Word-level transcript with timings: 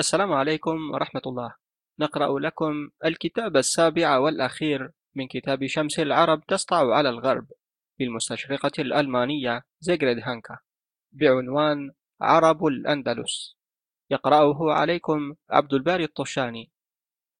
السلام 0.00 0.32
عليكم 0.32 0.90
ورحمة 0.90 1.22
الله. 1.26 1.54
نقرأ 1.98 2.40
لكم 2.40 2.90
الكتاب 3.04 3.56
السابع 3.56 4.18
والأخير 4.18 4.90
من 5.14 5.28
كتاب 5.28 5.66
شمس 5.66 5.98
العرب 5.98 6.46
تسطع 6.46 6.94
على 6.94 7.08
الغرب 7.08 7.46
للمستشرقة 8.00 8.70
الألمانية 8.78 9.62
زيغريد 9.80 10.18
هانكا 10.24 10.58
بعنوان 11.12 11.90
عرب 12.20 12.66
الأندلس. 12.66 13.56
يقرأه 14.10 14.72
عليكم 14.72 15.34
عبد 15.50 15.74
الباري 15.74 16.04
الطشاني 16.04 16.70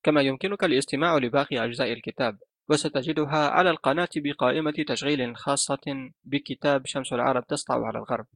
كما 0.02 0.20
يمكنك 0.20 0.64
الاستماع 0.64 1.16
لباقي 1.16 1.64
أجزاء 1.64 1.92
الكتاب 1.92 2.38
وستجدها 2.68 3.48
على 3.48 3.70
القناة 3.70 4.08
بقائمة 4.16 4.84
تشغيل 4.88 5.36
خاصة 5.36 6.10
بكتاب 6.24 6.86
شمس 6.86 7.12
العرب 7.12 7.46
تسطع 7.46 7.86
على 7.86 7.98
الغرب. 7.98 8.26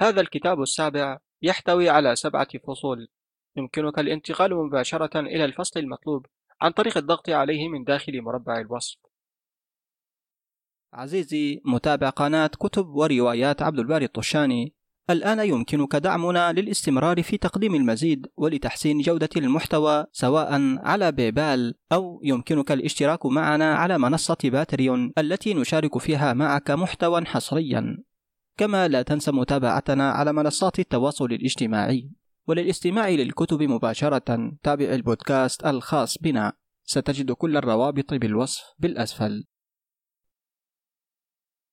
هذا 0.00 0.20
الكتاب 0.20 0.62
السابع 0.62 1.18
يحتوي 1.42 1.88
على 1.88 2.16
سبعة 2.16 2.48
فصول. 2.66 3.08
يمكنك 3.56 3.98
الانتقال 3.98 4.54
مباشرة 4.54 5.20
إلى 5.20 5.44
الفصل 5.44 5.80
المطلوب 5.80 6.26
عن 6.60 6.70
طريق 6.70 6.96
الضغط 6.96 7.30
عليه 7.30 7.68
من 7.68 7.84
داخل 7.84 8.22
مربع 8.22 8.60
الوصف. 8.60 8.98
عزيزي 10.92 11.60
متابع 11.64 12.08
قناة 12.10 12.46
كتب 12.46 12.86
وروايات 12.88 13.62
عبد 13.62 13.78
الباري 13.78 14.04
الطشاني. 14.04 14.74
الآن 15.10 15.48
يمكنك 15.48 15.96
دعمنا 15.96 16.52
للاستمرار 16.52 17.22
في 17.22 17.36
تقديم 17.38 17.74
المزيد 17.74 18.26
ولتحسين 18.36 18.98
جودة 18.98 19.28
المحتوى 19.36 20.06
سواء 20.12 20.78
على 20.78 21.12
بيبال 21.12 21.74
أو 21.92 22.20
يمكنك 22.24 22.72
الاشتراك 22.72 23.26
معنا 23.26 23.74
على 23.74 23.98
منصة 23.98 24.36
باتريون 24.44 25.12
التي 25.18 25.54
نشارك 25.54 25.98
فيها 25.98 26.32
معك 26.32 26.70
محتوى 26.70 27.24
حصريا. 27.24 28.04
كما 28.56 28.88
لا 28.88 29.02
تنسى 29.02 29.30
متابعتنا 29.30 30.10
على 30.10 30.32
منصات 30.32 30.78
التواصل 30.78 31.24
الاجتماعي 31.24 32.10
وللاستماع 32.46 33.08
للكتب 33.08 33.62
مباشرة 33.62 34.52
تابع 34.62 34.84
البودكاست 34.84 35.66
الخاص 35.66 36.18
بنا. 36.18 36.52
ستجد 36.84 37.32
كل 37.32 37.56
الروابط 37.56 38.14
بالوصف 38.14 38.74
بالأسفل. 38.78 39.44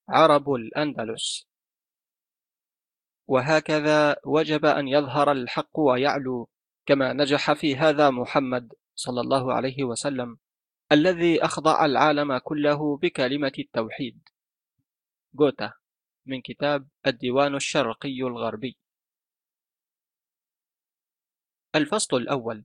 عرب 0.08 0.52
الأندلس. 0.52 1.48
وهكذا 3.26 4.16
وجب 4.24 4.66
أن 4.66 4.88
يظهر 4.88 5.32
الحق 5.32 5.78
ويعلو 5.78 6.48
كما 6.86 7.12
نجح 7.12 7.52
في 7.52 7.76
هذا 7.76 8.10
محمد 8.10 8.72
صلى 8.94 9.20
الله 9.20 9.52
عليه 9.52 9.84
وسلم 9.84 10.38
الذي 10.92 11.44
أخضع 11.44 11.84
العالم 11.84 12.38
كله 12.38 12.96
بكلمة 12.96 13.52
التوحيد. 13.58 14.22
جوتا. 15.34 15.72
من 16.28 16.40
كتاب 16.40 16.88
الديوان 17.06 17.54
الشرقي 17.54 18.22
الغربي. 18.22 18.76
الفصل 21.74 22.16
الأول 22.16 22.64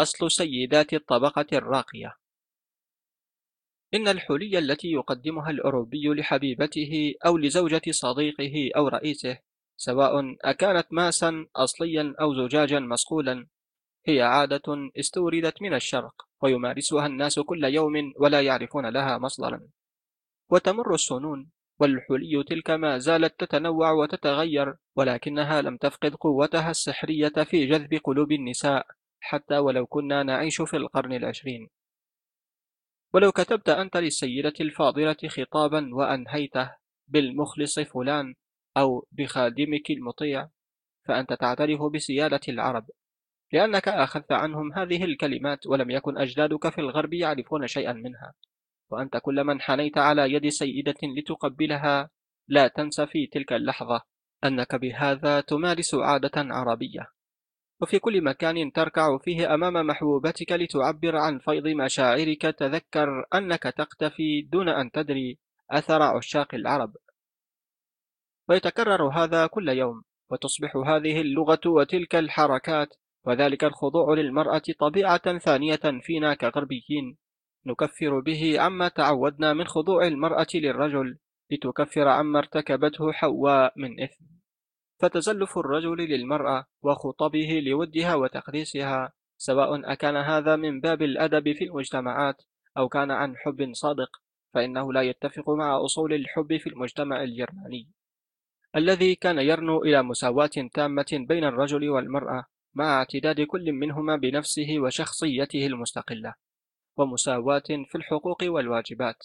أصل 0.00 0.30
سيدات 0.30 0.94
الطبقة 0.94 1.46
الراقية. 1.52 2.16
إن 3.94 4.08
الحلي 4.08 4.58
التي 4.58 4.92
يقدمها 4.92 5.50
الأوروبي 5.50 6.08
لحبيبته 6.08 7.14
أو 7.26 7.38
لزوجة 7.38 7.82
صديقه 7.90 8.70
أو 8.76 8.88
رئيسه 8.88 9.38
سواء 9.76 10.36
أكانت 10.44 10.86
ماسا 10.90 11.46
أصليا 11.56 12.14
أو 12.20 12.34
زجاجا 12.34 12.80
مصقولا 12.80 13.46
هي 14.06 14.22
عادة 14.22 14.90
استوردت 14.98 15.62
من 15.62 15.74
الشرق 15.74 16.28
ويمارسها 16.42 17.06
الناس 17.06 17.38
كل 17.38 17.64
يوم 17.64 18.12
ولا 18.16 18.40
يعرفون 18.40 18.86
لها 18.86 19.18
مصدرا. 19.18 19.68
وتمر 20.50 20.94
السنون 20.94 21.50
والحلي 21.80 22.44
تلك 22.48 22.70
ما 22.70 22.98
زالت 22.98 23.40
تتنوع 23.40 23.90
وتتغير 23.90 24.76
ولكنها 24.96 25.62
لم 25.62 25.76
تفقد 25.76 26.14
قوتها 26.14 26.70
السحرية 26.70 27.32
في 27.44 27.66
جذب 27.66 27.94
قلوب 28.04 28.32
النساء 28.32 28.86
حتى 29.20 29.58
ولو 29.58 29.86
كنا 29.86 30.22
نعيش 30.22 30.62
في 30.62 30.76
القرن 30.76 31.12
العشرين. 31.12 31.68
ولو 33.14 33.32
كتبت 33.32 33.68
أنت 33.68 33.96
للسيدة 33.96 34.52
الفاضلة 34.60 35.16
خطابا 35.28 35.94
وأنهيته 35.94 36.74
بالمخلص 37.08 37.78
فلان 37.78 38.34
أو 38.76 39.06
بخادمك 39.12 39.90
المطيع 39.90 40.48
فأنت 41.04 41.32
تعترف 41.32 41.82
بسيادة 41.82 42.40
العرب 42.48 42.86
لأنك 43.52 43.88
أخذت 43.88 44.32
عنهم 44.32 44.72
هذه 44.72 45.04
الكلمات 45.04 45.66
ولم 45.66 45.90
يكن 45.90 46.18
أجدادك 46.18 46.68
في 46.68 46.80
الغرب 46.80 47.12
يعرفون 47.12 47.66
شيئا 47.66 47.92
منها. 47.92 48.34
وأنت 48.90 49.16
كل 49.16 49.44
من 49.44 49.60
حنيت 49.60 49.98
على 49.98 50.32
يد 50.32 50.48
سيدة 50.48 50.94
لتقبلها 51.02 52.10
لا 52.48 52.68
تنسى 52.68 53.06
في 53.06 53.26
تلك 53.26 53.52
اللحظة 53.52 54.02
أنك 54.44 54.74
بهذا 54.74 55.40
تمارس 55.40 55.94
عادة 55.94 56.32
عربية. 56.36 57.08
وفي 57.80 57.98
كل 57.98 58.24
مكان 58.24 58.72
تركع 58.72 59.18
فيه 59.18 59.54
أمام 59.54 59.86
محبوبتك 59.86 60.52
لتعبر 60.52 61.16
عن 61.16 61.38
فيض 61.38 61.66
مشاعرك 61.66 62.42
تذكر 62.42 63.24
أنك 63.34 63.62
تقتفي 63.62 64.42
دون 64.42 64.68
أن 64.68 64.90
تدري 64.90 65.38
أثر 65.70 66.02
عشاق 66.02 66.54
العرب. 66.54 66.96
ويتكرر 68.48 69.08
هذا 69.08 69.46
كل 69.46 69.68
يوم 69.68 70.02
وتصبح 70.30 70.76
هذه 70.76 71.20
اللغة 71.20 71.60
وتلك 71.66 72.14
الحركات 72.14 72.88
وذلك 73.26 73.64
الخضوع 73.64 74.14
للمرأة 74.14 74.62
طبيعة 74.78 75.38
ثانية 75.38 76.00
فينا 76.02 76.34
كغربيين. 76.34 77.23
نكفر 77.66 78.20
به 78.20 78.60
عما 78.60 78.88
تعودنا 78.88 79.52
من 79.52 79.64
خضوع 79.64 80.06
المرأة 80.06 80.46
للرجل 80.54 81.18
لتكفر 81.50 82.08
عما 82.08 82.38
ارتكبته 82.38 83.12
حواء 83.12 83.72
من 83.76 84.02
إثم. 84.02 84.24
فتزلف 85.00 85.58
الرجل 85.58 85.96
للمرأة 85.96 86.66
وخطبه 86.82 87.62
لودها 87.66 88.14
وتقديسها 88.14 89.12
سواء 89.38 89.92
أكان 89.92 90.16
هذا 90.16 90.56
من 90.56 90.80
باب 90.80 91.02
الأدب 91.02 91.52
في 91.52 91.64
المجتمعات 91.64 92.42
أو 92.76 92.88
كان 92.88 93.10
عن 93.10 93.36
حب 93.36 93.70
صادق 93.72 94.08
فإنه 94.54 94.92
لا 94.92 95.02
يتفق 95.02 95.50
مع 95.50 95.84
أصول 95.84 96.12
الحب 96.12 96.56
في 96.56 96.66
المجتمع 96.66 97.22
الجرماني. 97.22 97.88
الذي 98.76 99.14
كان 99.14 99.38
يرنو 99.38 99.82
إلى 99.82 100.02
مساواة 100.02 100.50
تامة 100.74 101.06
بين 101.28 101.44
الرجل 101.44 101.88
والمرأة 101.88 102.44
مع 102.74 102.98
اعتداد 102.98 103.40
كل 103.40 103.72
منهما 103.72 104.16
بنفسه 104.16 104.66
وشخصيته 104.78 105.66
المستقلة. 105.66 106.34
ومساواة 106.96 107.62
في 107.88 107.94
الحقوق 107.94 108.38
والواجبات. 108.42 109.24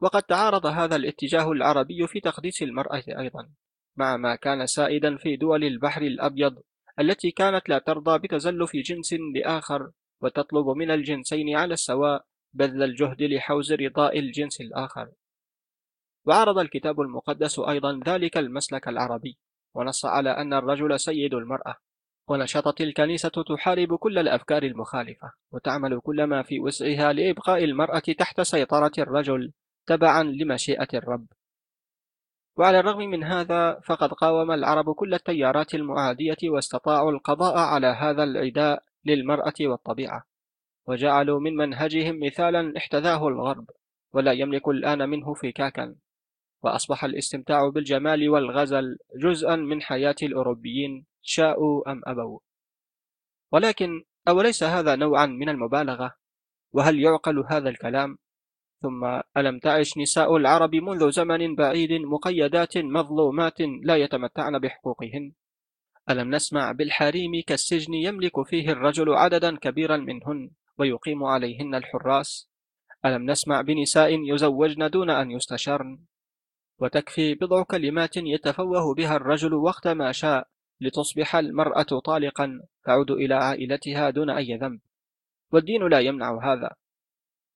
وقد 0.00 0.22
تعارض 0.22 0.66
هذا 0.66 0.96
الاتجاه 0.96 1.52
العربي 1.52 2.06
في 2.06 2.20
تقديس 2.20 2.62
المرأة 2.62 3.02
أيضا 3.08 3.48
مع 3.96 4.16
ما 4.16 4.36
كان 4.36 4.66
سائدا 4.66 5.16
في 5.16 5.36
دول 5.36 5.64
البحر 5.64 6.02
الأبيض 6.02 6.62
التي 7.00 7.30
كانت 7.30 7.68
لا 7.68 7.78
ترضى 7.78 8.18
بتزلف 8.18 8.76
جنس 8.76 9.14
لآخر 9.34 9.90
وتطلب 10.20 10.68
من 10.68 10.90
الجنسين 10.90 11.56
على 11.56 11.74
السواء 11.74 12.24
بذل 12.52 12.82
الجهد 12.82 13.22
لحوز 13.22 13.72
رضاء 13.72 14.18
الجنس 14.18 14.60
الآخر. 14.60 15.12
وعرض 16.24 16.58
الكتاب 16.58 17.00
المقدس 17.00 17.58
أيضا 17.58 18.00
ذلك 18.06 18.36
المسلك 18.36 18.88
العربي 18.88 19.38
ونص 19.74 20.04
على 20.04 20.30
أن 20.30 20.52
الرجل 20.52 21.00
سيد 21.00 21.34
المرأة. 21.34 21.76
ونشطت 22.30 22.80
الكنيسة 22.80 23.28
تحارب 23.28 23.94
كل 23.94 24.18
الأفكار 24.18 24.62
المخالفة 24.62 25.32
وتعمل 25.52 26.00
كل 26.00 26.24
ما 26.24 26.42
في 26.42 26.60
وسعها 26.60 27.12
لإبقاء 27.12 27.64
المرأة 27.64 27.98
تحت 27.98 28.40
سيطرة 28.40 28.92
الرجل 28.98 29.52
تبعا 29.86 30.22
لمشيئة 30.22 30.88
الرب. 30.94 31.26
وعلى 32.56 32.80
الرغم 32.80 33.10
من 33.10 33.24
هذا 33.24 33.80
فقد 33.80 34.12
قاوم 34.12 34.50
العرب 34.50 34.94
كل 34.94 35.14
التيارات 35.14 35.74
المعادية 35.74 36.36
واستطاعوا 36.44 37.12
القضاء 37.12 37.58
على 37.58 37.86
هذا 37.86 38.24
العداء 38.24 38.82
للمرأة 39.04 39.54
والطبيعة. 39.60 40.24
وجعلوا 40.86 41.40
من 41.40 41.56
منهجهم 41.56 42.20
مثالا 42.22 42.72
احتذاه 42.76 43.28
الغرب 43.28 43.70
ولا 44.12 44.32
يملك 44.32 44.68
الآن 44.68 45.08
منه 45.08 45.34
فكاكا. 45.34 45.94
وأصبح 46.62 47.04
الاستمتاع 47.04 47.68
بالجمال 47.68 48.28
والغزل 48.28 48.98
جزءا 49.16 49.56
من 49.56 49.82
حياة 49.82 50.16
الأوروبيين 50.22 51.09
شاءوا 51.22 51.92
أم 51.92 52.00
أبوا. 52.06 52.38
ولكن 53.52 54.04
أوليس 54.28 54.62
هذا 54.62 54.96
نوعا 54.96 55.26
من 55.26 55.48
المبالغة؟ 55.48 56.14
وهل 56.72 57.00
يعقل 57.00 57.44
هذا 57.48 57.68
الكلام؟ 57.68 58.18
ثم 58.82 59.20
ألم 59.36 59.58
تعش 59.58 59.98
نساء 59.98 60.36
العرب 60.36 60.74
منذ 60.74 61.10
زمن 61.10 61.54
بعيد 61.54 61.92
مقيدات 61.92 62.78
مظلومات 62.78 63.60
لا 63.60 63.96
يتمتعن 63.96 64.58
بحقوقهن؟ 64.58 65.32
ألم 66.10 66.34
نسمع 66.34 66.72
بالحريم 66.72 67.42
كالسجن 67.46 67.94
يملك 67.94 68.46
فيه 68.46 68.70
الرجل 68.70 69.14
عددا 69.14 69.56
كبيرا 69.56 69.96
منهن 69.96 70.50
ويقيم 70.78 71.24
عليهن 71.24 71.74
الحراس؟ 71.74 72.48
ألم 73.04 73.30
نسمع 73.30 73.60
بنساء 73.60 74.10
يزوجن 74.34 74.90
دون 74.90 75.10
أن 75.10 75.30
يستشرن؟ 75.30 75.98
وتكفي 76.78 77.34
بضع 77.34 77.62
كلمات 77.62 78.16
يتفوه 78.16 78.94
بها 78.94 79.16
الرجل 79.16 79.54
وقت 79.54 79.88
ما 79.88 80.12
شاء 80.12 80.48
لتصبح 80.80 81.36
المرأة 81.36 81.82
طالقا 81.82 82.62
تعود 82.84 83.10
إلى 83.10 83.34
عائلتها 83.34 84.10
دون 84.10 84.30
أي 84.30 84.56
ذنب. 84.56 84.80
والدين 85.52 85.88
لا 85.88 86.00
يمنع 86.00 86.52
هذا. 86.52 86.70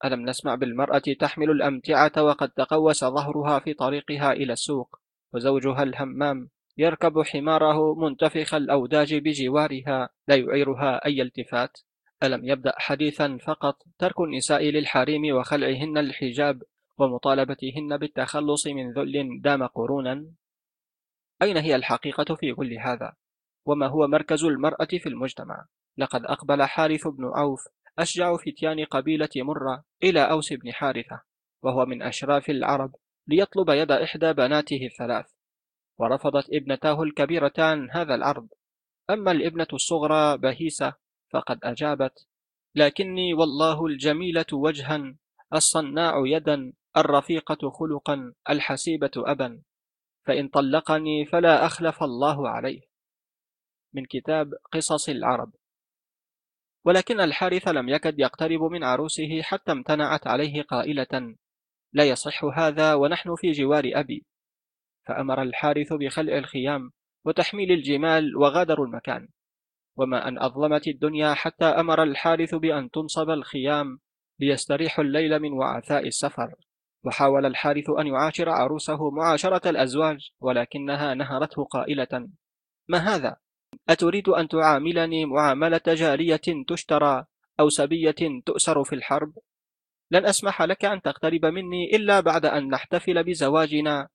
ألم 0.05 0.29
نسمع 0.29 0.55
بالمرأة 0.55 1.03
تحمل 1.21 1.51
الأمتعة 1.51 2.13
وقد 2.17 2.49
تقوس 2.49 3.05
ظهرها 3.05 3.59
في 3.59 3.75
طريقها 3.75 4.33
إلى 4.33 4.53
السوق 4.53 4.97
وزوجها 5.33 5.83
الهمام 5.83 6.49
يركب 6.77 7.23
حماره 7.23 7.95
منتفخ 7.95 8.55
الأوداج 8.55 9.15
بجوارها 9.15 10.09
لا 10.29 10.37
يعيرها 10.37 11.05
أي 11.07 11.23
التفات. 11.23 11.79
ألم 12.23 12.45
يبدأ 12.45 12.73
حديثا 12.77 13.39
فقط 13.47 13.77
ترك 13.99 14.21
النساء 14.21 14.63
للحريم 14.63 15.37
وخلعهن 15.37 15.99
الحجاب 15.99 16.63
ومطالبتهن 16.99 17.97
بالتخلص 17.97 18.67
من 18.67 18.93
ذل 18.93 19.41
دام 19.41 19.67
قرونا؟ 19.67 20.27
أين 21.45 21.57
هي 21.57 21.77
الحقيقة 21.77 22.35
في 22.35 22.55
كل 22.55 22.79
هذا؟ 22.79 23.13
وما 23.67 23.87
هو 23.87 24.07
مركز 24.07 24.45
المرأة 24.45 24.89
في 24.91 25.09
المجتمع؟ 25.09 25.67
لقد 25.99 26.25
أقبل 26.25 26.63
حارث 26.63 27.07
بن 27.07 27.25
عوف 27.35 27.61
أشجع 27.99 28.37
فتيان 28.37 28.85
قبيلة 28.85 29.29
مرة 29.37 29.85
إلى 30.03 30.31
أوس 30.31 30.53
بن 30.53 30.73
حارثة 30.73 31.21
وهو 31.63 31.87
من 31.87 32.03
أشراف 32.03 32.51
العرب 32.51 32.95
ليطلب 33.27 33.69
يد 33.69 33.91
إحدى 33.91 34.33
بناته 34.33 34.87
الثلاث 34.87 35.27
ورفضت 35.99 36.45
ابنتاه 36.53 37.03
الكبيرتان 37.03 37.91
هذا 37.91 38.15
العرض 38.15 38.49
أما 39.11 39.31
الابنة 39.31 39.67
الصغرى 39.73 40.39
بهيسة 40.39 40.95
فقد 41.31 41.59
أجابت 41.63 42.27
لكني 42.75 43.35
والله 43.35 43.87
الجميلة 43.87 44.47
وجها 44.53 45.15
الصناع 45.55 46.23
يدا 46.27 46.73
الرفيقة 46.97 47.71
خلقا 47.71 48.33
الحسيبة 48.51 49.11
أبا 49.17 49.63
فإن 50.27 50.49
طلقني 50.49 51.27
فلا 51.27 51.67
أخلف 51.67 52.03
الله 52.03 52.49
عليه. 52.49 52.81
من 53.93 54.05
كتاب 54.05 54.55
قصص 54.73 55.09
العرب. 55.09 55.53
ولكن 56.85 57.21
الحارث 57.21 57.69
لم 57.69 57.89
يكد 57.89 58.19
يقترب 58.19 58.63
من 58.63 58.85
عروسه 58.85 59.43
حتى 59.43 59.73
امتنعت 59.73 60.27
عليه 60.27 60.63
قائلة 60.63 61.37
لا 61.93 62.05
يصح 62.05 62.45
هذا 62.45 62.95
ونحن 62.95 63.35
في 63.37 63.51
جوار 63.51 63.91
أبي 63.95 64.27
فأمر 65.07 65.43
الحارث 65.43 65.93
بخلع 65.93 66.39
الخيام 66.39 66.91
وتحميل 67.25 67.73
الجمال 67.73 68.37
وغادروا 68.37 68.87
المكان. 68.87 69.29
وما 69.97 70.29
أن 70.29 70.39
أظلمت 70.39 70.89
الدنيا 70.89 71.35
حتى 71.35 71.65
أمر 71.65 72.03
الحارث 72.03 72.55
بأن 72.55 72.91
تنصب 72.91 73.31
الخيام 73.31 73.99
ليستريحوا 74.39 75.05
الليل 75.05 75.39
من 75.39 75.53
وعثاء 75.53 76.07
السفر. 76.07 76.55
وحاول 77.05 77.47
الحارث 77.47 77.91
أن 77.91 78.07
يعاشر 78.07 78.49
عروسه 78.49 79.11
معاشرة 79.11 79.69
الأزواج 79.69 80.31
ولكنها 80.41 81.15
نهرته 81.15 81.65
قائلة 81.65 82.29
ما 82.89 82.99
هذا؟ 82.99 83.37
أتريد 83.89 84.29
أن 84.29 84.49
تعاملني 84.49 85.25
معاملة 85.25 85.81
جارية 85.87 86.41
تشترى 86.69 87.25
أو 87.61 87.69
سبية 87.69 88.43
تؤسر 88.47 88.85
في 88.85 88.95
الحرب؟ 88.95 89.33
لن 90.11 90.27
أسمح 90.27 90.63
لك 90.63 90.85
أن 90.85 91.03
تقترب 91.03 91.45
مني 91.45 91.97
إلا 91.97 92.21
بعد 92.21 92.47
أن 92.47 92.69
نحتفل 92.69 93.25
بزواجنا 93.25 94.09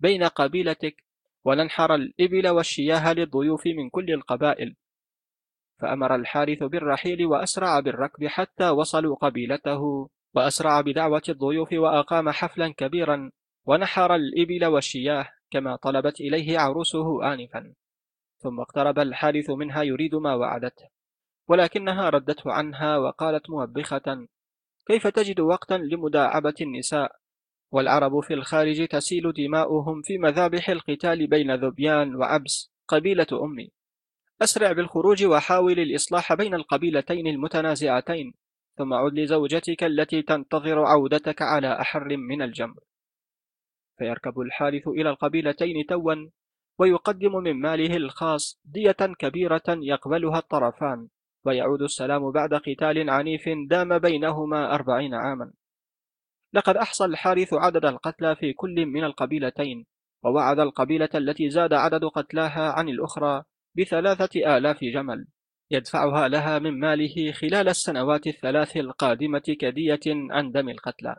بين 0.00 0.24
قبيلتك 0.24 1.04
وننحر 1.44 1.94
الإبل 1.94 2.48
والشياه 2.48 3.12
للضيوف 3.12 3.66
من 3.66 3.90
كل 3.90 4.10
القبائل 4.12 4.76
فأمر 5.80 6.14
الحارث 6.14 6.62
بالرحيل 6.62 7.26
وأسرع 7.26 7.80
بالركب 7.80 8.26
حتى 8.26 8.70
وصلوا 8.70 9.16
قبيلته 9.16 10.08
وأسرع 10.34 10.80
بدعوة 10.80 11.22
الضيوف 11.28 11.72
وأقام 11.72 12.30
حفلا 12.30 12.74
كبيرا 12.76 13.30
ونحر 13.66 14.14
الإبل 14.14 14.64
والشياه 14.64 15.28
كما 15.50 15.76
طلبت 15.76 16.20
إليه 16.20 16.58
عروسه 16.58 17.32
آنفا. 17.34 17.74
ثم 18.38 18.60
اقترب 18.60 18.98
الحارث 18.98 19.50
منها 19.50 19.82
يريد 19.82 20.14
ما 20.14 20.34
وعدته 20.34 20.88
ولكنها 21.48 22.10
ردته 22.10 22.52
عنها 22.52 22.98
وقالت 22.98 23.50
موبخة 23.50 24.26
كيف 24.86 25.06
تجد 25.06 25.40
وقتا 25.40 25.74
لمداعبة 25.74 26.54
النساء؟ 26.60 27.16
والعرب 27.70 28.20
في 28.20 28.34
الخارج 28.34 28.88
تسيل 28.88 29.32
دماؤهم 29.32 30.02
في 30.02 30.18
مذابح 30.18 30.68
القتال 30.68 31.26
بين 31.26 31.54
ذبيان 31.54 32.16
وعبس 32.16 32.72
قبيلة 32.88 33.26
أمي. 33.32 33.70
أسرع 34.42 34.72
بالخروج 34.72 35.24
وحاول 35.24 35.80
الإصلاح 35.80 36.34
بين 36.34 36.54
القبيلتين 36.54 37.26
المتنازعتين 37.26 38.34
ثم 38.78 38.94
عد 38.94 39.14
لزوجتك 39.14 39.84
التي 39.84 40.22
تنتظر 40.22 40.84
عودتك 40.84 41.42
على 41.42 41.80
أحر 41.80 42.16
من 42.16 42.42
الجمر. 42.42 42.80
فيركب 43.98 44.40
الحارث 44.40 44.88
إلى 44.88 45.10
القبيلتين 45.10 45.86
توا 45.88 46.14
ويقدم 46.78 47.36
من 47.36 47.60
ماله 47.60 47.96
الخاص 47.96 48.60
دية 48.64 49.14
كبيرة 49.18 49.62
يقبلها 49.68 50.38
الطرفان 50.38 51.08
ويعود 51.44 51.82
السلام 51.82 52.30
بعد 52.30 52.54
قتال 52.54 53.10
عنيف 53.10 53.48
دام 53.68 53.98
بينهما 53.98 54.74
أربعين 54.74 55.14
عاما. 55.14 55.52
لقد 56.52 56.76
أحصى 56.76 57.04
الحارث 57.04 57.54
عدد 57.54 57.84
القتلى 57.84 58.36
في 58.36 58.52
كل 58.52 58.86
من 58.86 59.04
القبيلتين 59.04 59.86
ووعد 60.22 60.58
القبيلة 60.58 61.08
التي 61.14 61.50
زاد 61.50 61.72
عدد 61.72 62.04
قتلاها 62.04 62.72
عن 62.72 62.88
الأخرى 62.88 63.42
بثلاثة 63.76 64.56
آلاف 64.56 64.84
جمل. 64.84 65.26
يدفعها 65.70 66.28
لها 66.28 66.58
من 66.58 66.80
ماله 66.80 67.32
خلال 67.32 67.68
السنوات 67.68 68.26
الثلاث 68.26 68.76
القادمة 68.76 69.56
كدية 69.60 70.00
عن 70.06 70.52
دم 70.52 70.68
القتلى. 70.68 71.16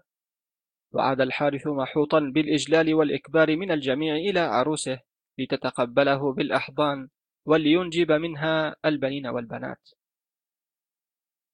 وعاد 0.91 1.21
الحارث 1.21 1.67
محوطا 1.67 2.19
بالإجلال 2.19 2.93
والإكبار 2.93 3.55
من 3.55 3.71
الجميع 3.71 4.15
إلى 4.15 4.39
عروسه 4.39 4.99
لتتقبله 5.37 6.33
بالأحضان 6.33 7.09
ولينجب 7.45 8.11
منها 8.11 8.75
البنين 8.85 9.27
والبنات. 9.27 9.89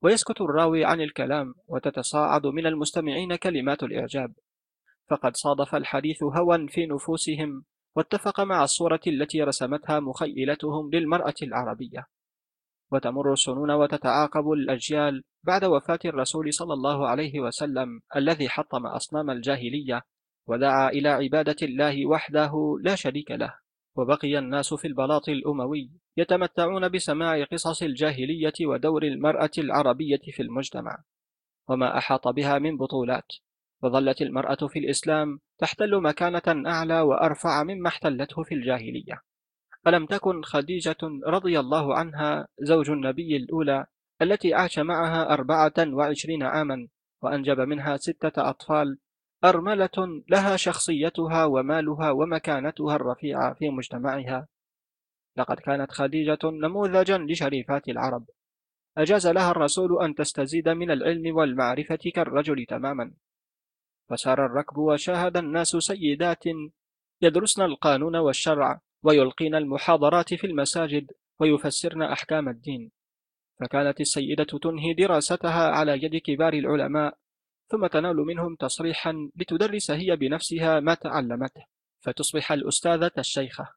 ويسكت 0.01 0.41
الراوي 0.41 0.85
عن 0.85 1.01
الكلام 1.01 1.55
وتتصاعد 1.67 2.47
من 2.47 2.67
المستمعين 2.67 3.35
كلمات 3.35 3.83
الإعجاب. 3.83 4.33
فقد 5.09 5.37
صادف 5.37 5.75
الحديث 5.75 6.23
هوى 6.23 6.67
في 6.67 6.85
نفوسهم 6.85 7.63
واتفق 7.95 8.39
مع 8.39 8.63
الصورة 8.63 9.01
التي 9.07 9.43
رسمتها 9.43 9.99
مخيلتهم 9.99 10.89
للمرأة 10.91 11.33
العربية. 11.41 12.07
وتمر 12.91 13.33
السنون 13.33 13.71
وتتعاقب 13.71 14.51
الأجيال 14.51 15.23
بعد 15.43 15.65
وفاة 15.65 15.99
الرسول 16.05 16.53
صلى 16.53 16.73
الله 16.73 17.07
عليه 17.07 17.39
وسلم 17.39 18.01
الذي 18.15 18.49
حطم 18.49 18.85
أصنام 18.85 19.29
الجاهلية 19.29 20.01
ودعا 20.47 20.89
إلى 20.89 21.09
عبادة 21.09 21.55
الله 21.61 22.05
وحده 22.05 22.77
لا 22.81 22.95
شريك 22.95 23.31
له. 23.31 23.55
وبقي 23.95 24.39
الناس 24.39 24.73
في 24.73 24.87
البلاط 24.87 25.29
الأموي 25.29 25.91
يتمتعون 26.17 26.89
بسماع 26.89 27.43
قصص 27.43 27.83
الجاهلية 27.83 28.53
ودور 28.61 29.03
المرأة 29.03 29.51
العربية 29.57 30.21
في 30.31 30.41
المجتمع. 30.41 31.03
وما 31.69 31.97
أحاط 31.97 32.27
بها 32.27 32.59
من 32.59 32.77
بطولات. 32.77 33.27
وظلت 33.83 34.21
المرأة 34.21 34.67
في 34.67 34.79
الإسلام 34.79 35.39
تحتل 35.57 36.01
مكانة 36.01 36.69
أعلى 36.69 37.01
وأرفع 37.01 37.63
مما 37.63 37.87
احتلته 37.87 38.43
في 38.43 38.55
الجاهلية. 38.55 39.21
ألم 39.87 40.05
تكن 40.05 40.43
خديجة 40.43 40.97
رضي 41.25 41.59
الله 41.59 41.95
عنها 41.95 42.47
زوج 42.59 42.89
النبي 42.89 43.37
الأولى 43.37 43.85
التي 44.21 44.53
عاش 44.53 44.79
معها 44.79 45.33
أربعة 45.33 45.73
وعشرين 45.79 46.43
عاما 46.43 46.87
وأنجب 47.21 47.59
منها 47.59 47.97
ستة 47.97 48.49
أطفال. 48.49 48.99
أرملة 49.43 50.23
لها 50.29 50.55
شخصيتها 50.55 51.45
ومالها 51.45 52.11
ومكانتها 52.11 52.95
الرفيعة 52.95 53.53
في 53.53 53.69
مجتمعها. 53.69 54.47
لقد 55.37 55.59
كانت 55.59 55.91
خديجة 55.91 56.39
نموذجا 56.43 57.17
لشريفات 57.17 57.89
العرب. 57.89 58.25
أجاز 58.97 59.27
لها 59.27 59.51
الرسول 59.51 60.03
أن 60.03 60.15
تستزيد 60.15 60.69
من 60.69 60.91
العلم 60.91 61.35
والمعرفة 61.35 61.99
كالرجل 62.15 62.65
تماما. 62.65 63.13
فسار 64.09 64.45
الركب 64.45 64.77
وشاهد 64.77 65.37
الناس 65.37 65.67
سيدات 65.67 66.43
يدرسن 67.21 67.61
القانون 67.61 68.15
والشرع. 68.15 68.81
ويلقين 69.03 69.55
المحاضرات 69.55 70.33
في 70.33 70.47
المساجد 70.47 71.11
ويفسرن 71.39 72.01
أحكام 72.01 72.49
الدين. 72.49 72.91
فكانت 73.59 74.01
السيدة 74.01 74.43
تنهي 74.43 74.93
دراستها 74.93 75.69
على 75.69 75.91
يد 76.03 76.15
كبار 76.15 76.53
العلماء 76.53 77.17
ثم 77.67 77.87
تنال 77.87 78.15
منهم 78.15 78.55
تصريحا 78.55 79.29
لتدرس 79.35 79.91
هي 79.91 80.15
بنفسها 80.15 80.79
ما 80.79 80.93
تعلمته. 80.93 81.65
فتصبح 81.99 82.51
الأستاذة 82.51 83.11
الشيخة 83.17 83.69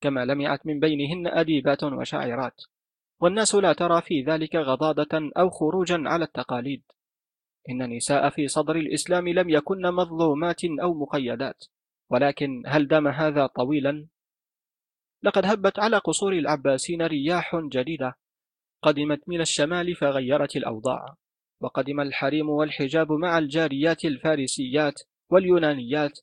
كما 0.00 0.24
لمعت 0.24 0.66
من 0.66 0.80
بينهن 0.80 1.26
أديبات 1.26 1.84
وشاعرات. 1.84 2.62
والناس 3.20 3.54
لا 3.54 3.72
ترى 3.72 4.02
في 4.02 4.22
ذلك 4.22 4.56
غضاضة 4.56 5.30
أو 5.36 5.50
خروجا 5.50 6.02
على 6.06 6.24
التقاليد. 6.24 6.82
إن 7.68 7.82
النساء 7.82 8.30
في 8.30 8.48
صدر 8.48 8.76
الإسلام 8.76 9.28
لم 9.28 9.50
يكن 9.50 9.82
مظلومات 9.82 10.64
أو 10.64 10.94
مقيدات 10.94 11.64
ولكن 12.10 12.62
هل 12.66 12.88
دام 12.88 13.08
هذا 13.08 13.46
طويلا؟ 13.46 14.06
لقد 15.22 15.46
هبت 15.46 15.78
على 15.78 15.98
قصور 15.98 16.32
العباسين 16.32 17.02
رياح 17.02 17.56
جديدة 17.56 18.14
قدمت 18.82 19.28
من 19.28 19.40
الشمال 19.40 19.94
فغيرت 19.94 20.56
الأوضاع 20.56 21.14
وقدم 21.60 22.00
الحريم 22.00 22.48
والحجاب 22.48 23.12
مع 23.12 23.38
الجاريات 23.38 24.04
الفارسيات 24.04 25.02
واليونانيات 25.30 26.18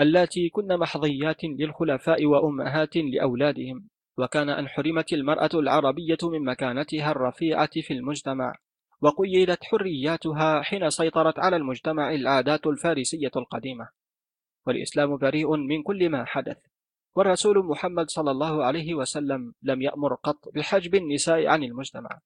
اللاتي 0.00 0.48
كن 0.48 0.78
محظيات 0.78 1.44
للخلفاء 1.44 2.26
وأمهات 2.26 2.96
لأولادهم 2.96 3.88
وكان 4.18 4.48
أن 4.48 4.68
حرمت 4.68 5.12
المرأة 5.12 5.50
العربية 5.54 6.18
من 6.22 6.44
مكانتها 6.44 7.10
الرفيعة 7.10 7.70
في 7.82 7.92
المجتمع 7.92 8.54
وقيدت 9.00 9.64
حرياتها 9.64 10.62
حين 10.62 10.90
سيطرت 10.90 11.38
على 11.38 11.56
المجتمع 11.56 12.14
العادات 12.14 12.66
الفارسية 12.66 13.30
القديمة 13.36 13.88
والإسلام 14.66 15.16
بريء 15.16 15.56
من 15.56 15.82
كل 15.82 16.08
ما 16.08 16.24
حدث. 16.24 16.71
والرسول 17.14 17.64
محمد 17.64 18.10
صلى 18.10 18.30
الله 18.30 18.64
عليه 18.64 18.94
وسلم 18.94 19.54
لم 19.62 19.82
يأمر 19.82 20.14
قط 20.14 20.48
بحجب 20.54 20.94
النساء 20.94 21.46
عن 21.46 21.64
المجتمع 21.64 22.20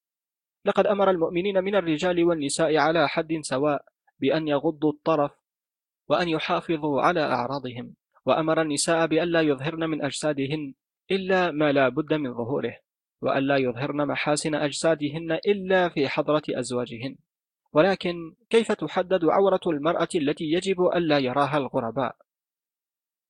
لقد 0.65 0.87
أمر 0.87 1.09
المؤمنين 1.09 1.63
من 1.63 1.75
الرجال 1.75 2.23
والنساء 2.23 2.77
على 2.77 3.07
حد 3.07 3.39
سواء 3.41 3.85
بأن 4.19 4.47
يغضوا 4.47 4.91
الطرف 4.91 5.31
وأن 6.09 6.29
يحافظوا 6.29 7.01
على 7.01 7.21
أعراضهم 7.21 7.93
وأمر 8.25 8.61
النساء 8.61 9.07
بألا 9.07 9.41
يظهرن 9.41 9.89
من 9.89 10.05
أجسادهن 10.05 10.73
إلا 11.11 11.51
ما 11.51 11.71
لا 11.71 11.89
بد 11.89 12.13
من 12.13 12.33
ظهوره 12.33 12.77
وألا 13.21 13.57
يظهرن 13.57 14.07
محاسن 14.07 14.55
أجسادهن 14.55 15.31
إلا 15.31 15.89
في 15.89 16.07
حضرة 16.07 16.43
أزواجهن 16.49 17.15
ولكن 17.73 18.35
كيف 18.49 18.71
تحدد 18.71 19.25
عورة 19.25 19.59
المرأة 19.67 20.07
التي 20.15 20.43
يجب 20.43 20.81
ألا 20.81 21.19
يراها 21.19 21.57
الغرباء؟ 21.57 22.15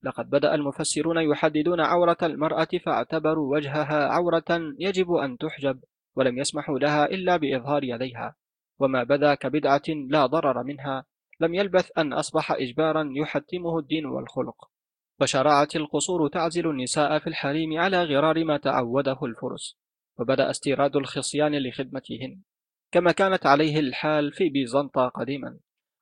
لقد 0.04 0.30
بدأ 0.30 0.56
المفسرون 0.56 1.18
يحددون 1.18 1.82
عورة 1.82 2.18
المرأة 2.24 2.68
فاعتبروا 2.86 3.56
وجهها 3.56 4.08
عورة 4.08 4.76
يجب 4.80 5.14
أن 5.14 5.38
تحجب 5.38 5.80
ولم 6.16 6.38
يسمحوا 6.38 6.80
لها 6.80 7.06
إلا 7.06 7.38
بإظهار 7.38 7.84
يديها. 7.84 8.36
وما 8.80 9.04
بدا 9.04 9.36
كبدعة 9.36 9.84
لا 10.10 10.26
ضرر 10.26 10.64
منها. 10.64 11.06
لم 11.40 11.56
يلبث 11.56 11.92
أن 11.98 12.14
أصبح 12.14 12.52
إجبارا 12.52 13.10
يحتمه 13.16 13.80
الدين 13.80 14.06
والخلق. 14.06 14.70
وشرعت 15.22 15.76
القصور 15.76 16.28
تعزل 16.28 16.70
النساء 16.70 17.20
في 17.20 17.28
الحريم 17.28 17.80
على 17.80 18.04
غرار 18.04 18.44
ما 18.44 18.58
تعوده 18.58 19.18
الفرس. 19.24 19.78
وبدأ 20.20 20.50
استيراد 20.50 20.96
الخصيان 20.96 21.68
لخدمتهن. 21.68 22.42
كما 22.92 23.12
كانت 23.12 23.46
عليه 23.46 23.80
الحال 23.80 24.32
في 24.32 24.50
بيزنطة 24.50 25.08
قديما. 25.08 25.60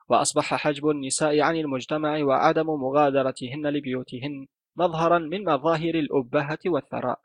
وأصبح 0.10 0.54
حجب 0.56 0.90
النساء 0.90 1.40
عن 1.40 1.56
المجتمع 1.56 2.24
وعدم 2.24 2.66
مغادرتهن 2.66 3.68
لبيوتهن 3.68 4.48
مظهرا 4.76 5.20
من 5.20 5.44
مظاهر 5.44 5.96
الأبهة 5.96 6.60
والثراء. 6.66 7.20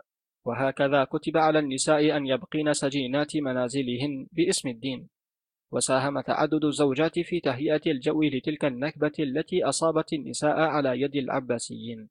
وهكذا 0.45 1.05
كتب 1.05 1.37
على 1.37 1.59
النساء 1.59 2.17
أن 2.17 2.27
يبقين 2.27 2.73
سجينات 2.73 3.37
منازلهن 3.37 4.27
باسم 4.33 4.69
الدين. 4.69 5.09
وساهم 5.73 6.21
تعدد 6.21 6.65
الزوجات 6.65 7.19
في 7.19 7.41
تهيئة 7.41 7.81
الجو 7.87 8.23
لتلك 8.23 8.65
النكبة 8.65 9.13
التي 9.19 9.65
أصابت 9.65 10.13
النساء 10.13 10.59
على 10.59 11.01
يد 11.01 11.17
العباسيين. 11.17 12.09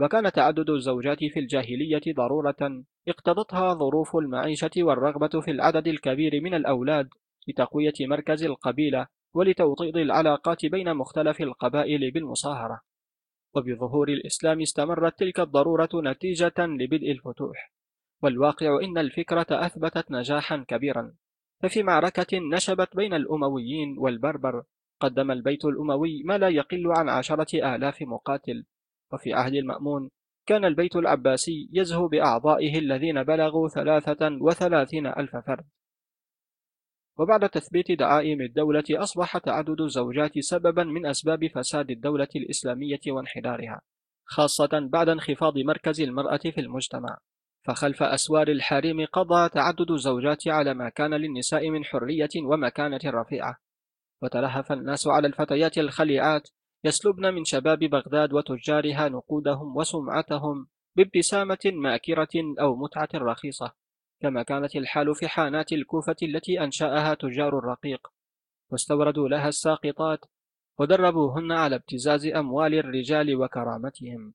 وكان 0.00 0.32
تعدد 0.32 0.70
الزوجات 0.70 1.18
في 1.18 1.38
الجاهلية 1.40 2.02
ضرورة. 2.08 2.84
اقتضتها 3.08 3.74
ظروف 3.74 4.16
المعيشة 4.16 4.70
والرغبة 4.76 5.40
في 5.40 5.50
العدد 5.50 5.88
الكبير 5.88 6.40
من 6.40 6.54
الأولاد 6.54 7.08
لتقوية 7.48 7.92
مركز 8.00 8.44
القبيلة 8.44 9.06
ولتوطيد 9.34 9.96
العلاقات 9.96 10.66
بين 10.66 10.94
مختلف 10.94 11.40
القبائل 11.40 12.10
بالمصاهرة. 12.10 12.80
وبظهور 13.54 14.08
الإسلام 14.08 14.60
استمرت 14.60 15.18
تلك 15.18 15.40
الضرورة 15.40 15.88
نتيجة 15.94 16.54
لبدء 16.58 17.10
الفتوح. 17.10 17.72
والواقع 18.22 18.78
إن 18.82 18.98
الفكرة 18.98 19.46
أثبتت 19.50 20.10
نجاحا 20.10 20.64
كبيرا. 20.68 21.14
ففي 21.62 21.82
معركة 21.82 22.38
نشبت 22.38 22.96
بين 22.96 23.14
الأمويين 23.14 23.98
والبربر 23.98 24.62
قدم 25.00 25.30
البيت 25.30 25.64
الأموي 25.64 26.22
ما 26.22 26.38
لا 26.38 26.48
يقل 26.48 26.86
عن 26.86 27.08
عشرة 27.08 27.74
آلاف 27.74 28.02
مقاتل. 28.02 28.64
وفي 29.12 29.32
عهد 29.32 29.54
المأمون 29.54 30.10
كان 30.46 30.64
البيت 30.64 30.96
العباسي 30.96 31.68
يزهو 31.72 32.08
بأعضائه 32.08 32.78
الذين 32.78 33.22
بلغوا 33.22 33.68
ثلاثة 33.68 34.38
وثلاثين 34.40 35.06
ألف 35.06 35.36
فرد. 35.36 35.64
وبعد 37.18 37.48
تثبيت 37.48 37.92
دعائم 37.92 38.40
الدولة 38.40 38.84
أصبح 38.90 39.38
تعدد 39.38 39.80
الزوجات 39.80 40.38
سببا 40.38 40.84
من 40.84 41.06
أسباب 41.06 41.46
فساد 41.46 41.90
الدولة 41.90 42.28
الإسلامية 42.36 43.00
وانحدارها 43.08 43.80
خاصة 44.24 44.88
بعد 44.92 45.08
انخفاض 45.08 45.58
مركز 45.58 46.00
المرأة 46.00 46.36
في 46.36 46.60
المجتمع. 46.60 47.18
فخلف 47.66 48.02
أسوار 48.02 48.48
الحريم 48.48 49.06
قضى 49.06 49.48
تعدد 49.48 49.90
الزوجات 49.90 50.48
على 50.48 50.74
ما 50.74 50.88
كان 50.88 51.14
للنساء 51.14 51.70
من 51.70 51.84
حرية 51.84 52.28
ومكانة 52.36 53.00
رفيعة. 53.04 53.56
وتلهف 54.22 54.72
الناس 54.72 55.06
على 55.06 55.26
الفتيات 55.26 55.78
الخليعات 55.78 56.48
يسلبن 56.84 57.34
من 57.34 57.44
شباب 57.44 57.78
بغداد 57.78 58.32
وتجارها 58.32 59.08
نقودهم 59.08 59.76
وسمعتهم 59.76 60.66
بابتسامة 60.96 61.58
ماكرة 61.64 62.54
أو 62.60 62.76
متعة 62.76 63.08
رخيصة. 63.14 63.72
كما 64.24 64.42
كانت 64.42 64.76
الحال 64.76 65.14
في 65.14 65.28
حانات 65.28 65.72
الكوفة 65.72 66.16
التي 66.22 66.60
أنشأها 66.60 67.14
تجار 67.14 67.58
الرقيق 67.58 68.08
واستوردوا 68.70 69.28
لها 69.28 69.48
الساقطات 69.48 70.24
ودربوهن 70.78 71.52
على 71.52 71.76
ابتزاز 71.76 72.26
أموال 72.26 72.74
الرجال 72.74 73.36
وكرامتهم. 73.36 74.34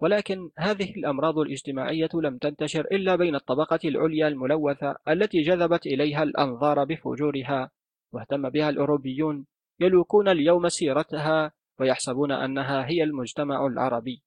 ولكن 0.00 0.50
هذه 0.58 0.90
الأمراض 0.90 1.38
الاجتماعية 1.38 2.08
لم 2.14 2.38
تنتشر 2.38 2.80
إلا 2.80 3.16
بين 3.16 3.34
الطبقة 3.34 3.78
العليا 3.84 4.28
الملوثة 4.28 4.96
التي 5.08 5.42
جذبت 5.42 5.86
إليها 5.86 6.22
الأنظار 6.22 6.84
بفجورها 6.84 7.70
واهتم 8.12 8.50
بها 8.50 8.68
الأوروبيون 8.68 9.46
يلوكون 9.80 10.28
اليوم 10.28 10.68
سيرتها 10.68 11.52
ويحسبون 11.80 12.32
أنها 12.32 12.86
هي 12.88 13.02
المجتمع 13.02 13.66
العربي. 13.66 14.22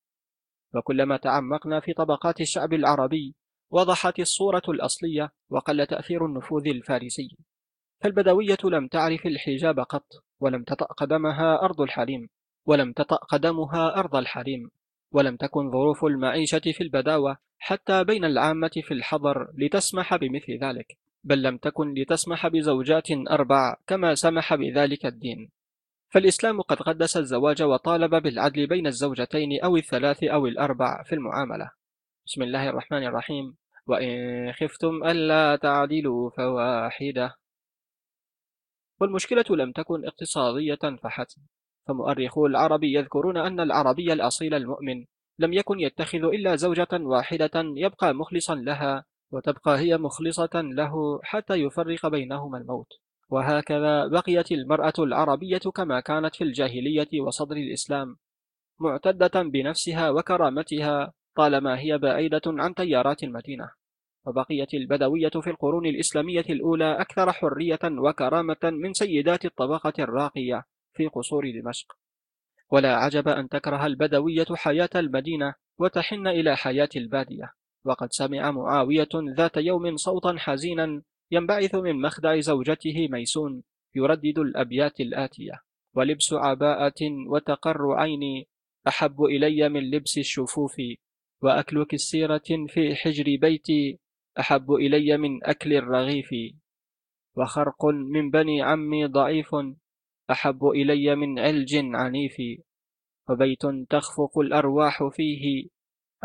وكلما 0.75 1.17
تعمقنا 1.17 1.79
في 1.79 1.93
طبقات 1.93 2.41
الشعب 2.41 2.73
العربي 2.73 3.35
وضحت 3.71 4.19
الصورة 4.19 4.61
الأصلية 4.69 5.31
وقل 5.49 5.85
تأثير 5.85 6.25
النفوذ 6.25 6.67
الفارسي. 6.67 7.37
فالبدوية 8.01 8.57
لم 8.63 8.87
تعرف 8.87 9.25
الحجاب 9.25 9.79
قط 9.79 10.07
ولم 10.39 10.63
تطأ 10.63 10.85
قدمها 10.85 11.61
أرض 11.61 11.81
الحريم 11.81 12.29
ولم 12.65 12.93
تطأ 12.93 13.15
قدمها 13.15 13.99
أرض 13.99 14.15
الحريم 14.15 14.69
ولم 15.11 15.35
تكن 15.35 15.71
ظروف 15.71 16.05
المعيشة 16.05 16.61
في 16.73 16.81
البداوة 16.81 17.37
حتى 17.59 18.03
بين 18.03 18.25
العامة 18.25 18.71
في 18.83 18.93
الحضر 18.93 19.47
لتسمح 19.57 20.15
بمثل 20.15 20.59
ذلك 20.61 20.97
بل 21.23 21.41
لم 21.41 21.57
تكن 21.57 21.93
لتسمح 21.93 22.47
بزوجات 22.47 23.07
أربع 23.31 23.75
كما 23.87 24.15
سمح 24.15 24.55
بذلك 24.55 25.05
الدين. 25.05 25.49
فالإسلام 26.09 26.61
قد 26.61 26.77
قدس 26.77 27.17
الزواج 27.17 27.63
وطالب 27.63 28.15
بالعدل 28.15 28.67
بين 28.67 28.87
الزوجتين 28.87 29.61
أو 29.63 29.77
الثلاث 29.77 30.23
أو 30.23 30.47
الأربع 30.47 31.03
في 31.03 31.15
المعاملة. 31.15 31.71
بسم 32.25 32.43
الله 32.43 32.69
الرحمن 32.69 33.03
الرحيم. 33.03 33.60
وإن 33.87 34.51
خفتم 34.53 35.03
ألا 35.03 35.55
تعدلوا 35.55 36.29
فواحدة. 36.29 37.35
والمشكلة 38.99 39.45
لم 39.49 39.71
تكن 39.71 40.05
اقتصادية 40.05 40.97
فحسب. 41.03 41.41
فمؤرخو 41.87 42.45
العرب 42.45 42.83
يذكرون 42.83 43.37
أن 43.37 43.59
العربي 43.59 44.13
الأصيل 44.13 44.53
المؤمن 44.53 45.05
لم 45.39 45.53
يكن 45.53 45.79
يتخذ 45.79 46.23
إلا 46.23 46.55
زوجة 46.55 46.87
واحدة 46.93 47.51
يبقى 47.55 48.13
مخلصا 48.13 48.55
لها 48.55 49.05
وتبقى 49.31 49.79
هي 49.79 49.97
مخلصة 49.97 50.49
له 50.53 51.19
حتى 51.23 51.53
يفرق 51.53 52.07
بينهما 52.07 52.57
الموت. 52.57 52.87
وهكذا 53.29 54.07
بقيت 54.07 54.51
المرأة 54.51 54.93
العربية 54.99 55.57
كما 55.75 55.99
كانت 55.99 56.35
في 56.35 56.43
الجاهلية 56.43 57.21
وصدر 57.21 57.55
الإسلام 57.55 58.17
معتدة 58.79 59.41
بنفسها 59.41 60.09
وكرامتها 60.09 61.13
طالما 61.35 61.79
هي 61.79 61.97
بعيدة 61.97 62.41
عن 62.45 62.75
تيارات 62.75 63.23
المدينة 63.23 63.71
وبقيت 64.25 64.73
البدوية 64.73 65.29
في 65.29 65.49
القرون 65.49 65.85
الإسلامية 65.85 66.45
الأولى 66.49 67.01
أكثر 67.01 67.31
حرية 67.31 67.79
وكرامة 67.83 68.57
من 68.63 68.93
سيدات 68.93 69.45
الطبقة 69.45 69.93
الراقية 69.99 70.63
في 70.93 71.07
قصور 71.07 71.51
دمشق. 71.51 71.93
ولا 72.71 72.95
عجب 72.95 73.27
أن 73.27 73.49
تكره 73.49 73.85
البدوية 73.85 74.45
حياة 74.53 74.89
المدينة 74.95 75.53
وتحن 75.77 76.27
إلى 76.27 76.57
حياة 76.57 76.89
البادية. 76.95 77.53
وقد 77.85 78.07
سمع 78.11 78.51
معاوية 78.51 79.09
ذات 79.37 79.57
يوم 79.57 79.97
صوتا 79.97 80.35
حزينا 80.37 81.01
ينبعث 81.31 81.75
من 81.75 82.01
مخدع 82.01 82.39
زوجته 82.39 83.07
ميسون 83.11 83.63
يردد 83.95 84.39
الأبيات 84.39 84.99
الآتية 84.99 85.61
ولبس 85.93 86.33
عباءة 86.33 87.01
وتقر 87.27 87.91
عيني 87.91 88.47
أحب 88.87 89.23
إلي 89.23 89.69
من 89.69 89.91
لبس 89.91 90.17
الشفوف 90.17 90.75
وأكل 91.41 91.85
كسيرة 91.85 92.67
في 92.67 92.95
حجر 92.95 93.23
بيتي 93.41 93.99
أحب 94.39 94.71
إلي 94.71 95.17
من 95.17 95.43
أكل 95.43 95.73
الرغيف. 95.73 96.29
وخرق 97.35 97.85
من 97.85 98.31
بني 98.31 98.61
عمي 98.61 99.05
ضعيف 99.05 99.55
أحب 100.31 100.65
إلي 100.65 101.15
من 101.15 101.39
علج 101.39 101.75
عنيف. 101.75 102.37
وبيت 103.29 103.65
تخفق 103.89 104.39
الأرواح 104.39 105.03
فيه 105.07 105.67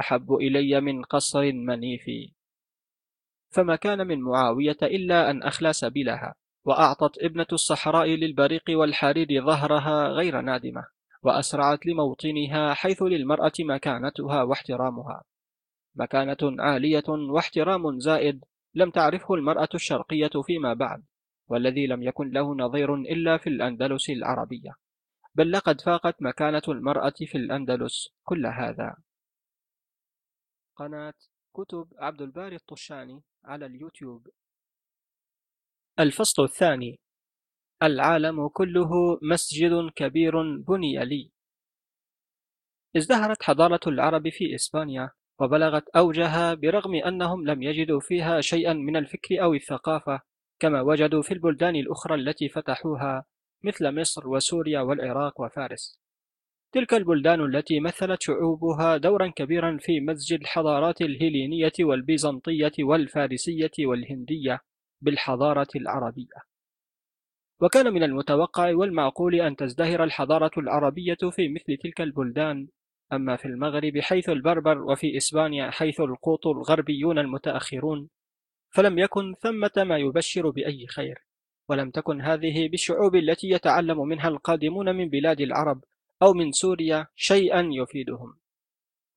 أحب 0.01 0.33
إلي 0.33 0.81
من 0.81 1.03
قصر 1.03 1.53
منيف. 1.53 2.05
فما 3.51 3.77
كان 3.77 4.07
من 4.07 4.21
معاوية 4.21 4.77
إلا 4.83 5.31
أن 5.31 5.43
أخلى 5.43 5.73
سبيلها 5.73 6.35
وأعطت 6.65 7.19
ابنة 7.19 7.47
الصحراء 7.53 8.07
للبريق 8.07 8.63
والحرير 8.69 9.45
ظهرها 9.47 10.09
غير 10.09 10.41
نادمة. 10.41 10.96
وأسرعت 11.27 11.87
لموطنها 11.87 12.75
حيث 12.75 13.03
للمرأة 13.03 13.53
مكانتها 13.61 14.43
واحترامها. 14.43 15.25
مكانة 15.95 16.63
عالية 16.63 17.05
واحترام 17.09 17.99
زائد 17.99 18.45
لم 18.75 18.91
تعرفه 18.91 19.35
المرأة 19.35 19.69
الشرقية 19.75 20.31
فيما 20.47 20.75
بعد 20.75 21.05
والذي 21.49 21.87
لم 21.87 22.03
يكن 22.03 22.31
له 22.31 22.55
نظير 22.55 22.95
إلا 22.95 23.37
في 23.39 23.49
الأندلس 23.49 24.11
العربية. 24.11 24.75
بل 25.35 25.53
لقد 25.53 25.81
فاقت 25.81 26.23
مكانة 26.23 26.63
المرأة 26.69 27.15
في 27.27 27.39
الأندلس 27.39 28.09
كل 28.25 28.47
هذا. 28.47 28.97
قناة 30.77 31.15
كتب 31.55 31.89
عبد 31.99 32.23
الباري 32.23 32.57
الطشاني 32.57 33.23
على 33.45 33.67
اليوتيوب. 33.67 34.29
الفصل 36.01 36.45
الثاني. 36.45 37.01
العالم 37.83 38.49
كله 38.49 39.19
مسجد 39.23 39.91
كبير 39.97 40.59
بني 40.59 41.05
لي. 41.05 41.31
ازدهرت 42.97 43.43
حضارة 43.43 43.81
العرب 43.87 44.29
في 44.29 44.55
إسبانيا 44.55 45.11
وبلغت 45.41 45.89
أوجها 45.89 46.55
برغم 46.55 46.95
أنهم 46.95 47.47
لم 47.47 47.63
يجدوا 47.63 48.01
فيها 48.01 48.41
شيئا 48.41 48.73
من 48.73 48.97
الفكر 48.97 49.43
أو 49.43 49.55
الثقافة 49.55 50.21
كما 50.59 50.81
وجدوا 50.81 51.23
في 51.23 51.35
البلدان 51.35 51.77
الأخرى 51.77 52.15
التي 52.15 52.49
فتحوها 52.49 53.25
مثل 53.65 54.01
مصر 54.01 54.29
وسوريا 54.29 54.81
والعراق 54.81 55.41
وفارس. 55.41 56.01
تلك 56.73 56.95
البلدان 56.95 57.41
التي 57.41 57.81
مثلت 57.81 58.23
شعوبها 58.23 58.97
دورا 58.97 59.29
كبيرا 59.37 59.79
في 59.81 60.01
مزج 60.01 60.33
الحضارات 60.33 61.01
الهيلينية 61.01 61.73
والبيزنطية 61.81 62.73
والفارسية 62.81 63.73
والهندية 63.79 64.61
بالحضارة 65.01 65.69
العربية. 65.77 66.56
وكان 67.61 67.93
من 67.93 68.03
المتوقع 68.03 68.75
والمعقول 68.75 69.35
أن 69.41 69.57
تزدهر 69.57 70.05
الحضارة 70.05 70.51
العربية 70.59 71.17
في 71.31 71.49
مثل 71.49 71.77
تلك 71.83 72.01
البلدان 72.01 72.69
أما 73.13 73.37
في 73.37 73.45
المغرب 73.45 73.99
حيث 73.99 74.29
البربر 74.29 74.79
وفي 74.79 75.17
إسبانيا 75.17 75.71
حيث 75.71 76.01
القوط 76.01 76.47
الغربيون 76.47 77.19
المتأخرون 77.19 78.09
فلم 78.71 78.99
يكن 78.99 79.35
ثمة 79.43 79.85
ما 79.85 79.99
يبشر 79.99 80.51
بأي 80.51 80.87
خير 80.87 81.27
ولم 81.69 81.91
تكن 81.91 82.21
هذه 82.21 82.69
بالشعوب 82.69 83.17
التي 83.17 83.51
يتعلم 83.51 84.09
منها 84.09 84.29
القادمون 84.29 84.97
من 84.97 85.09
بلاد 85.09 85.41
العرب 85.41 85.85
أو 86.23 86.33
من 86.33 86.53
سوريا 86.53 87.07
شيئا 87.17 87.69
يفيدهم. 87.73 88.37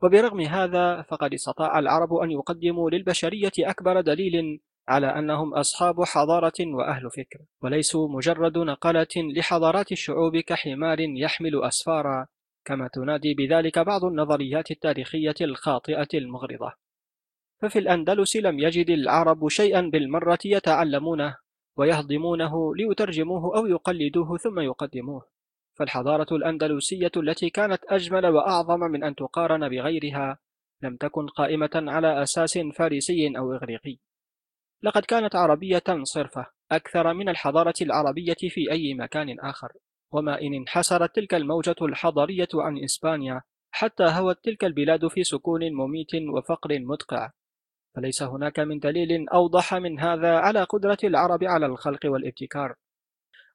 وبرغم 0.03 0.41
هذا 0.41 1.01
فقد 1.01 1.33
استطاع 1.33 1.79
العرب 1.79 2.13
أن 2.13 2.31
يقدموا 2.31 2.89
للبشرية 2.89 3.51
أكبر 3.59 4.01
دليل 4.01 4.59
على 4.89 5.07
أنهم 5.07 5.53
أصحاب 5.53 6.03
حضارة 6.03 6.53
وأهل 6.59 7.09
فكر 7.11 7.39
وليسوا 7.61 8.09
مجرد 8.09 8.57
نقلة 8.57 9.07
لحضارات 9.35 9.91
الشعوب 9.91 10.37
كحمار 10.37 10.99
يحمل 10.99 11.63
أسفارا 11.63 12.27
كما 12.65 12.87
تنادي 12.93 13.33
بذلك 13.33 13.79
بعض 13.79 14.05
النظريات 14.05 14.71
التاريخية 14.71 15.35
الخاطئة 15.41 16.07
المغرضة. 16.13 16.73
ففي 17.61 17.79
الأندلس 17.79 18.35
لم 18.35 18.59
يجد 18.59 18.89
العرب 18.89 19.47
شيئا 19.47 19.81
بالمرة 19.81 20.39
يتعلمونه 20.45 21.37
ويهضمونه 21.77 22.75
ليترجموه 22.75 23.57
أو 23.57 23.65
يقلدوه 23.65 24.37
ثم 24.37 24.59
يقدموه. 24.59 25.25
فالحضارة 25.73 26.35
الأندلسية 26.35 27.11
التي 27.17 27.49
كانت 27.49 27.79
أجمل 27.87 28.25
وأعظم 28.25 28.79
من 28.79 29.03
أن 29.03 29.15
تقارن 29.15 29.69
بغيرها 29.69 30.37
لم 30.81 30.95
تكن 30.97 31.27
قائمة 31.27 31.69
على 31.75 32.23
أساس 32.23 32.57
فارسي 32.57 33.37
أو 33.37 33.53
إغريقي. 33.53 33.97
لقد 34.83 35.05
كانت 35.05 35.35
عربية 35.35 35.83
صرفة 36.03 36.45
أكثر 36.71 37.13
من 37.13 37.29
الحضارة 37.29 37.73
العربية 37.81 38.37
في 38.49 38.71
أي 38.71 38.93
مكان 38.93 39.39
آخر 39.39 39.71
وما 40.11 40.41
إن 40.41 40.53
انحسرت 40.53 41.15
تلك 41.15 41.33
الموجة 41.33 41.75
الحضارية 41.81 42.47
عن 42.53 42.83
إسبانيا 42.83 43.41
حتى 43.71 44.03
هوت 44.03 44.43
تلك 44.43 44.63
البلاد 44.63 45.07
في 45.07 45.23
سكون 45.23 45.73
مميت 45.73 46.15
وفقر 46.33 46.79
مدقع. 46.79 47.31
فليس 47.95 48.23
هناك 48.23 48.59
من 48.59 48.79
دليل 48.79 49.29
أوضح 49.29 49.73
من 49.73 49.99
هذا 49.99 50.37
على 50.37 50.63
قدرة 50.63 50.97
العرب 51.03 51.43
على 51.43 51.65
الخلق 51.65 51.99
والابتكار. 52.05 52.75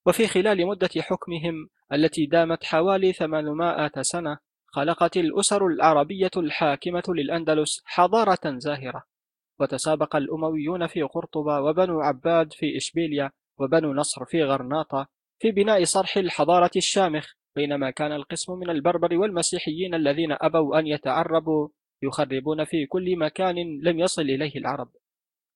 وفي 0.07 0.27
خلال 0.27 0.67
مدة 0.67 0.91
حكمهم 0.99 1.69
التي 1.93 2.27
دامت 2.27 2.65
حوالي 2.65 3.13
800 3.13 3.91
سنة 4.01 4.39
خلقت 4.67 5.17
الأسر 5.17 5.67
العربية 5.67 6.31
الحاكمة 6.37 7.03
للأندلس 7.09 7.83
حضارة 7.85 8.59
زاهرة. 8.59 9.14
وتسابق 9.61 10.17
الأمويون 10.17 10.87
في 10.87 11.03
قرطبة 11.03 11.61
وبنو 11.61 12.01
عباد 12.01 12.53
في 12.53 12.77
إشبيليا 12.77 13.31
وبنو 13.59 13.95
نصر 13.95 14.25
في 14.25 14.45
غرناطة 14.45 15.07
في 15.39 15.51
بناء 15.51 15.85
صرح 15.85 16.17
الحضارة 16.17 16.71
الشامخ 16.77 17.33
بينما 17.57 17.91
كان 17.91 18.13
القسم 18.13 18.53
من 18.53 18.71
البربر 18.71 19.19
والمسيحيين 19.19 19.95
الذين 19.95 20.37
أبوا 20.41 20.79
أن 20.79 20.87
يتعربوا 20.87 21.69
يخربون 22.03 22.65
في 22.65 22.87
كل 22.87 23.17
مكان 23.19 23.81
لم 23.83 24.01
يصل 24.01 24.23
إليه 24.23 24.57
العرب. 24.57 24.91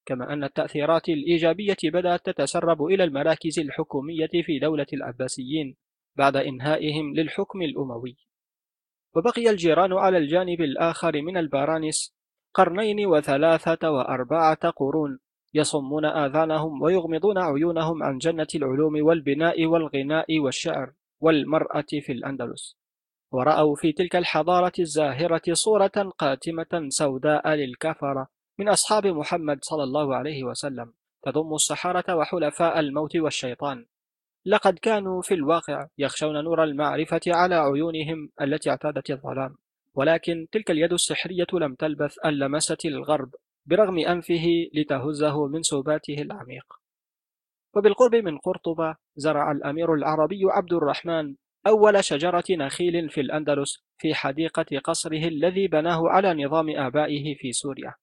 كما 0.06 0.32
أن 0.32 0.44
التأثيرات 0.44 1.08
الإيجابية 1.08 1.76
بدأت 1.84 2.30
تتسرب 2.30 2.84
إلى 2.84 3.04
المراكز 3.04 3.58
الحكومية 3.58 4.28
في 4.44 4.58
دولة 4.58 4.86
العباسيين 4.92 5.76
بعد 6.16 6.36
إنهائهم 6.36 7.14
للحكم 7.14 7.62
الأموي. 7.62 8.16
وبقي 9.16 9.50
الجيران 9.50 9.92
على 9.92 10.18
الجانب 10.18 10.60
الآخر 10.60 11.22
من 11.22 11.36
البارانس 11.36 12.17
قرنين 12.58 13.06
وثلاثة 13.06 13.90
وأربعة 13.90 14.70
قرون 14.70 15.18
يصمون 15.54 16.04
آذانهم 16.04 16.82
ويغمضون 16.82 17.38
عيونهم 17.38 18.02
عن 18.02 18.18
جنة 18.18 18.46
العلوم 18.54 19.06
والبناء 19.06 19.66
والغناء 19.66 20.38
والشعر 20.38 20.92
والمرأة 21.20 21.86
في 22.00 22.12
الأندلس. 22.12 22.76
ورأوا 23.32 23.76
في 23.76 23.92
تلك 23.92 24.16
الحضارة 24.16 24.72
الزاهرة 24.78 25.42
صورة 25.52 26.12
قاتمة 26.18 26.86
سوداء 26.88 27.48
للكفرة 27.48 28.28
من 28.58 28.68
أصحاب 28.68 29.06
محمد 29.06 29.58
صلى 29.62 29.82
الله 29.82 30.16
عليه 30.16 30.44
وسلم 30.44 30.92
تضم 31.22 31.54
السحرة 31.54 32.16
وحلفاء 32.16 32.80
الموت 32.80 33.16
والشيطان. 33.16 33.86
لقد 34.46 34.78
كانوا 34.78 35.22
في 35.22 35.34
الواقع 35.34 35.86
يخشون 35.98 36.44
نور 36.44 36.64
المعرفة 36.64 37.20
على 37.26 37.54
عيونهم 37.54 38.30
التي 38.40 38.70
اعتادت 38.70 39.10
الظلام. 39.10 39.56
ولكن 39.94 40.46
تلك 40.52 40.70
اليد 40.70 40.92
السحرية 40.92 41.46
لم 41.52 41.74
تلبث 41.74 42.14
أن 42.24 42.32
لمست 42.32 42.84
الغرب 42.84 43.34
برغم 43.66 43.98
أنفه 43.98 44.46
لتهزه 44.74 45.46
من 45.46 45.62
سباته 45.62 46.14
العميق. 46.14 46.64
وبالقرب 47.76 48.14
من 48.14 48.38
قرطبة 48.38 48.96
زرع 49.16 49.52
الأمير 49.52 49.94
العربي 49.94 50.40
عبد 50.44 50.72
الرحمن 50.72 51.34
أول 51.66 52.04
شجرة 52.04 52.44
نخيل 52.50 53.10
في 53.10 53.20
الأندلس 53.20 53.84
في 53.98 54.14
حديقة 54.14 54.78
قصره 54.84 55.28
الذي 55.28 55.68
بناه 55.68 56.08
على 56.08 56.44
نظام 56.44 56.70
آبائه 56.70 57.34
في 57.34 57.52
سوريا. 57.52 57.94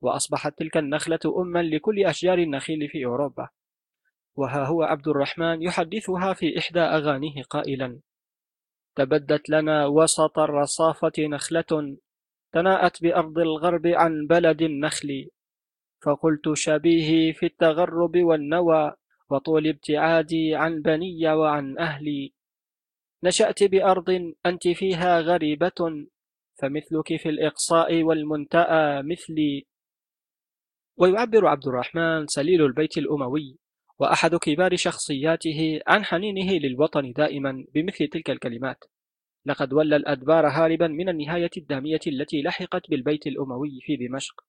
وأصبحت 0.00 0.58
تلك 0.58 0.76
النخلة 0.76 1.20
أما 1.38 1.62
لكل 1.62 2.04
أشجار 2.06 2.38
النخيل 2.38 2.88
في 2.88 3.04
أوروبا. 3.04 3.48
وها 4.36 4.64
هو 4.64 4.82
عبد 4.82 5.08
الرحمن 5.08 5.62
يحدثها 5.62 6.32
في 6.32 6.58
إحدى 6.58 6.80
أغانيه 6.80 7.42
قائلا 7.42 8.00
تبدت 8.98 9.50
لنا 9.50 9.86
وسط 9.86 10.38
الرصافة 10.38 11.12
نخلة 11.18 11.96
تناءت 12.52 13.02
بأرض 13.02 13.38
الغرب 13.38 13.86
عن 13.86 14.26
بلد 14.26 14.62
النخل. 14.62 15.28
فقلت 16.02 16.52
شبيهي 16.54 17.32
في 17.32 17.46
التغرب 17.46 18.16
والنوى 18.16 18.92
وطول 19.30 19.66
ابتعادي 19.66 20.54
عن 20.54 20.82
بني 20.82 21.32
وعن 21.32 21.78
أهلي. 21.78 22.32
نشأت 23.22 23.62
بأرض 23.62 24.34
أنت 24.46 24.68
فيها 24.68 25.20
غريبة 25.20 25.80
فمثلك 26.58 27.16
في 27.16 27.28
الإقصاء 27.28 28.02
والمنتأى 28.02 29.02
مثلي. 29.02 29.66
ويعبر 30.96 31.46
عبد 31.46 31.66
الرحمن 31.66 32.26
سليل 32.26 32.64
البيت 32.64 32.98
الأموي. 32.98 33.58
وأحد 33.98 34.34
كبار 34.34 34.76
شخصياته 34.76 35.80
عن 35.86 36.04
حنينه 36.04 36.52
للوطن 36.52 37.12
دائما 37.12 37.64
بمثل 37.74 38.08
تلك 38.08 38.30
الكلمات. 38.30 38.84
لقد 39.46 39.72
ولى 39.72 39.96
الأدبار 39.96 40.46
هاربا 40.46 40.86
من 40.86 41.08
النهاية 41.08 41.50
الدامية 41.56 42.00
التي 42.06 42.42
لحقت 42.42 42.90
بالبيت 42.90 43.26
الأموي 43.26 43.80
في 43.82 43.96
دمشق 43.96 44.40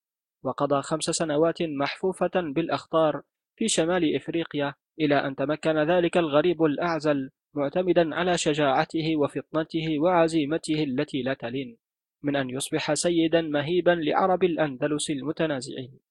وقضى 0.42 0.82
خمس 0.82 1.04
سنوات 1.04 1.62
محفوفة 1.62 2.30
بالأخطار 2.34 3.22
في 3.56 3.68
شمال 3.68 4.16
إفريقيا 4.16 4.74
إلى 5.00 5.14
أن 5.14 5.36
تمكن 5.36 5.78
ذلك 5.78 6.16
الغريب 6.16 6.62
الأعزل 6.62 7.30
معتمدا 7.54 8.14
على 8.14 8.38
شجاعته 8.38 9.16
وفطنته 9.16 9.98
وعزيمته 9.98 10.82
التي 10.82 11.22
لا 11.22 11.34
تلين 11.34 11.76
من 12.22 12.36
أن 12.36 12.50
يصبح 12.50 12.94
سيدا 12.94 13.40
مهيبا 13.40 13.90
لعرب 13.90 14.44
الأندلس 14.44 15.10
المتنازعين. 15.10 16.09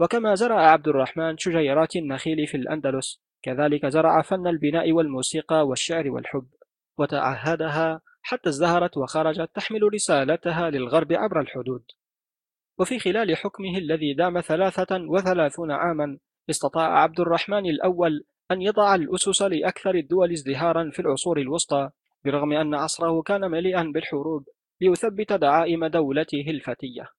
وكما 0.00 0.34
زرع 0.34 0.60
عبد 0.60 0.88
الرحمن 0.88 1.38
شجيرات 1.38 1.96
النخيل 1.96 2.46
في 2.46 2.56
الأندلس 2.56 3.20
كذلك 3.42 3.86
زرع 3.86 4.22
فن 4.22 4.46
البناء 4.46 4.92
والموسيقى 4.92 5.66
والشعر 5.66 6.10
والحب 6.10 6.46
وتعهدها 6.98 8.00
حتى 8.22 8.48
ازدهرت 8.48 8.96
وخرجت 8.96 9.50
تحمل 9.54 9.94
رسالتها 9.94 10.70
للغرب 10.70 11.12
عبر 11.12 11.40
الحدود. 11.40 11.82
وفي 12.78 12.98
خلال 12.98 13.36
حكمه 13.36 13.78
الذي 13.78 14.14
دام 14.14 14.40
ثلاثة 14.40 15.00
وثلاثون 15.08 15.70
عاما 15.70 16.18
استطاع 16.50 17.02
عبد 17.02 17.20
الرحمن 17.20 17.66
الأول 17.66 18.24
أن 18.50 18.62
يضع 18.62 18.94
الأسس 18.94 19.42
لأكثر 19.42 19.94
الدول 19.94 20.32
ازدهارا 20.32 20.90
في 20.90 21.00
العصور 21.00 21.40
الوسطى 21.40 21.90
برغم 22.24 22.52
أن 22.52 22.74
عصره 22.74 23.22
كان 23.22 23.50
مليئا 23.50 23.82
بالحروب 23.94 24.48
ليثبت 24.80 25.32
دعائم 25.32 25.86
دولته 25.86 26.44
الفتية. 26.48 27.17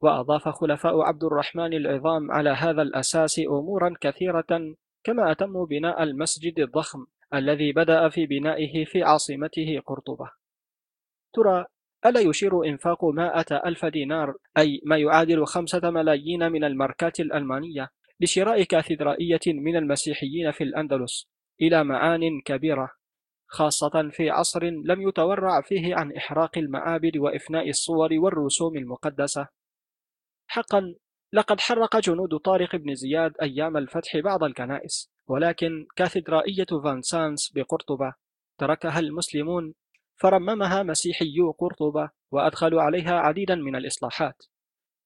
وأضاف 0.00 0.48
خلفاء 0.48 1.00
عبد 1.00 1.24
الرحمن 1.24 1.72
العظام 1.72 2.30
على 2.30 2.50
هذا 2.50 2.82
الأساس 2.82 3.38
أمورا 3.38 3.94
كثيرة 4.00 4.74
كما 5.04 5.32
أتموا 5.32 5.66
بناء 5.66 6.02
المسجد 6.02 6.58
الضخم 6.58 7.06
الذي 7.34 7.72
بدأ 7.72 8.08
في 8.08 8.26
بنائه 8.26 8.84
في 8.84 9.02
عاصمته 9.02 9.82
قرطبة. 9.86 10.30
ترى 11.32 11.64
ألا 12.06 12.20
يشير 12.20 12.64
إنفاق 12.64 13.04
مائة 13.04 13.56
ألف 13.66 13.86
دينار 13.86 14.34
أي 14.58 14.80
ما 14.84 14.98
يعادل 14.98 15.46
خمسة 15.46 15.90
ملايين 15.90 16.52
من 16.52 16.64
الماركات 16.64 17.20
الألمانية 17.20 17.90
لشراء 18.20 18.62
كاتدرائية 18.62 19.40
من 19.46 19.76
المسيحيين 19.76 20.50
في 20.50 20.64
الأندلس 20.64 21.28
إلى 21.62 21.84
معان 21.84 22.40
كبيرة 22.44 22.90
خاصة 23.46 24.10
في 24.12 24.30
عصر 24.30 24.64
لم 24.64 25.08
يتورع 25.08 25.60
فيه 25.60 25.94
عن 25.94 26.12
إحراق 26.12 26.58
المعابد 26.58 27.16
وإفناء 27.16 27.68
الصور 27.68 28.08
والرسوم 28.12 28.76
المقدسة؟ 28.76 29.59
حقا 30.52 30.94
لقد 31.32 31.60
حرق 31.60 31.96
جنود 31.96 32.36
طارق 32.36 32.76
بن 32.76 32.94
زياد 32.94 33.32
أيام 33.42 33.76
الفتح 33.76 34.16
بعض 34.16 34.44
الكنائس 34.44 35.10
ولكن 35.26 35.86
كاتدرائية 35.96 36.66
فان 36.84 37.02
سانس 37.02 37.52
بقرطبة 37.54 38.14
تركها 38.58 38.98
المسلمون 38.98 39.74
فرممها 40.16 40.82
مسيحيو 40.82 41.50
قرطبة 41.50 42.10
وأدخلوا 42.30 42.82
عليها 42.82 43.12
عديدا 43.12 43.54
من 43.54 43.76
الإصلاحات 43.76 44.42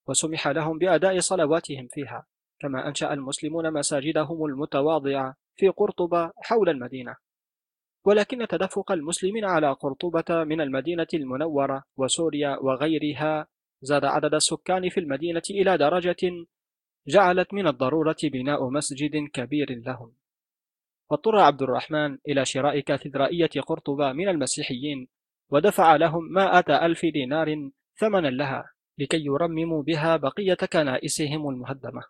وسمح 0.09 0.49
لهم 0.49 0.79
بأداء 0.79 1.19
صلواتهم 1.19 1.89
فيها 1.91 2.27
كما 2.61 2.89
أنشأ 2.89 3.13
المسلمون 3.13 3.73
مساجدهم 3.73 4.45
المتواضعة 4.45 5.35
في 5.57 5.69
قرطبة 5.69 6.31
حول 6.37 6.69
المدينة. 6.69 7.17
ولكن 8.05 8.47
تدفق 8.47 8.93
المسلمين 8.93 9.45
على 9.45 9.73
قرطبة 9.73 10.45
من 10.45 10.61
المدينة 10.61 11.07
المنورة 11.15 11.83
وسوريا 11.97 12.57
وغيرها 12.57 13.47
زاد 13.85 14.05
عدد 14.05 14.35
السكان 14.35 14.89
في 14.89 15.01
المدينة 15.01 15.43
إلى 15.51 15.79
درجة 15.79 16.47
جعلت 17.09 17.55
من 17.55 17.67
الضرورة 17.67 18.17
بناء 18.23 18.71
مسجد 18.71 19.29
كبير 19.33 19.83
لهم. 19.87 20.13
واضطر 21.11 21.39
عبد 21.39 21.63
الرحمن 21.63 22.19
إلى 22.29 22.45
شراء 22.45 22.81
كاتدرائية 22.81 23.51
قرطبة 23.67 24.13
من 24.13 24.29
المسيحيين 24.29 25.09
ودفع 25.51 25.97
لهم 25.97 26.33
مائة 26.33 26.87
ألف 26.87 27.07
دينار 27.07 27.71
ثمنا 28.01 28.29
لها 28.29 28.65
لكي 28.99 29.25
يرمموا 29.25 29.83
بها 29.83 30.17
بقية 30.17 30.59
كنائسهم 30.73 31.49
المهدمة. 31.49 32.03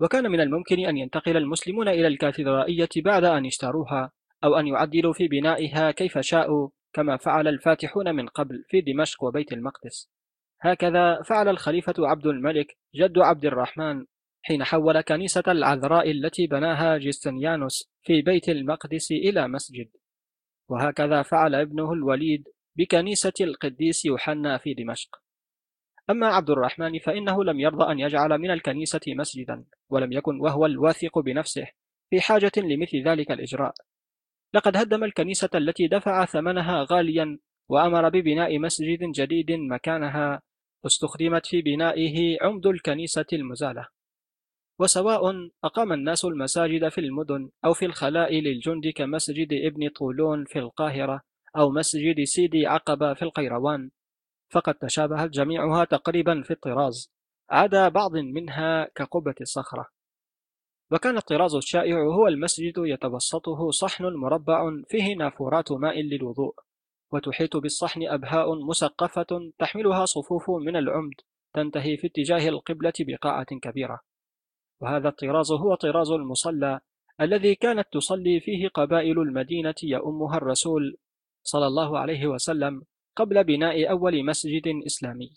وكان 0.00 0.30
من 0.30 0.40
الممكن 0.40 0.86
أن 0.86 0.96
ينتقل 0.96 1.36
المسلمون 1.36 1.88
إلى 1.88 2.06
الكاتدرائية 2.06 2.88
بعد 2.96 3.24
أن 3.24 3.46
اشتروها 3.46 4.12
أو 4.44 4.54
أن 4.54 4.66
يعدلوا 4.66 5.12
في 5.12 5.28
بنائها 5.28 5.90
كيف 5.90 6.18
شاءوا 6.18 6.68
كما 6.92 7.16
فعل 7.16 7.48
الفاتحون 7.48 8.14
من 8.14 8.28
قبل 8.28 8.64
في 8.68 8.80
دمشق 8.80 9.24
وبيت 9.24 9.52
المقدس. 9.52 10.15
هكذا 10.60 11.22
فعل 11.22 11.48
الخليفة 11.48 11.94
عبد 11.98 12.26
الملك 12.26 12.76
جد 12.94 13.18
عبد 13.18 13.44
الرحمن 13.44 14.06
حين 14.46 14.64
حول 14.64 15.00
كنيسة 15.00 15.42
العذراء 15.48 16.10
التي 16.10 16.46
بناها 16.46 16.98
جستنيانوس 16.98 17.90
في 18.02 18.22
بيت 18.22 18.48
المقدس 18.48 19.12
إلى 19.12 19.48
مسجد. 19.48 19.88
وهكذا 20.68 21.22
فعل 21.22 21.54
ابنه 21.54 21.92
الوليد 21.92 22.48
بكنيسة 22.76 23.32
القديس 23.40 24.04
يوحنا 24.04 24.58
في 24.58 24.74
دمشق. 24.74 25.16
أما 26.10 26.26
عبد 26.26 26.50
الرحمن 26.50 26.98
فإنه 26.98 27.44
لم 27.44 27.60
يرضى 27.60 27.92
أن 27.92 27.98
يجعل 27.98 28.38
من 28.38 28.50
الكنيسة 28.50 29.00
مسجدا 29.06 29.64
ولم 29.90 30.12
يكن 30.12 30.40
وهو 30.40 30.66
الواثق 30.66 31.18
بنفسه 31.18 31.66
في 32.10 32.20
حاجة 32.20 32.52
لمثل 32.56 33.08
ذلك 33.08 33.30
الإجراء. 33.30 33.74
لقد 34.54 34.76
هدم 34.76 35.04
الكنيسة 35.04 35.50
التي 35.54 35.86
دفع 35.86 36.24
ثمنها 36.24 36.86
غاليا 36.90 37.38
وأمر 37.68 38.08
ببناء 38.08 38.58
مسجد 38.58 38.98
جديد 39.02 39.52
مكانها 39.52 40.42
استخدمت 40.86 41.46
في 41.46 41.62
بنائه 41.62 42.38
عمد 42.42 42.66
الكنيسة 42.66 43.26
المزالة. 43.32 43.88
وسواء 44.78 45.50
أقام 45.64 45.92
الناس 45.92 46.24
المساجد 46.24 46.88
في 46.88 46.98
المدن 46.98 47.50
أو 47.64 47.72
في 47.74 47.86
الخلاء 47.86 48.40
للجند 48.40 48.92
كمسجد 48.96 49.48
ابن 49.52 49.88
طولون 49.88 50.44
في 50.44 50.58
القاهرة 50.58 51.20
أو 51.56 51.70
مسجد 51.70 52.24
سيدي 52.24 52.66
عقبة 52.66 53.14
في 53.14 53.22
القيروان 53.22 53.90
فقد 54.50 54.74
تشابهت 54.74 55.30
جميعها 55.30 55.84
تقريبا 55.84 56.42
في 56.42 56.50
الطراز 56.50 57.12
عدا 57.50 57.88
بعض 57.88 58.16
منها 58.16 58.88
كقبة 58.94 59.34
الصخرة 59.40 59.88
وكان 60.90 61.16
الطراز 61.16 61.54
الشائع 61.54 62.02
هو 62.02 62.28
المسجد 62.28 62.74
يتوسطه 62.78 63.70
صحن 63.70 64.04
مربع 64.04 64.70
فيه 64.88 65.16
نافورات 65.16 65.72
ماء 65.72 66.00
للوضوء. 66.00 66.54
وتحيط 67.12 67.56
بالصحن 67.56 68.08
أبهاء 68.08 68.54
مسقفة 68.54 69.52
تحملها 69.58 70.04
صفوف 70.04 70.50
من 70.50 70.76
العمد 70.76 71.14
تنتهي 71.54 71.96
في 71.96 72.06
اتجاه 72.06 72.48
القبلة 72.48 72.92
بقاعة 73.00 73.46
كبيرة. 73.62 74.00
وهذا 74.80 75.08
الطراز 75.08 75.52
هو 75.52 75.74
طراز 75.74 76.10
المصلى 76.10 76.80
الذي 77.20 77.54
كانت 77.54 77.86
تصلي 77.92 78.40
فيه 78.40 78.68
قبائل 78.68 79.18
المدينة 79.18 79.74
يؤمها 79.82 80.36
الرسول 80.36 80.96
صلى 81.42 81.66
الله 81.66 81.98
عليه 81.98 82.26
وسلم 82.26 82.82
قبل 83.16 83.44
بناء 83.44 83.90
أول 83.90 84.24
مسجد 84.24 84.62
إسلامي. 84.86 85.30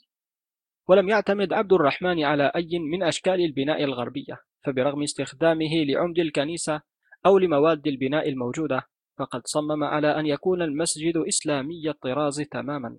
ولم 0.88 1.10
يعتمد 1.10 1.54
عبد 1.54 1.74
الرحمن 1.74 2.24
على 2.24 2.52
أي 2.56 2.80
من 2.80 3.04
أشكال 3.04 3.42
البناء 3.46 3.84
الغربية 3.84 4.38
فبرغم 4.66 5.04
استخدامه 5.04 5.84
لعمد 5.84 6.20
الكنيسة 6.20 6.82
أو 7.26 7.38
لمواد 7.38 7.88
البناء 7.88 8.30
الموجودة 8.30 8.88
فقد 9.20 9.42
صمم 9.48 9.84
على 9.84 10.20
أن 10.20 10.26
يكون 10.26 10.62
المسجد 10.62 11.18
إسلامي 11.18 11.90
الطراز 11.90 12.42
تماما. 12.42 12.98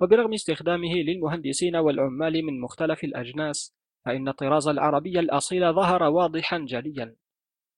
وبرغم 0.00 0.32
استخدامه 0.32 0.94
للمهندسين 0.94 1.76
والعمال 1.76 2.44
من 2.44 2.60
مختلف 2.60 3.04
الأجناس 3.04 3.74
فإن 4.04 4.28
الطراز 4.28 4.68
العربي 4.68 5.18
الأصيل 5.20 5.72
ظهر 5.72 6.02
واضحا 6.02 6.58
جليا. 6.58 7.16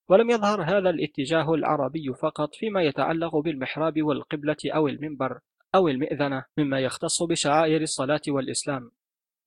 ولم 0.09 0.29
يظهر 0.29 0.61
هذا 0.63 0.89
الاتجاه 0.89 1.53
العربي 1.53 2.13
فقط 2.13 2.55
فيما 2.55 2.83
يتعلق 2.83 3.37
بالمحراب 3.37 4.01
والقبلة 4.01 4.57
أو 4.65 4.87
المنبر 4.87 5.39
أو 5.75 5.87
المئذنة 5.87 6.45
مما 6.57 6.79
يختص 6.79 7.23
بشعائر 7.23 7.81
الصلاة 7.81 8.21
والإسلام 8.27 8.91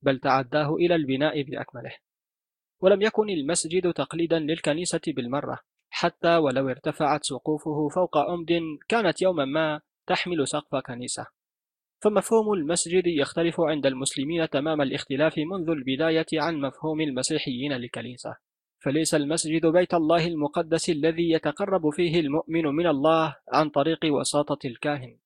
بل 0.02 0.18
تعداه 0.18 0.74
إلى 0.74 0.94
البناء 0.94 1.42
بأكمله. 1.42 1.96
ولم 2.80 3.02
يكن 3.02 3.30
المسجد 3.30 3.92
تقليدا 3.92 4.38
للكنيسة 4.38 5.00
بالمرة. 5.06 5.58
حتى 6.04 6.36
ولو 6.36 6.68
ارتفعت 6.68 7.24
سقوفه 7.24 7.88
فوق 7.88 8.18
عمد 8.18 8.62
كانت 8.88 9.22
يوما 9.22 9.44
ما 9.44 9.80
تحمل 10.06 10.48
سقف 10.48 10.76
كنيسة. 10.76 11.26
فمفهوم 12.02 12.52
المسجد 12.52 13.06
يختلف 13.06 13.60
عند 13.60 13.86
المسلمين 13.86 14.48
تمام 14.48 14.80
الاختلاف 14.80 15.38
منذ 15.38 15.70
البداية 15.70 16.26
عن 16.34 16.60
مفهوم 16.60 17.00
المسيحيين 17.00 17.72
للكنيسة. 17.72 18.36
فليس 18.78 19.14
المسجد 19.14 19.66
بيت 19.66 19.94
الله 19.94 20.26
المقدس 20.26 20.90
الذي 20.90 21.30
يتقرب 21.30 21.90
فيه 21.90 22.20
المؤمن 22.20 22.64
من 22.64 22.86
الله 22.86 23.36
عن 23.52 23.68
طريق 23.68 24.00
وساطة 24.04 24.66
الكاهن. 24.66 25.18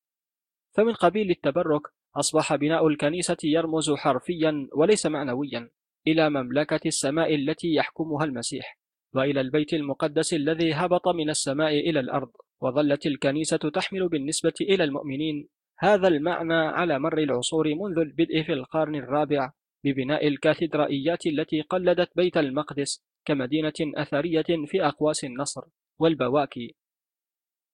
فمن 0.77 0.93
قبيل 0.93 1.31
التبرك 1.31 1.83
أصبح 2.17 2.55
بناء 2.55 2.87
الكنيسة 2.87 3.37
يرمز 3.45 3.91
حرفيا 3.91 4.69
وليس 4.73 5.07
معنويا 5.07 5.71
إلى 6.07 6.31
مملكة 6.31 6.81
السماء 6.87 7.35
التي 7.35 7.75
يحكمها 7.75 8.25
المسيح. 8.25 8.79
وإلى 9.15 9.41
البيت 9.41 9.75
المقدس 9.75 10.35
الذي 10.35 10.73
هبط 10.73 11.09
من 11.09 11.31
السماء 11.31 11.91
إلى 11.91 12.01
الأرض 12.01 12.31
وظلت 12.61 13.07
الكنيسة 13.07 13.57
تحمل 13.57 14.09
بالنسبة 14.09 14.55
إلى 14.61 14.85
المؤمنين 14.85 15.49
هذا 15.79 16.09
المعنى 16.09 16.55
على 16.55 16.99
مر 16.99 17.19
العصور 17.19 17.75
منذ 17.75 17.99
البدء 17.99 18.43
في 18.43 18.53
القرن 18.53 18.95
الرابع 18.95 19.53
ببناء 19.85 20.29
الكاتدرائيات 20.29 21.27
التي 21.27 21.61
قلدت 21.61 22.11
بيت 22.17 22.37
المقدس 22.37 23.05
كمدينة 23.25 23.73
أثرية 23.81 24.67
في 24.67 24.85
أقواس 24.87 25.25
النصر 25.25 25.63
والبواكي. 25.99 26.75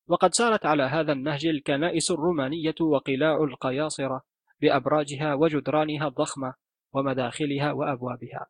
وقد 0.09 0.35
سارت 0.35 0.66
على 0.66 0.83
هذا 0.83 1.12
النهج 1.12 1.47
الكنائس 1.47 2.11
الرومانية 2.11 2.75
وقلاع 2.81 3.44
القياصرة 3.44 4.23
بأبراجها 4.61 5.35
وجدرانها 5.35 6.09
الضخمة 6.09 6.55
ومداخلها 6.92 7.73
وأبوابها. 7.73 8.47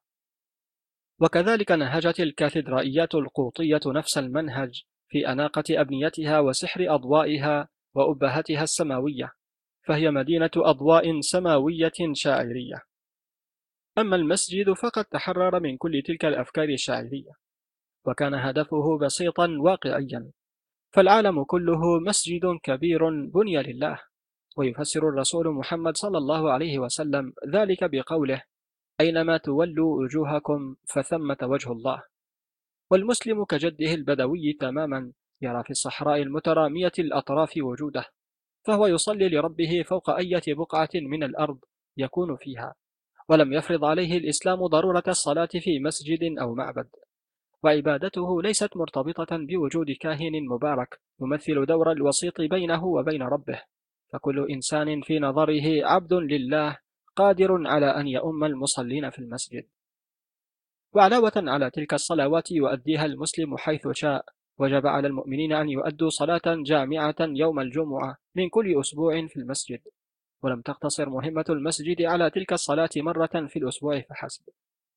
وكذلك 1.21 1.73
نهجت 1.73 2.21
الكاتدرائيات 2.21 3.15
القوطية 3.15 3.81
نفس 3.87 4.19
المنهج 4.19 4.83
في 5.09 5.29
أناقة 5.33 5.65
أبنيتها 5.71 6.41
وسحر 6.41 6.95
أضوائها 6.95 7.69
وأبهتها 7.95 8.63
السماوية 8.63 9.33
فهي 9.87 10.11
مدينة 10.11 10.51
أضواء 10.57 11.21
سماوية 11.21 11.93
شاعرية. 12.13 12.83
أما 13.99 14.17
المسجد 14.17 14.73
فقد 14.73 15.05
تحرر 15.05 15.61
من 15.61 15.77
كل 15.77 16.03
تلك 16.07 16.25
الأفكار 16.25 16.69
الشاعرية 16.69 17.31
وكان 18.07 18.35
هدفه 18.35 18.99
بسيطا 18.99 19.57
واقعيا 19.61 20.31
فالعالم 20.95 21.45
كله 21.45 22.01
مسجد 22.01 22.59
كبير 22.63 23.11
بني 23.27 23.63
لله 23.63 24.01
ويفسر 24.57 25.09
الرسول 25.09 25.49
محمد 25.49 25.97
صلى 25.97 26.19
الله 26.19 26.53
عليه 26.53 26.79
وسلم 26.79 27.33
ذلك 27.49 27.85
بقوله 27.85 28.43
أينما 29.01 29.37
تولوا 29.37 30.03
وجوهكم 30.03 30.77
فثمة 30.95 31.37
وجه 31.43 31.73
الله. 31.73 32.03
والمسلم 32.91 33.45
كجده 33.45 33.95
البدوي 33.95 34.53
تماما 34.61 35.13
يرى 35.43 35.63
في 35.65 35.71
الصحراء 35.71 36.23
المترامية 36.23 36.93
الأطراف 36.99 37.53
وجوده 37.57 38.05
فهو 38.67 38.87
يصلي 38.87 39.29
لربه 39.29 39.83
فوق 39.87 40.11
أية 40.11 40.43
بقعة 40.49 40.89
من 40.95 41.23
الأرض 41.23 41.59
يكون 41.97 42.37
فيها 42.37 42.75
ولم 43.29 43.53
يفرض 43.53 43.85
عليه 43.85 44.19
الإسلام 44.19 44.67
ضرورة 44.67 45.03
الصلاة 45.09 45.49
في 45.61 45.79
مسجد 45.79 46.39
أو 46.41 46.55
معبد. 46.55 46.89
وعبادته 47.65 48.43
ليست 48.43 48.77
مرتبطة 48.77 49.37
بوجود 49.37 49.91
كاهن 50.01 50.47
مبارك 50.51 51.01
يمثل 51.21 51.67
دور 51.67 51.93
الوسيط 51.93 52.41
بينه 52.41 52.85
وبين 52.85 53.23
ربه 53.23 53.63
فكل 54.13 54.47
إنسان 54.51 55.01
في 55.01 55.19
نظره 55.19 55.87
عبد 55.87 56.13
لله 56.13 56.79
قادر 57.17 57.69
على 57.69 57.87
أن 57.87 58.09
يؤم 58.09 58.45
المصلين 58.45 59.11
في 59.11 59.19
المسجد. 59.19 59.67
وعلاوة 60.93 61.33
على 61.37 61.71
تلك 61.71 61.95
الصلوات 61.95 62.51
يؤديها 62.51 63.05
المسلم 63.05 63.57
حيث 63.57 63.89
شاء. 63.93 64.25
وجب 64.59 64.87
على 64.87 65.09
المؤمنين 65.09 65.53
أن 65.53 65.69
يؤدوا 65.69 66.11
صلاة 66.11 66.43
جامعة 66.47 67.17
يوم 67.21 67.61
الجمعة 67.61 68.17
من 68.35 68.49
كل 68.49 68.81
أسبوع 68.81 69.27
في 69.27 69.37
المسجد. 69.37 69.81
ولم 70.43 70.61
تقتصر 70.61 71.09
مهمة 71.09 71.45
المسجد 71.51 72.03
على 72.03 72.31
تلك 72.31 72.53
الصلاة 72.53 72.91
مرة 72.97 73.47
في 73.49 73.59
الأسبوع 73.59 74.01
فحسب. 74.01 74.43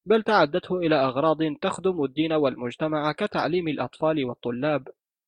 بل 0.06 0.23
تعدته 0.23 0.77
إلى 0.77 0.95
أغراض 0.95 1.38
تخدم 1.62 2.03
الدين 2.03 2.34
والمجتمع 2.34 3.12
كتعليم 3.12 3.67
الأطفال 3.67 4.25
والطلاب 4.25 4.88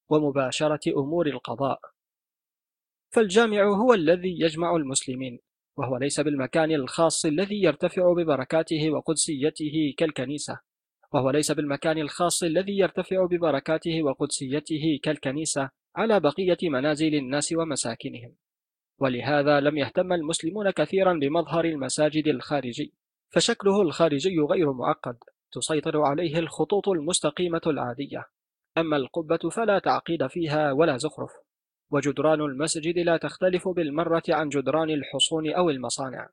ومباشرة 0.10 0.80
أمور 0.88 1.28
القضاء. 1.28 1.80
فالجامع 3.12 3.63
هو 3.63 3.93
الذي 3.93 4.39
يجمع 4.41 4.75
المسلمين. 4.75 5.39
وهو 5.80 5.98
ليس 5.98 6.20
بالمكان 6.20 6.72
الخاص 6.72 7.26
الذي 7.26 7.63
يرتفع 7.63 8.13
ببركاته 8.13 8.92
وقدسيته 8.92 9.94
كالكنيسة. 9.98 10.60
وهو 11.13 11.30
ليس 11.30 11.52
بالمكان 11.52 11.98
الخاص 11.98 12.44
الذي 12.44 12.78
يرتفع 12.78 13.26
ببركاته 13.26 14.04
وقدسيته 14.04 15.00
كالكنيسة 15.04 15.70
على 15.96 16.20
بقية 16.20 16.58
منازل 16.70 17.15
الناس 17.15 17.54
ومساكنهم. 17.54 18.36
ولهذا 19.00 19.60
لم 19.60 19.78
يهتم 19.78 20.13
المسلمون 20.13 20.72
كثيرا 20.72 21.13
بمظهر 21.13 21.65
المساجد 21.65 22.28
الخارجي 22.28 22.94
فشكله 23.30 23.82
الخارجي 23.82 24.39
غير 24.39 24.74
معقد 24.74 25.18
تسيطر 25.52 26.02
عليه 26.02 26.39
الخطوط 26.39 26.89
المستقيمة 26.89 27.62
العادية. 27.68 28.26
أما 28.78 28.98
القبة 28.98 29.50
فلا 29.52 29.80
تعقيد 29.80 30.28
فيها 30.28 30.72
ولا 30.72 30.98
زخرف. 30.98 31.32
وجدران 31.91 32.41
المسجد 32.41 32.97
لا 32.99 33.17
تختلف 33.17 33.67
بالمرة 33.67 34.23
عن 34.30 34.49
جدران 34.49 34.89
الحصون 34.89 35.54
أو 35.54 35.69
المصانع 35.69 36.30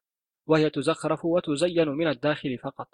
وهي 0.47 0.71
تزخرف 0.71 1.25
وتزين 1.25 1.89
من 1.89 2.09
الداخل 2.09 2.59
فقط. 2.59 2.89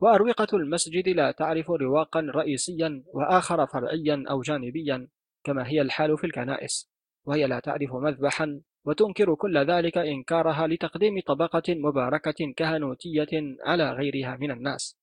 وأروقة 0.00 0.56
المسجد 0.56 1.08
لا 1.08 1.30
تعرف 1.30 1.70
رواقا 1.70 2.20
رئيسيا 2.20 3.02
وآخر 3.06 3.66
فرعيا 3.66 4.24
أو 4.30 4.42
جانبيا 4.42 5.08
كما 5.44 5.68
هي 5.68 5.80
الحال 5.80 6.18
في 6.18 6.24
الكنائس 6.24 6.90
وهي 7.24 7.46
لا 7.46 7.60
تعرف 7.60 7.92
مذبحا 7.92 8.60
وتنكر 8.84 9.34
كل 9.34 9.58
ذلك 9.58 9.98
إنكارها 9.98 10.66
لتقديم 10.66 11.20
طبقة 11.26 11.62
مباركة 11.68 12.52
كهنوتية 12.56 13.56
على 13.66 13.92
غيرها 13.92 14.36
من 14.36 14.50
الناس. 14.50 14.96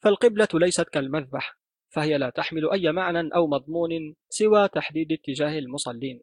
فالقبلة 0.00 0.48
ليست 0.54 0.88
كالمذبح 0.88 1.61
فهي 1.92 2.18
لا 2.18 2.30
تحمل 2.30 2.70
أي 2.70 2.92
معنى 2.92 3.34
أو 3.34 3.46
مضمون 3.46 4.14
سوى 4.28 4.68
تحديد 4.68 5.12
اتجاه 5.12 5.58
المصلين 5.58 6.20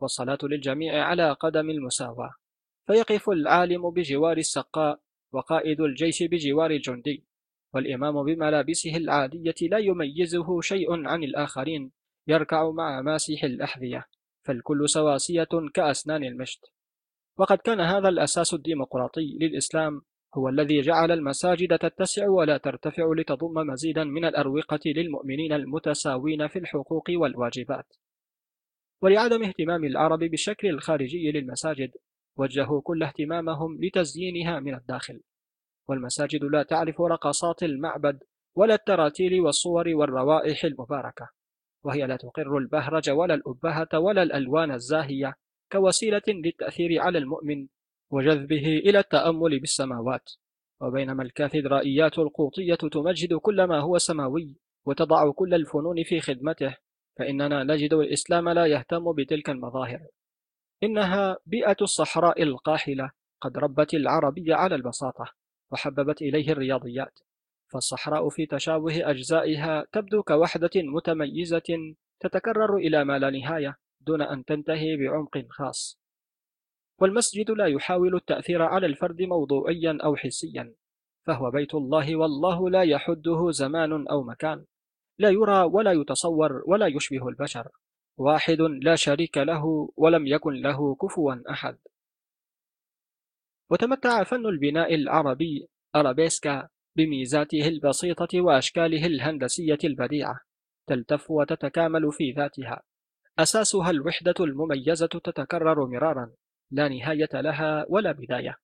والصلاة 0.00 0.38
للجميع 0.42 1.04
على 1.04 1.32
قدم 1.32 1.70
المساواة. 1.70 2.34
فيقف 2.86 3.30
العالم 3.30 3.90
بجوار 3.90 4.36
السقاء 4.36 5.00
وقائد 5.32 5.80
الجيش 5.80 6.22
بجوار 6.22 6.70
الجندي 6.70 7.24
والإمام 7.74 8.24
بملابسه 8.24 8.96
العادية 8.96 9.54
لا 9.62 9.78
يميزه 9.78 10.60
شيء 10.60 11.06
عن 11.08 11.24
الآخرين 11.24 11.92
يركع 12.26 12.70
مع 12.70 13.02
ماسح 13.02 13.44
الأحذية. 13.44 14.06
فالكل 14.44 14.88
سواسية 14.88 15.48
كأسنان 15.74 16.24
المشط. 16.24 16.72
وقد 17.38 17.58
كان 17.58 17.80
هذا 17.80 18.08
الأساس 18.08 18.54
الديمقراطي 18.54 19.38
للإسلام 19.40 20.02
هو 20.34 20.48
الذي 20.48 20.80
جعل 20.80 21.12
المساجد 21.12 21.78
تتسع 21.78 22.28
ولا 22.28 22.58
ترتفع 22.58 23.12
لتضم 23.16 23.66
مزيدا 23.66 24.04
من 24.04 24.24
الأروقة 24.24 24.80
للمؤمنين 24.86 25.52
المتساوين 25.52 26.48
في 26.48 26.58
الحقوق 26.58 27.04
والواجبات. 27.10 27.96
ولعدم 29.02 29.42
اهتمام 29.42 29.84
العرب 29.84 30.18
بالشكل 30.18 30.68
الخارجي 30.68 31.32
للمساجد 31.32 31.90
وجهوا 32.36 32.80
كل 32.80 33.02
اهتمامهم 33.02 33.78
لتزيينها 33.84 34.60
من 34.60 34.74
الداخل. 34.74 35.20
والمساجد 35.88 36.44
لا 36.44 36.62
تعرف 36.62 37.00
رقصات 37.00 37.62
المعبد 37.62 38.22
ولا 38.54 38.74
التراتيل 38.74 39.40
والصور 39.40 39.88
والروائح 39.88 40.64
المباركة 40.64 41.28
وهي 41.84 42.06
لا 42.06 42.16
تقر 42.16 42.58
البهرج 42.58 43.10
ولا 43.10 43.34
الأبهة 43.34 43.98
ولا 43.98 44.22
الألوان 44.22 44.72
الزاهية 44.72 45.34
كوسيلة 45.72 46.22
للتأثير 46.28 47.00
على 47.00 47.18
المؤمن 47.18 47.66
وجذبه 48.10 48.66
إلى 48.66 48.98
التأمل 48.98 49.60
بالسماوات 49.60 50.30
وبينما 50.80 51.22
الكاتدرائيات 51.22 52.18
القوطية 52.18 52.74
تمجد 52.74 53.34
كل 53.34 53.64
ما 53.64 53.80
هو 53.80 53.98
سماوي 53.98 54.56
وتضع 54.86 55.30
كل 55.30 55.54
الفنون 55.54 56.04
في 56.04 56.20
خدمته 56.20 56.76
فإننا 57.18 57.64
نجد 57.64 57.94
الإسلام 57.94 58.48
لا 58.48 58.66
يهتم 58.66 59.12
بتلك 59.12 59.50
المظاهر. 59.50 60.00
إنها 60.82 61.36
بيئة 61.46 61.76
الصحراء 61.82 62.42
القاحلة 62.42 63.10
قد 63.40 63.58
ربت 63.58 63.94
العربي 63.94 64.52
على 64.52 64.74
البساطة 64.74 65.32
وحببت 65.72 66.22
إليه 66.22 66.52
الرياضيات 66.52 67.18
فالصحراء 67.72 68.28
في 68.28 68.46
تشابه 68.46 69.10
أجزائها 69.10 69.86
تبدو 69.92 70.22
كوحدة 70.22 70.70
متميزة 70.76 71.94
تتكرر 72.20 72.76
إلى 72.76 73.04
ما 73.04 73.18
لا 73.18 73.30
نهاية 73.30 73.78
دون 74.00 74.22
أن 74.22 74.44
تنتهي 74.44 74.96
بعمق 74.96 75.46
خاص. 75.50 75.99
والمسجد 77.00 77.50
لا 77.50 77.66
يحاول 77.66 78.14
التأثير 78.14 78.62
على 78.62 78.86
الفرد 78.86 79.22
موضوعيا 79.22 79.98
أو 80.04 80.16
حسيا 80.16 80.74
فهو 81.26 81.50
بيت 81.50 81.74
الله 81.74 82.16
والله 82.16 82.70
لا 82.70 82.82
يحده 82.82 83.50
زمان 83.50 84.08
أو 84.08 84.22
مكان. 84.22 84.64
لا 85.18 85.30
يرى 85.30 85.62
ولا 85.62 85.92
يتصور 85.92 86.62
ولا 86.66 86.86
يشبه 86.86 87.28
البشر. 87.28 87.68
واحد 88.16 88.60
لا 88.60 88.96
شريك 88.96 89.38
له 89.38 89.90
ولم 89.96 90.26
يكن 90.26 90.52
له 90.52 90.94
كفوا 90.94 91.50
أحد. 91.50 91.78
وتمتع 93.70 94.24
فن 94.24 94.46
البناء 94.46 94.94
العربي 94.94 95.68
أرابيسكا 95.96 96.68
بميزاته 96.96 97.68
البسيطة 97.68 98.40
وأشكاله 98.40 99.06
الهندسية 99.06 99.78
البديعة 99.84 100.40
تلتف 100.86 101.30
وتتكامل 101.30 102.12
في 102.12 102.32
ذاتها. 102.32 102.82
أساسها 103.38 103.90
الوحدة 103.90 104.34
المميزة 104.40 105.06
تتكرر 105.06 105.86
مرارا. 105.86 106.32
لا 106.70 106.88
نهاية 106.88 107.28
لها 107.32 107.86
ولا 107.88 108.12
بداية. 108.12 108.56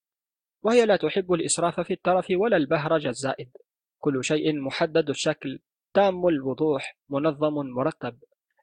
وهي 0.63 0.87
لا 0.87 0.97
تحب 0.97 1.33
الإسراف 1.33 1.81
في 1.81 1.93
الترف 1.93 2.27
ولا 2.31 2.57
البهرج 2.57 3.07
الزائد. 3.07 3.51
كل 3.99 4.25
شيء 4.25 4.61
محدد 4.61 5.09
الشكل. 5.09 5.59
تام 5.95 6.29
الوضوح. 6.29 6.99
منظم 7.11 7.55
مرتب. 7.55 8.19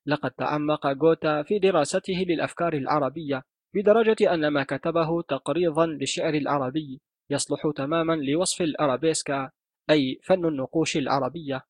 لقد 0.05 0.31
تعمق 0.31 0.87
غوتا 0.87 1.43
في 1.43 1.59
دراسته 1.59 2.25
للأفكار 2.27 2.73
العربية 2.73 3.43
بدرجة 3.75 4.33
أن 4.33 4.47
ما 4.47 4.63
كتبه 4.63 5.21
تقريضا 5.21 5.85
للشعر 5.85 6.33
العربي 6.33 7.01
يصلح 7.29 7.71
تماما 7.75 8.13
لوصف 8.13 8.61
الأرابيسكا 8.61 9.49
أي 9.89 10.19
فن 10.23 10.45
النقوش 10.45 10.97
العربية. 10.97 11.61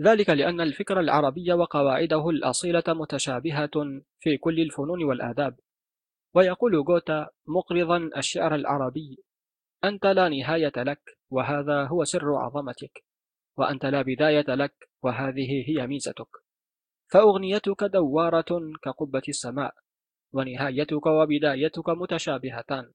ذلك 0.00 0.30
لأن 0.30 0.60
الفكر 0.60 1.00
العربي 1.00 1.52
وقواعده 1.52 2.30
الأصيلة 2.30 2.82
متشابهة 2.88 3.70
في 4.20 4.36
كل 4.36 4.60
الفنون 4.60 5.04
والآداب. 5.04 5.56
ويقول 6.34 6.76
غوتا 6.76 7.28
مقرضا 7.46 8.10
الشعر 8.16 8.54
العربي 8.54 9.18
أنت 9.84 10.06
لا 10.06 10.28
نهاية 10.28 10.72
لك 10.76 11.18
وهذا 11.30 11.84
هو 11.84 12.04
سر 12.04 12.34
عظمتك 12.34 13.04
وأنت 13.58 13.86
لا 13.86 14.02
بداية 14.02 14.44
لك 14.48 14.88
وهذه 15.02 15.68
هي 15.68 15.86
ميزتك. 15.86 16.28
فأغنيتك 17.10 17.84
دوارة 17.84 18.72
كقبة 18.82 19.22
السماء 19.28 19.74
ونهايتك 20.32 21.06
وبدايتك 21.06 21.88
متشابهتان 21.88 22.92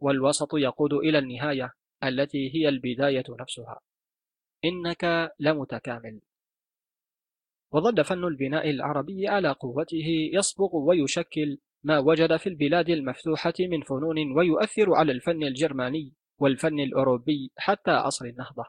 والوسط 0.00 0.54
يقود 0.54 0.92
إلى 0.92 1.18
النهاية 1.18 1.72
التي 2.04 2.54
هي 2.54 2.68
البداية 2.68 3.24
نفسها. 3.40 3.80
إنك 4.64 5.32
لمتكامل. 5.38 6.20
وظل 7.72 8.04
فن 8.04 8.24
البناء 8.24 8.70
العربي 8.70 9.28
على 9.28 9.52
قوته 9.52 10.30
يصبغ 10.32 10.76
ويشكل 10.76 11.58
ما 11.84 11.98
وجد 11.98 12.36
في 12.36 12.48
البلاد 12.48 12.88
المفتوحة 12.88 13.54
من 13.60 13.82
فنون 13.82 14.36
ويؤثر 14.36 14.94
على 14.94 15.12
الفن 15.12 15.42
الجرماني 15.42 16.12
والفن 16.38 16.80
الأوروبي 16.80 17.50
حتى 17.56 17.90
عصر 17.90 18.24
النهضة. 18.24 18.64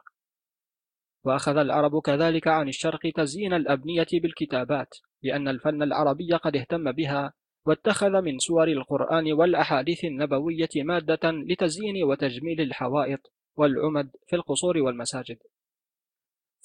وأخذ 1.24 1.56
العرب 1.56 2.00
كذلك 2.00 2.48
عن 2.48 2.68
الشرق 2.68 3.00
تزيين 3.16 3.52
الأبنية 3.52 4.06
بالكتابات 4.12 4.94
لأن 5.22 5.48
الفن 5.48 5.82
العربي 5.82 6.34
قد 6.34 6.56
اهتم 6.56 6.92
بها 6.92 7.32
واتخذ 7.66 8.20
من 8.20 8.38
سور 8.38 8.68
القرآن 8.68 9.32
والأحاديث 9.32 10.04
النبوية 10.04 10.68
مادة 10.76 11.30
لتزيين 11.30 12.04
وتجميل 12.04 12.60
الحوائط 12.60 13.32
والعمد 13.56 14.10
في 14.26 14.36
القصور 14.36 14.78
والمساجد. 14.78 15.38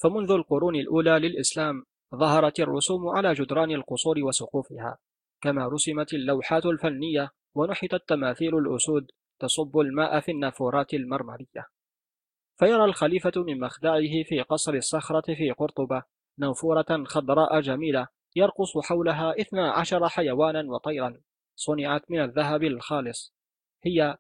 فمنذ 0.03 0.31
القرون 0.31 0.75
الأولى 0.75 1.19
للإسلام 1.19 1.83
ظهرت 2.15 2.59
الرسوم 2.59 3.07
على 3.07 3.33
جدران 3.33 3.71
القصور 3.71 4.19
وسقوفها. 4.19 4.97
كما 5.45 5.67
رسمت 5.67 6.13
اللوحات 6.13 6.65
الفنية 6.65 7.31
ونحتت 7.55 8.09
تماثيل 8.09 8.57
الأسود 8.57 9.11
تصب 9.39 9.77
الماء 9.77 10.19
في 10.19 10.31
النافورات 10.31 10.93
المرمرية. 10.93 11.67
فيرى 12.59 12.85
الخليفة 12.85 13.31
من 13.35 13.59
مخدعه 13.59 14.23
في 14.29 14.41
قصر 14.49 14.73
الصخرة 14.73 15.35
في 15.35 15.51
قرطبة 15.51 16.03
نافورة 16.37 17.03
خضراء 17.05 17.59
جميلة 17.59 18.07
يرقص 18.35 18.77
حولها 18.77 19.41
إثنى 19.41 19.61
عشر 19.61 20.09
حيوانا 20.09 20.71
وطيرا 20.71 21.21
صنعت 21.55 22.11
من 22.11 22.23
الذهب 22.23 22.63
الخالص. 22.63 23.35
هي 23.83 24.17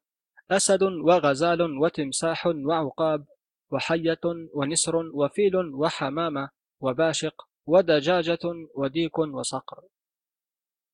أسد 0.51 0.83
وغزال 0.83 1.61
وتمساح 1.61 2.45
وعقاب 2.47 3.25
وحية 3.71 4.21
ونسر 4.53 4.95
وفيل 4.95 5.55
وحمامة 5.55 6.49
وباشق 6.81 7.47
ودجاجة 7.67 8.67
وديك 8.75 9.17
وصقر. 9.17 9.83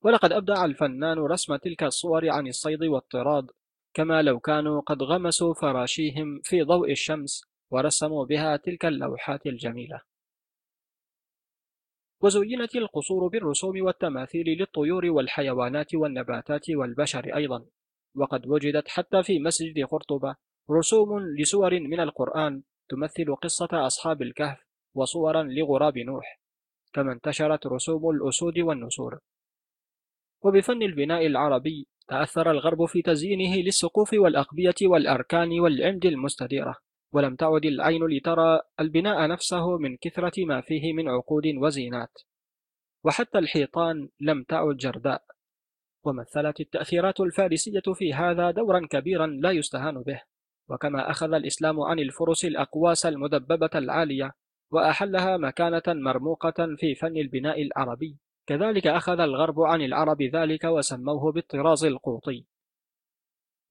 ولقد 0.04 0.32
أبدع 0.32 0.66
الفنان 0.66 1.18
رسم 1.18 1.56
تلك 1.56 1.84
الصور 1.84 2.30
عن 2.30 2.48
الصيد 2.48 2.84
والطراد 2.84 3.52
كما 3.94 4.22
لو 4.22 4.40
كانوا 4.40 4.82
قد 4.82 5.04
غمسوا 5.04 5.54
فراشيهم 5.54 6.42
في 6.44 6.62
ضوء 6.62 6.92
الشمس 6.92 7.44
ورسموا 7.72 8.26
بها 8.26 8.58
تلك 8.58 8.86
اللوحات 8.86 9.46
الجميلة. 9.46 10.02
وزينت 12.22 12.76
القصور 12.76 13.28
بالرسوم 13.28 13.82
والتماثيل 13.82 14.46
للطيور 14.60 15.06
والحيوانات 15.06 15.96
والنباتات 15.96 16.70
والبشر 16.70 17.36
أيضا. 17.36 17.66
وقد 18.16 18.48
وجدت 18.48 18.88
حتى 18.88 19.24
في 19.24 19.40
مسجد 19.40 19.86
قرطبة 19.86 20.36
رسوم 20.72 21.20
لسور 21.40 21.80
من 21.80 22.00
القرآن 22.00 22.64
تمثل 22.90 23.36
قصة 23.36 23.70
أصحاب 23.88 24.22
الكهف 24.22 24.66
وصورا 24.96 25.44
لغراب 25.44 25.98
نوح 25.98 26.40
كما 26.94 27.12
انتشرت 27.14 27.68
رسوم 27.68 28.10
الأسود 28.10 28.60
والنسور. 28.60 29.20
وبفن 30.44 30.82
البناء 30.82 31.26
العربي 31.26 31.88
تأثر 32.08 32.52
الغرب 32.52 32.86
في 32.86 33.02
تزيينه 33.02 33.56
للسقوف 33.56 34.14
والأقبية 34.14 34.76
والأركان 34.82 35.60
والعمد 35.60 36.06
المستديرة 36.06 36.76
ولم 37.14 37.36
تعد 37.36 37.66
العين 37.66 38.08
لترى 38.08 38.60
البناء 38.80 39.28
نفسه 39.28 39.78
من 39.78 39.98
كثرة 39.98 40.46
ما 40.46 40.62
فيه 40.62 40.94
من 40.94 41.10
عقود 41.10 41.44
وزينات. 41.58 42.12
وحتى 43.04 43.38
الحيطان 43.38 44.10
لم 44.20 44.44
تعد 44.44 44.78
جرداء. 44.78 45.24
ومثلت 46.04 46.60
التأثيرات 46.60 47.20
الفارسية 47.20 47.94
في 47.94 48.14
هذا 48.14 48.52
دورا 48.52 48.88
كبيرا 48.90 49.28
لا 49.28 49.52
يستهان 49.52 50.02
به. 50.02 50.22
وكما 50.70 51.12
أخذ 51.12 51.34
الإسلام 51.34 51.82
عن 51.82 52.00
الفرس 52.00 52.46
الأقواس 52.46 53.06
المدببة 53.06 53.70
العالية 53.76 54.32
وأحلها 54.72 55.38
مكانة 55.38 55.84
مرموقة 55.88 56.76
في 56.78 56.96
فن 56.96 57.18
البناء 57.18 57.62
العربي. 57.62 58.18
كذلك 58.48 58.88
أخذ 58.88 59.20
الغرب 59.20 59.62
عن 59.62 59.82
العرب 59.82 60.22
ذلك 60.22 60.64
وسموه 60.64 61.32
بالطراز 61.32 61.86
القوطي. 61.86 62.46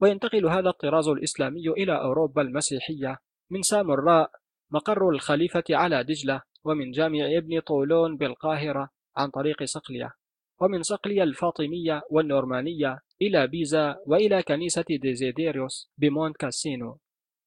وينتقل 0.00 0.46
هذا 0.46 0.68
الطراز 0.68 1.08
الإسلامي 1.08 1.68
إلى 1.68 2.00
أوروبا 2.00 2.42
المسيحية 2.42 3.18
من 3.50 3.62
سامراء 3.62 4.30
مقر 4.70 5.08
الخليفة 5.08 5.64
على 5.70 6.04
دجلة 6.04 6.42
ومن 6.64 6.90
جامع 6.90 7.26
ابن 7.36 7.60
طولون 7.60 8.16
بالقاهرة 8.16 8.90
عن 9.16 9.30
طريق 9.30 9.64
صقلية 9.64 10.14
ومن 10.60 10.82
صقلية 10.82 11.22
الفاطمية 11.22 12.02
والنورمانية 12.10 13.00
إلى 13.22 13.46
بيزا 13.46 13.96
وإلى 14.06 14.42
كنيسة 14.42 14.84
ديزيديريوس 15.02 15.90
بمونت 15.98 16.36
كاسينو. 16.36 16.98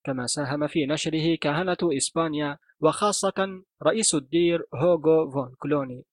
كما 0.04 0.26
ساهم 0.26 0.68
في 0.68 0.86
نشره 0.86 1.36
كهنة 1.36 1.78
إسبانيا 1.84 2.58
وخاصة 2.80 3.64
رئيس 3.84 4.16
الدير 4.16 4.66
هوغو 4.74 5.32
فون 5.32 5.56
كلوني 5.60 6.04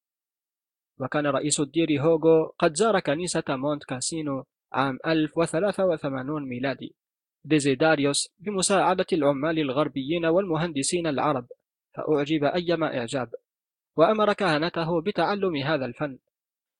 وكان 1.00 1.26
رئيس 1.26 1.60
الدير 1.60 2.02
هوغو 2.02 2.44
قد 2.58 2.74
زار 2.74 3.00
كنيسة 3.00 3.42
مونت 3.48 3.84
كاسينو 3.84 4.44
عام 4.72 4.98
1083 5.06 6.48
ميلادي. 6.48 6.94
ديزيداريوس 7.44 8.28
بمساعدة 8.38 9.06
العمال 9.12 9.58
الغربيين 9.58 10.26
والمهندسين 10.26 11.06
العرب 11.06 11.46
فأعجب 11.94 12.44
أيما 12.44 12.98
إعجاب 12.98 13.30
وأمر 13.96 14.32
كهنته 14.32 15.00
بتعلم 15.00 15.56
هذا 15.56 15.84
الفن. 15.84 16.18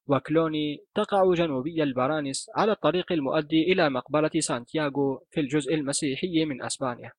وكلوني 0.07 0.85
تقع 0.95 1.35
جنوبي 1.35 1.83
البرانس 1.83 2.51
على 2.57 2.73
الطريق 2.73 3.13
المؤدي 3.13 3.73
إلى 3.73 3.91
مقبرة 3.91 4.31
سانتياغو 4.39 5.27
في 5.31 5.41
الجزء 5.41 5.75
المسيحي 5.75 6.45
من 6.45 6.63
أسبانيا. 6.63 7.13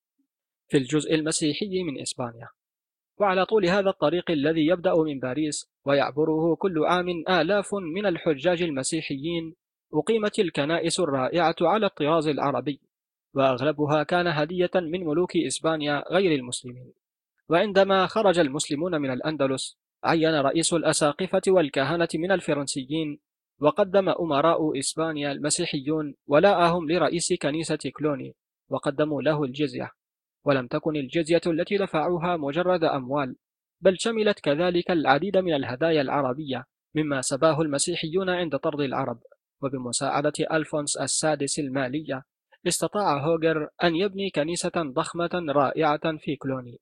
في 0.68 0.78
الجزء 0.78 1.16
المسيحي 1.16 1.84
من 1.84 2.02
إسبانيا. 2.02 2.50
وعلى 3.18 3.46
طول 3.46 3.66
هذا 3.66 3.90
الطريق 3.90 4.32
الذي 4.32 4.66
يبدأ 4.66 4.94
من 4.96 5.20
باريس 5.20 5.72
ويعبره 5.86 6.56
كل 6.56 6.86
عام 6.86 7.10
آلاف 7.30 7.76
من 7.76 8.06
الحجاج 8.06 8.62
المسيحيين 8.62 9.56
أقيمت 9.94 10.40
الكنائس 10.40 11.00
الرائعة 11.00 11.56
على 11.62 11.86
الطراز 11.86 12.28
العربي 12.28 12.82
وأغلبها 13.34 14.04
كان 14.04 14.28
هدية 14.28 14.72
من 14.76 15.06
ملوك 15.06 15.38
إسبانيا 15.38 16.04
غير 16.12 16.40
المسلمين. 16.40 16.94
وعندما 17.50 18.08
خرج 18.08 18.40
المسلمون 18.40 19.02
من 19.02 19.12
الأندلس 19.12 19.78
عين 20.04 20.36
رئيس 20.36 20.74
الأساقفة 20.74 21.42
والكهنة 21.48 22.08
من 22.16 22.32
الفرنسيين 22.32 23.20
وقدم 23.60 24.10
أمراء 24.10 24.80
إسبانيا 24.80 25.32
المسيحيون 25.32 26.16
ولاءهم 26.28 26.92
لرئيس 26.92 27.34
كنيسة 27.42 27.92
كلوني 27.98 28.36
وقدموا 28.70 29.22
له 29.22 29.44
الجزية. 29.44 29.92
ولم 30.46 30.68
تكن 30.68 30.96
الجزية 30.96 31.42
التي 31.48 31.78
دفعوها 31.78 32.38
مجرد 32.38 32.84
أموال 32.84 33.36
بل 33.82 34.00
شملت 34.00 34.40
كذلك 34.40 34.92
العديد 34.92 35.38
من 35.38 35.54
الهدايا 35.54 36.02
العربية 36.02 36.66
مما 36.96 37.22
سباه 37.22 37.62
المسيحيون 37.62 38.30
عند 38.30 38.58
طرد 38.58 38.80
العرب. 38.80 39.20
وبمساعدة 39.62 40.34
ألفونس 40.52 40.98
السادس 40.98 41.60
المالية 41.60 42.24
استطاع 42.68 43.18
هوجر 43.18 43.70
أن 43.84 43.96
يبني 43.96 44.30
كنيسة 44.30 44.72
ضخمة 44.78 45.30
رائعة 45.34 46.18
في 46.18 46.36
كلوني 46.36 46.80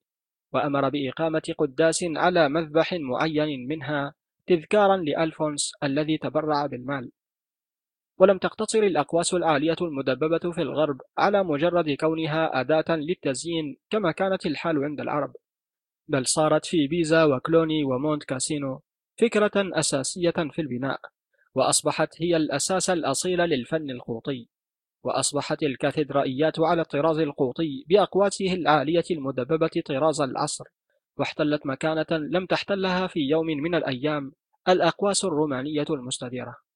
وأمر 0.54 0.90
بإقامة 0.90 1.56
قداس 1.58 2.04
على 2.04 2.50
مذبح 2.50 2.94
معين 2.94 3.68
منها 3.68 4.14
تذكارا 4.48 4.98
لألفونس 4.98 5.72
الذي 5.84 6.18
تبرع 6.18 6.66
بالمال. 6.66 7.12
ولم 8.20 8.38
تقتصر 8.38 8.80
الأقواس 8.80 9.34
العالية 9.34 9.76
المدببة 9.82 10.52
في 10.52 10.62
الغرب 10.62 11.02
على 11.18 11.44
مجرد 11.44 11.90
كونها 11.90 12.62
أداة 12.62 12.96
للتزيين 12.96 13.78
كما 13.90 14.12
كانت 14.12 14.46
الحال 14.46 14.84
عند 14.84 15.00
العرب 15.02 15.34
بل 16.08 16.26
صارت 16.26 16.66
في 16.66 16.88
بيزا 16.88 17.24
وكلوني 17.24 17.84
ومونت 17.84 18.24
كاسينو 18.24 18.82
فكرة 19.20 19.52
أساسية 19.56 20.34
في 20.52 20.62
البناء 20.62 21.00
وأصبحت 21.56 22.22
هي 22.22 22.38
الأساس 22.38 22.90
الأصيل 22.90 23.40
للفن 23.40 23.90
القوطي 23.90 24.48
وأصبحت 25.04 25.64
الكاتدرائيات 25.64 26.60
على 26.60 26.82
الطراز 26.82 27.20
القوطي 27.20 27.86
بأقواسه 27.88 28.54
العالية 28.54 29.04
المدببة 29.12 29.72
طراز 29.86 30.22
العصر 30.22 30.66
واحتلت 31.18 31.66
مكانة 31.66 32.08
لم 32.12 32.46
تحتلها 32.46 33.08
في 33.08 33.20
يوم 33.20 33.46
من 33.46 33.76
الأيام 33.76 34.32
الأقواس 34.70 35.26
الرومانية 35.26 35.86
المستديرة. 35.90 36.69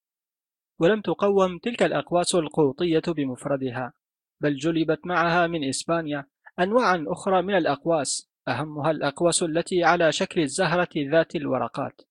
ولم 0.80 1.02
تقوم 1.02 1.58
تلك 1.58 1.84
الأقواس 1.84 2.36
القوطية 2.36 3.02
بمفردها 3.08 3.94
بل 4.42 4.58
جلبت 4.58 5.06
معها 5.06 5.48
من 5.48 5.70
إسبانيا 5.70 6.26
أنواع 6.60 7.04
أخرى 7.08 7.42
من 7.42 7.58
الأقواس 7.58 8.34
أهمها 8.48 8.92
الأقواس 8.92 9.44
التي 9.44 9.84
على 9.84 10.12
شكل 10.12 10.42
الزهرة 10.42 10.90
ذات 10.98 11.36
الورقات. 11.36 12.02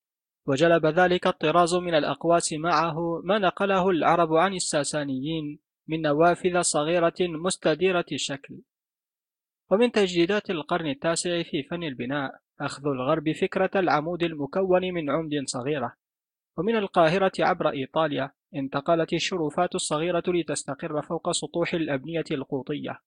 وجلب 0.47 0.85
ذلك 0.85 1.27
الطراز 1.27 1.75
من 1.75 1.95
الأقواس 1.95 2.53
معه 2.53 3.21
ما 3.23 3.37
نقله 3.37 3.89
العرب 3.89 4.33
عن 4.33 4.53
الساسانيين 4.53 5.59
من 5.87 6.01
نوافذ 6.01 6.61
صغيرة 6.61 7.13
مستديرة 7.19 8.05
الشكل. 8.11 8.61
ومن 9.71 9.91
تجديدات 9.91 10.49
القرن 10.49 10.87
التاسع 10.87 11.43
في 11.43 11.63
فن 11.63 11.83
البناء 11.83 12.31
أخذ 12.59 12.87
الغرب 12.87 13.31
فكرة 13.31 13.71
العمود 13.75 14.23
المكون 14.23 14.93
من 14.93 15.09
عمد 15.09 15.43
صغيرة. 15.45 15.95
ومن 16.57 16.75
القاهرة 16.75 17.31
عبر 17.39 17.69
إيطاليا 17.69 18.31
انتقلت 18.55 19.13
الشرفات 19.13 19.75
الصغيرة 19.75 20.23
لتستقر 20.27 21.01
فوق 21.01 21.31
سطوح 21.31 21.73
الأبنية 21.73 22.23
القوطية 22.31 22.99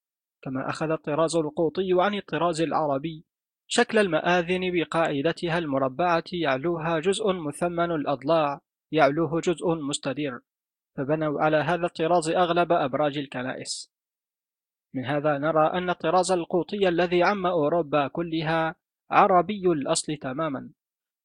كما 0.42 0.70
أخذ 0.70 0.90
الطراز 0.90 1.36
القوطي 1.36 1.88
عن 1.92 2.14
الطراز 2.14 2.60
العربي 2.60 3.24
شكل 3.66 3.98
المآذن 3.98 4.60
بقاعدتها 4.72 5.58
المربعة 5.58 6.24
يعلوها 6.32 7.00
جزء 7.00 7.32
مثمن 7.32 7.90
الأضلاع 7.90 8.60
يعلوه 8.92 9.40
جزء 9.40 9.74
مستدير 9.74 10.40
فبنوا 10.96 11.40
على 11.40 11.56
هذا 11.56 11.86
الطراز 11.86 12.28
أغلب 12.28 12.72
أبراج 12.72 13.18
الكنائس. 13.18 13.92
من 14.94 15.04
هذا 15.04 15.38
نرى 15.38 15.66
أن 15.66 15.90
الطراز 15.90 16.32
القوطي 16.32 16.88
الذي 16.88 17.22
عم 17.22 17.46
أوروبا 17.46 18.08
كلها 18.08 18.74
عربي 19.10 19.66
الأصل 19.66 20.16
تماما 20.16 20.70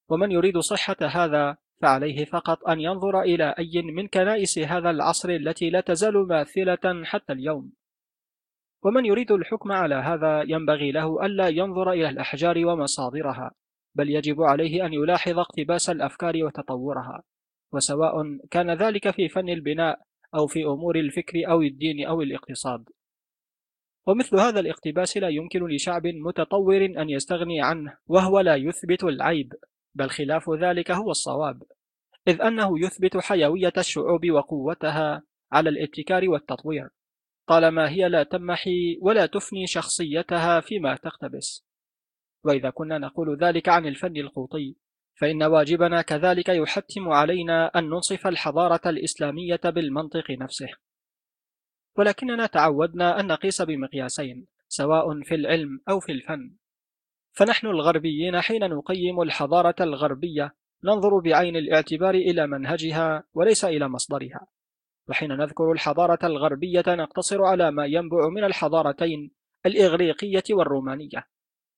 ومن 0.10 0.32
يريد 0.32 0.58
صحة 0.58 0.98
هذا 1.02 1.58
فعليه 1.82 2.26
فقط 2.26 2.70
أن 2.70 2.82
ينظر 2.82 3.22
إلى 3.22 3.56
أي 3.60 3.82
من 3.82 4.08
كنائس 4.08 4.60
هذا 4.60 4.90
العصر 4.90 5.30
التي 5.30 5.70
لا 5.70 5.82
تزال 5.82 6.28
ماثلة 6.28 7.04
حتى 7.04 7.34
اليوم. 7.34 7.72
ومن 8.84 9.06
يريد 9.06 9.32
الحكم 9.32 9.72
على 9.72 9.96
هذا 9.96 10.44
ينبغي 10.48 10.92
له 10.92 11.26
ألا 11.26 11.48
ينظر 11.48 11.92
إلى 11.92 12.10
الأحجار 12.10 12.66
ومصادرها 12.66 13.52
بل 13.96 14.10
يجب 14.10 14.42
عليه 14.42 14.86
أن 14.86 14.94
يلاحظ 14.94 15.40
اقتباس 15.40 15.90
الأفكار 15.90 16.44
وتطورها 16.44 17.24
وسواء 17.72 18.38
كان 18.52 18.72
ذلك 18.72 19.10
في 19.10 19.30
فن 19.30 19.50
البناء 19.50 20.00
أو 20.36 20.48
في 20.48 20.64
أمور 20.66 20.96
الفكر 20.96 21.52
أو 21.52 21.62
الدين 21.62 22.06
أو 22.06 22.22
الاقتصاد. 22.22 22.90
ومثل 24.08 24.40
هذا 24.40 24.60
الاقتباس 24.60 25.18
لا 25.18 25.30
يمكن 25.30 25.68
لشعب 25.68 26.08
متطور 26.08 26.86
أن 26.86 27.10
يستغني 27.10 27.62
عنه 27.62 27.98
وهو 28.08 28.40
لا 28.40 28.56
يثبت 28.56 29.04
العيب. 29.04 29.54
بل 29.96 30.10
خلاف 30.10 30.50
ذلك 30.50 30.92
هو 30.92 31.12
الصواب 31.12 31.64
إذ 32.28 32.42
أنه 32.42 32.80
يثبت 32.80 33.18
حيوية 33.18 33.74
الشعوب 33.78 34.32
وقوتها 34.32 35.24
على 35.52 35.70
الابتكار 35.70 36.30
والتطوير 36.30 36.90
طالما 37.48 37.90
هي 37.90 38.10
لا 38.10 38.24
تمحي 38.24 38.98
ولا 39.02 39.26
تفني 39.26 39.68
شخصيتها 39.68 40.60
فيما 40.60 40.96
تقتبس. 40.96 41.66
وإذا 42.44 42.70
كنا 42.70 42.98
نقول 42.98 43.38
ذلك 43.38 43.70
عن 43.70 43.86
الفن 43.88 44.18
القوطي 44.18 44.76
فإن 45.20 45.44
واجبنا 45.44 46.02
كذلك 46.02 46.50
يحتم 46.50 47.10
علينا 47.10 47.68
أن 47.68 47.90
ننصف 47.90 48.28
الحضارة 48.28 48.82
الإسلامية 48.86 49.60
بالمنطق 49.66 50.32
نفسه. 50.32 50.70
ولكننا 51.98 52.46
تعودنا 52.46 53.20
أن 53.20 53.28
نقيس 53.28 53.62
بمقياسين 53.62 54.48
سواء 54.68 55.22
في 55.22 55.36
العلم 55.36 55.82
أو 55.90 56.00
في 56.00 56.12
الفن. 56.12 56.56
فنحن 57.32 57.68
الغربيين 57.68 58.42
حين 58.42 58.70
نقيم 58.70 59.22
الحضارة 59.22 59.76
الغربية 59.82 60.56
ننظر 60.84 61.20
بعين 61.20 61.56
الاعتبار 61.56 62.14
إلى 62.16 62.48
منهجها 62.48 63.24
وليس 63.34 63.66
إلى 63.66 63.90
مصدرها. 63.90 64.48
وحين 65.10 65.32
نذكر 65.32 65.72
الحضارة 65.72 66.26
الغربية 66.26 66.84
نقتصر 66.88 67.44
على 67.44 67.72
ما 67.72 67.86
ينبع 67.86 68.30
من 68.30 68.44
الحضارتين 68.44 69.32
الإغريقية 69.66 70.44
والرومانية 70.52 71.28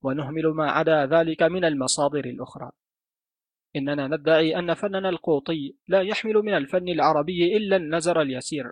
ونهمل 0.01 0.47
ما 0.47 0.72
عدا 0.72 1.06
ذلك 1.06 1.43
من 1.43 1.66
المصادر 1.66 2.26
الأخرى. 2.26 2.72
إننا 3.76 4.08
ندعي 4.08 4.60
أن 4.60 4.74
فننا 4.74 5.10
القوطي 5.10 5.76
لا 5.88 6.01
يحمل 6.01 6.34
من 6.34 6.54
الفن 6.54 6.89
العربي 6.89 7.58
إلا 7.58 7.76
النزر 7.76 8.22
اليسير 8.22 8.72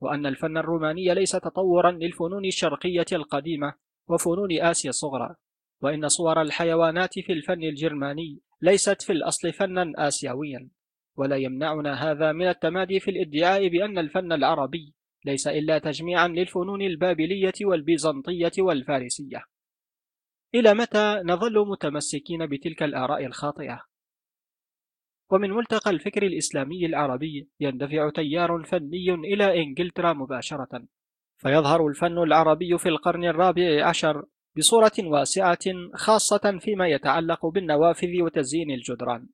وأن 0.00 0.26
الفن 0.26 0.56
الروماني 0.56 1.14
ليس 1.14 1.32
تطورا 1.32 1.90
للفنون 1.90 2.44
الشرقية 2.44 3.06
القديمة 3.12 3.74
وفنون 4.08 4.60
آسيا 4.60 4.90
الصغرى. 4.90 5.36
وإن 5.80 6.08
صور 6.08 6.42
الحيوانات 6.42 7.18
في 7.18 7.32
الفن 7.32 7.62
الجرماني 7.62 8.40
ليست 8.60 9.02
في 9.02 9.12
الأصل 9.12 9.52
فنا 9.52 9.92
آسيويا. 9.96 10.68
ولا 11.16 11.36
يمنعنا 11.36 12.10
هذا 12.10 12.32
من 12.32 12.48
التمادي 12.48 13.00
في 13.00 13.10
الادعاء 13.10 13.68
بأن 13.68 13.98
الفن 13.98 14.32
العربي 14.32 14.94
ليس 15.24 15.46
إلا 15.46 15.78
تجميعا 15.78 16.28
للفنون 16.28 16.82
البابلية 16.82 17.52
والبيزنطية 17.62 18.52
والفارسية. 18.58 19.44
إلى 20.54 20.74
متى 20.74 21.22
نظل 21.24 21.68
متمسكين 21.68 22.46
بتلك 22.46 22.82
الآراء 22.82 23.26
الخاطئة؟ 23.26 23.84
ومن 25.30 25.50
ملتقى 25.50 25.90
الفكر 25.90 26.22
الإسلامي 26.22 26.86
العربي 26.86 27.48
يندفع 27.60 28.10
تيار 28.10 28.64
فني 28.64 29.14
إلى 29.14 29.62
إنجلترا 29.62 30.12
مباشرة. 30.12 30.84
فيظهر 31.36 31.86
الفن 31.86 32.18
العربي 32.18 32.78
في 32.78 32.88
القرن 32.88 33.24
الرابع 33.24 33.88
عشر 33.88 34.24
بصورة 34.58 34.92
واسعة 34.98 35.58
خاصة 35.94 36.58
فيما 36.60 36.88
يتعلق 36.88 37.46
بالنوافذ 37.46 38.22
وتزيين 38.22 38.70
الجدران. 38.70 39.28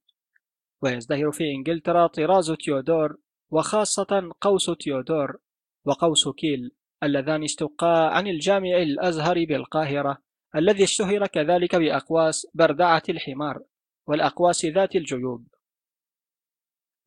ويزدهر 0.82 1.30
في 1.32 1.50
إنجلترا 1.50 2.06
طراز 2.06 2.52
تيودور 2.52 3.16
وخاصة 3.50 4.32
قوس 4.40 4.70
تيودور 4.80 5.38
وقوس 5.84 6.28
كيل 6.28 6.70
اللذان 7.02 7.42
اشتقا 7.42 8.08
عن 8.08 8.26
الجامع 8.26 8.76
الأزهر 8.76 9.44
بالقاهرة 9.44 10.18
الذي 10.56 10.84
اشتهر 10.84 11.26
كذلك 11.26 11.76
بأقواس 11.76 12.46
بردعة 12.54 13.02
الحمار 13.08 13.62
والأقواس 14.06 14.66
ذات 14.66 14.96
الجيوب. 14.96 15.46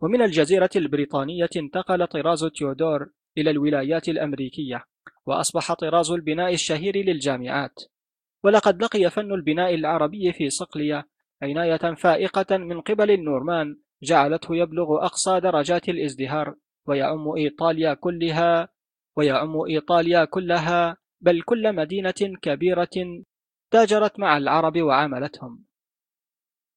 ومن 0.01 0.21
الجزيرة 0.21 0.69
البريطانية 0.75 1.49
انتقل 1.55 2.07
طراز 2.07 2.45
تيودور 2.45 3.09
إلى 3.37 3.49
الولايات 3.49 4.09
الأمريكية 4.09 4.85
وأصبح 5.25 5.73
طراز 5.73 6.11
البناء 6.11 6.53
الشهير 6.53 6.97
للجامعات. 6.97 7.79
ولقد 8.43 8.83
لقي 8.83 9.09
فن 9.09 9.33
البناء 9.33 9.75
العربي 9.75 10.33
في 10.33 10.49
صقلية 10.49 11.07
عناية 11.41 11.95
فائقة 11.95 12.57
من 12.57 12.81
قبل 12.81 13.11
النورمان 13.11 13.77
جعلته 14.03 14.55
يبلغ 14.55 15.05
أقصى 15.05 15.39
درجات 15.39 15.89
الازدهار 15.89 16.55
ويعم 16.87 17.31
إيطاليا 17.37 17.93
كلها 17.93 18.69
ويعم 19.15 19.61
إيطاليا 19.69 20.25
كلها 20.25 20.97
بل 21.21 21.41
كل 21.41 21.75
مدينة 21.75 22.37
كبيرة 22.41 23.23
تاجرت 23.71 24.19
مع 24.19 24.37
العرب 24.37 24.81
وعاملتهم. 24.81 25.65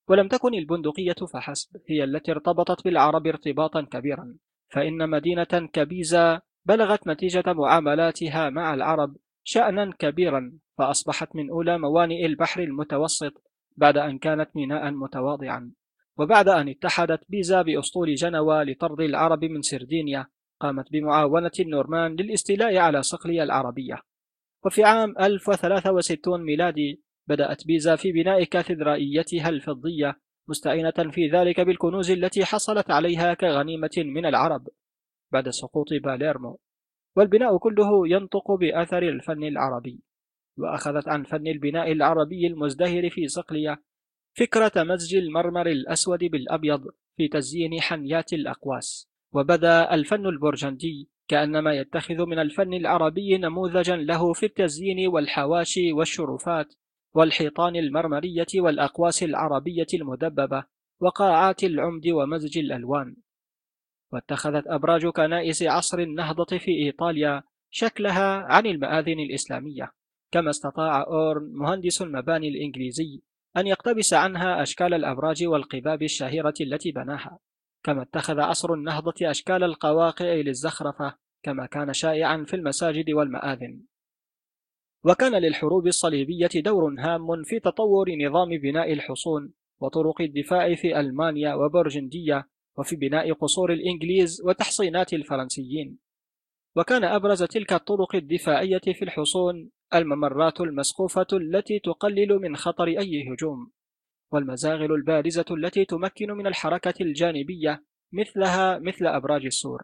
ولم 0.08 0.28
تكن 0.28 0.54
البندقية 0.54 1.26
فحسب 1.32 1.80
هي 1.88 2.04
التي 2.04 2.32
ارتبطت 2.32 2.84
بالعرب 2.84 3.26
ارتباطا 3.26 3.82
كبيرا 3.82 4.36
فإن 4.68 5.10
مدينة 5.10 5.68
كبيزة 5.72 6.40
بلغت 6.64 7.06
نتيجة 7.06 7.52
معاملاتها 7.52 8.50
مع 8.50 8.74
العرب 8.74 9.16
شأنا 9.44 9.92
كبيرا 9.98 10.52
فأصبحت 10.78 11.36
من 11.36 11.50
أولى 11.50 11.78
موانئ 11.78 12.26
البحر 12.26 12.62
المتوسط 12.62 13.32
بعد 13.76 13.96
أن 13.96 14.18
كانت 14.18 14.56
ميناء 14.56 14.90
متواضعا. 14.90 15.72
وبعد 16.18 16.48
أن 16.48 16.68
اتحدت 16.68 17.20
بيزا 17.28 17.62
بأسطول 17.62 18.14
جنوى 18.14 18.64
لطرد 18.64 19.00
العرب 19.00 19.44
من 19.44 19.62
سردينيا 19.62 20.26
قامت 20.60 20.92
بمعاونة 20.92 21.50
النورمان 21.60 22.16
للاستيلاء 22.16 22.76
على 22.76 23.02
صقلية 23.02 23.42
العربية. 23.42 24.02
وفي 24.64 24.84
عام 24.84 25.14
1063 25.20 26.42
ميلادي 26.42 27.02
بدأت 27.26 27.66
بيزا 27.66 27.96
في 27.96 28.12
بناء 28.12 28.44
كاتدرائيتها 28.44 29.48
الفضية 29.48 30.20
مستعينة 30.48 31.10
في 31.10 31.28
ذلك 31.28 31.60
بالكنوز 31.60 32.10
التي 32.10 32.44
حصلت 32.44 32.90
عليها 32.90 33.34
كغنيمة 33.34 33.90
من 33.96 34.26
العرب 34.26 34.68
بعد 35.32 35.48
سقوط 35.48 35.86
باليرمو. 35.92 36.58
والبناء 37.20 37.58
كله 37.58 38.08
ينطق 38.08 38.52
بأثر 38.52 39.02
الفن 39.02 39.44
العربي 39.44 40.00
وأخذت 40.58 41.08
عن 41.08 41.24
فن 41.24 41.46
البناء 41.46 41.92
العربي 41.92 42.46
المزدهر 42.46 43.10
في 43.10 43.28
صقلية 43.28 43.82
فكرة 44.38 44.72
مزج 44.76 45.16
المرمر 45.16 45.66
الأسود 45.66 46.24
بالأبيض 46.24 46.86
في 47.16 47.28
تزيين 47.28 47.80
حنيات 47.80 48.32
الأقواس. 48.32 49.10
وبدأ 49.32 49.94
الفن 49.94 50.26
البرجندي 50.26 51.10
كأنما 51.28 51.74
يتخذ 51.74 52.26
من 52.26 52.38
الفن 52.38 52.74
العربي 52.74 53.38
نموذجا 53.38 53.96
له 53.96 54.32
في 54.32 54.46
التزيين 54.46 55.08
والحواشي 55.08 55.92
والشرفات 55.92 56.74
والحيطان 57.14 57.76
المرمرية 57.76 58.46
والأقواس 58.56 59.22
العربية 59.22 59.86
المدببة 59.94 60.64
وقاعات 61.00 61.64
العمد 61.64 62.08
ومزج 62.08 62.58
الألوان. 62.58 63.16
واتخذت 64.12 64.66
أبراج 64.66 65.06
كنائس 65.06 65.62
عصر 65.62 65.98
النهضة 65.98 66.58
في 66.58 66.70
إيطاليا 66.70 67.42
شكلها 67.70 68.36
عن 68.52 68.66
المآذن 68.66 69.20
الإسلامية. 69.20 69.92
كما 70.32 70.50
استطاع 70.50 71.02
أورن 71.02 71.52
مهندس 71.52 72.02
المباني 72.02 72.48
الإنجليزي 72.48 73.20
أن 73.56 73.66
يقتبس 73.66 74.14
عنها 74.14 74.62
أشكال 74.62 74.94
الأبراج 74.94 75.44
والقباب 75.44 76.02
الشهيرة 76.02 76.54
التي 76.60 76.92
بناها. 76.92 77.38
كما 77.82 78.02
اتخذ 78.02 78.40
عصر 78.40 78.72
النهضة 78.72 79.30
أشكال 79.30 79.64
القواقع 79.64 80.34
للزخرفة 80.34 81.14
كما 81.42 81.66
كان 81.66 81.92
شائعا 81.92 82.44
في 82.44 82.56
المساجد 82.56 83.10
والمآذن. 83.10 83.82
وكان 85.04 85.42
للحروب 85.42 85.86
الصليبية 85.86 86.50
دور 86.54 86.94
هام 86.98 87.42
في 87.42 87.60
تطور 87.60 88.16
نظام 88.16 88.48
بناء 88.48 88.92
الحصون 88.92 89.52
وطرق 89.80 90.20
الدفاع 90.20 90.74
في 90.74 91.00
ألمانيا 91.00 91.54
وبرجندية 91.54 92.48
وفي 92.78 92.96
بناء 92.96 93.32
قصور 93.32 93.72
الإنجليز 93.72 94.42
وتحصينات 94.44 95.12
الفرنسيين. 95.12 95.98
وكان 96.76 97.04
أبرز 97.04 97.42
تلك 97.42 97.72
الطرق 97.72 98.14
الدفاعية 98.14 98.78
في 98.78 99.02
الحصون 99.02 99.70
الممرات 99.94 100.60
المسقوفة 100.60 101.26
التي 101.32 101.78
تقلل 101.78 102.38
من 102.38 102.56
خطر 102.56 102.86
أي 102.86 103.32
هجوم 103.32 103.70
والمزاغل 104.32 104.92
البارزة 104.92 105.44
التي 105.50 105.84
تمكن 105.84 106.30
من 106.30 106.46
الحركة 106.46 106.94
الجانبية 107.00 107.84
مثلها 108.12 108.78
مثل 108.78 109.06
أبراج 109.06 109.44
السور. 109.44 109.82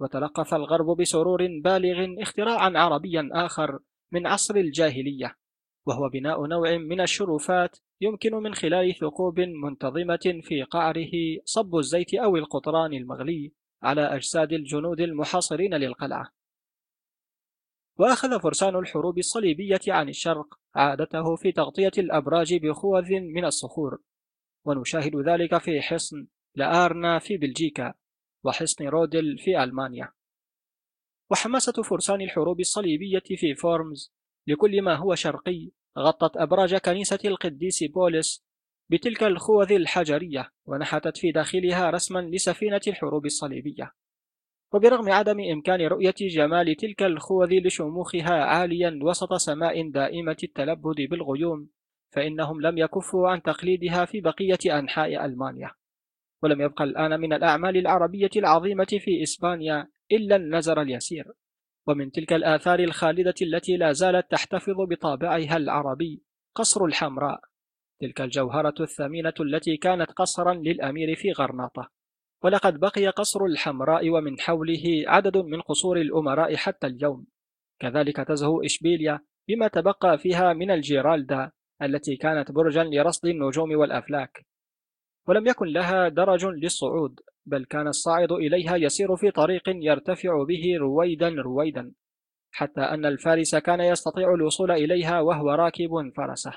وتلقف 0.00 0.54
الغرب 0.54 0.96
بسرور 1.00 1.46
بالغ 1.64 2.22
اختراعا 2.22 2.72
عربيا 2.76 3.28
آخر 3.32 3.78
من 4.12 4.26
عصر 4.26 4.56
الجاهلية. 4.56 5.36
وهو 5.86 6.08
بناء 6.08 6.46
نوع 6.46 6.76
من 6.76 7.00
الشرفات 7.00 7.78
يمكن 8.00 8.34
من 8.34 8.54
خلال 8.54 8.94
ثقوب 8.94 9.40
منتظمة 9.40 10.40
في 10.42 10.62
قعره 10.62 11.12
صب 11.44 11.76
الزيت 11.76 12.14
أو 12.14 12.36
القطران 12.36 12.92
المغلي 12.92 13.52
على 13.82 14.00
أجساد 14.00 14.52
الجنود 14.52 15.00
المحاصرين 15.00 15.74
للقلعة. 15.74 16.32
وأخذ 17.98 18.40
فرسان 18.40 18.76
الحروب 18.76 19.18
الصليبية 19.18 19.80
عن 19.88 20.08
الشرق 20.08 20.54
عادته 20.74 21.36
في 21.36 21.52
تغطية 21.52 21.92
الأبراج 21.98 22.54
بخوذ 22.54 23.10
من 23.20 23.44
الصخور. 23.44 23.98
ونشاهد 24.64 25.16
ذلك 25.16 25.58
في 25.58 25.80
حصن 25.80 26.26
لآرنا 26.54 27.18
في 27.18 27.36
بلجيكا 27.36 27.94
وحصن 28.44 28.84
رودل 28.84 29.38
في 29.38 29.62
ألمانيا. 29.62 30.12
وحماسة 31.30 31.82
فرسان 31.82 32.20
الحروب 32.20 32.60
الصليبية 32.60 33.22
في 33.36 33.54
فورمز 33.54 34.12
لكل 34.46 34.82
ما 34.82 34.94
هو 34.94 35.14
شرقي 35.14 35.70
غطت 35.98 36.36
أبراج 36.36 36.74
كنيسة 36.74 37.18
القديس 37.24 37.84
بولس 37.84 38.44
بتلك 38.90 39.22
الخوذ 39.22 39.72
الحجرية 39.72 40.50
ونحتت 40.66 41.16
في 41.16 41.32
داخلها 41.32 41.90
رسما 41.90 42.18
لسفينة 42.18 42.80
الحروب 42.86 43.26
الصليبية. 43.26 43.92
وبرغم 44.72 45.12
عدم 45.12 45.40
إمكان 45.40 45.80
رؤية 45.80 46.14
جمال 46.20 46.76
تلك 46.76 47.02
الخوذ 47.02 47.48
لشموخها 47.48 48.34
عاليا 48.44 48.98
وسط 49.02 49.34
سماء 49.34 49.90
دائمة 49.90 50.36
التلبد 50.42 50.96
بالغيوم 51.10 51.68
فإنهم 52.10 52.60
لم 52.60 52.78
يكفوا 52.78 53.28
عن 53.28 53.42
تقليدها 53.42 54.04
في 54.04 54.20
بقية 54.20 54.78
أنحاء 54.78 55.24
ألمانيا. 55.24 55.70
ولم 56.42 56.60
يبق 56.60 56.82
الآن 56.82 57.20
من 57.20 57.32
الأعمال 57.32 57.76
العربية 57.76 58.30
العظيمة 58.36 58.98
في 59.00 59.22
إسبانيا 59.22 59.88
إلا 60.12 60.36
النزر 60.36 60.82
اليسير. 60.82 61.32
ومن 61.86 62.10
تلك 62.10 62.32
الآثار 62.32 62.78
الخالدة 62.78 63.34
التي 63.42 63.76
لا 63.76 63.92
زالت 63.92 64.30
تحتفظ 64.30 64.76
بطابعها 64.90 65.56
العربي 65.56 66.22
قصر 66.54 66.84
الحمراء. 66.84 67.40
تلك 68.00 68.20
الجوهرة 68.20 68.74
الثمينة 68.80 69.34
التي 69.40 69.76
كانت 69.76 70.12
قصرا 70.12 70.54
للأمير 70.54 71.16
في 71.16 71.32
غرناطة. 71.32 71.90
ولقد 72.42 72.80
بقي 72.80 73.06
قصر 73.06 73.44
الحمراء 73.44 74.10
ومن 74.10 74.40
حوله 74.40 75.04
عدد 75.06 75.36
من 75.36 75.60
قصور 75.60 76.00
الأمراء 76.00 76.56
حتى 76.56 76.86
اليوم. 76.86 77.26
كذلك 77.78 78.16
تزهو 78.16 78.62
إشبيليا 78.62 79.20
بما 79.48 79.68
تبقى 79.68 80.18
فيها 80.18 80.52
من 80.52 80.70
الجيرالدا 80.70 81.50
التي 81.82 82.16
كانت 82.16 82.52
برجا 82.52 82.84
لرصد 82.84 83.26
النجوم 83.26 83.76
والأفلاك. 83.76 84.46
ولم 85.28 85.46
يكن 85.46 85.66
لها 85.66 86.08
درج 86.08 86.46
للصعود. 86.46 87.20
بل 87.46 87.64
كان 87.64 87.88
الصاعد 87.88 88.32
إليها 88.32 88.76
يسير 88.76 89.16
في 89.16 89.30
طريق 89.30 89.62
يرتفع 89.66 90.44
به 90.44 90.76
رويدا 90.80 91.28
رويدا 91.28 91.92
حتى 92.54 92.80
أن 92.80 93.06
الفارس 93.06 93.56
كان 93.56 93.80
يستطيع 93.80 94.34
الوصول 94.34 94.70
إليها 94.70 95.20
وهو 95.20 95.50
راكب 95.50 96.12
فرسه. 96.16 96.52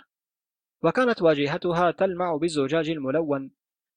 وكانت 0.83 1.21
واجهتها 1.21 1.91
تلمع 1.91 2.35
بالزجاج 2.35 2.89
الملون 2.89 3.51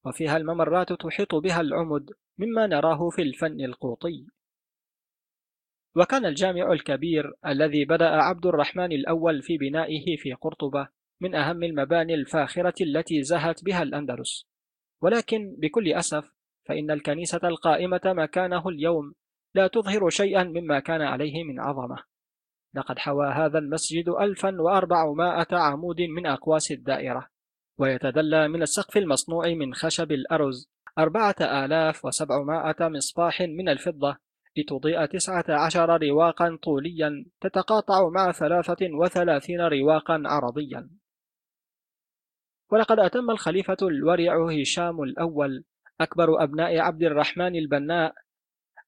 وفيها 0.04 0.36
الممرات 0.36 0.92
تحيط 0.92 1.34
بها 1.34 1.60
العمد 1.60 2.10
مما 2.38 2.66
نراه 2.66 3.10
في 3.10 3.22
الفن 3.22 3.60
القوطي. 3.60 4.26
وكان 5.96 6.26
الجامع 6.26 6.72
الكبير 6.72 7.34
الذي 7.46 7.84
بدأ 7.84 8.08
عبد 8.08 8.46
الرحمن 8.46 8.92
الأول 8.92 9.42
في 9.42 9.58
بنائه 9.58 10.16
في 10.16 10.32
قرطبة 10.32 10.88
من 11.20 11.34
أهم 11.34 11.62
المباني 11.62 12.14
الفاخرة 12.14 12.74
التي 12.80 13.22
زهت 13.22 13.64
بها 13.64 13.82
الأندلس. 13.82 14.46
ولكن 15.02 15.56
بكل 15.58 15.92
أسف 15.92 16.32
فإن 16.68 16.90
الكنيسة 16.90 17.40
القائمة 17.44 18.00
مكانه 18.04 18.68
اليوم 18.68 19.14
لا 19.54 19.66
تظهر 19.66 20.10
شيئا 20.10 20.44
مما 20.44 20.80
كان 20.80 21.02
عليه 21.02 21.44
من 21.44 21.60
عظمة. 21.60 21.96
لقد 22.74 22.98
حوى 22.98 23.26
هذا 23.26 23.58
المسجد 23.58 24.08
1400 24.08 25.46
عمود 25.52 26.00
من 26.00 26.26
أقواس 26.26 26.70
الدائرة 26.72 27.28
ويتدلى 27.78 28.48
من 28.48 28.62
السقف 28.62 28.96
المصنوع 28.96 29.48
من 29.48 29.74
خشب 29.74 30.12
الأرز 30.12 30.70
4700 30.98 32.74
مصباح 32.80 33.40
من 33.40 33.68
الفضة 33.68 34.16
لتضيء 34.56 35.06
19 35.06 36.02
رواقا 36.02 36.58
طوليا 36.62 37.24
تتقاطع 37.40 38.08
مع 38.08 38.32
33 38.32 39.60
رواقا 39.60 40.22
عرضيا. 40.26 40.90
ولقد 42.70 42.98
أتم 42.98 43.30
الخليفة 43.30 43.76
الورع 43.82 44.50
هشام 44.50 45.02
الأول 45.02 45.64
أكبر 46.00 46.42
أبناء 46.42 46.78
عبد 46.78 47.02
الرحمن 47.02 47.56
البناء 47.56 48.14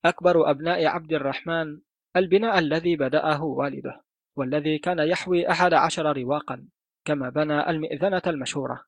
أكبر 0.04 0.50
أبناء 0.50 0.86
عبد 0.86 1.12
الرحمن 1.12 1.80
البناء 2.16 2.58
الذي 2.58 2.96
بدأه 2.96 3.44
والده 3.44 4.02
والذي 4.36 4.78
كان 4.78 4.98
يحوي 4.98 5.50
أحد 5.50 5.74
عشر 5.74 6.16
رواقا 6.16 6.68
كما 7.04 7.28
بنى 7.28 7.70
المئذنة 7.70 8.22
المشهورة. 8.26 8.84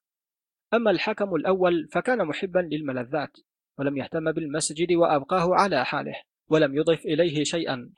أما 0.75 0.91
الحكم 0.91 1.35
الأول 1.35 1.89
فكان 1.93 2.25
محبا 2.25 2.59
للملذات 2.59 3.37
ولم 3.79 3.97
يهتم 3.97 4.33
بالمسجد 4.33 4.93
وأبقاه 4.93 5.55
على 5.55 5.85
حاله 5.85 6.15
ولم 6.49 6.77
يضف 6.77 7.05
إليه 7.05 7.45
شيئا 7.45 7.91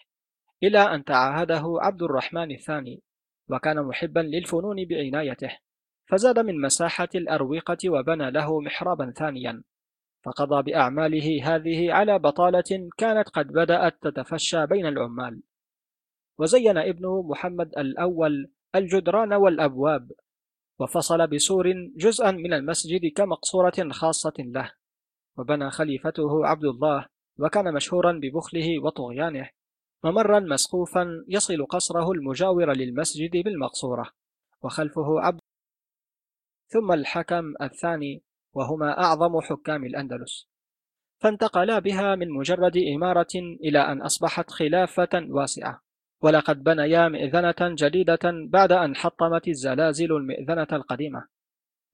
إلى 0.62 0.78
أن 0.78 1.04
تعاهده 1.04 1.64
عبد 1.80 2.02
الرحمن 2.02 2.50
الثاني 2.50 3.02
وكان 3.48 3.82
محبا 3.82 4.20
للفنون 4.20 4.84
بعنايته 4.84 5.58
فزاد 6.06 6.38
من 6.38 6.60
مساحة 6.60 7.08
الأروقة 7.14 7.78
وبنى 7.86 8.30
له 8.30 8.60
محرابا 8.60 9.10
ثانيا. 9.10 9.62
فقضى 10.26 10.62
بأعماله 10.62 11.54
هذه 11.54 11.92
على 11.92 12.18
بطالة 12.18 12.90
كانت 12.98 13.28
قد 13.28 13.46
بدأت 13.46 14.02
تتفشى 14.02 14.66
بين 14.66 14.86
العمال. 14.86 15.42
وزين 16.38 16.78
ابنه 16.78 17.22
محمد 17.22 17.78
الأول 17.78 18.50
الجدران 18.74 19.32
والأبواب 19.32 20.12
وفصل 20.78 21.26
بسور 21.26 21.72
جزءا 21.96 22.30
من 22.30 22.52
المسجد 22.52 23.12
كمقصورة 23.16 23.90
خاصة 23.90 24.34
له. 24.38 24.72
وبنى 25.36 25.70
خليفته 25.70 26.46
عبد 26.46 26.64
الله 26.64 27.06
وكان 27.38 27.74
مشهورا 27.74 28.12
ببخله 28.22 28.82
وطغيانه 28.82 29.50
ممرا 30.04 30.40
مسقوفا 30.40 31.24
يصل 31.28 31.66
قصره 31.66 32.12
المجاور 32.12 32.72
للمسجد 32.72 33.30
بالمقصورة 33.30 34.10
وخلفه 34.62 35.20
عبد 35.20 35.40
ثم 36.68 36.92
الحكم 36.92 37.54
الثاني 37.62 38.22
وهما 38.56 39.02
أعظم 39.04 39.40
حكام 39.40 39.84
الأندلس. 39.84 40.48
فانتقلا 41.22 41.78
بها 41.78 42.14
من 42.14 42.30
مجرد 42.30 42.76
إمارة 42.94 43.34
إلى 43.64 43.78
أن 43.78 44.02
أصبحت 44.02 44.50
خلافة 44.50 45.26
واسعة. 45.28 45.82
ولقد 46.22 46.62
بنيا 46.62 47.08
مئذنة 47.08 47.54
جديدة 47.60 48.18
بعد 48.48 48.72
أن 48.72 48.96
حطمت 48.96 49.48
الزلازل 49.48 50.12
المئذنة 50.12 50.66
القديمة. 50.72 51.26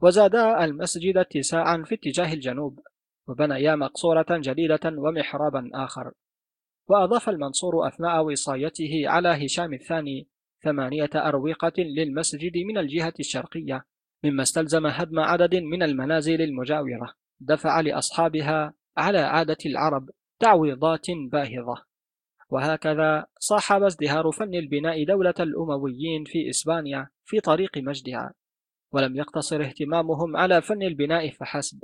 وزادا 0.02 0.64
المسجد 0.64 1.16
اتساعا 1.16 1.82
في 1.86 1.94
اتجاه 1.94 2.32
الجنوب 2.32 2.80
وبنيا 3.28 3.76
مقصورة 3.76 4.26
جديدة 4.30 4.80
ومحرابا 4.84 5.70
آخر. 5.74 6.12
وأضاف 6.88 7.28
المنصور 7.28 7.88
أثناء 7.88 8.24
وصايته 8.24 9.02
على 9.06 9.46
هشام 9.46 9.72
الثاني 9.72 10.28
ثمانية 10.64 11.10
أروقة 11.14 11.72
للمسجد 11.78 12.56
من 12.56 12.78
الجهة 12.78 13.14
الشرقية. 13.20 13.84
مما 14.24 14.42
استلزم 14.42 14.86
هدم 14.86 15.18
عدد 15.18 15.54
من 15.54 15.82
المنازل 15.82 16.42
المجاورة 16.42 17.14
دفع 17.40 17.80
لأصحابها 17.80 18.74
على 18.96 19.18
عادة 19.18 19.56
العرب 19.66 20.10
تعويضات 20.40 21.06
باهظة. 21.10 21.84
وهكذا 22.50 23.26
صاحب 23.38 23.82
ازدهار 23.82 24.30
فن 24.30 24.54
البناء 24.54 25.04
دولة 25.04 25.34
الأمويين 25.40 26.24
في 26.24 26.50
إسبانيا 26.50 27.08
في 27.24 27.40
طريق 27.40 27.78
مجدها. 27.78 28.34
ولم 28.92 29.16
يقتصر 29.16 29.62
اهتمامهم 29.62 30.36
على 30.36 30.62
فن 30.62 30.82
البناء 30.82 31.30
فحسب 31.30 31.80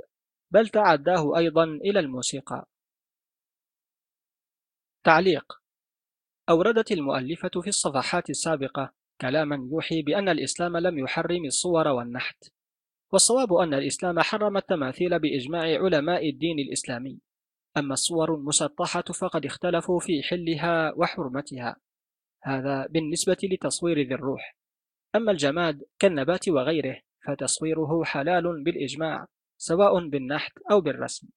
بل 0.51 0.67
تعداه 0.67 1.37
أيضا 1.37 1.63
إلى 1.63 1.99
الموسيقى. 1.99 2.67
تعليق 5.03 5.53
أوردت 6.49 6.91
المؤلفة 6.91 7.61
في 7.61 7.67
الصفحات 7.67 8.29
السابقة 8.29 8.93
كلاما 9.21 9.69
يوحي 9.71 10.01
بأن 10.01 10.29
الإسلام 10.29 10.77
لم 10.77 10.99
يحرم 10.99 11.45
الصور 11.45 11.87
والنحت 11.87 12.49
والصواب 13.11 13.53
أن 13.53 13.73
الإسلام 13.73 14.19
حرم 14.19 14.57
التماثيل 14.57 15.19
بإجماع 15.19 15.61
علماء 15.61 16.29
الدين 16.29 16.59
الإسلامي. 16.59 17.19
أما 17.77 17.93
الصور 17.93 18.35
المسطحة 18.35 19.01
فقد 19.01 19.45
اختلفوا 19.45 19.99
في 19.99 20.23
حلها 20.23 20.93
وحرمتها. 20.95 21.75
هذا 22.43 22.87
بالنسبة 22.87 23.37
لتصوير 23.43 23.97
ذي 24.07 24.13
الروح. 24.13 24.55
أما 25.15 25.31
الجماد 25.31 25.83
كالنبات 25.99 26.49
وغيره 26.49 27.01
فتصويره 27.25 28.03
حلال 28.03 28.63
بالإجماع 28.63 29.27
سواء 29.57 30.07
بالنحت 30.07 30.57
أو 30.71 30.81
بالرسم. 30.81 31.27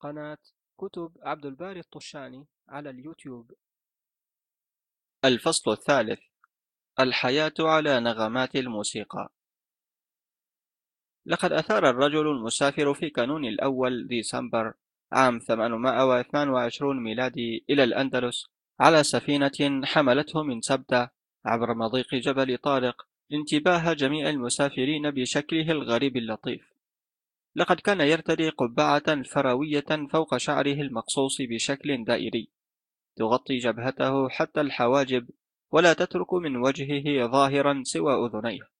قناة 0.00 0.38
كتب 0.78 1.12
عبد 1.22 1.46
الباري 1.46 1.80
الطشاني 1.80 2.46
على 2.68 2.90
اليوتيوب. 2.90 3.52
الفصل 5.24 5.72
الثالث. 5.72 6.18
الحياة 7.00 7.52
على 7.60 8.00
نغمات 8.00 8.56
الموسيقى. 8.56 9.32
لقد 11.26 11.52
أثار 11.52 11.90
الرجل 11.90 12.28
المسافر 12.28 12.94
في 12.94 13.10
كانون 13.10 13.44
الأول 13.44 14.06
ديسمبر 14.08 14.74
عام 15.12 15.38
822 15.38 17.02
ميلادي 17.02 17.64
إلى 17.70 17.84
الأندلس 17.84 18.46
على 18.80 19.02
سفينة 19.02 19.82
حملته 19.84 20.42
من 20.42 20.60
سبتة 20.60 21.08
عبر 21.44 21.74
مضيق 21.74 22.14
جبل 22.14 22.58
طارق 22.58 23.06
انتباه 23.32 23.92
جميع 23.92 24.30
المسافرين 24.30 25.10
بشكله 25.10 25.70
الغريب 25.70 26.16
اللطيف. 26.16 26.72
لقد 27.56 27.80
كان 27.80 28.00
يرتدي 28.00 28.48
قبعة 28.48 29.22
فروية 29.22 30.08
فوق 30.12 30.36
شعره 30.36 30.80
المقصوص 30.80 31.36
بشكل 31.40 32.04
دائري. 32.04 32.59
تغطي 33.16 33.58
جبهته 33.58 34.28
حتى 34.28 34.60
الحواجب 34.60 35.28
ولا 35.72 35.92
تترك 35.92 36.34
من 36.34 36.56
وجهه 36.56 37.26
ظاهرا 37.26 37.82
سوى 37.84 38.26
أذنيه. 38.26 38.70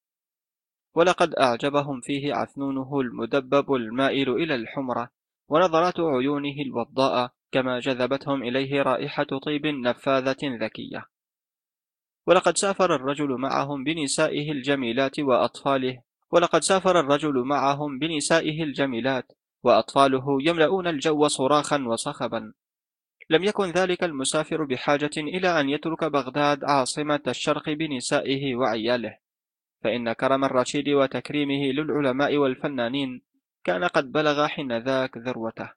ولقد 0.94 1.34
أعجبهم 1.34 2.00
فيه 2.00 2.34
عثنونه 2.34 3.00
المدبب 3.00 3.74
المائل 3.74 4.30
إلى 4.30 4.54
الحمرة 4.54 5.10
ونظرات 5.48 6.00
عيونه 6.00 6.62
الوضاء 6.66 7.32
كما 7.52 7.80
جذبتهم 7.80 8.42
إليه 8.42 8.82
رائحة 8.82 9.26
طيب 9.42 9.66
نفاذة 9.66 10.38
ذكية. 10.42 11.06
ولقد 12.26 12.56
سافر 12.56 12.94
الرجل 12.94 13.28
معهم 13.28 13.84
بنسائه 13.84 14.52
الجميلات 14.52 15.20
وأطفاله 15.20 16.02
ولقد 16.30 16.62
سافر 16.62 17.00
الرجل 17.00 17.34
معهم 17.34 17.98
بنسائه 17.98 18.62
الجميلات 18.62 19.32
وأطفاله 19.62 20.38
يملؤون 20.40 20.86
الجو 20.86 21.28
صراخا 21.28 21.84
وصخبا. 21.86 22.52
لم 23.30 23.44
يكن 23.44 23.70
ذلك 23.70 24.04
المسافر 24.04 24.64
بحاجة 24.64 25.10
إلى 25.16 25.60
أن 25.60 25.68
يترك 25.68 26.04
بغداد 26.04 26.64
عاصمة 26.64 27.20
الشرق 27.28 27.70
بنسائه 27.70 28.54
وعياله. 28.54 29.18
فإن 29.82 30.12
كرم 30.12 30.44
الرشيد 30.44 30.88
وتكريمه 30.88 31.72
للعلماء 31.72 32.36
والفنانين 32.36 33.22
كان 33.64 33.84
قد 33.84 34.12
بلغ 34.12 34.46
حين 34.46 34.78
ذاك 34.78 35.18
ذروته. 35.18 35.70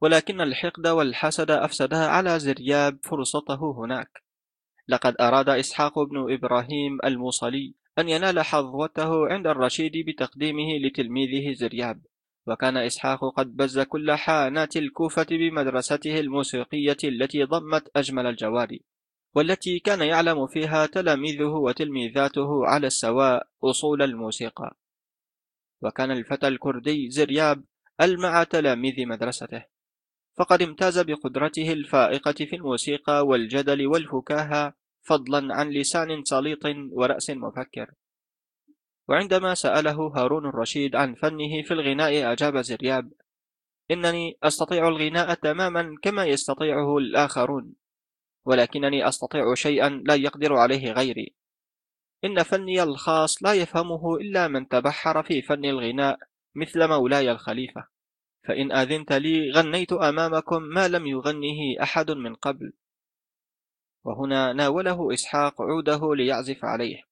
ولكن 0.00 0.40
الحقد 0.40 0.86
والحسد 0.86 1.50
أفسدا 1.50 1.96
على 1.96 2.38
زرياب 2.38 2.98
فرصته 3.02 3.72
هناك. 3.78 4.22
لقد 4.88 5.16
أراد 5.20 5.48
إسحاق 5.48 5.98
بن 5.98 6.32
إبراهيم 6.32 6.98
الموصلي 7.04 7.74
أن 7.98 8.08
ينال 8.08 8.40
حظوته 8.40 9.28
عند 9.28 9.46
الرشيد 9.46 9.92
بتقديمه 10.06 10.78
لتلميذه 10.78 11.52
زرياب. 11.52 12.00
وكان 12.48 12.76
إسحاق 12.76 13.34
قد 13.36 13.56
بز 13.56 13.80
كل 13.80 14.12
حانات 14.12 14.76
الكوفة 14.76 15.26
بمدرسته 15.30 16.20
الموسيقية 16.20 16.96
التي 17.04 17.44
ضمت 17.44 17.90
أجمل 17.96 18.26
الجواري 18.26 18.84
والتي 19.34 19.78
كان 19.78 20.00
يعلم 20.00 20.46
فيها 20.46 20.86
تلاميذه 20.86 21.44
وتلميذاته 21.46 22.66
على 22.66 22.86
السواء 22.86 23.48
أصول 23.64 24.02
الموسيقى. 24.02 24.76
وكان 25.82 26.10
الفتى 26.10 26.48
الكردي 26.48 27.10
زرياب 27.10 27.64
ألمع 28.00 28.44
تلاميذ 28.44 29.06
مدرسته 29.06 29.64
فقد 30.38 30.62
امتاز 30.62 30.98
بقدرته 30.98 31.72
الفائقة 31.72 32.32
في 32.32 32.56
الموسيقى 32.56 33.26
والجدل 33.26 33.86
والفكاهة 33.86 34.74
فضلا 35.02 35.54
عن 35.54 35.70
لسان 35.70 36.24
سليط 36.24 36.62
ورأس 36.92 37.30
مفكر. 37.30 37.94
وعندما 39.08 39.54
سأله 39.54 40.12
هارون 40.16 40.46
الرشيد 40.46 40.96
عن 40.96 41.14
فنه 41.14 41.62
في 41.62 41.70
الغناء 41.70 42.32
أجاب 42.32 42.60
زرياب 42.60 43.12
إنني 43.90 44.38
أستطيع 44.42 44.88
الغناء 44.88 45.34
تماما 45.34 45.96
كما 46.02 46.24
يستطيعه 46.24 46.98
الآخرون 46.98 47.74
ولكنني 48.44 49.08
أستطيع 49.08 49.54
شيئا 49.54 49.88
لا 49.88 50.14
يقدر 50.14 50.56
عليه 50.56 50.92
غيري. 50.92 51.34
إن 52.24 52.42
فني 52.42 52.82
الخاص 52.82 53.42
لا 53.42 53.52
يفهمه 53.52 54.16
إلا 54.16 54.48
من 54.48 54.68
تبحر 54.68 55.22
في 55.22 55.42
فن 55.42 55.64
الغناء 55.64 56.18
مثل 56.54 56.88
مولاي 56.88 57.32
الخليفة. 57.32 57.86
فإن 58.48 58.72
آذنت 58.72 59.12
لي 59.12 59.50
غنيت 59.50 59.92
أمامكم 59.92 60.62
ما 60.62 60.88
لم 60.88 61.06
يغنه 61.06 61.82
أحد 61.82 62.10
من 62.10 62.34
قبل. 62.34 62.72
وهنا 64.04 64.52
ناوله 64.52 65.14
إسحاق 65.14 65.62
عوده 65.62 66.14
ليعزف 66.14 66.64
عليه. 66.64 67.07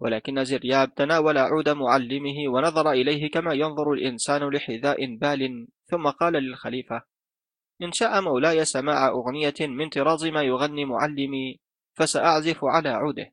ولكن 0.00 0.44
زرياب 0.44 0.94
تناول 0.94 1.38
عود 1.38 1.68
معلمه 1.68 2.48
ونظر 2.48 2.90
إليه 2.90 3.30
كما 3.30 3.54
ينظر 3.54 3.92
الإنسان 3.92 4.50
لحذاء 4.50 5.16
بال. 5.16 5.68
ثم 5.86 6.08
قال 6.08 6.32
للخليفة 6.32 7.02
إن 7.82 7.92
شاء 7.92 8.20
مولاي 8.20 8.64
سماع 8.64 9.08
أغنية 9.08 9.54
من 9.60 9.88
طراز 9.88 10.26
ما 10.26 10.42
يغني 10.42 10.84
معلمي 10.84 11.60
فسأعزف 11.94 12.64
على 12.64 12.88
عوده. 12.88 13.32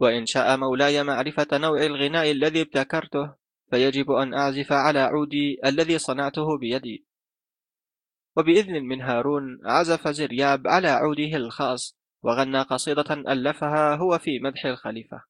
وإن 0.00 0.26
شاء 0.26 0.56
مولاي 0.56 1.02
معرفة 1.02 1.46
نوع 1.52 1.82
الغناء 1.82 2.30
الذي 2.30 2.60
ابتكرته 2.60 3.34
فيجب 3.70 4.10
أن 4.10 4.34
أعزف 4.34 4.72
على 4.72 4.98
عودي 4.98 5.60
الذي 5.64 5.98
صنعته 5.98 6.58
بيدي. 6.58 7.06
وبإذن 8.36 8.82
من 8.84 9.00
هارون 9.00 9.60
عزف 9.64 10.08
زرياب 10.08 10.68
على 10.68 10.88
عوده 10.88 11.36
الخاص 11.36 11.96
وغنى 12.22 12.62
قصيدة 12.62 13.14
ألفها 13.14 13.96
هو 13.96 14.18
في 14.18 14.38
مدح 14.38 14.66
الخليفة. 14.66 15.29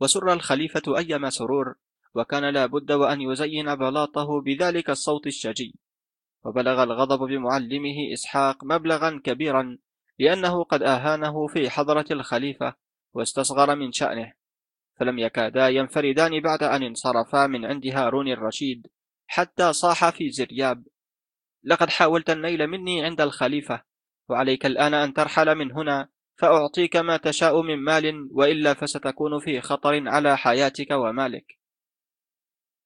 وسر 0.00 0.32
الخليفة 0.32 0.98
أيما 0.98 1.30
سرور 1.30 1.74
وكان 2.14 2.44
لا 2.44 2.66
بد 2.66 2.92
وأن 2.92 3.20
يزين 3.20 3.74
بلاطه 3.74 4.40
بذلك 4.40 4.90
الصوت 4.90 5.26
الشجي. 5.26 5.74
وبلغ 6.44 6.82
الغضب 6.82 7.28
بمعلمه 7.28 8.12
إسحاق 8.12 8.64
مبلغا 8.64 9.20
كبيرا 9.24 9.78
لأنه 10.18 10.64
قد 10.64 10.82
آهانه 10.82 11.46
في 11.46 11.70
حضرة 11.70 12.04
الخليفة 12.10 12.74
واستصغر 13.14 13.76
من 13.76 13.92
شأنه. 13.92 14.32
فلم 15.00 15.18
يكادا 15.18 15.68
ينفردان 15.68 16.40
بعد 16.40 16.62
أن 16.62 16.82
انصرفا 16.82 17.46
من 17.46 17.64
عند 17.64 17.86
هارون 17.86 18.28
الرشيد 18.28 18.86
حتى 19.26 19.72
صاح 19.72 20.10
في 20.10 20.30
زرياب. 20.30 20.84
لقد 21.64 21.90
حاولت 21.90 22.30
النيل 22.30 22.66
مني 22.66 23.04
عند 23.04 23.20
الخليفة 23.20 23.82
وعليك 24.28 24.66
الآن 24.66 24.94
أن 24.94 25.14
ترحل 25.14 25.54
من 25.54 25.72
هنا 25.72 26.08
فأعطيك 26.38 26.96
ما 26.96 27.16
تشاء 27.16 27.62
من 27.62 27.76
مال 27.76 28.28
وإلا 28.32 28.74
فستكون 28.74 29.40
في 29.40 29.60
خطر 29.60 30.08
على 30.08 30.36
حياتك 30.36 30.90
ومالك. 30.90 31.58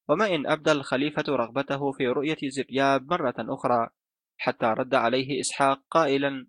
وما 0.09 0.35
إن 0.35 0.47
أبدى 0.47 0.71
الخليفة 0.71 1.23
رغبته 1.29 1.91
في 1.91 2.07
رؤية 2.07 2.37
زرياب 2.43 3.13
مرة 3.13 3.35
أخرى 3.39 3.89
حتى 4.37 4.65
رد 4.65 4.95
عليه 4.95 5.39
إسحاق 5.39 5.81
قائلا 5.91 6.47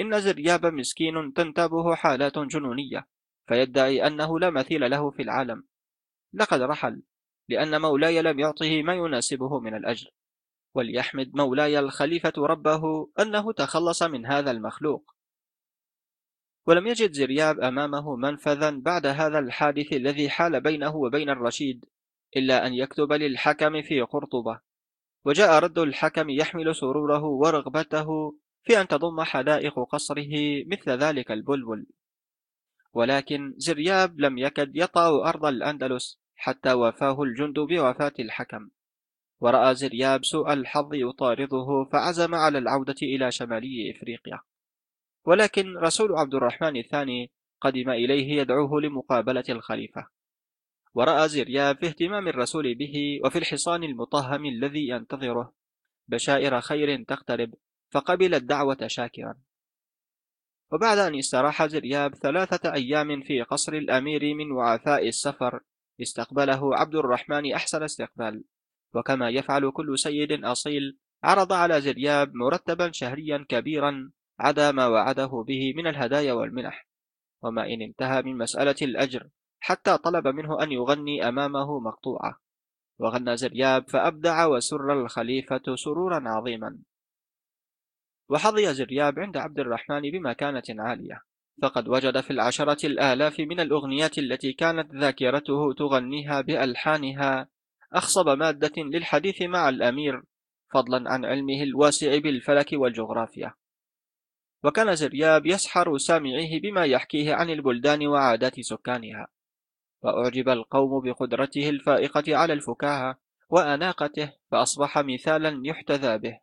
إن 0.00 0.20
زرياب 0.20 0.66
مسكين 0.66 1.32
تنتابه 1.32 1.94
حالات 1.94 2.38
جنونية 2.38 3.08
فيدعي 3.48 4.06
أنه 4.06 4.38
لا 4.38 4.50
مثيل 4.50 4.90
له 4.90 5.10
في 5.10 5.22
العالم. 5.22 5.64
لقد 6.34 6.60
رحل 6.60 7.02
لأن 7.48 7.80
مولاي 7.80 8.22
لم 8.22 8.40
يعطه 8.40 8.82
ما 8.82 8.94
يناسبه 8.94 9.60
من 9.60 9.74
الأجر. 9.74 10.10
وليحمد 10.74 11.30
مولاي 11.34 11.78
الخليفة 11.78 12.32
ربه 12.38 13.10
أنه 13.20 13.52
تخلص 13.52 14.02
من 14.02 14.26
هذا 14.26 14.50
المخلوق. 14.50 15.14
ولم 16.66 16.86
يجد 16.86 17.12
زرياب 17.12 17.60
أمامه 17.60 18.16
منفذا 18.16 18.70
بعد 18.70 19.06
هذا 19.06 19.38
الحادث 19.38 19.92
الذي 19.92 20.30
حال 20.30 20.60
بينه 20.60 20.96
وبين 20.96 21.30
الرشيد 21.30 21.84
إلا 22.36 22.66
أن 22.66 22.74
يكتب 22.74 23.12
للحكم 23.12 23.82
في 23.82 24.00
قرطبة. 24.00 24.60
وجاء 25.24 25.58
رد 25.58 25.78
الحكم 25.78 26.30
يحمل 26.30 26.76
سروره 26.76 27.24
ورغبته 27.24 28.38
في 28.62 28.80
أن 28.80 28.88
تضم 28.88 29.20
حدائق 29.20 29.80
قصره 29.80 30.64
مثل 30.66 30.90
ذلك 30.90 31.30
البلبل. 31.30 31.86
ولكن 32.92 33.54
زرياب 33.56 34.20
لم 34.20 34.38
يكد 34.38 34.76
يطأ 34.76 35.28
أرض 35.28 35.44
الأندلس 35.44 36.18
حتى 36.36 36.72
وفاه 36.72 37.22
الجند 37.22 37.58
بوفاة 37.58 38.12
الحكم. 38.18 38.70
ورأى 39.40 39.74
زرياب 39.74 40.24
سوء 40.24 40.52
الحظ 40.52 40.94
يطارده 40.94 41.88
فعزم 41.92 42.34
على 42.34 42.58
العودة 42.58 42.96
إلى 43.02 43.32
شمالي 43.32 43.90
إفريقيا. 43.90 44.40
ولكن 45.24 45.76
رسول 45.76 46.12
عبد 46.12 46.34
الرحمن 46.34 46.76
الثاني 46.76 47.30
قدم 47.60 47.90
إليه 47.90 48.40
يدعوه 48.40 48.80
لمقابلة 48.80 49.44
الخليفة. 49.48 50.06
ورأى 50.94 51.28
زرياب 51.28 51.76
في 51.76 51.86
اهتمام 51.86 52.28
الرسول 52.28 52.74
به 52.74 53.20
وفي 53.24 53.38
الحصان 53.38 53.84
المطهم 53.84 54.46
الذي 54.46 54.88
ينتظره 54.88 55.52
بشائر 56.08 56.60
خير 56.60 57.04
تقترب 57.04 57.54
فقبل 57.90 58.34
الدعوة 58.34 58.86
شاكرا. 58.86 59.34
وبعد 60.72 60.98
أن 60.98 61.18
استراح 61.18 61.66
زرياب 61.66 62.14
ثلاثة 62.14 62.72
أيام 62.72 63.22
في 63.22 63.42
قصر 63.42 63.72
الأمير 63.72 64.34
من 64.34 64.52
وعثاء 64.52 65.08
السفر 65.08 65.60
استقبله 66.02 66.76
عبد 66.76 66.94
الرحمن 66.94 67.52
أحسن 67.52 67.82
استقبال. 67.82 68.44
وكما 68.94 69.30
يفعل 69.30 69.70
كل 69.70 69.98
سيد 69.98 70.44
أصيل 70.44 70.98
عرض 71.24 71.52
على 71.52 71.80
زرياب 71.80 72.34
مرتبا 72.34 72.92
شهريا 72.92 73.46
كبيرا 73.48 74.10
عدا 74.42 74.72
ما 74.72 74.86
وعده 74.86 75.44
به 75.46 75.72
من 75.76 75.86
الهدايا 75.86 76.32
والمنح 76.32 76.86
وما 77.42 77.66
إن 77.66 77.82
انتهى 77.82 78.22
من 78.22 78.38
مسألة 78.38 78.74
الأجر 78.82 79.28
حتى 79.60 79.98
طلب 79.98 80.28
منه 80.28 80.62
أن 80.62 80.72
يغني 80.72 81.28
أمامه 81.28 81.80
مقطوعة 81.80 82.38
وغنى 82.98 83.36
زرياب 83.36 83.90
فأبدع 83.90 84.46
وسر 84.46 84.92
الخليفة 84.92 85.76
سرورا 85.76 86.28
عظيما. 86.28 86.78
وحظي 88.28 88.74
زرياب 88.74 89.18
عند 89.18 89.36
عبد 89.36 89.58
الرحمن 89.58 90.00
بمكانة 90.00 90.62
عالية 90.68 91.22
فقد 91.62 91.88
وجد 91.88 92.20
في 92.20 92.30
العشرة 92.30 92.86
الآلاف 92.86 93.40
من 93.40 93.60
الأغنيات 93.60 94.18
التي 94.18 94.52
كانت 94.52 94.94
ذاكرته 94.94 95.72
تغنيها 95.72 96.40
بألحانها 96.40 97.48
أخصب 97.92 98.28
مادة 98.28 98.82
للحديث 98.82 99.42
مع 99.42 99.68
الأمير 99.68 100.22
فضلا 100.72 101.10
عن 101.12 101.24
علمه 101.24 101.62
الواسع 101.62 102.18
بالفلك 102.18 102.68
والجغرافيا. 102.72 103.54
وكان 104.64 104.94
زرياب 104.94 105.46
يسحر 105.46 105.98
سامعيه 105.98 106.60
بما 106.60 106.84
يحكيه 106.84 107.34
عن 107.34 107.50
البلدان 107.50 108.06
وعادات 108.06 108.60
سكانها. 108.60 109.26
وأعجب 110.02 110.48
القوم 110.48 111.00
بقدرته 111.04 111.68
الفائقة 111.68 112.36
على 112.36 112.52
الفكاهة 112.52 113.18
وأناقته 113.50 114.32
فأصبح 114.50 114.98
مثالا 114.98 115.62
يحتذى 115.64 116.18
به. 116.18 116.40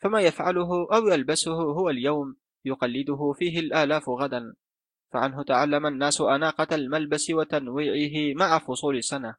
فما 0.00 0.20
يفعله 0.20 0.88
أو 0.92 1.08
يلبسه 1.08 1.52
هو 1.52 1.90
اليوم 1.90 2.36
يقلده 2.64 3.34
فيه 3.38 3.60
الآلاف 3.60 4.08
غدا. 4.08 4.54
فعنه 5.12 5.42
تعلم 5.42 5.86
الناس 5.86 6.20
أناقة 6.20 6.74
الملبس 6.74 7.30
وتنويعه 7.30 8.34
مع 8.34 8.58
فصول 8.58 8.96
السنة. 8.96 9.34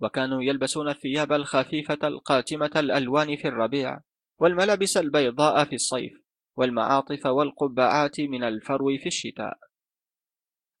وكانوا 0.00 0.42
يلبسون 0.42 0.88
الثياب 0.88 1.32
الخفيفة 1.32 1.98
القاتمة 2.04 2.70
الألوان 2.76 3.36
في 3.36 3.48
الربيع 3.48 4.00
والملابس 4.38 4.96
البيضاء 4.96 5.64
في 5.64 5.74
الصيف. 5.74 6.29
والمعاطف 6.60 7.26
والقبعات 7.26 8.20
من 8.20 8.44
الفرو 8.44 8.96
في 8.96 9.06
الشتاء. 9.06 9.58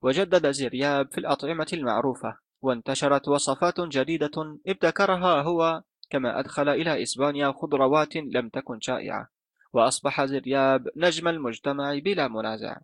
وجدد 0.02 0.50
زرياب 0.50 1.12
في 1.12 1.18
الأطعمة 1.18 1.66
المعروفة 1.72 2.38
وانتشرت 2.62 3.28
وصفات 3.28 3.80
جديدة 3.80 4.58
ابتكرها 4.66 5.42
هو 5.42 5.82
كما 6.10 6.40
أدخل 6.40 6.68
إلى 6.68 7.02
إسبانيا 7.02 7.52
خضروات 7.52 8.16
لم 8.16 8.48
تكن 8.48 8.80
شائعة 8.80 9.28
وأصبح 9.72 10.24
زرياب 10.24 10.88
نجم 10.96 11.28
المجتمع 11.28 11.98
بلا 11.98 12.28
منازع. 12.28 12.76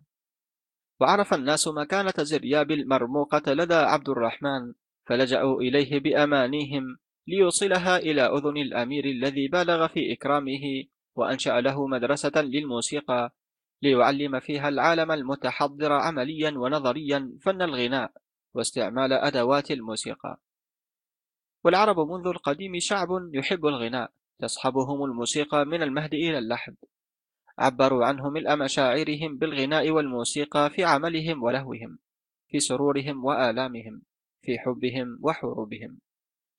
وعرف 0.99 1.33
الناس 1.33 1.67
مكانة 1.67 2.13
زرياب 2.19 2.71
المرموقة 2.71 3.53
لدى 3.53 3.73
عبد 3.73 4.09
الرحمن 4.09 4.73
فلجأوا 5.05 5.61
إليه 5.61 5.99
بأمانيهم 5.99 6.97
ليوصلها 7.27 7.97
إلى 7.97 8.21
أذن 8.21 8.57
الأمير 8.57 9.05
الذي 9.05 9.47
بالغ 9.47 9.87
في 9.87 10.13
إكرامه 10.13 10.83
وأنشأ 11.17 11.61
له 11.61 11.87
مدرسة 11.87 12.41
للموسيقى 12.41 13.33
ليعلم 13.81 14.39
فيها 14.39 14.69
العالم 14.69 15.11
المتحضر 15.11 15.93
عمليا 15.93 16.51
ونظريا 16.57 17.37
فن 17.41 17.61
الغناء 17.61 18.11
واستعمال 18.53 19.13
أدوات 19.13 19.71
الموسيقى. 19.71 20.39
والعرب 21.63 21.99
منذ 21.99 22.27
القديم 22.27 22.79
شعب 22.79 23.09
يحب 23.33 23.65
الغناء 23.65 24.11
تصحبهم 24.39 25.03
الموسيقى 25.03 25.65
من 25.65 25.83
المهد 25.83 26.13
إلى 26.13 26.37
اللحد. 26.37 26.75
عبروا 27.57 28.05
عنه 28.05 28.29
ملء 28.29 28.55
مشاعرهم 28.55 29.37
بالغناء 29.37 29.91
والموسيقى 29.91 30.69
في 30.69 30.83
عملهم 30.83 31.43
ولهوهم 31.43 31.99
في 32.47 32.59
سرورهم 32.59 33.25
وآلامهم 33.25 34.01
في 34.41 34.59
حبهم 34.59 35.19
وحروبهم 35.21 35.99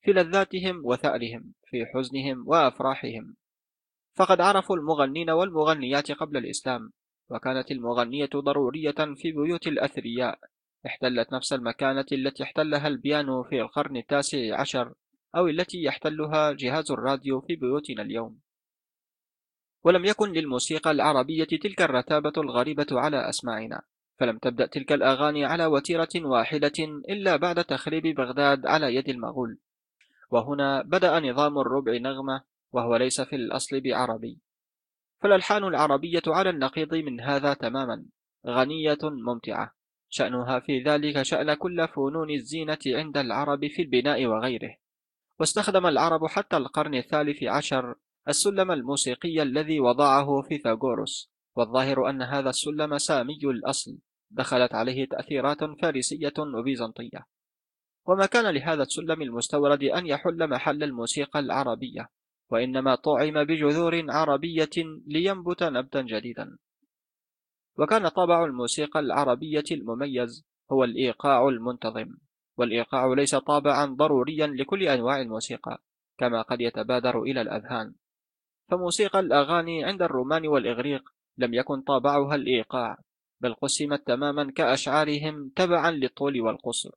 في 0.01 0.11
لذاتهم 0.11 0.81
وثأرهم 0.85 1.53
في 1.65 1.85
حزنهم 1.85 2.43
وأفراحهم. 2.47 3.35
فقد 4.15 4.41
عرفوا 4.41 4.75
المغنين 4.75 5.29
والمغنيات 5.29 6.11
قبل 6.11 6.37
الإسلام 6.37 6.91
وكانت 7.29 7.71
المغنية 7.71 8.29
ضرورية 8.35 9.15
في 9.15 9.31
بيوت 9.31 9.67
الأثرياء. 9.67 10.39
احتلت 10.85 11.33
نفس 11.33 11.53
المكانة 11.53 12.05
التي 12.11 12.43
احتلها 12.43 12.87
البيانو 12.87 13.43
في 13.43 13.61
القرن 13.61 13.97
التاسع 13.97 14.59
عشر 14.59 14.93
أو 15.35 15.47
التي 15.47 15.83
يحتلها 15.83 16.51
جهاز 16.51 16.91
الراديو 16.91 17.41
في 17.41 17.55
بيوتنا 17.55 18.01
اليوم. 18.01 18.39
ولم 19.83 20.05
يكن 20.05 20.31
للموسيقى 20.31 20.91
العربية 20.91 21.45
تلك 21.45 21.81
الرتابة 21.81 22.33
الغريبة 22.37 22.87
على 22.91 23.29
أسماعنا. 23.29 23.81
فلم 24.19 24.37
تبدأ 24.37 24.65
تلك 24.65 24.91
الأغاني 24.91 25.45
على 25.45 25.65
وتيرة 25.65 26.09
واحدة 26.15 26.73
إلا 27.09 27.35
بعد 27.35 27.63
تخريب 27.63 28.15
بغداد 28.15 28.65
على 28.65 28.95
يد 28.95 29.09
المغول. 29.09 29.57
وهنا 30.31 30.81
بدأ 30.81 31.19
نظام 31.19 31.59
الربع 31.59 31.97
نغمة 31.97 32.43
وهو 32.71 32.95
ليس 32.95 33.21
في 33.21 33.35
الأصل 33.35 33.81
بعربي. 33.81 34.39
فالألحان 35.21 35.63
العربية 35.63 36.21
على 36.27 36.49
النقيض 36.49 36.95
من 36.95 37.21
هذا 37.21 37.53
تماما. 37.53 38.05
غنية 38.47 38.97
ممتعة. 39.03 39.75
شأنها 40.09 40.59
في 40.59 40.83
ذلك 40.83 41.21
شأن 41.21 41.53
كل 41.53 41.87
فنون 41.87 42.31
الزينة 42.31 42.77
عند 42.87 43.17
العرب 43.17 43.67
في 43.67 43.81
البناء 43.81 44.25
وغيره. 44.25 44.75
واستخدم 45.39 45.85
العرب 45.85 46.25
حتى 46.25 46.57
القرن 46.57 46.95
الثالث 46.95 47.43
عشر 47.43 47.95
السلم 48.27 48.71
الموسيقي 48.71 49.41
الذي 49.41 49.79
وضعه 49.79 50.41
فيثاغورس 50.41 51.31
والظاهر 51.55 52.09
أن 52.09 52.21
هذا 52.21 52.49
السلم 52.49 52.97
سامي 52.97 53.39
الأصل. 53.43 53.97
دخلت 54.31 54.75
عليه 54.75 55.05
تأثيرات 55.05 55.63
فارسية 55.81 56.33
وبيزنطية. 56.37 57.25
وما 58.05 58.25
كان 58.25 58.53
لهذا 58.55 58.83
السلم 58.83 59.21
المستورد 59.21 59.83
أن 59.83 60.07
يحل 60.07 60.49
محل 60.49 60.83
الموسيقى 60.83 61.39
العربية. 61.39 62.09
وإنما 62.49 62.95
طعم 62.95 63.43
بجذور 63.43 64.11
عربية 64.11 64.69
لينبت 65.07 65.63
نبتا 65.63 66.01
جديدا. 66.01 66.57
وكان 67.77 68.07
طابع 68.07 68.45
الموسيقى 68.45 68.99
العربية 68.99 69.63
المميز 69.71 70.45
هو 70.71 70.83
الإيقاع 70.83 71.47
المنتظم 71.47 72.17
والإيقاع 72.57 73.13
ليس 73.13 73.35
طابعا 73.35 73.85
ضروريا 73.85 74.47
لكل 74.47 74.83
أنواع 74.83 75.21
الموسيقى 75.21 75.81
كما 76.17 76.41
قد 76.41 76.61
يتبادر 76.61 77.21
إلى 77.21 77.41
الأذهان. 77.41 77.93
فموسيقى 78.69 79.19
الأغاني 79.19 79.83
عند 79.83 80.01
الرومان 80.01 80.47
والإغريق 80.47 81.09
لم 81.37 81.53
يكن 81.53 81.81
طابعها 81.81 82.35
الإيقاع 82.35 82.97
بل 83.41 83.53
قسمت 83.53 84.07
تماما 84.07 84.51
كأشعارهم 84.51 85.51
تبعا 85.55 85.91
للطول 85.91 86.41
والقصر. 86.41 86.91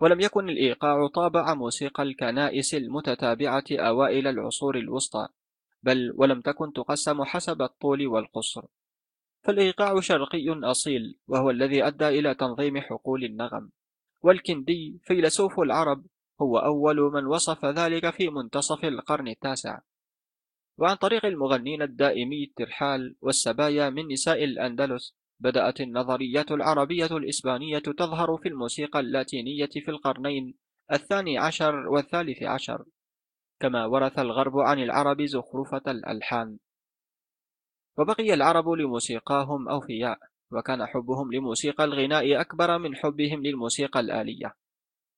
ولم 0.00 0.20
يكن 0.20 0.48
الإيقاع 0.48 1.06
طابع 1.06 1.54
موسيقى 1.54 2.02
الكنائس 2.02 2.74
المتتابعة 2.74 3.64
أوائل 3.72 4.26
العصور 4.26 4.78
الوسطى 4.78 5.28
بل 5.82 6.12
ولم 6.16 6.40
تكن 6.40 6.72
تقسم 6.72 7.24
حسب 7.24 7.62
الطول 7.62 8.06
والقصر. 8.06 8.64
فالإيقاع 9.42 10.00
شرقي 10.00 10.46
أصيل 10.48 11.18
وهو 11.28 11.50
الذي 11.50 11.86
أدى 11.86 12.08
إلى 12.08 12.34
تنظيم 12.34 12.80
حقول 12.80 13.24
النغم. 13.24 13.70
والكندي 14.22 15.00
فيلسوف 15.04 15.60
العرب 15.60 16.06
هو 16.40 16.58
أول 16.58 16.96
من 16.96 17.26
وصف 17.26 17.64
ذلك 17.64 18.10
في 18.10 18.28
منتصف 18.28 18.84
القرن 18.84 19.28
التاسع. 19.28 19.80
وعن 20.78 20.96
طريق 20.96 21.26
المغنين 21.26 21.82
الدائمي 21.82 22.44
الترحال 22.44 23.16
والسبايا 23.20 23.90
من 23.90 24.12
نساء 24.12 24.44
الأندلس 24.44 25.14
بدأت 25.40 25.80
النظريات 25.80 26.52
العربية 26.52 27.06
الإسبانية 27.16 27.78
تظهر 27.78 28.36
في 28.36 28.48
الموسيقى 28.48 29.00
اللاتينية 29.00 29.66
في 29.66 29.88
القرنين 29.88 30.54
الثاني 30.92 31.38
عشر 31.38 31.88
والثالث 31.88 32.42
عشر 32.42 32.84
كما 33.60 33.86
ورث 33.86 34.18
الغرب 34.18 34.58
عن 34.58 34.78
العرب 34.78 35.22
زخرفة 35.22 35.82
الألحان. 35.88 36.58
وبقي 37.98 38.34
العرب 38.34 38.68
لموسيقاهم 38.68 39.68
أوفياء 39.68 40.18
وكان 40.52 40.86
حبهم 40.86 41.32
لموسيقى 41.32 41.84
الغناء 41.84 42.40
أكبر 42.40 42.78
من 42.78 42.96
حبهم 42.96 43.42
للموسيقى 43.42 44.00
الآلية. 44.00 44.54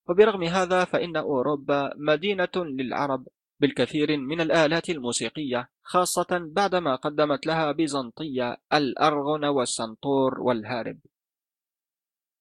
وبرغم 0.09 0.45
هذا 0.45 0.85
فإن 0.85 1.17
أوروبا 1.17 1.93
مدينة 1.97 2.49
للعرب. 2.57 3.29
بالكثير 3.61 4.17
من 4.17 4.41
الآلات 4.41 4.91
الموسيقية 4.91 5.71
خاصة 5.83 6.27
بعدما 6.31 6.97
قدمت 6.97 7.47
لها 7.47 7.73
بيزنطية 7.73 8.57
الأرغن 8.73 9.45
والسنطور 9.45 10.41
والهارب. 10.41 10.99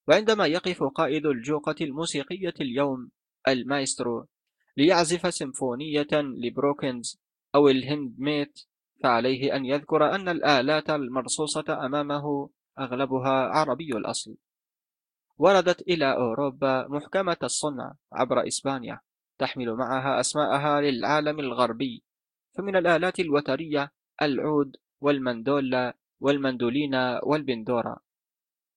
وعندما 0.07 0.45
يقف 0.45 0.83
قائد 0.83 1.25
الجوقة 1.25 1.75
الموسيقية 1.81 2.53
اليوم 2.61 3.09
المايسترو 3.47 4.27
ليعزف 4.77 5.33
سيمفونية 5.33 6.07
لبروكنز 6.13 7.21
أو 7.55 7.67
الهند 7.69 8.15
ميت 8.17 8.59
فعليه 9.03 9.55
أن 9.55 9.65
يذكر 9.65 10.15
أن 10.15 10.29
الآلات 10.29 10.89
المرصوصة 10.89 11.85
أمامه 11.85 12.49
أغلبها 12.79 13.31
عربي 13.31 13.97
الأصل. 13.97 14.35
وردت 15.37 15.81
إلى 15.81 16.13
أوروبا 16.13 16.87
محكمة 16.87 17.37
الصنع 17.43 17.93
عبر 18.13 18.47
إسبانيا. 18.47 18.99
تحمل 19.39 19.73
معها 19.73 20.19
أسماءها 20.19 20.81
للعالم 20.81 21.39
الغربي. 21.39 22.03
فمن 22.57 22.75
الآلات 22.75 23.19
الوترية 23.19 23.91
العود 24.21 24.77
والمندولا 25.01 25.97
والمندولينا 26.19 27.21
والبندورا. 27.23 27.97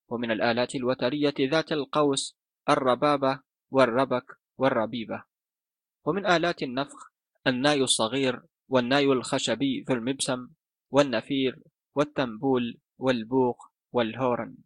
ومن 0.09 0.31
الآلات 0.31 0.75
الوترية 0.75 1.35
ذات 1.41 1.73
القوس 1.73 2.37
الربابة 2.69 3.41
والربك 3.71 4.27
والربيبة. 4.59 5.25
ومن 6.05 6.27
آلات 6.27 6.63
النفخ 6.63 7.11
الناي 7.47 7.83
الصغير 7.83 8.43
والناي 8.69 9.05
الخشبي 9.05 9.85
ذو 9.89 9.95
المبسم 9.95 10.49
والنفير 10.91 11.63
والتنبول 11.95 12.79
والبوق 12.99 13.59
والهورن. 13.93 14.57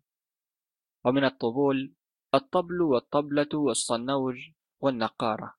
ومن 1.05 1.25
الطبول 1.25 1.95
الطبل 2.35 2.83
والطبلة 2.83 3.49
والصنوج 3.55 4.37
والنقارة. 4.81 5.55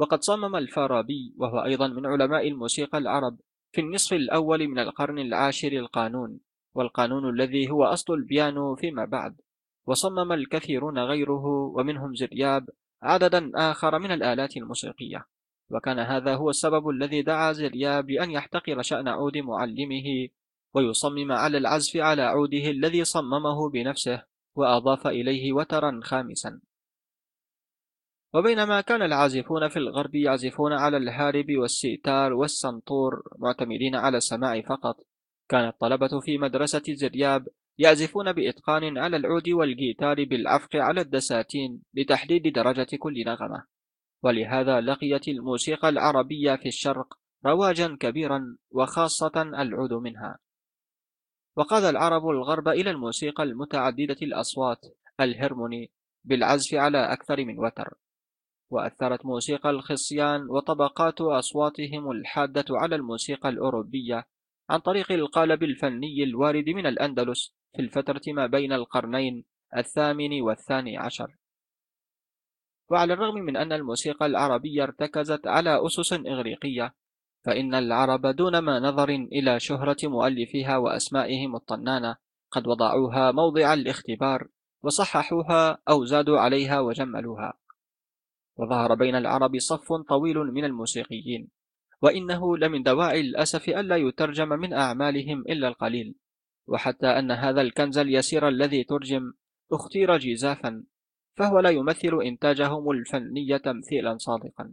وقد 0.00 0.22
صمم 0.22 0.56
الفارابي 0.56 1.34
وهو 1.38 1.64
أيضا 1.64 1.88
من 1.88 2.06
علماء 2.06 2.48
الموسيقى 2.48 2.98
العرب 2.98 3.38
في 3.72 3.80
النصف 3.80 4.12
الأول 4.12 4.68
من 4.68 4.78
القرن 4.78 5.18
العاشر 5.18 5.72
القانون 5.72 6.40
والقانون 6.74 7.28
الذي 7.28 7.70
هو 7.70 7.84
أصل 7.84 8.14
البيانو 8.14 8.76
فيما 8.76 9.04
بعد. 9.04 9.40
وصمم 9.86 10.32
الكثيرون 10.32 10.98
غيره 10.98 11.46
ومنهم 11.46 12.14
زرياب 12.14 12.68
عددا 13.02 13.50
آخر 13.54 13.98
من 13.98 14.10
الآلات 14.10 14.56
الموسيقية. 14.56 15.26
وكان 15.70 15.98
هذا 15.98 16.34
هو 16.34 16.50
السبب 16.50 16.88
الذي 16.88 17.22
دعا 17.22 17.52
زرياب 17.52 18.10
لأن 18.10 18.30
يحتقر 18.30 18.82
شأن 18.82 19.08
عود 19.08 19.36
معلمه 19.36 20.28
ويصمم 20.74 21.32
على 21.32 21.58
العزف 21.58 21.96
على 21.96 22.22
عوده 22.22 22.70
الذي 22.70 23.04
صممه 23.04 23.70
بنفسه 23.70 24.22
وأضاف 24.56 25.06
إليه 25.06 25.52
وترا 25.52 26.00
خامسا. 26.02 26.60
وبينما 28.34 28.80
كان 28.80 29.02
العازفون 29.02 29.68
في 29.68 29.76
الغرب 29.76 30.14
يعزفون 30.14 30.72
على 30.72 30.96
الهارب 30.96 31.46
والسيتار 31.50 32.32
والسنطور 32.32 33.22
معتمدين 33.38 33.94
على 33.94 34.16
السماع 34.16 34.60
فقط. 34.60 34.96
كان 35.48 35.68
الطلبة 35.68 36.20
في 36.20 36.38
مدرسة 36.38 36.82
زرياب 36.88 37.48
يعزفون 37.78 38.32
بإتقان 38.32 38.98
على 38.98 39.16
العود 39.16 39.48
والجيتار 39.48 40.24
بالعفق 40.24 40.76
على 40.76 41.00
الدساتين 41.00 41.82
لتحديد 41.94 42.52
درجة 42.52 42.96
كل 42.98 43.24
نغمة. 43.26 43.64
ولهذا 44.22 44.80
لقيت 44.80 45.28
الموسيقى 45.28 45.88
العربية 45.88 46.56
في 46.56 46.68
الشرق 46.68 47.14
رواجا 47.46 47.96
كبيرا 48.00 48.56
وخاصة 48.70 49.42
العود 49.42 49.92
منها. 49.92 50.38
وقاد 51.56 51.84
العرب 51.84 52.28
الغرب 52.28 52.68
إلى 52.68 52.90
الموسيقى 52.90 53.42
المتعددة 53.42 54.16
الأصوات 54.22 54.80
الهرموني 55.20 55.90
بالعزف 56.24 56.74
على 56.74 57.12
أكثر 57.12 57.44
من 57.44 57.58
وتر. 57.58 57.94
وأثرت 58.70 59.26
موسيقى 59.26 59.70
الخصيان 59.70 60.50
وطبقات 60.50 61.20
أصواتهم 61.20 62.10
الحادة 62.10 62.64
على 62.70 62.96
الموسيقى 62.96 63.48
الأوروبية 63.48 64.26
عن 64.70 64.78
طريق 64.78 65.12
القالب 65.12 65.62
الفني 65.62 66.22
الوارد 66.22 66.68
من 66.68 66.86
الأندلس 66.86 67.54
في 67.76 67.82
الفترة 67.82 68.22
ما 68.26 68.46
بين 68.46 68.72
القرنين 68.72 69.44
الثامن 69.76 70.42
والثاني 70.42 70.96
عشر. 70.96 71.36
وعلى 72.90 73.12
الرغم 73.12 73.34
من 73.34 73.56
أن 73.56 73.72
الموسيقى 73.72 74.26
العربية 74.26 74.82
ارتكزت 74.82 75.46
على 75.46 75.86
أسس 75.86 76.12
إغريقية 76.12 76.94
فإن 77.44 77.74
العرب 77.74 78.26
دون 78.26 78.58
ما 78.58 78.80
نظر 78.80 79.08
إلى 79.08 79.60
شهرة 79.60 79.96
مؤلفيها 80.04 80.76
وأسمائهم 80.76 81.56
الطنانة 81.56 82.16
قد 82.50 82.66
وضعوها 82.66 83.32
موضع 83.32 83.74
الاختبار 83.74 84.48
وصححوها 84.82 85.78
أو 85.88 86.04
زادوا 86.04 86.38
عليها 86.38 86.80
وجملوها. 86.80 87.59
وظهر 88.60 88.94
بين 88.94 89.14
العرب 89.14 89.58
صف 89.58 89.92
طويل 89.92 90.38
من 90.38 90.64
الموسيقيين 90.64 91.48
وإنه 92.02 92.56
لمن 92.56 92.82
دواعي 92.82 93.20
الأسف 93.20 93.68
ألا 93.68 93.96
يترجم 93.96 94.48
من 94.48 94.72
أعمالهم 94.72 95.40
إلا 95.40 95.68
القليل 95.68 96.14
وحتى 96.66 97.06
أن 97.06 97.30
هذا 97.30 97.60
الكنز 97.60 97.98
اليسير 97.98 98.48
الذي 98.48 98.84
ترجم 98.84 99.32
اختير 99.72 100.18
جزافا 100.18 100.84
فهو 101.36 101.58
لا 101.60 101.70
يمثل 101.70 102.22
إنتاجهم 102.22 102.90
الفني 102.90 103.58
تمثيلا 103.58 104.16
صادقا. 104.18 104.72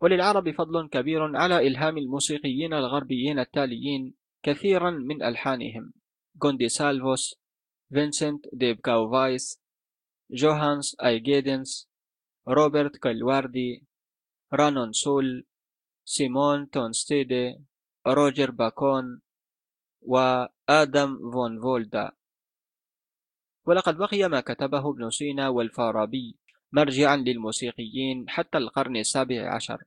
وللعرب 0.00 0.50
فضل 0.50 0.88
كبير 0.88 1.36
على 1.36 1.66
إلهام 1.66 1.98
الموسيقيين 1.98 2.74
الغربيين 2.74 3.38
التاليين 3.38 4.14
كثيرا 4.42 4.90
من 4.90 5.22
ألحانهم 5.22 5.92
غوندي 6.44 6.68
سالفوس 6.68 7.40
فينسنت 7.92 8.46
ديب 8.52 8.80
كاوفايس 8.80 9.62
جوهانس 10.30 10.96
أيجيدنس 11.04 11.88
روبرت 12.48 12.96
كالواردي 12.96 13.84
رانون 14.52 14.92
سول 14.92 15.46
سيمون 16.04 16.70
تونستيدي 16.70 17.58
روجر 18.06 18.50
باكون 18.50 19.20
وآدم 20.02 21.30
فون 21.32 21.60
فولدا 21.60 22.12
ولقد 23.66 23.96
بقي 23.96 24.28
ما 24.28 24.40
كتبه 24.40 24.90
ابن 24.90 25.10
سينا 25.10 25.48
والفارابي 25.48 26.36
مرجعا 26.72 27.16
للموسيقيين 27.16 28.28
حتى 28.28 28.58
القرن 28.58 28.96
السابع 28.96 29.54
عشر 29.54 29.84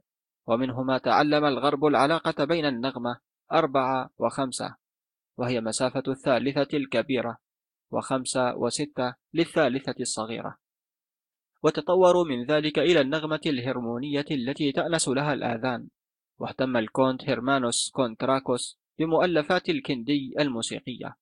ومنهما 0.48 0.98
تعلم 0.98 1.46
الغرب 1.46 1.86
العلاقة 1.86 2.46
بين 2.46 2.66
النغمة 2.66 3.20
أربعة 3.52 4.10
وخمسة 4.18 4.76
وهي 5.38 5.62
مسافة 5.62 6.04
الثالثة 6.08 6.78
الكبيرة 6.78 7.38
وخمسة 7.92 8.56
وستة 8.56 9.16
للثالثة 9.34 9.96
الصغيرة. 10.00 10.58
وتطوروا 11.64 12.26
من 12.26 12.46
ذلك 12.46 12.80
إلى 12.80 13.02
النغمة 13.02 13.42
الهرمونية 13.46 14.26
التي 14.32 14.72
تأنس 14.72 15.08
لها 15.08 15.34
الآذان. 15.34 15.88
واهتم 16.40 16.78
الكونت 16.78 17.24
هيرمانوس 17.24 17.90
كونتراكوس 17.90 18.80
بمؤلفات 19.00 19.70
الكندي 19.70 20.34
الموسيقية. 20.40 21.18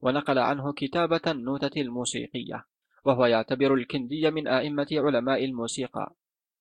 ونقل 0.00 0.38
عنه 0.38 0.72
كتابة 0.72 1.20
النوتة 1.26 1.80
الموسيقية 1.80 2.66
وهو 3.04 3.26
يعتبر 3.26 3.74
الكندي 3.74 4.30
من 4.30 4.48
آئمة 4.48 4.86
علماء 4.92 5.44
الموسيقى. 5.44 6.14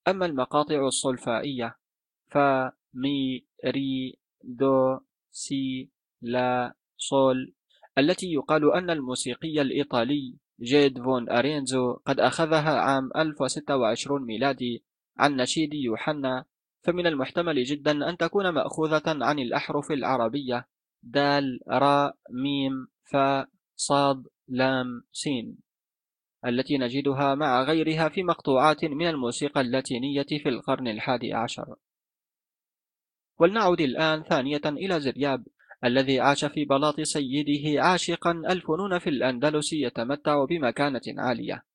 أما 0.08 0.26
المقاطع 0.26 0.88
الصلفائية 0.88 1.78
فا 2.28 2.72
مي 2.94 3.46
ري 3.66 4.18
دو 4.44 5.00
سي 5.32 5.90
لا 6.22 6.74
صول 6.98 7.54
التي 7.98 8.34
يقال 8.34 8.74
أن 8.74 8.90
الموسيقي 8.90 9.62
الإيطالي 9.62 10.36
جيدو 10.62 11.04
فون 11.04 11.30
أريزو 11.30 11.94
قد 11.94 12.20
أخذها 12.20 12.80
عام 12.80 13.10
1026 13.16 14.26
ميلادي 14.26 14.84
عن 15.18 15.36
نشيد 15.36 15.74
يوحنا. 15.74 16.46
فمن 16.86 17.08
المحتمل 17.08 17.64
جدا 17.64 18.10
أن 18.10 18.18
تكون 18.18 18.50
مأخوذة 18.50 19.04
عن 19.08 19.40
الأحرف 19.40 19.92
العربية 19.92 20.68
دال 21.04 21.60
را 21.68 22.14
ميم 22.30 22.88
فا 23.12 23.48
صاد 23.76 24.28
لام 24.48 25.04
سين 25.12 25.58
التي 26.46 26.78
نجدها 26.78 27.36
مع 27.36 27.64
غيرها 27.64 28.10
في 28.10 28.24
مقطوعات 28.24 28.86
من 28.86 29.08
الموسيقى 29.08 29.62
اللاتينية 29.62 30.26
في 30.44 30.50
القرن 30.50 30.88
الحادي 30.88 31.34
عشر. 31.34 31.76
ولنعد 33.40 33.82
الآن 33.82 34.24
ثانية 34.24 34.62
إلى 34.66 35.00
زرياب. 35.00 35.48
الذي 35.84 36.20
عاش 36.20 36.46
في 36.46 36.66
بلاط 36.66 37.02
سيده 37.02 37.84
عاشقا 37.84 38.32
الفنون 38.32 39.00
في 39.00 39.10
الأندلس 39.10 39.74
يتمتع 39.74 40.46
بمكانة 40.46 41.02
عالية. 41.08 41.66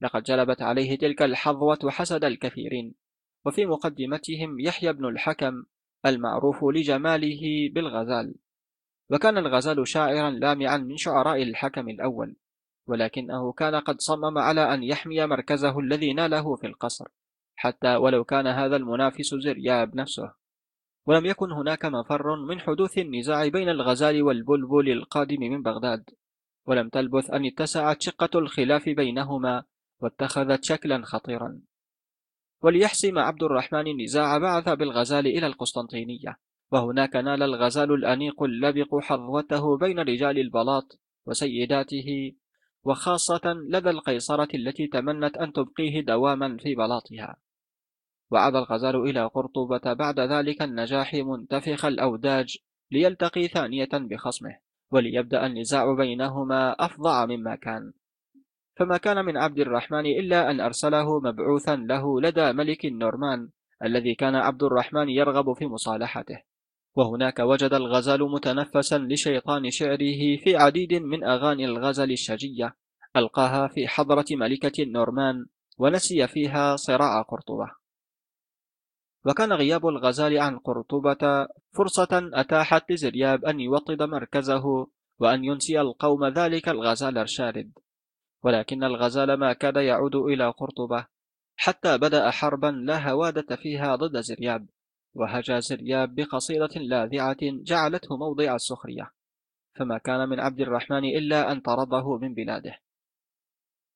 لقد 0.00 0.22
جلبت 0.22 0.62
عليه 0.62 0.98
تلك 0.98 1.22
الحظوة 1.22 1.78
حسد 1.88 2.24
الكثيرين. 2.24 2.94
وفي 3.46 3.66
مقدمتهم 3.66 4.60
يحيى 4.60 4.92
بن 4.92 5.04
الحكم 5.04 5.64
المعروف 6.06 6.64
لجماله 6.64 7.70
بالغزال. 7.72 8.34
وكان 9.10 9.38
الغزال 9.38 9.88
شاعرا 9.88 10.30
لامعا 10.30 10.76
من 10.76 10.96
شعراء 10.96 11.42
الحكم 11.42 11.88
الأول. 11.88 12.36
ولكنه 12.86 13.52
كان 13.52 13.74
قد 13.74 14.00
صمم 14.00 14.38
على 14.38 14.74
أن 14.74 14.82
يحمي 14.82 15.26
مركزه 15.26 15.78
الذي 15.78 16.12
ناله 16.12 16.56
في 16.56 16.66
القصر. 16.66 17.08
حتى 17.56 17.96
ولو 17.96 18.24
كان 18.24 18.46
هذا 18.46 18.76
المنافس 18.76 19.34
زرياب 19.34 19.96
نفسه. 19.96 20.37
ولم 21.08 21.26
يكن 21.26 21.52
هناك 21.52 21.84
مفر 21.84 22.36
من 22.36 22.60
حدوث 22.60 22.98
النزاع 22.98 23.48
بين 23.48 23.68
الغزال 23.68 24.22
والبلبل 24.22 24.90
القادم 24.92 25.40
من 25.40 25.62
بغداد 25.62 26.10
ولم 26.66 26.88
تلبث 26.88 27.30
أن 27.30 27.46
اتسعت 27.46 28.02
شقة 28.02 28.38
الخلاف 28.38 28.88
بينهما 28.88 29.64
واتخذت 30.00 30.64
شكلا 30.64 31.02
خطيرا. 31.04 31.60
وليحسم 32.62 33.18
عبد 33.18 33.42
الرحمن 33.42 33.86
النزاع 33.86 34.38
بعث 34.38 34.68
بالغزال 34.68 35.26
إلى 35.26 35.46
القسطنطينية 35.46 36.38
وهناك 36.72 37.16
نال 37.16 37.42
الغزال 37.42 37.92
الأنيق 37.92 38.42
اللبق 38.42 38.98
حظوته 38.98 39.76
بين 39.76 39.98
رجال 39.98 40.38
البلاط 40.38 41.00
وسيداته 41.26 42.32
وخاصة 42.84 43.54
لدى 43.68 43.90
القيصرة 43.90 44.48
التي 44.54 44.86
تمنت 44.86 45.36
أن 45.36 45.52
تبقيه 45.52 46.00
دواما 46.00 46.56
في 46.56 46.74
بلاطها. 46.74 47.36
وعاد 48.30 48.56
الغزال 48.56 48.96
إلى 48.96 49.24
قرطبة 49.26 49.92
بعد 49.92 50.20
ذلك 50.20 50.62
النجاح 50.62 51.14
منتفخ 51.14 51.84
الأوداج 51.84 52.56
ليلتقي 52.90 53.48
ثانية 53.48 53.88
بخصمه 53.92 54.58
وليبدأ 54.90 55.46
النزاع 55.46 55.94
بينهما 55.94 56.76
أفظع 56.78 57.26
مما 57.26 57.54
كان. 57.56 57.92
فما 58.76 58.96
كان 58.96 59.24
من 59.24 59.36
عبد 59.36 59.58
الرحمن 59.58 60.06
إلا 60.06 60.50
أن 60.50 60.60
أرسله 60.60 61.20
مبعوثا 61.20 61.76
له 61.76 62.20
لدى 62.20 62.52
ملك 62.52 62.84
النورمان 62.84 63.48
الذي 63.84 64.14
كان 64.14 64.34
عبد 64.34 64.62
الرحمن 64.62 65.08
يرغب 65.08 65.52
في 65.52 65.66
مصالحته. 65.66 66.42
وهناك 66.96 67.38
وجد 67.38 67.74
الغزال 67.74 68.22
متنفسا 68.22 68.98
لشيطان 68.98 69.70
شعره 69.70 70.36
في 70.44 70.56
عديد 70.56 70.94
من 70.94 71.24
أغاني 71.24 71.64
الغزل 71.64 72.12
الشجية 72.12 72.76
ألقاها 73.16 73.68
في 73.68 73.88
حضرة 73.88 74.24
ملكة 74.30 74.82
النورمان 74.82 75.46
ونسي 75.78 76.26
فيها 76.28 76.76
صراع 76.76 77.22
قرطبة. 77.22 77.70
وكان 79.26 79.52
غياب 79.52 79.86
الغزال 79.86 80.38
عن 80.38 80.58
قرطبة 80.58 81.48
فرصة 81.76 82.30
أتاحت 82.34 82.92
لزرياب 82.92 83.44
أن 83.44 83.60
يوطد 83.60 84.02
مركزه 84.02 84.86
وأن 85.18 85.44
ينسي 85.44 85.80
القوم 85.80 86.26
ذلك 86.26 86.68
الغزال 86.68 87.18
الشارد. 87.18 87.72
ولكن 88.42 88.84
الغزال 88.84 89.34
ما 89.34 89.52
كاد 89.52 89.76
يعود 89.76 90.16
إلى 90.16 90.50
قرطبة 90.50 91.06
حتى 91.56 91.98
بدأ 91.98 92.30
حربا 92.30 92.66
لا 92.66 93.10
هوادة 93.10 93.56
فيها 93.56 93.96
ضد 93.96 94.20
زرياب 94.20 94.66
وهجا 95.14 95.60
زرياب 95.60 96.14
بقصيدة 96.14 96.80
لاذعة 96.80 97.36
جعلته 97.42 98.16
موضع 98.16 98.54
السخرية. 98.54 99.10
فما 99.74 99.98
كان 99.98 100.28
من 100.28 100.40
عبد 100.40 100.60
الرحمن 100.60 101.04
إلا 101.04 101.52
أن 101.52 101.60
طرده 101.60 102.16
من 102.16 102.34
بلاده. 102.34 102.78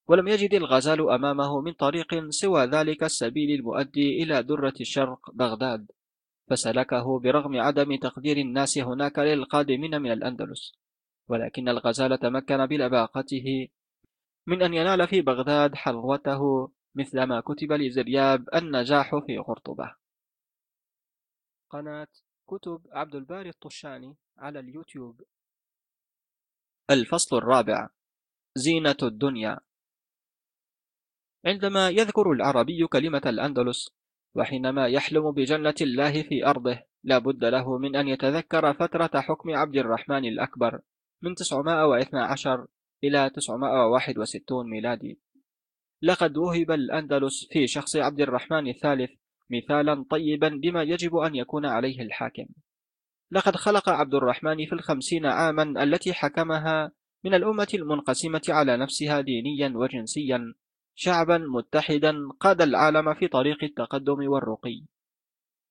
ولم 0.08 0.28
يجد 0.28 0.54
الغزال 0.54 1.10
أمامه 1.10 1.60
من 1.60 1.72
طريق 1.72 2.28
سوى 2.30 2.64
ذلك 2.64 3.02
السبيل 3.02 3.50
المؤدي 3.60 4.22
إلى 4.22 4.42
درة 4.42 4.74
الشرق 4.80 5.30
بغداد 5.30 5.90
فسلكه 6.50 7.20
برغم 7.20 7.60
عدم 7.60 7.96
تقدير 7.96 8.36
الناس 8.36 8.78
هناك 8.78 9.18
للقادمين 9.18 10.02
من 10.02 10.12
الأندلس. 10.12 10.72
ولكن 11.28 11.68
الغزال 11.68 12.18
تمكن 12.18 12.66
بلباقته 12.66 13.68
من 14.46 14.62
أن 14.62 14.74
ينال 14.74 15.08
في 15.08 15.20
بغداد 15.20 15.74
حظوته 15.74 16.72
مثلما 16.94 17.40
كتب 17.40 17.72
لزرياب 17.72 18.48
النجاح 18.54 19.16
في 19.26 19.38
قرطبة. 19.38 19.94
قناة 21.70 22.08
كتب 22.46 22.86
عبد 22.92 23.14
الباري 23.14 23.48
الطشاني 23.48 24.16
على 24.38 24.60
اليوتيوب. 24.60 25.22
الفصل 26.90 27.36
الرابع 27.36 27.88
زينة 28.54 28.96
الدنيا. 29.02 29.60
عندما 31.46 31.88
يذكر 31.88 32.32
العربي 32.32 32.86
كلمة 32.86 33.22
الأندلس 33.26 33.90
وحينما 34.34 34.86
يحلم 34.86 35.32
بجنة 35.32 35.74
الله 35.80 36.22
في 36.22 36.46
أرضه 36.46 36.82
لا 37.04 37.18
بد 37.18 37.44
له 37.44 37.78
من 37.78 37.96
أن 37.96 38.08
يتذكر 38.08 38.72
فترة 38.72 39.20
حكم 39.20 39.50
عبد 39.50 39.76
الرحمن 39.76 40.24
الأكبر 40.24 40.80
من 41.22 41.34
912 41.34 42.66
إلى 43.04 43.30
961 43.30 44.70
ميلادي. 44.70 45.20
لقد 46.02 46.36
وهب 46.36 46.70
الأندلس 46.70 47.46
في 47.50 47.66
شخص 47.66 47.96
عبد 47.96 48.20
الرحمن 48.20 48.68
الثالث 48.68 49.10
مثالا 49.50 50.04
طيبا 50.10 50.48
بما 50.48 50.82
يجب 50.82 51.16
أن 51.16 51.34
يكون 51.34 51.66
عليه 51.66 52.02
الحاكم. 52.02 52.46
لقد 53.30 53.56
خلق 53.56 53.88
عبد 53.88 54.14
الرحمن 54.14 54.66
في 54.66 54.72
الخمسين 54.72 55.26
عاما 55.26 55.82
التي 55.82 56.12
حكمها 56.12 56.92
من 57.24 57.34
الأمة 57.34 57.68
المنقسمة 57.74 58.42
على 58.48 58.76
نفسها 58.76 59.20
دينيا 59.20 59.72
وجنسيا 59.76 60.54
شعبا 60.94 61.38
متحدا 61.38 62.28
قاد 62.40 62.62
العالم 62.62 63.14
في 63.14 63.28
طريق 63.28 63.64
التقدم 63.64 64.28
والرقي 64.28 64.82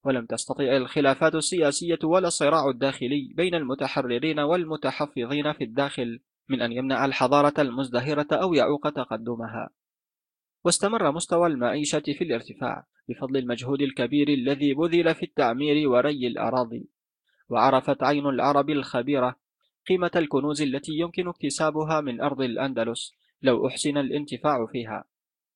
ولم 0.04 0.26
تستطع 0.26 0.78
الخلافات 0.78 1.36
السياسية 1.36 2.00
ولا 2.04 2.28
الصراع 2.28 2.70
الداخلي 2.70 3.34
بين 3.36 3.56
المتحررين 3.56 4.40
والمتحفظين 4.40 5.54
في 5.54 5.64
الداخل 5.64 6.20
من 6.50 6.62
أن 6.62 6.72
يمنع 6.72 7.06
الحضارة 7.06 7.62
المزدهرة 7.62 8.28
أو 8.32 8.54
يعوق 8.54 8.90
تقدمها. 8.90 9.70
واستمر 10.66 11.12
مستوى 11.12 11.48
المعيشة 11.48 12.00
في 12.00 12.24
الارتفاع 12.24 12.86
بفضل 13.10 13.38
المجهود 13.38 13.82
الكبير 13.82 14.30
الذي 14.30 14.74
بذل 14.74 15.16
في 15.16 15.24
التعمير 15.24 15.90
وري 15.90 16.28
الأراضي 16.28 16.90
وعرفت 17.50 18.04
عين 18.04 18.26
العرب 18.26 18.70
الخبيرة 18.70 19.36
قيمة 19.90 20.12
الكنوز 20.16 20.62
التي 20.62 20.92
يمكن 20.92 21.28
اكتسابها 21.28 22.02
من 22.02 22.22
أرض 22.22 22.42
الأندلس 22.42 23.14
لو 23.42 23.68
أحسن 23.68 23.98
الانتفاع 23.98 24.66
فيها. 24.66 25.11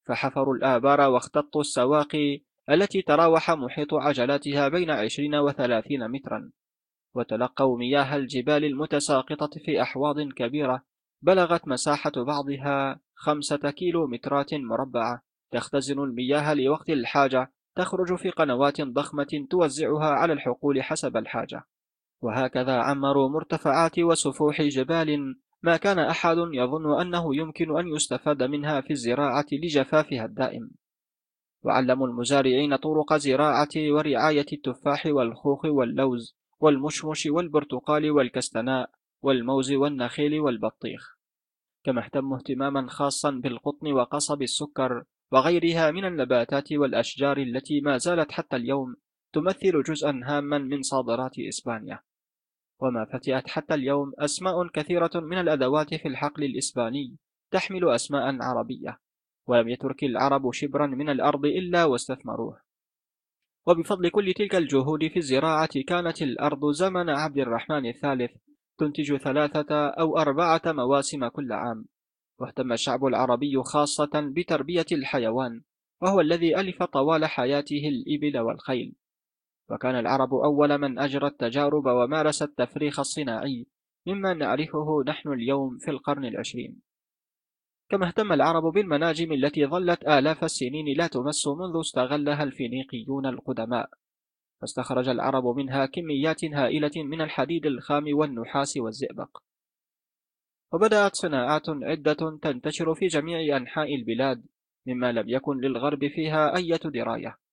فحفروا 0.06 0.56
الآبار 0.56 1.01
واختطوا 1.01 1.62
السواقي 1.62 2.41
التي 2.70 3.01
تراوح 3.01 3.51
محيط 3.51 3.93
عجلاتها 3.93 4.68
بين 4.68 4.91
عشرين 4.91 5.36
وثلاثين 5.36 6.08
مترا. 6.08 6.51
وتلقوا 7.16 7.78
مياه 7.78 8.16
الجبال 8.16 8.66
المتساقطة 8.66 9.60
في 9.66 9.82
أحواض 9.82 10.22
كبيرة. 10.22 10.84
بلغت 11.22 11.68
مساحة 11.68 12.12
بعضها 12.16 12.99
خمسة 13.16 13.72
كيلو 13.72 14.08
مترات 14.08 14.53
مربعة. 14.53 15.22
تختزن 15.51 15.99
المياه 15.99 16.53
لوقت 16.53 16.89
الحاجة. 16.89 17.51
تخرج 17.76 18.16
في 18.16 18.30
قنوات 18.30 18.82
ضخمة 18.82 19.47
توزعها 19.49 20.10
على 20.10 20.34
الحقول 20.34 20.84
حسب 20.84 21.18
الحاجة. 21.18 21.64
وهكذا 22.22 22.78
عمروا 22.82 23.30
مرتفعات 23.30 23.99
وسفوح 23.99 24.62
جبال 24.62 25.36
ما 25.66 25.78
كان 25.78 25.99
أحد 25.99 26.38
يظن 26.38 27.01
أنه 27.01 27.36
يمكن 27.36 27.78
أن 27.78 27.88
يستفاد 27.88 28.43
منها 28.43 28.82
في 28.82 28.91
الزراعة 28.91 29.45
لجفافها 29.51 30.26
الدائم. 30.26 30.72
وعلموا 31.63 32.07
المزارعين 32.07 32.76
طرق 32.76 33.13
زراعة 33.13 33.70
ورعاية 33.78 34.45
التفاح 34.53 35.05
والخوخ 35.05 35.66
واللوز 35.66 36.36
والمشمش 36.59 37.26
والبرتقال 37.26 38.11
والكستناء 38.11 38.89
والموز 39.22 39.72
والنخيل 39.72 40.39
والبطيخ. 40.39 41.16
كما 41.84 42.05
اهتموا 42.05 42.38
اهتماما 42.38 42.88
خاصا 42.89 43.32
بالقطن 43.32 43.91
وقصب 43.91 44.41
السكر 44.41 45.03
وغيرها 45.32 45.91
من 45.91 46.05
النباتات 46.05 46.74
والأشجار 46.74 47.38
التي 47.38 47.82
ما 47.82 47.97
زالت 47.97 48.32
حتى 48.32 48.55
اليوم 48.55 48.95
تمثل 49.34 49.84
جزءا 49.84 50.22
هاما 50.24 50.57
من 50.57 50.82
صادرات 50.82 51.39
إسبانيا. 51.39 51.99
وما 52.80 53.06
فتئت 53.06 53.50
حتى 53.50 53.74
اليوم 53.74 54.14
أسماء 54.20 54.68
كثيرة 54.68 55.12
من 55.16 55.38
الأدوات 55.38 55.94
في 55.94 56.08
الحقل 56.08 56.44
الإسباني 56.44 57.18
تحمل 57.52 57.90
أسماء 57.90 58.42
عربية 58.42 59.00
ولم 59.48 59.70
يترك 59.70 60.04
العرب 60.04 60.52
شبرا 60.54 60.88
من 60.88 61.10
الأرض 61.10 61.46
إلا 61.46 61.86
واستثمروه. 61.86 62.62
وبفضل 63.68 64.10
كل 64.10 64.34
تلك 64.34 64.56
الجهود 64.56 65.08
في 65.08 65.18
الزراعة 65.18 65.82
كانت 65.88 66.22
الأرض 66.22 66.72
زمن 66.72 67.10
عبد 67.10 67.38
الرحمن 67.38 67.86
الثالث 67.86 68.32
تنتج 68.78 69.16
ثلاثة 69.16 69.88
أو 69.88 70.18
أربعة 70.18 70.62
مواسم 70.66 71.28
كل 71.28 71.52
عام 71.54 71.86
واهتم 72.40 72.72
الشعب 72.72 73.06
العربي 73.06 73.64
خاصة 73.64 74.12
بتربية 74.16 74.86
الحيوان 74.92 75.62
وهو 76.02 76.22
الذي 76.22 76.60
ألف 76.60 76.84
طوال 76.84 77.26
حياته 77.26 77.88
الإبل 77.88 78.40
والخيل. 78.40 78.96
وكان 79.70 79.99
العرب 79.99 80.34
أول 80.34 80.78
من 80.78 80.99
أجرى 80.99 81.28
التجارب 81.28 81.86
ومارس 81.86 82.41
التفريخ 82.41 82.99
الصناعي 82.99 83.68
مما 84.07 84.34
نعرفه 84.34 85.03
نحن 85.07 85.34
اليوم 85.34 85.78
في 85.78 85.91
القرن 85.91 86.26
العشرين. 86.26 86.82
كما 87.89 88.07
اهتم 88.07 88.34
العرب 88.34 88.63
بالمناجم 88.63 89.32
التي 89.32 89.66
ظلت 89.66 90.07
آلاف 90.07 90.43
السنين 90.43 90.97
لا 90.97 91.07
تمس 91.07 91.47
منذ 91.47 91.80
استغلها 91.80 92.43
الفينيقيون 92.43 93.26
القدماء. 93.26 93.89
فاستخرج 94.61 95.09
العرب 95.09 95.57
منها 95.57 95.86
كميات 95.86 96.45
هائلة 96.45 96.91
من 96.95 97.22
الحديد 97.22 97.66
الخام 97.66 98.18
والنحاس 98.18 98.78
والزئبق. 98.78 99.38
وبدأت 100.74 101.16
صناعات 101.16 101.70
عدة 101.70 102.39
تنتشر 102.41 102.95
في 102.95 103.07
جميع 103.07 103.57
أنحاء 103.57 103.95
البلاد 103.95 104.45
مما 104.88 105.11
لم 105.11 105.30
يكن 105.30 105.57
للغرب 105.57 106.07
فيها 106.07 106.55
أي 106.55 106.78
دراية. 106.86 107.45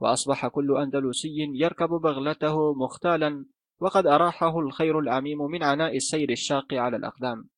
وأصبح 0.00 0.46
كل 0.46 0.76
أندلسي 0.76 1.50
يركب 1.54 1.88
بغلته 1.88 2.74
مختالا 2.74 3.46
وقد 3.80 4.06
أراحه 4.06 4.58
الخير 4.58 4.98
العميم 4.98 5.42
من 5.42 5.62
عناء 5.62 5.96
السير 5.96 6.30
الشاق 6.30 6.74
على 6.74 6.96
الأقدام. 6.96 7.48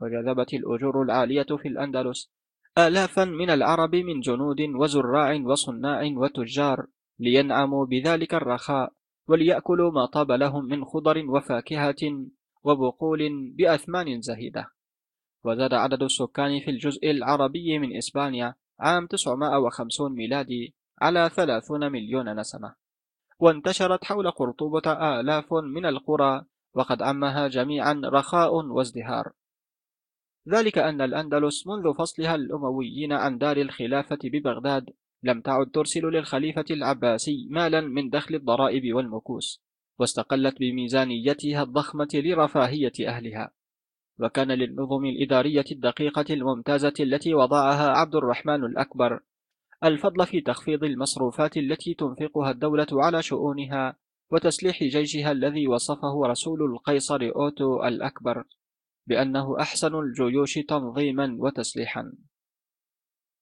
وجذبت 0.00 0.54
الأجور 0.54 1.02
العالية 1.02 1.46
في 1.62 1.68
الأندلس 1.68 2.30
آلافا 2.78 3.24
من 3.24 3.50
العرب 3.50 3.94
من 3.94 4.20
جنود 4.20 4.60
وزراع 4.60 5.40
وصناع 5.44 6.12
وتجار 6.16 6.86
لينعموا 7.18 7.86
بذلك 7.86 8.34
الرخاء 8.34 8.92
وليأكلوا 9.28 9.90
ما 9.90 10.06
طاب 10.06 10.32
لهم 10.32 10.64
من 10.64 10.84
خضر 10.84 11.30
وفاكهة 11.30 12.26
وبقول 12.64 13.52
بأثمان 13.56 14.20
زهيدة. 14.20 14.66
وزاد 15.44 15.74
عدد 15.74 16.02
السكان 16.02 16.60
في 16.60 16.70
الجزء 16.70 17.10
العربي 17.10 17.78
من 17.78 17.96
إسبانيا 17.96 18.54
عام 18.80 19.06
950 19.06 20.12
ميلادي 20.12 20.74
على 21.02 21.30
30 21.30 21.92
مليون 21.92 22.40
نسمة. 22.40 22.74
وانتشرت 23.38 24.04
حول 24.04 24.30
قرطبة 24.30 24.92
آلاف 25.20 25.52
من 25.52 25.86
القرى 25.86 26.44
وقد 26.74 27.02
عمها 27.02 27.48
جميعا 27.48 28.00
رخاء 28.04 28.54
وازدهار. 28.54 29.32
ذلك 30.48 30.78
أن 30.78 31.00
الأندلس 31.00 31.66
منذ 31.66 31.94
فصلها 31.94 32.34
الأمويين 32.34 33.12
عن 33.12 33.38
دار 33.38 33.56
الخلافة 33.56 34.18
ببغداد 34.24 34.90
لم 35.22 35.40
تعد 35.40 35.70
ترسل 35.70 36.02
للخليفة 36.06 36.64
العباسي 36.70 37.48
مالا 37.50 37.80
من 37.80 38.10
دخل 38.10 38.34
الضرائب 38.34 38.94
والمكوس 38.94 39.62
واستقلت 39.98 40.58
بميزانيتها 40.60 41.62
الضخمة 41.62 42.08
لرفاهية 42.14 42.92
أهلها. 43.08 43.50
وكان 44.20 44.52
للنظم 44.52 45.04
الإدارية 45.04 45.64
الدقيقة 45.72 46.24
الممتازة 46.30 46.94
التي 47.00 47.34
وضعها 47.34 47.90
عبد 47.90 48.14
الرحمن 48.14 48.64
الأكبر 48.64 49.20
الفضل 49.84 50.26
في 50.26 50.40
تخفيض 50.40 50.84
المصروفات 50.84 51.56
التي 51.56 51.94
تنفقها 51.94 52.50
الدولة 52.50 52.86
على 52.92 53.22
شؤونها 53.22 53.96
وتسليح 54.30 54.82
جيشها 54.82 55.32
الذي 55.32 55.68
وصفه 55.68 56.26
رسول 56.26 56.62
القيصر 56.62 57.32
أوتو 57.36 57.84
الأكبر 57.84 58.44
بأنه 59.06 59.60
أحسن 59.60 59.94
الجيوش 59.94 60.54
تنظيما 60.54 61.36
وتسليحا. 61.38 62.12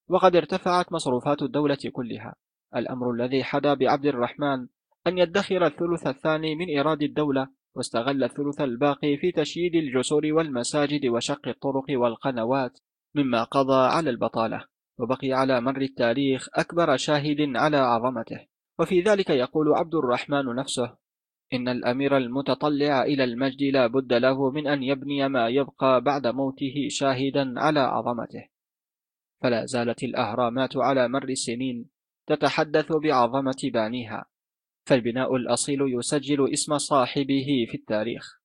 وقد 0.08 0.36
ارتفعت 0.36 0.92
مصروفات 0.92 1.42
الدولة 1.42 1.78
كلها. 1.92 2.34
الأمر 2.76 3.10
الذي 3.10 3.44
حدا 3.44 3.74
بعبد 3.74 4.06
الرحمن 4.06 4.66
أن 5.06 5.18
يدخر 5.18 5.66
الثلث 5.66 6.06
الثاني 6.06 6.54
من 6.54 6.66
إيراد 6.66 7.02
الدولة 7.02 7.48
واستغل 7.74 8.24
الثلث 8.24 8.60
الباقي 8.60 9.16
في 9.16 9.32
تشييد 9.32 9.74
الجسور 9.74 10.26
والمساجد 10.26 11.06
وشق 11.06 11.48
الطرق 11.48 11.84
والقنوات 11.90 12.78
مما 13.14 13.44
قضى 13.44 13.86
على 13.86 14.10
البطالة. 14.10 14.69
وبقي 15.00 15.32
على 15.32 15.60
مر 15.60 15.80
التاريخ 15.80 16.48
أكبر 16.54 16.96
شاهد 16.96 17.56
على 17.56 17.76
عظمته. 17.76 18.46
وفي 18.78 19.00
ذلك 19.00 19.30
يقول 19.30 19.74
عبد 19.74 19.94
الرحمن 19.94 20.54
نفسه 20.54 20.96
إن 21.52 21.68
الأمير 21.68 22.16
المتطلع 22.16 23.02
إلى 23.02 23.24
المجد 23.24 23.62
لا 23.62 23.86
بد 23.86 24.12
له 24.12 24.50
من 24.50 24.66
أن 24.66 24.82
يبني 24.82 25.28
ما 25.28 25.48
يبقى 25.48 26.00
بعد 26.00 26.26
موته 26.26 26.74
شاهدا 26.88 27.60
على 27.60 27.80
عظمته. 27.80 28.48
فلا 29.42 29.66
زالت 29.66 30.02
الأهرامات 30.02 30.76
على 30.76 31.08
مر 31.08 31.28
السنين 31.28 31.90
تتحدث 32.26 32.92
بعظمة 32.92 33.60
بانيها 33.64 34.24
فالبناء 34.86 35.36
الأصيل 35.36 35.78
يسجل 35.98 36.52
اسم 36.52 36.78
صاحبه 36.78 37.66
في 37.70 37.74
التاريخ. 37.74 38.39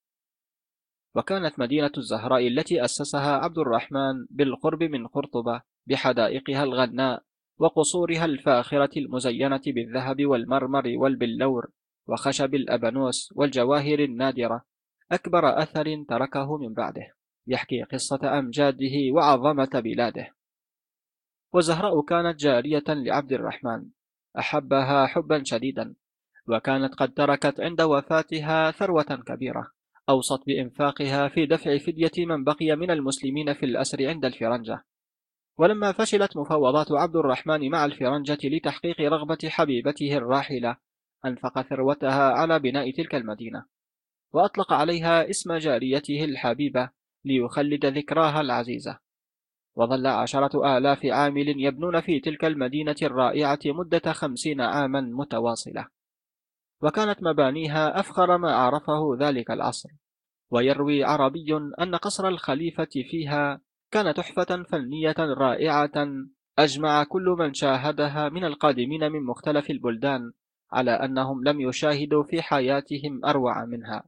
وكانت 1.16 1.58
مدينة 1.58 1.90
الزهراء 1.98 2.48
التي 2.48 2.84
أسسها 2.84 3.36
عبد 3.36 3.58
الرحمن 3.58 4.26
بالقرب 4.30 4.82
من 4.82 5.06
قرطبة 5.06 5.62
بحدائقها 5.86 6.62
الغناء 6.62 7.22
وقصورها 7.58 8.24
الفاخرة 8.24 8.98
المزينة 8.98 9.60
بالذهب 9.66 10.26
والمرمر 10.26 10.94
والبلور 10.96 11.70
وخشب 12.06 12.54
الأبانوس 12.54 13.32
والجواهر 13.36 13.98
النادرة. 13.98 14.64
أكبر 15.12 15.62
أثر 15.62 16.04
تركه 16.08 16.56
من 16.56 16.74
بعده. 16.74 17.12
يحكي 17.46 17.82
قصة 17.82 18.38
أمجاده 18.38 19.12
وعظمة 19.12 19.70
بلاده. 19.74 20.34
وزهراء 21.52 22.02
كانت 22.02 22.40
جارية 22.40 22.84
لعبد 22.88 23.32
الرحمن. 23.32 23.84
أحبها 24.38 25.06
حبا 25.06 25.42
شديدا. 25.44 25.94
وكانت 26.48 26.94
قد 26.94 27.14
تركت 27.14 27.60
عند 27.60 27.80
وفاتها 27.80 28.70
ثروة 28.70 29.22
كبيرة. 29.26 29.75
أوصت 30.08 30.46
بإنفاقها 30.46 31.28
في 31.28 31.46
دفع 31.46 31.78
فدية 31.78 32.26
من 32.26 32.44
بقي 32.44 32.76
من 32.76 32.90
المسلمين 32.90 33.54
في 33.54 33.66
الأسر 33.66 34.08
عند 34.08 34.24
الفرنجة. 34.24 34.84
ولما 35.58 35.92
فشلت 35.92 36.36
مفاوضات 36.36 36.92
عبد 36.92 37.16
الرحمن 37.16 37.70
مع 37.70 37.84
الفرنجة 37.84 38.38
لتحقيق 38.44 39.00
رغبة 39.00 39.38
حبيبته 39.44 40.16
الراحلة 40.16 40.76
أنفق 41.24 41.62
ثروتها 41.62 42.32
على 42.32 42.58
بناء 42.58 42.90
تلك 42.90 43.14
المدينة. 43.14 43.64
وأطلق 44.32 44.72
عليها 44.72 45.30
اسم 45.30 45.56
جاريته 45.56 46.24
الحبيبة 46.24 46.90
ليخلد 47.24 47.86
ذكراها 47.86 48.40
العزيزة. 48.40 48.98
وظل 49.76 50.06
عشرة 50.06 50.78
آلاف 50.78 51.06
عامل 51.06 51.64
يبنون 51.64 52.00
في 52.00 52.20
تلك 52.20 52.44
المدينة 52.44 52.96
الرائعة 53.02 53.58
مدة 53.66 54.12
خمسين 54.12 54.60
عاما 54.60 55.00
متواصلة. 55.00 55.95
وكانت 56.82 57.22
مبانيها 57.22 58.00
أفخر 58.00 58.38
ما 58.38 58.52
عرفه 58.52 59.16
ذلك 59.20 59.50
العصر 59.50 59.88
ويروي 60.50 61.04
عربي 61.04 61.56
أن 61.56 61.94
قصر 61.94 62.28
الخليفة 62.28 62.88
فيها 63.10 63.60
كان 63.90 64.14
تحفة 64.14 64.62
فنية 64.62 65.14
رائعة 65.18 66.06
أجمع 66.58 67.04
كل 67.04 67.36
من 67.38 67.54
شاهدها 67.54 68.28
من 68.28 68.44
القادمين 68.44 69.12
من 69.12 69.22
مختلف 69.22 69.70
البلدان 69.70 70.32
على 70.72 70.90
أنهم 70.90 71.44
لم 71.44 71.60
يشاهدوا 71.60 72.22
في 72.22 72.42
حياتهم 72.42 73.24
أروع 73.24 73.64
منها. 73.64 74.04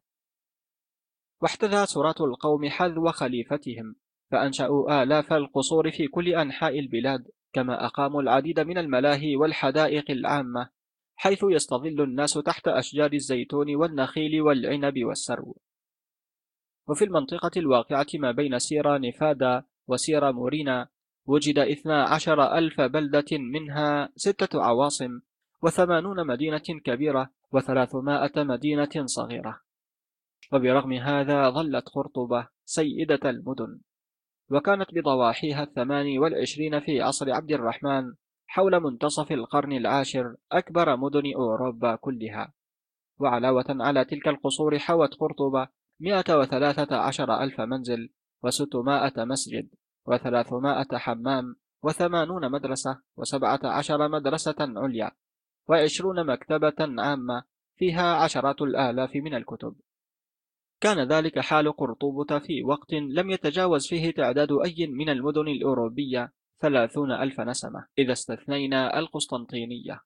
واحتذى 1.43 1.87
سراة 1.87 2.14
القوم 2.21 2.69
حذو 2.69 3.12
خليفتهم 3.12 3.95
فأنشأوا 4.31 5.03
آلاف 5.03 5.33
القصور 5.33 5.91
في 5.91 6.07
كل 6.07 6.29
أنحاء 6.29 6.79
البلاد 6.79 7.29
كما 7.53 7.87
أقاموا 7.87 8.23
العديد 8.23 8.61
من 8.61 8.79
الملاهي 8.79 9.37
والحدائق 9.37 10.11
العامة. 10.11 10.69
حيث 11.21 11.45
يستظل 11.49 12.01
الناس 12.03 12.35
تحت 12.35 12.69
أشجار 12.69 13.12
الزيتون 13.12 13.77
والنخيل 13.77 14.43
والعنب 14.43 15.05
والسرو. 15.05 15.57
وفي 16.89 17.05
المنطقة 17.05 17.51
الواقعة 17.57 18.07
ما 18.14 18.31
بين 18.33 18.59
سيرا 18.59 18.99
نفادا 18.99 19.64
وسيرا 19.89 20.31
مورينا 20.31 20.89
وجد 21.27 21.59
اثنا 21.59 22.05
عشر 22.05 22.59
ألف 22.59 22.81
بلدة 22.81 23.39
منها 23.39 24.09
ستة 24.16 24.62
عواصم 24.62 25.21
وثمانون 25.62 26.27
مدينة 26.27 26.81
كبيرة 26.85 27.31
وثلاثمائة 27.53 28.43
مدينة 28.45 29.07
صغيرة. 29.07 29.61
وبرغم 30.53 30.93
هذا 30.93 31.51
ظلت 31.51 31.89
قرطبة 31.89 32.49
سيدة 32.64 33.31
المدن. 33.31 33.81
وكانت 34.51 34.95
بضواحيها 34.95 35.62
الثمان 35.62 36.19
والعشرين 36.19 36.81
في 36.81 37.01
عصر 37.01 37.33
عبد 37.33 37.53
الرحمن 37.53 38.14
حول 38.51 38.80
منتصف 38.80 39.32
القرن 39.32 39.72
العاشر 39.72 40.36
أكبر 40.53 40.96
مدن 40.96 41.34
أوروبا 41.34 41.96
كلها 41.96 42.53
وعلاوة 43.18 43.64
على 43.68 44.05
تلك 44.05 44.28
القصور 44.28 44.78
حوت 44.78 45.14
قرطبة 45.14 45.68
مئة 46.01 46.38
وثلاثة 46.38 46.96
عشر 46.96 47.42
ألف 47.42 47.61
منزل 47.61 48.11
وستمائة 48.42 49.24
مسجد 49.24 49.68
وثلاثمائة 50.07 50.99
حمام 50.99 51.57
وثمانون 51.82 52.51
مدرسة 52.51 53.01
وسبعة 53.16 53.61
عشر 53.64 54.09
مدرسة 54.09 54.57
عليا 54.61 55.11
وعشرون 55.68 56.26
مكتبة 56.26 57.03
عامة 57.03 57.42
فيها 57.76 58.14
عشرات 58.14 58.62
الآلاف 58.62 59.16
من 59.16 59.34
الكتب. 59.34 59.76
كان 60.80 61.09
ذلك 61.09 61.38
حال 61.38 61.72
قرطبة 61.72 62.38
في 62.38 62.62
وقت 62.62 62.92
لم 62.92 63.30
يتجاوز 63.30 63.86
فيه 63.86 64.11
تعداد 64.11 64.49
أي 64.53 64.86
من 64.86 65.09
المدن 65.09 65.49
الأوروبية 65.49 66.32
ثلاثون 66.61 67.12
ألف 67.12 67.40
نسمة 67.40 67.86
إذا 67.98 68.12
استثنينا 68.12 68.98
القسطنطينية. 68.98 70.02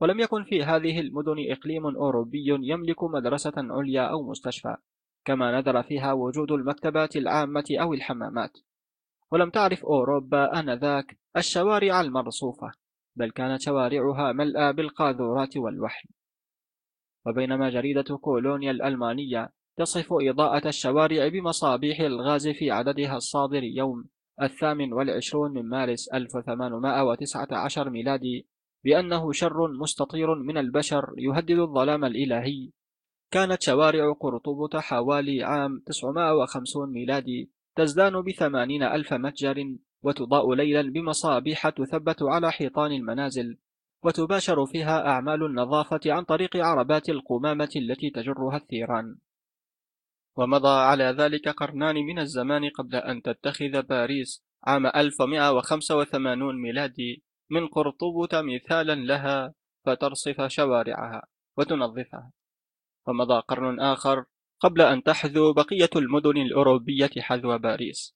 ولم 0.00 0.20
يكن 0.20 0.44
في 0.44 0.64
هذه 0.64 1.00
المدن 1.00 1.36
إقليم 1.50 1.86
أوروبي 1.86 2.44
يملك 2.48 3.04
مدرسة 3.04 3.52
عليا 3.56 4.02
أو 4.02 4.30
مستشفى 4.30 4.76
كما 5.24 5.60
نذر 5.60 5.82
فيها 5.82 6.12
وجود 6.12 6.52
المكتبات 6.52 7.16
العامة 7.16 7.64
أو 7.80 7.94
الحمامات. 7.94 8.58
ولم 9.32 9.50
تعرف 9.50 9.84
أوروبا 9.84 10.60
آنذاك 10.60 11.18
الشوارع 11.36 12.00
المرصوفة 12.00 12.72
بل 13.16 13.30
كانت 13.30 13.60
شوارعها 13.60 14.32
ملأى 14.32 14.72
بالقاذورات 14.72 15.56
والوحل 15.56 16.08
وبينما 17.26 17.70
جريدة 17.70 18.16
كولونيا 18.16 18.70
الألمانية 18.70 19.52
تصف 19.76 20.08
إضاءة 20.12 20.68
الشوارع 20.68 21.28
بمصابيح 21.28 22.00
الغاز 22.00 22.48
في 22.48 22.70
عددها 22.70 23.16
الصادر 23.16 23.62
يوم 23.62 24.04
الثامن 24.42 24.92
والعشرون 24.92 25.52
من 25.52 25.68
مارس 25.68 26.08
1819 26.14 27.90
ميلادي 27.90 28.46
بأنه 28.84 29.32
شر 29.32 29.68
مستطير 29.68 30.34
من 30.34 30.58
البشر 30.58 31.14
يهدد 31.18 31.58
الظلام 31.58 32.04
الإلهي. 32.04 32.70
كانت 33.30 33.62
شوارع 33.62 34.12
قرطبة 34.12 34.80
حوالي 34.80 35.42
عام 35.42 35.82
950 35.86 36.92
ميلادي 36.92 37.50
تزدان 37.76 38.22
بثمانين 38.22 38.82
ألف 38.82 39.12
متجر 39.12 39.76
وتضاء 40.02 40.54
ليلا 40.54 40.90
بمصابيح 40.90 41.68
تثبت 41.68 42.22
على 42.22 42.52
حيطان 42.52 42.92
المنازل 42.92 43.58
وتباشر 44.04 44.66
فيها 44.66 45.06
أعمال 45.06 45.44
النظافة 45.44 46.00
عن 46.06 46.24
طريق 46.24 46.56
عربات 46.56 47.08
القمامة 47.08 47.70
التي 47.76 48.10
تجرها 48.10 48.56
الثيران. 48.56 49.16
ومضى 50.36 50.68
على 50.68 51.04
ذلك 51.04 51.48
قرنان 51.48 51.94
من 51.94 52.18
الزمان 52.18 52.70
قبل 52.70 52.96
أن 52.96 53.22
تتخذ 53.22 53.82
باريس 53.82 54.44
عام 54.64 54.86
1185 54.86 56.62
ميلادي 56.62 57.22
من 57.50 57.66
قرطبة 57.66 58.42
مثالا 58.42 58.94
لها 58.94 59.54
فترصف 59.86 60.42
شوارعها 60.46 61.22
وتنظفها. 61.56 62.32
ومضى 63.06 63.42
قرن 63.48 63.80
آخر 63.80 64.24
قبل 64.60 64.82
أن 64.82 65.02
تحذو 65.02 65.52
بقية 65.52 65.90
المدن 65.96 66.36
الأوروبية 66.36 67.10
حذو 67.18 67.58
باريس. 67.58 68.14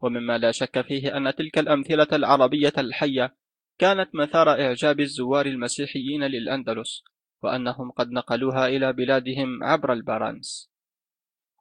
ومما 0.00 0.38
لا 0.38 0.52
شك 0.52 0.80
فيه 0.80 1.16
أن 1.16 1.34
تلك 1.34 1.58
الأمثلة 1.58 2.08
العربية 2.12 2.72
الحية 2.78 3.36
كانت 3.78 4.14
مثار 4.14 4.50
إعجاب 4.50 5.00
الزوار 5.00 5.46
المسيحيين 5.46 6.24
للأندلس 6.24 7.04
وأنهم 7.42 7.90
قد 7.90 8.10
نقلوها 8.10 8.66
إلى 8.68 8.92
بلادهم 8.92 9.64
عبر 9.64 9.92
البارانس 9.92 10.73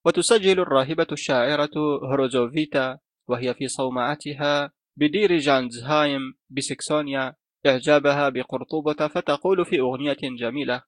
وتسجل 0.06 0.60
الراهبة 0.60 1.08
الشاعرة 1.12 1.72
هروزوفيتا 2.12 3.00
وهي 3.28 3.54
في 3.54 3.68
صومعتها 3.68 4.72
بدير 4.98 5.38
جانزهايم 5.38 6.22
بسكسونيا 6.50 7.36
إعجابها 7.66 8.30
بقرطبة 8.30 9.08
فتقول 9.08 9.66
في 9.66 9.80
أغنية 9.80 10.18
جميلة 10.22 10.84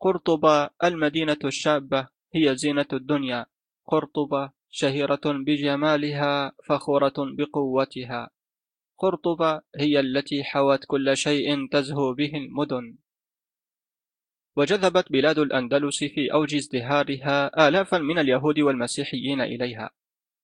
قرطبة 0.00 0.70
المدينة 0.84 1.38
الشابة 1.44 2.08
هي 2.34 2.56
زينة 2.56 2.86
الدنيا. 2.92 3.46
قرطبة 3.86 4.50
شهيرة 4.70 5.20
بجمالها 5.24 6.52
فخورة 6.68 7.14
بقوتها. 7.18 8.30
قرطبة 8.98 9.60
هي 9.76 10.00
التي 10.00 10.44
حوت 10.44 10.84
كل 10.86 11.16
شيء 11.16 11.68
تزهو 11.72 12.14
به 12.14 12.32
المدن. 12.34 12.96
وجذبت 14.56 15.12
بلاد 15.12 15.38
الأندلس 15.38 16.04
في 16.04 16.32
أوج 16.32 16.54
ازدهارها 16.54 17.68
آلافا 17.68 17.98
من 17.98 18.18
اليهود 18.18 18.58
والمسيحيين 18.60 19.40
إليها. 19.40 19.90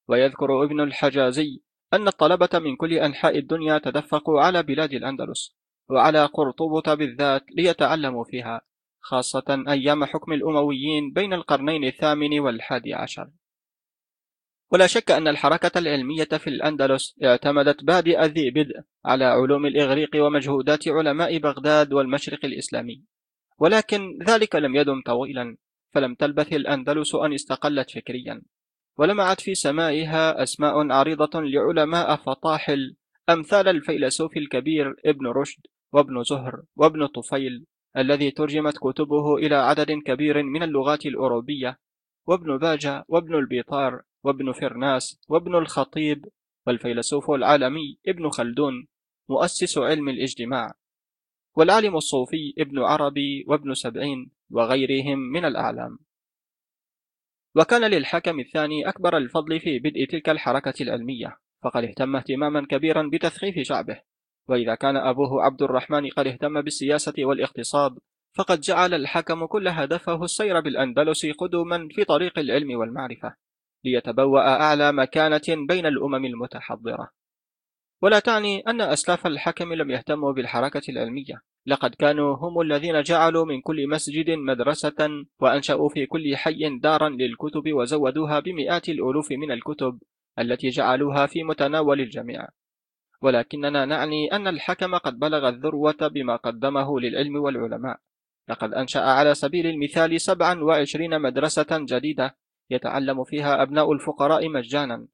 ويذكر 0.09 0.65
ابن 0.65 0.81
الحجازي 0.81 1.61
أن 1.93 2.09
الطلبة 2.09 2.59
من 2.59 2.77
كل 2.77 2.93
أنحاء 2.93 3.39
الدنيا 3.39 3.79
تدفقوا 3.79 4.41
على 4.41 4.63
بلاد 4.63 4.93
الأندلس 4.93 5.57
وعلى 5.89 6.27
قرطبة 6.27 6.95
بالذات 6.95 7.45
ليتعلموا 7.57 8.25
فيها 8.25 8.61
خاصة 9.01 9.65
أيام 9.69 10.05
حكم 10.05 10.33
الأمويين 10.33 11.13
بين 11.13 11.33
القرنين 11.33 11.85
الثامن 11.85 12.41
والحادي 12.41 12.95
عشر. 12.95 13.31
ولا 14.73 14.87
شك 14.87 15.11
أن 15.11 15.29
الحركة 15.29 15.79
العلمية 15.79 16.25
في 16.25 16.47
الأندلس 16.47 17.19
اعتمدت 17.25 17.85
بادئ 17.85 18.25
ذي 18.25 18.51
بدء 18.51 18.81
على 19.05 19.25
علوم 19.25 19.67
الإغريق 19.67 20.11
ومجهودات 20.17 20.89
علماء 20.89 21.39
بغداد 21.39 21.93
والمشرق 21.93 22.45
الإسلامي. 22.45 23.05
ولكن 23.61 24.19
ذلك 24.29 24.57
لم 24.57 24.77
يدم 24.77 25.03
طويلا 25.07 25.57
فلم 25.95 26.15
تلبث 26.15 26.53
الأندلس 26.53 27.15
أن 27.15 27.33
استقلت 27.33 27.91
فكريا. 27.91 28.43
ولمعت 28.99 29.41
في 29.41 29.55
سمائها 29.55 30.43
أسماء 30.43 30.93
عريضة 30.93 31.41
لعلماء 31.41 32.17
فطاحل 32.17 32.97
أمثال 33.29 33.69
الفيلسوف 33.69 34.37
الكبير 34.37 34.95
ابن 35.07 35.27
رشد 35.27 35.61
وابن 35.93 36.23
زهر 36.23 36.63
وابن 36.77 37.07
طفيل 37.07 37.65
الذي 37.97 38.31
ترجمت 38.31 38.79
كتبه 38.79 39.37
إلى 39.37 39.55
عدد 39.55 39.93
كبير 39.93 40.43
من 40.43 40.63
اللغات 40.63 41.07
الأوروبية 41.07 41.79
وابن 42.27 42.59
باجة 42.59 43.05
وابن 43.09 43.35
البيطار 43.35 44.03
وابن 44.25 44.53
فرناس 44.53 45.21
وابن 45.29 45.55
الخطيب 45.55 46.25
والفيلسوف 46.67 47.31
العالمي 47.31 47.99
ابن 48.09 48.29
خلدون 48.29 48.87
مؤسس 49.29 49.79
علم 49.79 50.09
الاجتماع. 50.09 50.75
والعالم 51.57 51.97
الصوفي 51.97 52.55
ابن 52.59 52.79
عربي 52.79 53.45
وابن 53.49 53.75
سبعين 53.75 54.31
وغيرهم 54.51 55.19
من 55.19 55.45
الأعلام. 55.45 55.99
وكان 57.57 57.91
للحكم 57.91 58.41
الثاني 58.41 58.89
أكبر 58.89 59.17
الفضل 59.17 59.61
في 59.61 59.79
بدء 59.79 60.05
تلك 60.05 60.29
الحركة 60.29 60.75
العلمية 60.81 61.37
فقد 61.63 61.85
اهتم 61.85 62.17
اهتماما 62.17 62.67
كبيرا 62.67 63.11
بتثقيف 63.13 63.59
شعبه. 63.59 64.01
وإذا 64.49 64.75
كان 64.75 64.97
أبوه 64.97 65.43
عبد 65.43 65.63
الرحمن 65.63 66.09
قد 66.09 66.27
اهتم 66.27 66.61
بالسياسة 66.63 67.15
والاقتصاد 67.19 67.99
فقد 68.37 68.61
جعل 68.61 68.95
الحكم 68.95 69.47
كل 69.47 69.69
هدفه 69.69 70.25
السير 70.25 70.61
بالأندلس 70.61 71.27
قدما 71.27 71.89
في 71.91 72.05
طريق 72.05 72.39
العلم 72.39 72.79
والمعرفة 72.79 73.35
ليتبوأ 73.85 74.41
أعلى 74.41 74.93
مكانة 74.93 75.67
بين 75.69 75.87
الأمم 75.87 76.25
المتحضرة. 76.25 77.11
ولا 78.03 78.19
تعني 78.19 78.61
أن 78.61 78.81
أسلاف 78.81 79.27
الحكم 79.27 79.73
لم 79.73 79.91
يهتموا 79.91 80.33
بالحركة 80.33 80.83
العلمية. 80.89 81.43
لقد 81.67 81.95
كانوا 81.95 82.37
هم 82.37 82.61
الذين 82.61 83.03
جعلوا 83.03 83.45
من 83.45 83.61
كل 83.61 83.89
مسجد 83.89 84.31
مدرسة 84.31 85.25
وأنشأوا 85.41 85.89
في 85.89 86.07
كل 86.07 86.37
حي 86.37 86.79
دارا 86.79 87.09
للكتب 87.09 87.73
وزودوها 87.73 88.41
بمئات 88.41 88.89
الألوف 88.89 89.33
من 89.33 89.51
الكتب 89.51 89.99
التي 90.39 90.69
جعلوها 90.69 91.27
في 91.27 91.43
متناول 91.43 92.01
الجميع. 92.01 92.49
ولكننا 93.23 93.85
نعني 93.85 94.33
أن 94.33 94.49
الحكم 94.49 94.95
قد 94.95 95.19
بلغ 95.19 95.49
الذروة 95.49 96.09
بما 96.09 96.37
قدمه 96.37 97.01
للعلم 97.01 97.37
والعلماء. 97.37 97.99
لقد 98.49 98.75
أنشأ 98.75 99.01
على 99.01 99.35
سبيل 99.35 99.67
المثال 99.67 100.21
27 100.21 101.23
مدرسة 101.23 101.67
جديدة 101.73 102.37
يتعلم 102.71 103.25
فيها 103.25 103.63
أبناء 103.63 103.93
الفقراء 103.93 104.49
مجانا. 104.49 105.07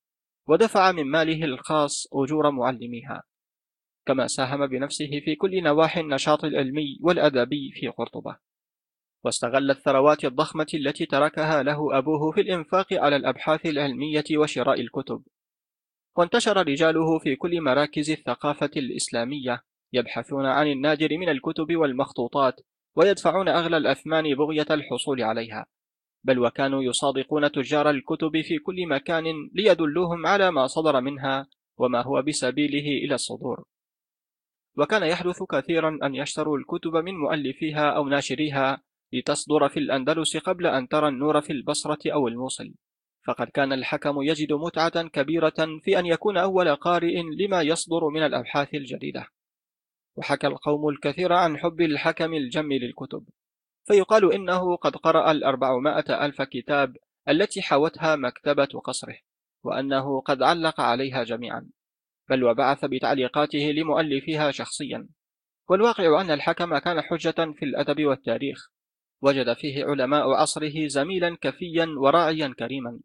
ودفع 0.49 0.93
من 0.93 1.05
ماله 1.11 1.45
الخاص 1.45 2.07
أجور 2.13 2.51
معلميها 2.51 3.23
كما 4.07 4.27
ساهم 4.27 4.67
بنفسه 4.67 5.21
في 5.25 5.35
كل 5.35 5.63
نواحي 5.63 6.01
النشاط 6.01 6.45
العلمي 6.45 6.99
والأدبي 7.03 7.71
في 7.75 7.89
قرطبة. 7.89 8.37
واستغل 9.25 9.71
الثروات 9.71 10.25
الضخمة 10.25 10.67
التي 10.75 11.07
تركها 11.07 11.63
له 11.63 11.99
أبوه 11.99 12.33
في 12.33 12.41
الإنفاق 12.41 12.87
على 12.93 13.17
الأبحاث 13.17 13.67
العلمية 13.67 14.25
وشراء 14.37 14.81
الكتب. 14.81 15.23
وانتشر 16.17 16.67
رجاله 16.67 17.19
في 17.19 17.37
كل 17.37 17.61
مراكز 17.61 18.11
الثقافة 18.11 18.71
الإسلامية 18.77 19.63
يبحثون 19.93 20.47
عن 20.47 20.67
النادر 20.67 21.19
من 21.19 21.29
الكتب 21.29 21.77
والمخطوطات 21.77 22.61
ويدفعون 22.97 23.49
أغلى 23.49 23.77
الأثمان 23.77 24.35
بغية 24.35 24.67
الحصول 24.71 25.23
عليها. 25.23 25.67
بل 26.27 26.39
وكانوا 26.39 26.83
يصادقون 26.83 27.53
تجار 27.53 27.91
الكتب 27.91 28.41
في 28.41 28.59
كل 28.59 28.87
مكان 28.87 29.25
ليدلوهم 29.55 30.27
على 30.27 30.51
ما 30.51 30.67
صدر 30.67 31.01
منها 31.01 31.47
وما 31.79 32.03
هو 32.03 32.23
بسبيله 32.23 33.05
إلى 33.05 33.15
الصدور. 33.15 33.65
وكان 34.79 35.03
يحدث 35.03 35.43
كثيرا 35.43 35.99
أن 36.03 36.15
يشتروا 36.15 36.59
الكتب 36.59 36.97
من 36.97 37.15
مؤلفيها 37.15 37.91
أو 37.91 38.09
ناشريها 38.09 38.83
لتصدر 39.13 39.69
في 39.69 39.79
الأندلس 39.79 40.37
قبل 40.37 40.67
أن 40.67 40.89
ترى 40.89 41.09
النور 41.09 41.41
في 41.41 41.53
البصرة 41.53 42.13
أو 42.13 42.29
الموصل. 42.29 42.75
فقد 43.27 43.47
كان 43.47 43.73
الحكم 43.73 44.23
يجد 44.23 44.53
متعة 44.53 45.09
كبيرة 45.09 45.79
في 45.83 45.99
أن 45.99 46.07
يكون 46.07 46.37
أول 46.37 46.77
قارئ 46.77 47.23
لما 47.23 47.63
يصدر 47.63 48.09
من 48.09 48.23
الأبحاث 48.23 48.75
الجديدة. 48.75 49.27
وحكى 50.17 50.47
القوم 50.47 50.89
الكثير 50.89 51.33
عن 51.33 51.59
حب 51.59 51.81
الحكم 51.81 52.35
الجم 52.35 52.73
للكتب. 52.73 53.25
فيقال 53.87 54.33
إنه 54.33 54.77
قد 54.77 54.97
قرأ 54.97 55.31
الأربعمائة 55.31 56.25
ألف 56.27 56.43
كتاب 56.43 56.97
التي 57.29 57.63
حوتها 57.63 58.17
مكتبة 58.17 58.81
قصره 58.85 59.17
وأنه 59.63 60.21
قد 60.21 60.43
علق 60.43 60.81
عليها 60.81 61.25
جميعا 61.25 61.69
بل 62.29 62.45
وبعث 62.45 62.85
بتعليقاته 62.85 63.59
لمؤلفيها 63.59 64.51
شخصيا. 64.51 65.09
والواقع 65.69 66.21
أن 66.21 66.31
الحكم 66.31 66.79
كان 66.79 67.01
حجة 67.01 67.53
في 67.53 67.65
الأدب 67.65 68.05
والتاريخ 68.05 68.71
وجد 69.23 69.53
فيه 69.53 69.85
علماء 69.85 70.31
عصره 70.31 70.87
زميلا 70.87 71.37
كفيا 71.41 71.87
وراعيا 71.99 72.55
كريما 72.59 73.01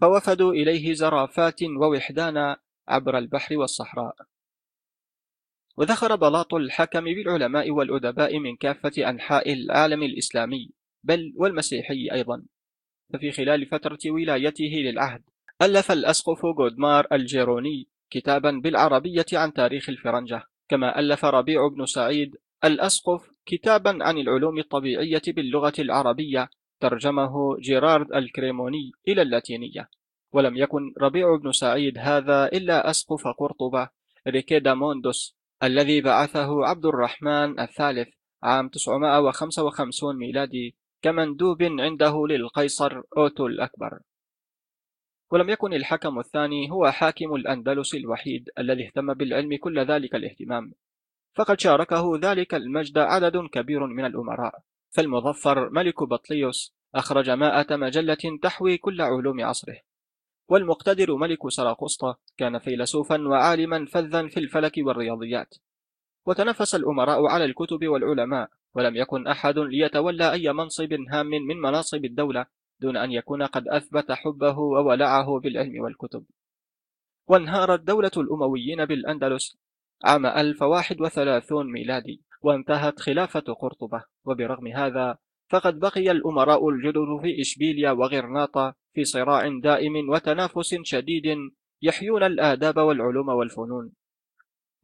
فوفدوا 0.00 0.52
إليه 0.52 0.94
زرافات 0.94 1.62
ووحدانا 1.62 2.56
عبر 2.88 3.18
البحر 3.18 3.56
والصحراء. 3.56 4.14
وذخر 5.78 6.16
بلاط 6.16 6.54
الحكم 6.54 7.04
بالعلماء 7.04 7.70
والأدباء 7.70 8.38
من 8.38 8.56
كافة 8.56 9.10
أنحاء 9.10 9.52
العالم 9.52 10.02
الإسلامي 10.02 10.70
بل 11.04 11.32
والمسيحي 11.36 12.08
أيضا. 12.12 12.42
ففي 13.12 13.32
خلال 13.32 13.66
فترة 13.66 13.98
ولايته 14.06 14.72
للعهد 14.74 15.22
ألف 15.62 15.92
الأسقف 15.92 16.46
جودمار 16.46 17.06
الجيروني 17.12 17.88
كتابا 18.10 18.50
بالعربية 18.50 19.26
عن 19.32 19.52
تاريخ 19.52 19.88
الفرنجة 19.88 20.42
كما 20.68 20.98
ألف 20.98 21.24
ربيع 21.24 21.68
بن 21.68 21.86
سعيد 21.86 22.36
الأسقف 22.64 23.30
كتابا 23.46 23.98
عن 24.04 24.18
العلوم 24.18 24.58
الطبيعية 24.58 25.22
باللغة 25.28 25.74
العربية 25.78 26.50
ترجمه 26.80 27.56
جيرارد 27.58 28.12
الكريموني 28.12 28.92
إلى 29.08 29.22
اللاتينية. 29.22 29.88
ولم 30.32 30.56
يكن 30.56 30.94
ربيع 31.00 31.36
بن 31.36 31.52
سعيد 31.52 31.98
هذا 31.98 32.46
إلا 32.46 32.90
أسقف 32.90 33.28
قرطبة 33.28 33.88
ريكيدا 34.28 34.74
موندوس 34.74 35.37
الذي 35.62 36.00
بعثه 36.00 36.66
عبد 36.66 36.86
الرحمن 36.86 37.60
الثالث 37.60 38.08
عام 38.42 38.68
955 38.68 40.16
ميلادي 40.16 40.76
كمندوب 41.02 41.62
عنده 41.62 42.26
للقيصر 42.26 43.02
أوتو 43.16 43.46
الأكبر. 43.46 43.98
ولم 45.30 45.50
يكن 45.50 45.72
الحكم 45.72 46.18
الثاني 46.18 46.70
هو 46.70 46.90
حاكم 46.90 47.34
الأندلس 47.34 47.94
الوحيد 47.94 48.50
الذي 48.58 48.86
اهتم 48.86 49.14
بالعلم 49.14 49.56
كل 49.56 49.78
ذلك 49.78 50.14
الاهتمام. 50.14 50.72
فقد 51.34 51.60
شاركه 51.60 52.18
ذلك 52.22 52.54
المجد 52.54 52.98
عدد 52.98 53.36
كبير 53.36 53.86
من 53.86 54.04
الأمراء. 54.04 54.60
فالمظفر 54.90 55.70
ملك 55.70 56.02
بطليوس 56.02 56.74
أخرج 56.94 57.30
مائة 57.30 57.76
مجلة 57.76 58.38
تحوي 58.42 58.78
كل 58.78 59.00
علوم 59.02 59.40
عصره. 59.40 59.76
والمقتدر 60.48 61.16
ملك 61.16 61.48
سراقسطة 61.48 62.18
كان 62.36 62.58
فيلسوفا 62.58 63.28
وعالما 63.28 63.86
فذا 63.86 64.28
في 64.28 64.40
الفلك 64.40 64.72
والرياضيات. 64.78 65.54
وتنافس 66.26 66.74
الأمراء 66.74 67.26
على 67.26 67.44
الكتب 67.44 67.86
والعلماء 67.86 68.48
ولم 68.74 68.96
يكن 68.96 69.26
أحد 69.26 69.58
ليتولى 69.58 70.32
أي 70.32 70.52
منصب 70.52 70.92
هام 70.92 71.26
من 71.26 71.60
مناصب 71.60 72.04
الدولة 72.04 72.46
دون 72.80 72.96
أن 72.96 73.12
يكون 73.12 73.42
قد 73.42 73.68
أثبت 73.68 74.12
حبه 74.12 74.58
وولعه 74.58 75.40
بالعلم 75.40 75.80
والكتب. 75.80 76.24
وانهارت 77.28 77.80
دولة 77.80 78.10
الأمويين 78.16 78.84
بالأندلس 78.84 79.58
عام 80.04 80.26
1031 80.26 81.72
ميلادي 81.72 82.22
وانتهت 82.42 83.00
خلافة 83.00 83.40
قرطبة. 83.40 84.04
وبرغم 84.24 84.66
هذا 84.66 85.18
فقد 85.48 85.78
بقي 85.78 86.10
الأمراء 86.10 86.68
الجدد 86.68 87.20
في 87.22 87.40
إشبيليا 87.40 87.90
وغرناطة 87.90 88.74
في 88.94 89.04
صراع 89.04 89.48
دائم 89.48 90.10
وتنافس 90.10 90.74
شديد 90.82 91.24
يحيون 91.82 92.22
الآداب 92.22 92.76
والعلوم 92.76 93.28
والفنون. 93.28 93.92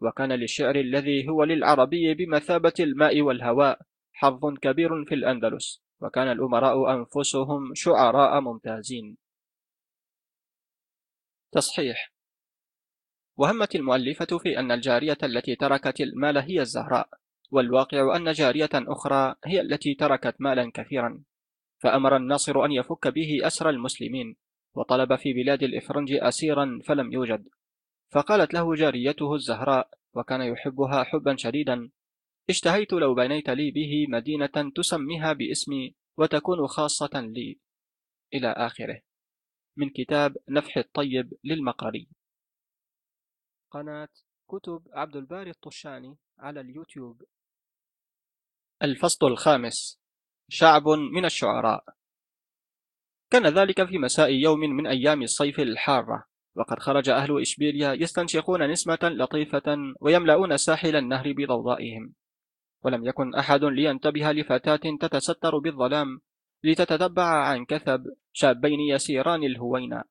وكان 0.01 0.32
للشعر 0.32 0.77
الذي 0.77 1.28
هو 1.28 1.45
للعربي 1.45 2.15
بمثابة 2.15 2.73
الماء 2.81 3.20
والهواء 3.20 3.81
حظ 4.12 4.55
كبير 4.62 5.05
في 5.05 5.15
الأندلس 5.15 5.82
وكان 6.01 6.32
الأمراء 6.32 6.95
أنفسهم 6.95 7.74
شعراء 7.74 8.41
ممتازين. 8.41 9.16
تصحيح 11.53 12.12
وهمت 13.36 13.74
المؤلفة 13.74 14.39
في 14.39 14.59
أن 14.59 14.73
الجارية 14.73 15.19
التي 15.23 15.57
تركت 15.57 16.01
المال 16.01 16.39
هي 16.39 16.61
الزهراء. 16.61 17.09
والواقع 17.55 18.16
أن 18.16 18.32
جارية 18.32 18.70
أخرى 18.74 19.35
هي 19.44 19.60
التي 19.60 19.94
تركت 19.94 20.35
مالا 20.39 20.70
كثيرا 20.74 21.22
فأمر 21.78 22.16
الناصر 22.16 22.64
أن 22.64 22.72
يفك 22.72 23.09
به 23.09 23.39
أسر 23.43 23.70
المسلمين 23.70 24.36
وطلب 24.74 25.16
في 25.16 25.32
بلاد 25.32 25.62
الإفرنج 25.62 26.12
أسيرا 26.12 26.81
فلم 26.85 27.12
يوجد. 27.12 27.48
فقالت 28.10 28.55
له 28.55 28.74
جاريته 28.74 29.35
الزهراء 29.35 29.90
وكان 30.14 30.40
يحبها 30.40 31.05
حبا 31.05 31.36
شديدا 31.36 31.90
اشتهيت 32.51 32.93
لو 32.93 33.14
بنيت 33.14 33.51
لي 33.51 33.70
به 33.70 34.06
مدينة 34.09 34.72
تسميها 34.76 35.32
باسمي 35.32 35.94
وتكون 36.18 36.66
خاصة 36.66 37.20
لي. 37.20 37.59
إلى 38.35 38.48
آخره. 38.48 39.01
من 39.76 39.90
كتاب 39.90 40.36
نفح 40.48 40.76
الطيب 40.76 41.32
للمقري 41.44 42.09
قناة 43.70 44.09
كتب 44.48 44.82
عبد 44.93 45.16
الباري 45.16 45.51
الطشاني 45.51 46.16
على 46.39 46.60
اليوتيوب. 46.60 47.22
الفصل 48.85 49.27
الخامس. 49.27 50.01
شعب 50.48 50.89
من 50.89 51.24
الشعراء. 51.24 51.85
كان 53.31 53.47
ذلك 53.47 53.85
في 53.85 53.98
مساء 53.98 54.31
يوم 54.31 54.61
من 54.61 54.86
أيام 54.86 55.23
الصيف 55.23 55.61
الحارة 55.61 56.24
وقد 56.56 56.78
خرج 56.78 57.09
أهل 57.09 57.40
إشبيليا 57.40 57.93
يستنشقون 57.93 58.70
نسمة 58.70 58.98
لطيفة 59.02 59.77
ويملؤون 60.01 60.56
ساحل 60.56 60.97
النهر 60.97 61.32
بضوضائهم. 61.32 62.12
ولم 62.82 63.06
يكن 63.06 63.35
أحد 63.35 63.65
لينتبه 63.65 64.32
لفتاة 64.32 64.97
تتستر 65.01 65.59
بالظلام 65.59 66.20
لتتتبع 66.65 67.24
عن 67.24 67.65
كثب 67.65 68.05
شابين 68.32 68.81
يسيران 68.81 69.43
الهوينا. 69.44 70.05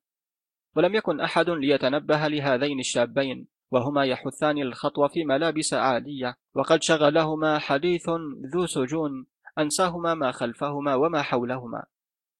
ولم 0.76 0.94
يكن 0.94 1.20
أحد 1.20 1.50
ليتنبه 1.50 2.28
لهذين 2.28 2.80
الشابين. 2.80 3.53
وهما 3.74 4.04
يحثان 4.04 4.58
الخطو 4.58 5.08
في 5.08 5.24
ملابس 5.24 5.74
عالية 5.74 6.36
وقد 6.54 6.82
شغلهما 6.82 7.58
حديث 7.58 8.10
ذو 8.52 8.66
سجون 8.66 9.26
أنساهما 9.58 10.14
ما 10.14 10.32
خلفهما 10.32 10.94
وما 10.94 11.22
حولهما. 11.22 11.84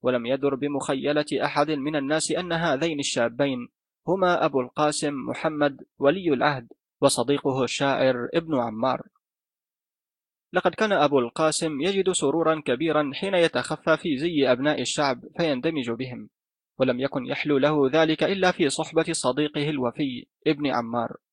ولم 0.03 0.27
يدر 0.27 0.55
بمخيلة 0.55 1.27
أحد 1.45 1.71
من 1.71 1.97
الناس 1.97 2.31
أن 2.31 2.53
هذين 2.53 2.99
الشابين 2.99 3.69
هما 4.09 4.45
أبو 4.45 4.61
القاسم 4.61 5.15
محمد 5.15 5.85
ولي 5.99 6.33
العهد 6.33 6.69
وصديقه 7.01 7.65
الشاعر 7.65 8.29
ابن 8.35 8.61
عمار. 8.61 9.03
لقد 10.53 10.75
كان 10.75 10.93
أبو 10.93 11.19
القاسم 11.19 11.81
يجد 11.81 12.13
سرورا 12.13 12.63
كبيرا 12.65 13.11
حين 13.15 13.35
يتخفى 13.35 13.97
في 13.97 14.19
زي 14.19 14.53
أبناء 14.53 14.81
الشعب 14.81 15.21
فيندمج 15.37 15.91
بهم. 15.91 16.29
ولم 16.79 17.01
يكن 17.01 17.27
يحلو 17.27 17.59
له 17.59 17.91
ذلك 17.91 18.23
إلا 18.23 18.53
في 18.53 18.69
صحبة 18.69 19.13
صديقه 19.13 19.71
الوفي 19.71 20.27
ابن 20.47 20.67
عمار. 20.67 21.24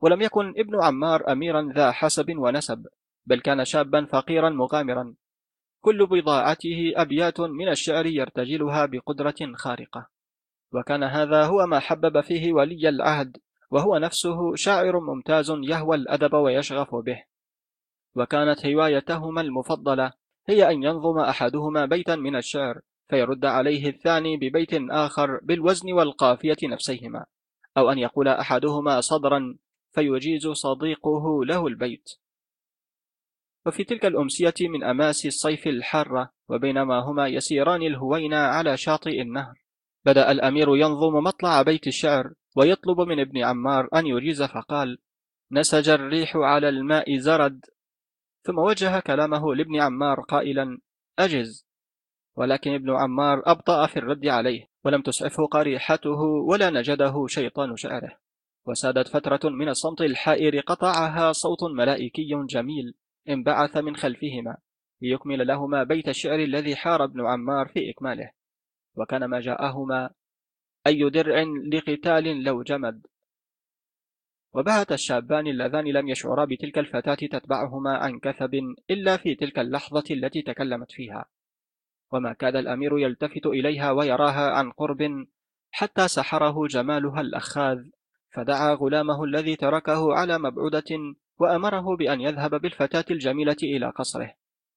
ولم 0.00 0.22
يكن 0.22 0.54
ابن 0.56 0.82
عمار 0.82 1.32
أميرا 1.32 1.72
ذا 1.76 1.92
حسب 1.92 2.34
ونسب 2.36 2.86
بل 3.26 3.40
كان 3.40 3.64
شابا 3.64 4.04
فقيرا 4.04 4.50
مغامرا. 4.50 5.14
كل 5.80 6.06
بضاعته 6.06 6.92
أبيات 6.96 7.40
من 7.40 7.68
الشعر 7.68 8.06
يرتجلها 8.06 8.86
بقدرة 8.86 9.52
خارقة. 9.54 10.08
وكان 10.72 11.02
هذا 11.02 11.44
هو 11.44 11.66
ما 11.66 11.78
حبب 11.78 12.20
فيه 12.20 12.52
ولي 12.52 12.88
العهد 12.88 13.36
وهو 13.70 13.98
نفسه 13.98 14.54
شاعر 14.54 15.00
ممتاز 15.00 15.50
يهوى 15.50 15.96
الأدب 15.96 16.34
ويشغف 16.34 16.94
به. 16.94 17.22
وكانت 18.14 18.66
هوايتهما 18.66 19.40
المفضلة 19.40 20.12
هي 20.48 20.70
أن 20.70 20.82
ينظم 20.82 21.18
أحدهما 21.18 21.86
بيتا 21.86 22.16
من 22.16 22.36
الشعر 22.36 22.80
فيرد 23.08 23.44
عليه 23.44 23.88
الثاني 23.88 24.36
ببيت 24.36 24.70
آخر 24.90 25.40
بالوزن 25.42 25.92
والقافية 25.92 26.56
نفسيهما 26.64 27.24
أو 27.78 27.90
أن 27.90 27.98
يقول 27.98 28.28
أحدهما 28.28 29.00
صدرا 29.00 29.56
فيجيز 29.92 30.48
صديقه 30.48 31.44
له 31.44 31.66
البيت. 31.66 32.10
وفي 33.66 33.84
تلك 33.84 34.06
الأمسية 34.06 34.54
من 34.60 34.84
أماسي 34.84 35.28
الصيف 35.28 35.66
الحارة 35.66 36.32
وبينما 36.48 36.98
هما 36.98 37.28
يسيران 37.28 37.82
الهوينا 37.82 38.46
على 38.46 38.76
شاطئ 38.76 39.22
النهر. 39.22 39.54
بدأ 40.04 40.30
الأمير 40.30 40.76
ينظم 40.76 41.14
مطلع 41.14 41.62
بيت 41.62 41.86
الشعر 41.86 42.32
ويطلب 42.56 43.00
من 43.00 43.20
ابن 43.20 43.44
عمار 43.44 43.88
أن 43.94 44.06
يجيز 44.06 44.42
فقال 44.42 44.98
نسج 45.52 45.88
الريح 45.88 46.36
على 46.36 46.68
الماء 46.68 47.16
زرد. 47.16 47.64
ثم 48.42 48.58
وجه 48.58 49.00
كلامه 49.00 49.54
لابن 49.54 49.80
عمار 49.80 50.20
قائلا 50.20 50.78
أجز. 51.18 51.66
ولكن 52.36 52.74
ابن 52.74 52.90
عمار 52.90 53.42
أبطأ 53.46 53.86
في 53.86 53.96
الرد 53.96 54.26
عليه 54.26 54.70
ولم 54.84 55.02
تسعفه 55.02 55.46
قريحته 55.46 56.20
ولا 56.48 56.70
نجده 56.70 57.26
شيطان 57.26 57.76
شعره. 57.76 58.19
وسادت 58.70 59.08
فترة 59.08 59.50
من 59.50 59.68
الصمت 59.68 60.00
الحائر 60.00 60.60
قطعها 60.60 61.32
صوت 61.32 61.62
ملائكي 61.62 62.44
جميل 62.48 62.94
انبعث 63.28 63.76
من 63.76 63.96
خلفهما 63.96 64.56
ليكمل 65.02 65.46
لهما 65.46 65.82
بيت 65.82 66.08
الشعر 66.08 66.38
الذي 66.38 66.76
حار 66.76 67.04
ابن 67.04 67.26
عمار 67.26 67.68
في 67.68 67.90
إكماله. 67.90 68.30
وكان 68.96 69.24
ما 69.24 69.40
جاءهما 69.40 70.10
أي 70.86 71.10
درع 71.10 71.44
لقتال 71.72 72.42
لو 72.44 72.62
جمد. 72.62 73.06
وبهت 74.54 74.92
الشابان 74.92 75.46
اللذان 75.46 75.84
لم 75.84 76.08
يشعرا 76.08 76.44
بتلك 76.44 76.78
الفتاة 76.78 77.14
تتبعهما 77.14 77.96
عن 77.96 78.18
كثب 78.18 78.54
إلا 78.90 79.16
في 79.16 79.34
تلك 79.34 79.58
اللحظة 79.58 80.04
التي 80.10 80.42
تكلمت 80.42 80.92
فيها. 80.92 81.24
وما 82.12 82.32
كاد 82.32 82.56
الأمير 82.56 82.98
يلتفت 82.98 83.46
إليها 83.46 83.90
ويراها 83.90 84.50
عن 84.50 84.70
قرب 84.70 85.26
حتى 85.70 86.08
سحره 86.08 86.66
جمالها 86.66 87.20
الأخاذ. 87.20 87.84
فدعا 88.30 88.74
غلامه 88.74 89.24
الذي 89.24 89.56
تركه 89.56 90.14
على 90.14 90.38
مبعودة 90.38 91.14
وأمره 91.38 91.96
بأن 91.96 92.20
يذهب 92.20 92.54
بالفتاة 92.54 93.04
الجميلة 93.10 93.56
إلى 93.62 93.90
قصره. 93.90 94.34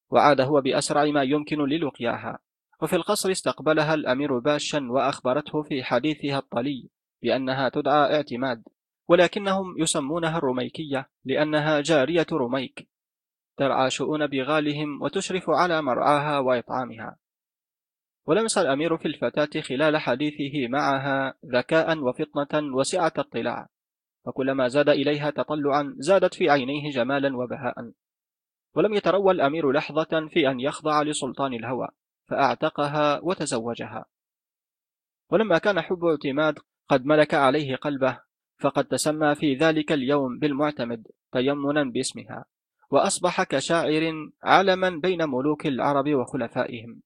وعاد 0.10 0.42
هو 0.42 0.62
بأسرع 0.62 1.06
ما 1.06 1.24
يمكن 1.24 1.58
للقياها 1.66 2.40
وفي 2.82 2.96
القصر 2.96 3.32
استقبلها 3.32 3.94
الأمير 3.94 4.40
باشا 4.40 4.88
وأخبرته 4.90 5.62
في 5.62 5.84
حديثها 5.84 6.38
الطلي 6.38 6.90
بأنها 7.22 7.70
تدعى 7.70 8.16
اعتماد 8.16 8.64
ولكنهم 9.08 9.76
يسمونها 9.78 10.38
الرميكية 10.38 11.10
لأنها 11.26 11.82
جارية 11.82 12.28
رميك. 12.32 12.88
ترعى 13.58 13.90
شؤون 13.90 14.28
بغالهم 14.28 15.02
وتشرف 15.02 15.50
على 15.50 15.82
مرعاها 15.82 16.40
وإطعامها. 16.40 17.18
ولمس 18.26 18.58
الأمير 18.58 18.98
في 18.98 19.06
الفتاة 19.06 19.62
خلال 19.62 19.98
حديثه 19.98 20.68
معها 20.68 21.34
ذكاء 21.46 21.98
وفطنة 22.00 22.76
وسعة 22.76 23.14
اطلاع 23.18 23.68
فكلما 24.26 24.68
زاد 24.68 24.90
إليها 24.90 25.30
تطلعا 25.30 25.96
زادت 25.98 26.34
في 26.34 26.50
عينيه 26.50 26.92
جمالا 26.92 27.38
وبهاء. 27.38 27.92
ولم 28.76 28.94
يتروى 28.94 29.32
الأمير 29.32 29.72
لحظة 29.72 30.28
في 30.30 30.50
أن 30.52 30.60
يخضع 30.60 31.02
لسلطان 31.02 31.54
الهوى 31.54 31.88
فأعتقها 32.28 33.20
وتزوجها. 33.24 34.06
ولما 35.30 35.58
كان 35.58 35.82
حب 35.82 36.06
اعتماد 36.06 36.60
قد 36.90 37.06
ملك 37.06 37.34
عليه 37.34 37.76
قلبه 37.76 38.20
فقد 38.60 38.86
تسمى 38.86 39.36
في 39.36 39.56
ذلك 39.56 39.92
اليوم 39.92 40.40
بالمعتمد 40.40 41.08
تيمنا 41.32 41.84
باسمها 41.84 42.46
وأصبح 42.92 43.44
كشاعر 43.44 44.30
علما 44.44 44.90
بين 44.90 45.30
ملوك 45.30 45.68
العرب 45.68 46.10
وخلفائهم. 46.10 47.02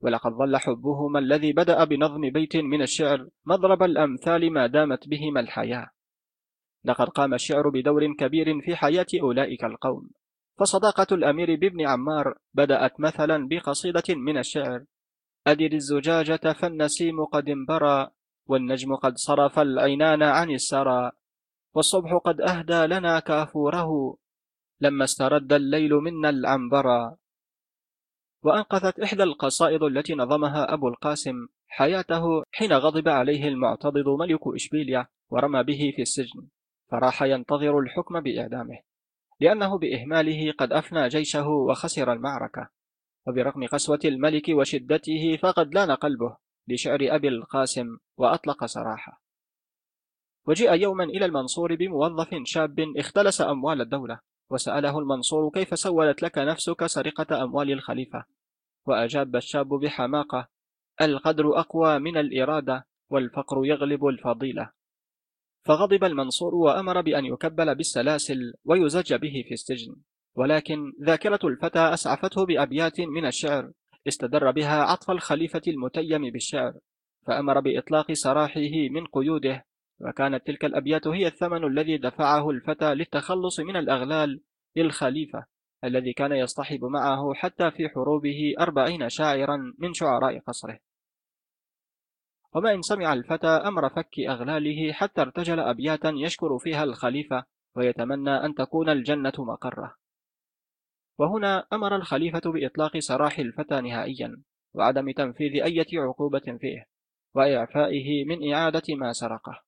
ولقد 0.00 0.32
ظل 0.32 0.56
حبهما 0.56 1.18
الذي 1.18 1.52
بدأ 1.52 1.84
بنظم 1.84 2.30
بيت 2.30 2.56
من 2.56 2.82
الشعر 2.82 3.28
مضرب 3.46 3.82
الأمثال 3.82 4.52
ما 4.52 4.66
دامت 4.66 5.08
بهما 5.08 5.40
الحياة. 5.40 5.90
لقد 6.84 7.08
قام 7.08 7.34
الشعر 7.34 7.68
بدور 7.68 8.12
كبير 8.12 8.60
في 8.60 8.76
حياة 8.76 9.06
أولئك 9.22 9.64
القوم. 9.64 10.10
فصداقة 10.58 11.06
الأمير 11.12 11.56
بابن 11.56 11.86
عمار 11.86 12.34
بدأت 12.54 13.00
مثلا 13.00 13.48
بقصيدة 13.48 14.14
من 14.14 14.38
الشعر. 14.38 14.84
أدر 15.46 15.72
الزجاجة 15.72 16.52
فالنسيم 16.52 17.24
قد 17.24 17.48
انبرى 17.48 18.10
والنجم 18.46 18.94
قد 18.94 19.16
صرف 19.16 19.58
العينان 19.58 20.22
عن 20.22 20.50
السرى 20.50 21.10
والصبح 21.74 22.14
قد 22.24 22.40
أهدى 22.40 22.86
لنا 22.86 23.20
كافوره. 23.20 24.16
لما 24.80 25.04
استرد 25.04 25.52
الليل 25.52 25.94
منا 25.94 26.28
العنبرا. 26.30 27.16
وأنقذت 28.42 29.00
إحدى 29.00 29.22
القصائد 29.22 29.82
التي 29.82 30.14
نظمها 30.14 30.74
أبو 30.74 30.88
القاسم 30.88 31.46
حياته 31.68 32.42
حين 32.52 32.72
غضب 32.72 33.08
عليه 33.08 33.48
المعتضد 33.48 34.08
ملك 34.08 34.40
إشبيليا 34.54 35.06
ورمى 35.30 35.62
به 35.62 35.92
في 35.96 36.02
السجن 36.02 36.48
فراح 36.90 37.22
ينتظر 37.22 37.78
الحكم 37.78 38.20
بإعدامه 38.20 38.78
لأنه 39.40 39.78
بإهماله 39.78 40.52
قد 40.52 40.72
أفنى 40.72 41.08
جيشه 41.08 41.48
وخسر 41.48 42.12
المعركة. 42.12 42.68
وبرغم 43.26 43.66
قسوة 43.66 43.98
الملك 44.04 44.48
وشدته 44.48 45.38
فقد 45.42 45.74
لأن 45.74 45.90
قلبه 45.90 46.36
لشعر 46.68 46.98
أبي 47.02 47.28
القاسم 47.28 47.96
وأطلق 48.16 48.66
سراحه. 48.66 49.22
وجيء 50.46 50.74
يوما 50.74 51.04
إلى 51.04 51.24
المنصور 51.24 51.74
بموظف 51.74 52.28
شاب 52.44 52.80
اختلس 52.96 53.40
أموال 53.40 53.80
الدولة. 53.80 54.20
وسأله 54.50 54.98
المنصور 54.98 55.50
كيف 55.50 55.78
سولت 55.78 56.22
لك 56.22 56.38
نفسك 56.38 56.86
سرقة 56.86 57.42
أموال 57.42 57.72
الخليفة؟ 57.72 58.24
وأجاب 58.86 59.36
الشاب 59.36 59.68
بحماقة 59.68 60.48
القدر 61.02 61.58
أقوى 61.60 61.98
من 61.98 62.16
الإرادة 62.16 62.86
والفقر 63.10 63.64
يغلب 63.64 64.06
الفضيلة. 64.06 64.70
فغضب 65.64 66.04
المنصور 66.04 66.54
وأمر 66.54 67.00
بأن 67.00 67.24
يكبل 67.24 67.74
بالسلاسل 67.74 68.54
ويزج 68.64 69.14
به 69.14 69.44
في 69.48 69.54
السجن. 69.54 69.96
ولكن 70.36 70.92
ذاكرة 71.02 71.40
الفتى 71.44 71.78
أسعفته 71.78 72.46
بأبيات 72.46 73.00
من 73.00 73.26
الشعر 73.26 73.72
استدر 74.08 74.50
بها 74.50 74.82
عطف 74.82 75.10
الخليفة 75.10 75.62
المتيم 75.68 76.30
بالشعر 76.30 76.74
فأمر 77.26 77.60
بإطلاق 77.60 78.12
سراحه 78.12 78.88
من 78.90 79.06
قيوده 79.06 79.66
وكانت 80.00 80.46
تلك 80.46 80.64
الأبيات 80.64 81.06
هي 81.06 81.26
الثمن 81.26 81.64
الذي 81.64 81.96
دفعه 81.98 82.50
الفتى 82.50 82.94
للتخلص 82.94 83.60
من 83.60 83.76
الأغلال 83.76 84.40
للخليفة 84.76 85.46
الذي 85.84 86.12
كان 86.12 86.32
يصطحب 86.32 86.84
معه 86.84 87.34
حتى 87.34 87.70
في 87.70 87.88
حروبه 87.88 88.54
أربعين 88.60 89.08
شاعرا 89.08 89.74
من 89.78 89.94
شعراء 89.94 90.38
قصره. 90.38 90.78
وما 92.54 92.74
إن 92.74 92.82
سمع 92.82 93.12
الفتى 93.12 93.46
أمر 93.46 93.88
فك 93.88 94.20
أغلاله 94.28 94.92
حتى 94.92 95.20
ارتجل 95.20 95.60
أبياتا 95.60 96.12
يشكر 96.16 96.58
فيها 96.58 96.84
الخليفة 96.84 97.44
ويتمنى 97.76 98.30
أن 98.30 98.54
تكون 98.54 98.88
الجنة 98.88 99.32
مقرة. 99.38 99.96
وهنا 101.18 101.66
أمر 101.72 101.96
الخليفة 101.96 102.52
بإطلاق 102.52 102.98
سراح 102.98 103.38
الفتى 103.38 103.80
نهائيا 103.80 104.42
وعدم 104.74 105.10
تنفيذ 105.10 105.62
أي 105.62 105.84
عقوبة 105.94 106.58
فيه 106.60 106.86
وإعفائه 107.34 108.24
من 108.24 108.52
إعادة 108.52 108.94
ما 108.94 109.12
سرقه. 109.12 109.65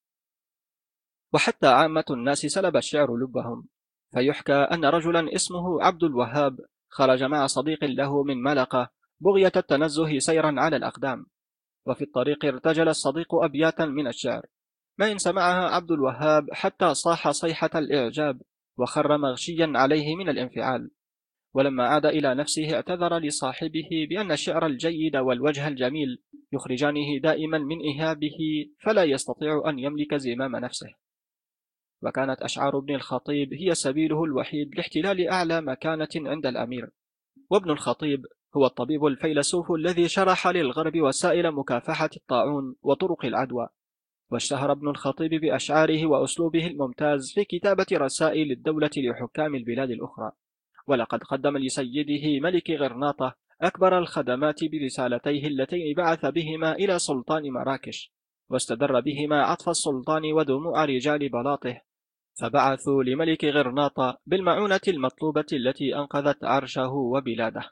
وحتى 1.33 1.67
عامة 1.67 2.05
الناس 2.11 2.39
سلب 2.39 2.77
الشعر 2.77 3.17
لبهم 3.17 3.69
فيحكى 4.13 4.53
أن 4.53 4.85
رجلا 4.85 5.35
اسمه 5.35 5.83
عبد 5.83 6.05
الوهاب 6.05 6.59
خرج 6.89 7.23
مع 7.23 7.47
صديق 7.47 7.85
له 7.85 8.23
من 8.23 8.43
ملقة 8.43 8.91
بغية 9.21 9.53
التنزه 9.57 10.19
سيرا 10.19 10.55
على 10.61 10.77
الأقدام 10.77 11.27
وفي 11.87 12.05
الطريق 12.05 12.45
ارتجل 12.45 12.89
الصديق 12.89 13.35
أبياتا 13.35 13.85
من 13.85 14.07
الشعر 14.07 14.47
ما 14.99 15.13
إن 15.13 15.19
سمعها 15.19 15.69
عبد 15.69 15.91
الوهاب 15.91 16.47
حتى 16.53 16.95
صاح 16.95 17.31
صيحة 17.31 17.71
الإعجاب 17.75 18.41
وخر 18.79 19.19
مغشيا 19.19 19.73
عليه 19.75 20.17
من 20.17 20.29
الانفعال 20.29 20.91
ولما 21.55 21.87
عاد 21.87 22.07
إلى 22.07 22.35
نفسه 22.35 22.75
اعتذر 22.75 23.19
لصاحبه 23.19 24.07
بأن 24.11 24.33
الشعر 24.33 24.67
الجيد 24.67 25.17
والوجه 25.17 25.69
الجميل 25.69 26.23
يخرجانه 26.53 27.19
دائما 27.23 27.59
من 27.59 27.77
إهابه 27.89 28.39
فلا 28.81 29.05
يستطيع 29.05 29.63
أن 29.67 29.79
يملك 29.79 30.15
زمام 30.15 30.57
نفسه. 30.57 30.89
وكانت 32.03 32.43
أشعار 32.43 32.79
ابن 32.79 32.95
الخطيب 32.95 33.55
هي 33.55 33.75
سبيله 33.75 34.25
الوحيد 34.25 34.75
لاحتلال 34.75 35.29
أعلى 35.29 35.61
مكانة 35.61 36.09
عند 36.17 36.47
الأمير. 36.47 36.91
وابن 37.51 37.71
الخطيب 37.71 38.27
هو 38.57 38.67
الطبيب 38.67 39.07
الفيلسوف 39.07 39.73
الذي 39.73 40.09
شرح 40.09 40.47
للغرب 40.47 41.01
وسائل 41.01 41.51
مكافحة 41.53 42.11
الطاعون 42.17 42.75
وطرق 42.83 43.25
العدوى. 43.25 43.69
واشتهر 44.31 44.73
ابن 44.73 44.89
الخطيب 44.89 45.41
بأشعاره 45.41 46.07
وأسلوبه 46.07 46.67
الممتاز 46.67 47.33
في 47.33 47.45
كتابة 47.45 47.87
رسائل 47.93 48.53
الدولة 48.53 48.91
لحكام 48.97 49.55
البلاد 49.55 49.91
الأخرى. 49.91 50.33
ولقد 50.87 51.23
قدم 51.23 51.57
لسيده 51.57 52.41
ملك 52.41 52.71
غرناطة 52.71 53.35
أكبر 53.63 53.99
الخدمات 53.99 54.65
برسالتيه 54.65 55.47
اللتين 55.47 55.95
بعث 55.97 56.27
بهما 56.27 56.73
إلى 56.73 56.99
سلطان 56.99 57.51
مراكش. 57.51 58.13
واستدر 58.51 59.01
بهما 59.01 59.43
عطف 59.43 59.69
السلطان 59.69 60.33
ودموع 60.33 60.85
رجال 60.85 61.29
بلاطه 61.29 61.81
فبعثوا 62.39 63.05
لملك 63.05 63.45
غرناطة 63.45 64.19
بالمعونة 64.27 64.81
المطلوبة 64.89 65.47
التي 65.53 65.97
أنقذت 65.97 66.45
عرشه 66.45 66.93
وبلاده. 66.93 67.71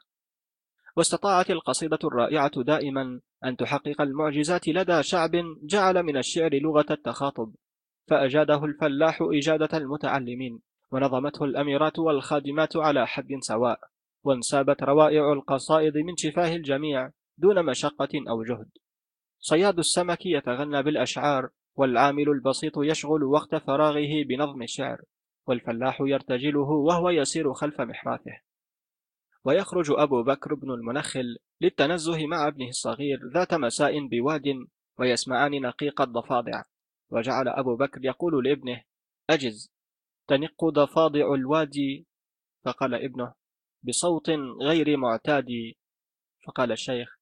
واستطاعت 0.95 1.51
القصيدة 1.51 1.99
الرائعة 2.03 2.63
دائما 2.63 3.21
أن 3.45 3.57
تحقق 3.57 4.01
المعجزات 4.01 4.67
لدى 4.67 5.03
شعب 5.03 5.31
جعل 5.63 6.03
من 6.03 6.17
الشعر 6.17 6.53
لغة 6.53 6.85
التخاطب 6.91 7.53
فأجاده 8.07 8.65
الفلاح 8.65 9.19
إجادة 9.21 9.77
المتعلمين 9.77 10.59
ونظمته 10.91 11.45
الأميرات 11.45 11.99
والخادمات 11.99 12.77
على 12.77 13.07
حد 13.07 13.37
سواء 13.39 13.79
وانسابت 14.23 14.83
روائع 14.83 15.33
القصائد 15.33 15.97
من 15.97 16.17
شفاه 16.17 16.55
الجميع 16.55 17.11
دون 17.37 17.65
مشقة 17.65 18.09
أو 18.29 18.43
جهد. 18.43 18.69
صياد 19.39 19.79
السمك 19.79 20.25
يتغنى 20.25 20.83
بالأشعار 20.83 21.49
والعامل 21.77 22.29
البسيط 22.29 22.73
يشغل 22.77 23.23
وقت 23.23 23.55
فراغه 23.55 24.23
بنظم 24.23 24.61
الشعر 24.61 25.01
والفلاح 25.47 26.01
يرتجله 26.01 26.69
وهو 26.69 27.09
يسير 27.09 27.53
خلف 27.53 27.81
محراثه 27.81 28.31
ويخرج 29.45 29.91
أبو 29.91 30.23
بكر 30.23 30.53
بن 30.53 30.71
المنخل 30.71 31.37
للتنزه 31.61 32.27
مع 32.27 32.47
ابنه 32.47 32.67
الصغير 32.67 33.19
ذات 33.33 33.53
مساء 33.53 34.07
بواد 34.07 34.67
ويسمعان 34.99 35.61
نقيق 35.61 36.01
الضفادع. 36.01 36.63
وجعل 37.09 37.47
أبو 37.47 37.75
بكر 37.75 38.05
يقول 38.05 38.45
لابنه 38.45 38.83
أجز 39.29 39.71
تنق 40.27 40.65
ضفادع 40.65 41.33
الوادي 41.33 42.07
فقال 42.65 42.93
ابنه 42.93 43.33
بصوت 43.83 44.29
غير 44.61 44.97
معتاد. 44.97 45.47
فقال 46.47 46.71
الشيخ 46.71 47.17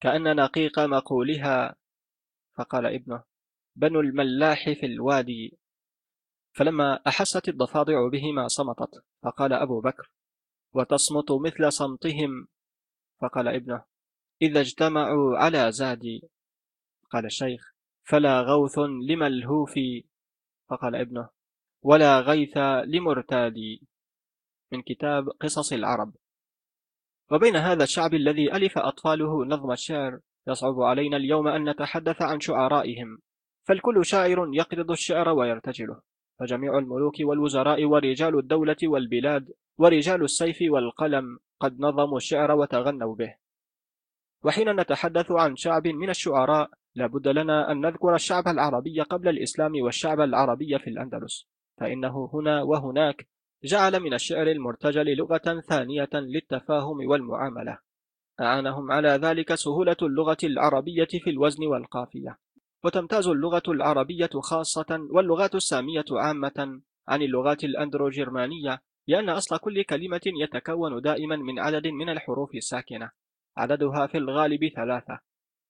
كأن 0.00 0.36
نقيق 0.36 0.80
مقولها. 0.80 1.76
فقال 2.56 2.86
ابنه 2.86 3.27
بنو 3.78 4.00
الملاح 4.00 4.64
في 4.64 4.86
الوادي. 4.86 5.58
فلما 6.52 7.00
أحست 7.06 7.48
الضفادع 7.48 8.08
بهما 8.08 8.48
صمتت 8.48 9.04
فقال 9.22 9.52
أبو 9.52 9.80
بكر 9.80 10.10
وتصمت 10.72 11.32
مثل 11.32 11.72
صمتهم؟ 11.72 12.48
فقال 13.20 13.48
ابنه 13.48 13.84
إذا 14.42 14.60
اجتمعوا 14.60 15.38
على 15.38 15.72
زادي. 15.72 16.28
قال 17.10 17.24
الشيخ 17.26 17.72
فلا 18.04 18.40
غوث 18.40 18.78
لملهوف 19.08 19.74
فقال 20.70 20.96
ابنه 20.96 21.28
ولا 21.82 22.20
غيث 22.20 22.56
لمرتادي 22.84 23.88
من 24.72 24.82
كتاب 24.82 25.28
قصص 25.28 25.72
العرب. 25.72 26.14
وبين 27.30 27.56
هذا 27.56 27.84
الشعب 27.84 28.14
الذي 28.14 28.52
ألف 28.52 28.78
أطفاله 28.78 29.44
نظم 29.44 29.72
الشعر 29.72 30.20
يصعب 30.46 30.80
علينا 30.80 31.16
اليوم 31.16 31.48
أن 31.48 31.70
نتحدث 31.70 32.22
عن 32.22 32.40
شعرائهم. 32.40 33.18
فالكل 33.68 34.06
شاعر 34.06 34.50
يقرض 34.52 34.90
الشعر 34.90 35.28
ويرتجله 35.28 36.00
فجميع 36.38 36.78
الملوك 36.78 37.14
والوزراء 37.20 37.84
ورجال 37.84 38.38
الدولة 38.38 38.76
والبلاد 38.82 39.52
ورجال 39.78 40.22
السيف 40.24 40.58
والقلم 40.62 41.38
قد 41.60 41.80
نظموا 41.80 42.16
الشعر 42.16 42.52
وتغنوا 42.52 43.14
به. 43.14 43.34
وحين 44.44 44.80
نتحدث 44.80 45.30
عن 45.30 45.56
شعب 45.56 45.86
من 45.86 46.10
الشعراء 46.10 46.70
لابد 46.94 47.28
لنا 47.28 47.72
أن 47.72 47.80
نذكر 47.80 48.14
الشعب 48.14 48.48
العربي 48.48 49.00
قبل 49.00 49.28
الإسلام 49.28 49.72
والشعب 49.82 50.20
العربي 50.20 50.78
في 50.78 50.90
الأندلس. 50.90 51.46
فإنه 51.80 52.30
هنا 52.34 52.62
وهناك 52.62 53.28
جعل 53.64 54.00
من 54.00 54.14
الشعر 54.14 54.46
المرتجل 54.46 55.16
لغة 55.16 55.60
ثانية 55.68 56.10
للتفاهم 56.14 57.08
والمعاملة. 57.10 57.78
أعانهم 58.40 58.92
على 58.92 59.08
ذلك 59.08 59.54
سهولة 59.54 59.96
اللغة 60.02 60.38
العربية 60.44 61.08
في 61.24 61.30
الوزن 61.30 61.66
والقافية. 61.66 62.38
وتمتاز 62.84 63.28
اللغة 63.28 63.62
العربية 63.68 64.30
خاصة 64.42 65.08
واللغات 65.10 65.54
السامية 65.54 66.04
عامة 66.10 66.80
عن 67.08 67.22
اللغات 67.22 67.64
الأندروجرمانية 67.64 68.82
لأن 69.06 69.28
أصل 69.28 69.58
كل 69.58 69.82
كلمة 69.82 70.20
يتكون 70.26 71.00
دائما 71.00 71.36
من 71.36 71.58
عدد 71.58 71.86
من 71.86 72.08
الحروف 72.08 72.54
الساكنة 72.54 73.10
عددها 73.56 74.06
في 74.06 74.18
الغالب 74.18 74.68
ثلاثة 74.76 75.20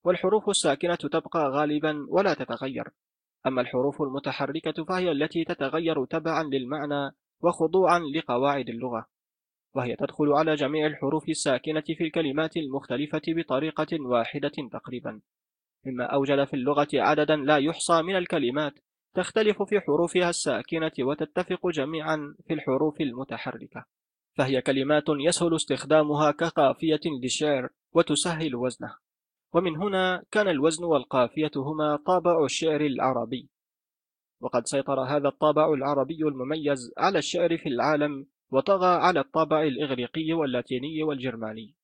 والحروف 0.05 0.49
الساكنة 0.49 0.95
تبقى 0.95 1.51
غالبا 1.51 2.07
ولا 2.09 2.35
تتغير. 2.35 2.89
أما 3.47 3.61
الحروف 3.61 4.03
المتحركة 4.03 4.85
فهي 4.85 5.11
التي 5.13 5.45
تتغير 5.45 6.05
تبعا 6.05 6.43
للمعنى 6.43 7.11
وخضوعا 7.41 7.99
لقواعد 7.99 8.69
اللغة 8.69 9.07
وهي 9.75 9.97
تدخل 9.97 10.33
على 10.33 10.55
جميع 10.55 10.87
الحروف 10.87 11.29
الساكنة 11.29 11.81
في 11.81 12.05
الكلمات 12.05 12.57
المختلفة 12.57 13.23
بطريقة 13.29 13.87
واحدة 14.01 14.53
تقريبا. 14.73 15.21
مما 15.87 16.05
أوجد 16.05 16.45
في 16.45 16.55
اللغة 16.55 16.89
عددا 16.95 17.37
لا 17.37 17.57
يحصى 17.57 18.03
من 18.03 18.17
الكلمات 18.17 18.79
تختلف 19.15 19.63
في 19.63 19.81
حروفها 19.81 20.31
الساكنة 20.31 20.93
وتتفق 21.01 21.67
جميعا 21.69 22.35
في 22.47 22.55
الحروف 22.55 23.01
المتحركة 23.01 23.85
فهي 24.39 24.63
كلمات 24.63 25.05
يسهل 25.09 25.57
استخدامها 25.57 26.31
كقافية 26.31 27.01
للشعر 27.23 27.69
وتسهل 27.93 28.57
وزنه. 28.57 28.97
ومن 29.55 29.77
هنا 29.77 30.23
كان 30.31 30.49
الوزن 30.49 30.85
والقافية 30.85 31.51
هما 31.57 31.97
طابع 31.97 32.45
الشعر 32.45 32.81
العربي. 32.81 33.49
وقد 34.41 34.67
سيطر 34.67 35.01
هذا 35.01 35.29
الطابع 35.29 35.73
العربي 35.73 36.23
المميز 36.23 36.93
على 36.99 37.19
الشعر 37.19 37.57
في 37.57 37.69
العالم 37.69 38.27
وطغى 38.51 38.87
على 38.87 39.21
الطابع 39.21 39.63
الإغريقي 39.63 40.33
واللاتيني 40.33 41.03
والجرماني. 41.03 41.75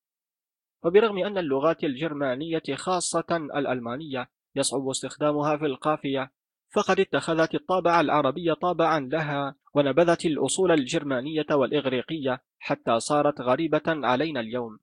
وبرغم 0.85 1.19
أن 1.19 1.39
اللغات 1.39 1.85
الجرمانية 1.85 2.63
خاصة 2.75 3.37
الألمانية 3.55 4.29
يصعب 4.57 4.89
استخدامها 4.89 5.57
في 5.57 5.67
القافية 5.67 6.33
فقد 6.75 7.01
اتخذت 7.01 7.55
الطابع 7.55 8.01
العربي 8.01 8.55
طابعا 8.55 9.01
لها 9.01 9.57
ونبذت 9.75 10.27
الأصول 10.27 10.73
الجرمانية 10.73 11.47
والإغريقية 11.51 12.43
حتى 12.59 13.01
صارت 13.01 13.41
غريبة 13.41 13.83
علينا 13.87 14.41
اليوم 14.41 14.79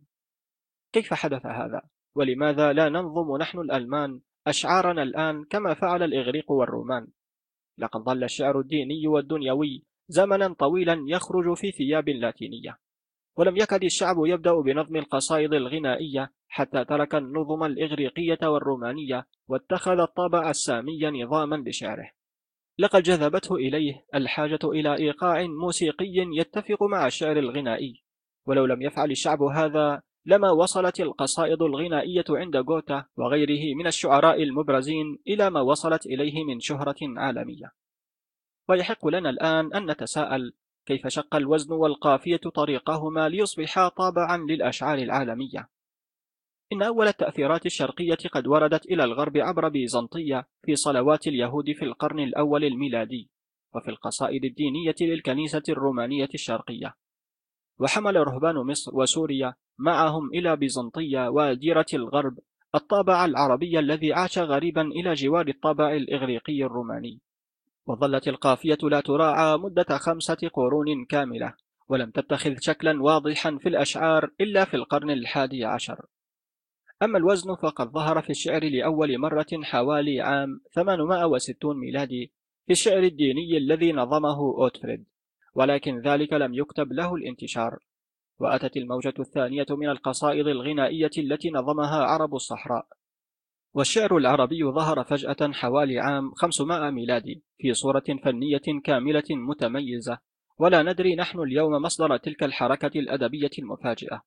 كيف 0.94 1.14
حدث 1.14 1.46
هذا؟ 1.46 1.82
ولماذا 2.16 2.74
لا 2.74 2.90
ننظم 2.90 3.38
نحن 3.38 3.60
الألمان 3.60 4.22
أشعارنا 4.48 5.04
الآن 5.04 5.44
كما 5.44 5.74
فعل 5.74 6.04
الإغريق 6.04 6.52
والرومان؟ 6.52 7.08
لقد 7.78 8.02
ظل 8.02 8.24
الشعر 8.24 8.60
الديني 8.60 9.08
والدنيوي 9.08 9.84
زمنا 10.08 10.54
طويلا 10.54 11.04
يخرج 11.08 11.58
في 11.58 11.72
ثياب 11.72 12.10
لاتينية 12.10 12.78
ولم 13.38 13.58
يكد 13.58 13.84
الشعب 13.84 14.16
يبدأ 14.26 14.54
بنظم 14.54 14.96
القصائد 14.96 15.54
الغنائية 15.54 16.32
حتى 16.48 16.86
ترك 16.86 17.16
النظم 17.16 17.64
الإغريقية 17.64 18.40
والرومانية 18.44 19.28
واتخذ 19.48 20.00
الطابع 20.00 20.50
السامي 20.50 21.24
نظاما 21.24 21.64
لشعره. 21.68 22.12
لقد 22.80 23.04
جذبته 23.04 23.56
إليه 23.56 24.06
الحاجة 24.16 24.60
إلى 24.64 24.98
إيقاع 24.98 25.46
موسيقي 25.48 26.14
يتفق 26.38 26.84
مع 26.84 27.08
الشعر 27.08 27.38
الغنائي. 27.38 28.04
ولو 28.48 28.66
لم 28.66 28.82
يفعل 28.82 29.12
الشعب 29.12 29.42
هذا 29.42 30.02
لما 30.26 30.52
وصلت 30.52 31.00
القصائد 31.00 31.62
الغنائية 31.62 32.26
عند 32.30 32.58
غوتا 32.58 33.06
وغيره 33.18 33.76
من 33.76 33.88
الشعراء 33.88 34.44
المبرزين 34.44 35.18
إلى 35.28 35.50
ما 35.50 35.62
وصلت 35.62 36.06
إليه 36.06 36.44
من 36.44 36.60
شهرة 36.60 36.98
عالمية. 37.02 37.72
ويحق 38.70 39.08
لنا 39.08 39.30
الآن 39.30 39.74
أن 39.74 39.92
نتساءل 39.92 40.54
كيف 40.86 41.08
شق 41.08 41.36
الوزن 41.36 41.74
والقافية 41.74 42.38
طريقهما 42.38 43.30
ليصبحا 43.30 43.88
طابعا 43.88 44.38
للأشعار 44.38 44.98
العالمية. 44.98 45.70
إن 46.74 46.82
أول 46.82 47.08
التأثيرات 47.08 47.66
الشرقية 47.66 48.18
قد 48.32 48.48
وردت 48.48 48.86
إلى 48.86 49.04
الغرب 49.04 49.38
عبر 49.38 49.70
بيزنطية 49.70 50.48
في 50.66 50.76
صلوات 50.76 51.28
اليهود 51.28 51.72
في 51.72 51.86
القرن 51.86 52.20
الأول 52.20 52.64
الميلادي 52.64 53.30
وفي 53.76 53.90
القصائد 53.92 54.46
الدينية 54.46 54.96
للكنيسة 55.02 55.64
الرومانية 55.70 56.30
الشرقية. 56.34 56.96
وحمل 57.80 58.16
رهبان 58.16 58.56
مصر 58.56 58.96
وسوريا 58.96 59.54
معهم 59.80 60.30
إلى 60.34 60.56
بيزنطية 60.56 61.30
وديرة 61.30 61.86
الغرب 61.94 62.40
الطابع 62.76 63.26
العربي 63.26 63.80
الذي 63.80 64.14
عاش 64.14 64.38
غريبا 64.40 64.82
إلى 64.82 65.14
جوار 65.14 65.48
الطابع 65.48 65.94
الإغريقي 65.94 66.64
الروماني. 66.64 67.20
وظلت 67.86 68.28
القافية 68.28 68.78
لا 68.84 69.02
تراعى 69.02 69.58
مدة 69.58 69.98
خمسة 69.98 70.50
قرون 70.54 71.06
كاملة 71.06 71.54
ولم 71.90 72.12
تتخذ 72.12 72.56
شكلا 72.60 73.04
واضحا 73.04 73.58
في 73.58 73.70
الأشعار 73.70 74.32
إلا 74.42 74.66
في 74.66 74.74
القرن 74.74 75.10
الحادي 75.10 75.66
عشر. 75.66 76.06
أما 77.04 77.18
الوزن 77.18 77.56
فقد 77.56 77.92
ظهر 77.92 78.22
في 78.22 78.30
الشعر 78.30 78.64
لأول 78.64 79.18
مرة 79.18 79.48
حوالي 79.64 80.22
عام 80.22 80.62
860 80.76 81.80
ميلادي 81.80 82.32
في 82.66 82.72
الشعر 82.72 83.04
الديني 83.04 83.58
الذي 83.58 83.92
نظمه 83.92 84.40
أوتفريد 84.40 85.06
ولكن 85.56 86.02
ذلك 86.02 86.34
لم 86.34 86.54
يكتب 86.54 86.94
له 86.94 87.16
الانتشار. 87.16 87.80
وأتت 88.40 88.78
الموجة 88.78 89.14
الثانية 89.20 89.66
من 89.70 89.90
القصائد 89.90 90.48
الغنائية 90.48 91.12
التي 91.18 91.52
نظمها 91.52 92.04
عرب 92.04 92.36
الصحراء. 92.36 92.86
والشعر 93.74 94.18
العربي 94.18 94.64
ظهر 94.64 95.04
فجأة 95.04 95.52
حوالي 95.52 96.00
عام 96.00 96.32
500 96.34 96.90
ميلادي 96.90 97.44
في 97.58 97.74
صورة 97.74 98.04
فنية 98.24 98.82
كاملة 98.84 99.24
متميزة. 99.30 100.18
ولا 100.60 100.84
ندري 100.84 101.16
نحن 101.16 101.40
اليوم 101.40 101.72
مصدر 101.72 102.18
تلك 102.18 102.44
الحركة 102.44 103.00
الأدبية 103.00 103.50
المفاجئة. 103.60 104.24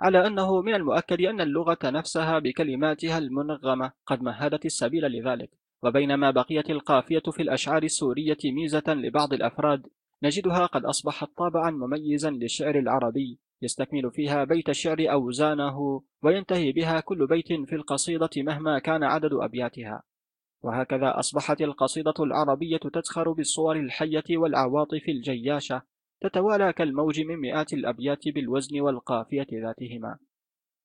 على 0.00 0.26
أنه 0.26 0.62
من 0.62 0.74
المؤكد 0.74 1.20
أن 1.20 1.40
اللغة 1.40 1.78
نفسها 1.84 2.38
بكلماتها 2.38 3.18
المنغمة 3.18 3.92
قد 4.06 4.22
مهدت 4.22 4.66
السبيل 4.66 5.04
لذلك. 5.04 5.50
وبينما 5.82 6.30
بقيت 6.30 6.70
القافية 6.70 7.22
في 7.32 7.42
الأشعار 7.42 7.82
السورية 7.82 8.38
ميزة 8.44 8.84
لبعض 8.88 9.32
الأفراد 9.32 9.86
نجدها 10.22 10.66
قد 10.66 10.84
أصبحت 10.84 11.28
طابعا 11.36 11.70
مميزا 11.70 12.30
للشعر 12.30 12.78
العربي. 12.78 13.38
يستكمل 13.64 14.10
فيها 14.10 14.44
بيت 14.44 14.68
الشعر 14.68 14.96
أوزانه 15.00 16.02
وينتهي 16.22 16.72
بها 16.72 17.00
كل 17.00 17.26
بيت 17.26 17.48
في 17.48 17.74
القصيدة 17.74 18.30
مهما 18.36 18.78
كان 18.78 19.04
عدد 19.04 19.32
أبياتها. 19.32 20.02
وهكذا 20.62 21.18
أصبحت 21.18 21.60
القصيدة 21.60 22.14
العربية 22.20 22.78
تزخر 22.92 23.32
بالصور 23.32 23.76
الحية 23.76 24.24
والعواطف 24.30 25.08
الجياشة 25.08 25.82
تتوالى 26.20 26.72
كالموج 26.72 27.20
من 27.20 27.36
مئات 27.36 27.72
الأبيات 27.72 28.28
بالوزن 28.28 28.80
والقافية 28.80 29.46
ذاتهما. 29.52 30.18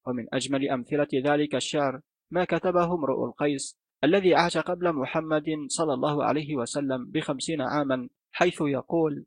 ومن 0.08 0.26
أجمل 0.34 0.70
أمثلة 0.70 1.08
ذلك 1.14 1.56
الشعر 1.56 2.02
ما 2.32 2.46
كتبه 2.46 2.94
امرؤ 2.94 3.26
القيس 3.26 3.78
الذي 4.04 4.36
عاش 4.36 4.58
قبل 4.58 4.94
محمد 4.94 5.46
صلى 5.68 5.94
الله 5.94 6.24
عليه 6.24 6.56
وسلم 6.56 7.12
بخمسين 7.12 7.62
عاما 7.62 8.10
حيث 8.32 8.62
يقول 8.62 9.26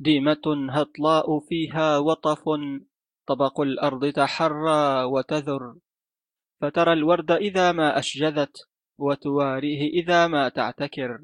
ديمة 0.00 0.70
هطلاء 0.70 1.40
فيها 1.40 1.98
وطف 1.98 2.44
طبق 3.26 3.60
الأرض 3.60 4.12
تحرى 4.12 5.04
وتذر. 5.04 5.74
فترى 6.60 6.92
الورد 6.92 7.30
إذا 7.30 7.72
ما 7.72 7.98
أشجذت 7.98 8.68
وتواريه 8.98 9.82
إذا 10.00 10.26
ما 10.26 10.48
تعتكر. 10.48 11.20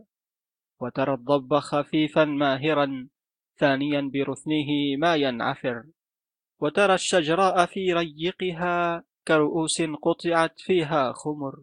وترى 0.81 1.15
الضب 1.15 1.59
خفيفا 1.59 2.25
ماهرا 2.25 3.09
ثانيا 3.59 4.11
برثنه 4.15 4.97
ما 4.99 5.15
ينعفر. 5.17 5.85
وترى 6.61 6.95
الشجراء 6.95 7.67
في 7.67 7.93
ريقها 7.93 9.05
كرؤوس 9.29 9.83
قطعت 9.83 10.61
فيها 10.61 11.13
خمر. 11.13 11.63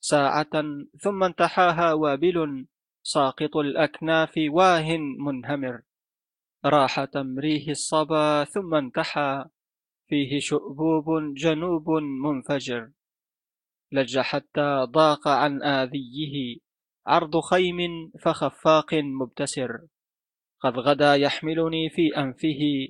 ساعة 0.00 0.54
ثم 1.00 1.22
انتحاها 1.22 1.92
وابل 1.92 2.66
ساقط 3.02 3.56
الأكناف 3.56 4.34
واه 4.48 4.96
منهمر. 4.96 5.82
راح 6.66 7.04
تمريه 7.04 7.70
الصبا 7.70 8.44
ثم 8.44 8.74
انتحى. 8.74 9.44
فيه 10.08 10.40
شؤبوب 10.40 11.34
جنوب 11.34 11.90
منفجر. 12.24 12.90
لج 13.92 14.18
حتى 14.18 14.86
ضاق 14.90 15.28
عن 15.28 15.62
آذيه. 15.62 16.58
عرض 17.06 17.40
خيم 17.40 18.10
فخفاق 18.20 18.94
مبتسر. 18.94 19.86
قد 20.60 20.78
غدا 20.78 21.14
يحملني 21.14 21.90
في 21.90 22.16
أنفه. 22.16 22.88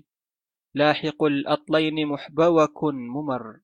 لاحق 0.75 1.23
الأطلين 1.23 2.07
محبوك 2.07 2.85
ممر. 2.85 3.61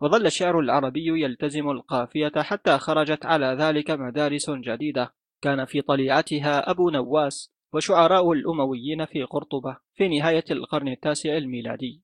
وظل 0.00 0.26
الشعر 0.26 0.58
العربي 0.60 1.22
يلتزم 1.22 1.70
القافية 1.70 2.32
حتى 2.36 2.78
خرجت 2.78 3.26
على 3.26 3.46
ذلك 3.46 3.90
مدارس 3.90 4.50
جديدة. 4.50 5.14
كان 5.42 5.64
في 5.64 5.80
طليعتها 5.80 6.70
أبو 6.70 6.90
نواس. 6.90 7.53
وشعراء 7.74 8.32
الأمويين 8.32 9.04
في 9.04 9.22
قرطبة 9.22 9.76
في 9.94 10.08
نهاية 10.08 10.44
القرن 10.50 10.88
التاسع 10.88 11.36
الميلادي. 11.36 12.02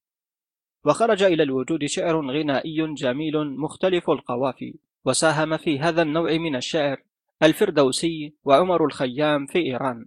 وخرج 0.85 1.23
إلى 1.23 1.43
الوجود 1.43 1.85
شعر 1.85 2.31
غنائي 2.31 2.95
جميل 2.95 3.57
مختلف 3.57 4.11
القوافي 4.11 4.79
وساهم 5.05 5.57
في 5.57 5.79
هذا 5.79 6.03
النوع 6.03 6.33
من 6.33 6.57
الشعر 6.57 7.03
الفردوسي 7.43 8.35
وعمر 8.45 8.85
الخيام 8.85 9.47
في 9.47 9.59
إيران. 9.59 10.07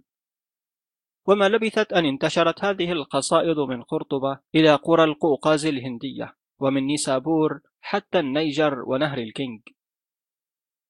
وما 1.26 1.48
لبثت 1.48 1.92
أن 1.92 2.04
انتشرت 2.04 2.64
هذه 2.64 2.92
القصائد 2.92 3.58
من 3.58 3.82
قرطبة 3.82 4.38
إلى 4.54 4.74
قرى 4.74 5.04
القوقاز 5.04 5.66
الهندية 5.66 6.36
ومن 6.58 6.86
نيسابور 6.86 7.60
حتى 7.80 8.18
النيجر 8.18 8.82
ونهر 8.86 9.18
الكينج 9.18 9.60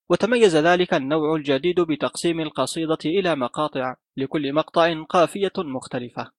وتميز 0.08 0.56
ذلك 0.56 0.94
النوع 0.94 1.36
الجديد 1.36 1.80
بتقسيم 1.80 2.40
القصيدة 2.40 2.98
إلى 3.04 3.36
مقاطع 3.36 3.96
لكل 4.16 4.52
مقطع 4.52 5.02
قافية 5.02 5.52
مختلفة. 5.58 6.30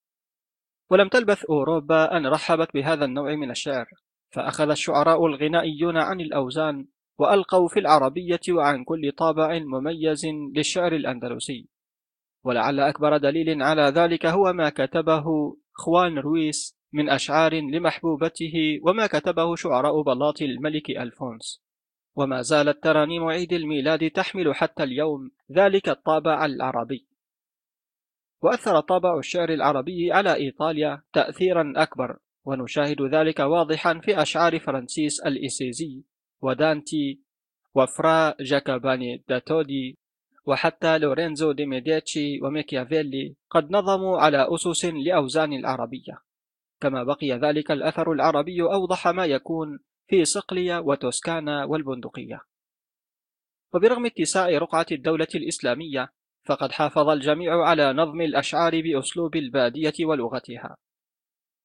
ولم 0.90 1.08
تلبث 1.08 1.44
أوروبا 1.44 2.16
أن 2.16 2.26
رحبت 2.26 2.74
بهذا 2.74 3.04
النوع 3.04 3.34
من 3.34 3.50
الشعر 3.50 3.86
فأخذ 4.30 4.70
الشعراء 4.70 5.26
الغنائيون 5.26 5.96
عن 5.96 6.20
الأوزان 6.20 6.86
وألقوا 7.18 7.68
في 7.68 7.80
العربية 7.80 8.40
وعن 8.48 8.84
كل 8.84 9.12
طابع 9.12 9.58
مميز 9.58 10.26
للشعر 10.56 10.92
الأندلسي. 10.92 11.68
ولعل 12.44 12.80
أكبر 12.80 13.16
دليل 13.16 13.62
على 13.62 13.82
ذلك 13.82 14.26
هو 14.26 14.52
ما 14.52 14.70
كتبه 14.70 15.24
خوان 15.72 16.18
رويس 16.18 16.76
من 16.92 17.10
أشعار 17.10 17.54
لمحبوبته 17.54 18.80
وما 18.82 19.06
كتبه 19.06 19.56
شعراء 19.56 20.02
بلاط 20.02 20.42
الملك 20.42 20.90
ألفونس. 20.90 21.65
وما 22.16 22.42
زالت 22.42 22.82
ترانيم 22.82 23.24
عيد 23.24 23.52
الميلاد 23.52 24.10
تحمل 24.10 24.54
حتى 24.54 24.82
اليوم 24.82 25.30
ذلك 25.52 25.88
الطابع 25.88 26.44
العربي. 26.44 27.06
وأثر 28.42 28.80
طابع 28.80 29.18
الشعر 29.18 29.48
العربي 29.48 30.12
على 30.12 30.34
إيطاليا 30.34 31.02
تأثيرا 31.12 31.72
أكبر 31.76 32.18
ونشاهد 32.44 33.02
ذلك 33.02 33.38
واضحا 33.40 34.00
في 34.00 34.22
أشعار 34.22 34.58
فرانسيس 34.58 35.20
الأسيزي 35.20 36.02
ودانتي 36.42 37.20
وفرا 37.74 38.34
جاكوبوني 38.40 39.24
دا 39.28 39.42
تودي 39.42 39.98
وحتى 40.46 40.98
لورينزو 40.98 41.52
دي 41.52 41.66
ميديتشي 41.66 42.40
وميكيافيلي 42.42 43.36
قد 43.50 43.70
نظموا 43.70 44.18
على 44.18 44.46
أسس 44.54 44.84
الأوزان 44.84 45.52
العربية. 45.52 46.22
كما 46.80 47.04
بقي 47.04 47.32
ذلك 47.32 47.70
الأثر 47.70 48.12
العربي 48.12 48.62
أوضح 48.62 49.08
ما 49.08 49.26
يكون 49.26 49.78
في 50.08 50.24
صقلية 50.24 50.78
وتوسكانا 50.78 51.64
والبندقية. 51.64 52.40
وبرغم 53.74 54.06
اتساع 54.06 54.48
رقعة 54.48 54.86
الدولة 54.92 55.26
الإسلامية 55.34 56.08
فقد 56.46 56.72
حافظ 56.72 57.08
الجميع 57.08 57.62
على 57.62 57.92
نظم 57.92 58.20
الأشعار 58.20 58.80
بأسلوب 58.80 59.36
البادية 59.36 59.92
ولغتها. 60.04 60.76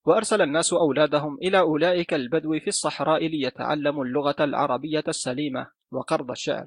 وأرسل 0.06 0.42
الناس 0.42 0.74
أولادهم 0.74 1.38
إلى 1.38 1.60
أولئك 1.60 2.14
البدو 2.14 2.60
في 2.60 2.68
الصحراء 2.68 3.28
ليتعلموا 3.28 4.06
اللغة 4.06 4.36
العربية 4.40 5.04
السليمة 5.08 5.68
وقرض 5.92 6.32
الشعر. 6.32 6.66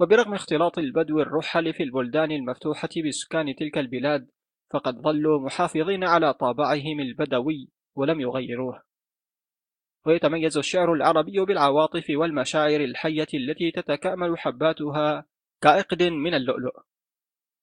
وبرغم 0.00 0.34
اختلاط 0.34 0.78
البدو 0.78 1.20
الرحل 1.20 1.74
في 1.74 1.82
البلدان 1.82 2.32
المفتوحة 2.32 2.88
بسكان 3.08 3.54
تلك 3.54 3.78
البلاد 3.78 4.30
فقد 4.72 4.94
ظلوا 4.94 5.40
محافظين 5.40 6.04
على 6.04 6.34
طابعهم 6.34 7.00
البدوي 7.00 7.68
ولم 7.96 8.20
يغيروه. 8.20 8.91
ويتميز 10.06 10.56
الشعر 10.58 10.92
العربي 10.92 11.40
بالعواطف 11.40 12.04
والمشاعر 12.10 12.80
الحية 12.80 13.26
التي 13.34 13.70
تتكامل 13.70 14.38
حباتها 14.38 15.24
كعقد 15.62 16.02
من 16.02 16.34
اللؤلؤ. 16.34 16.72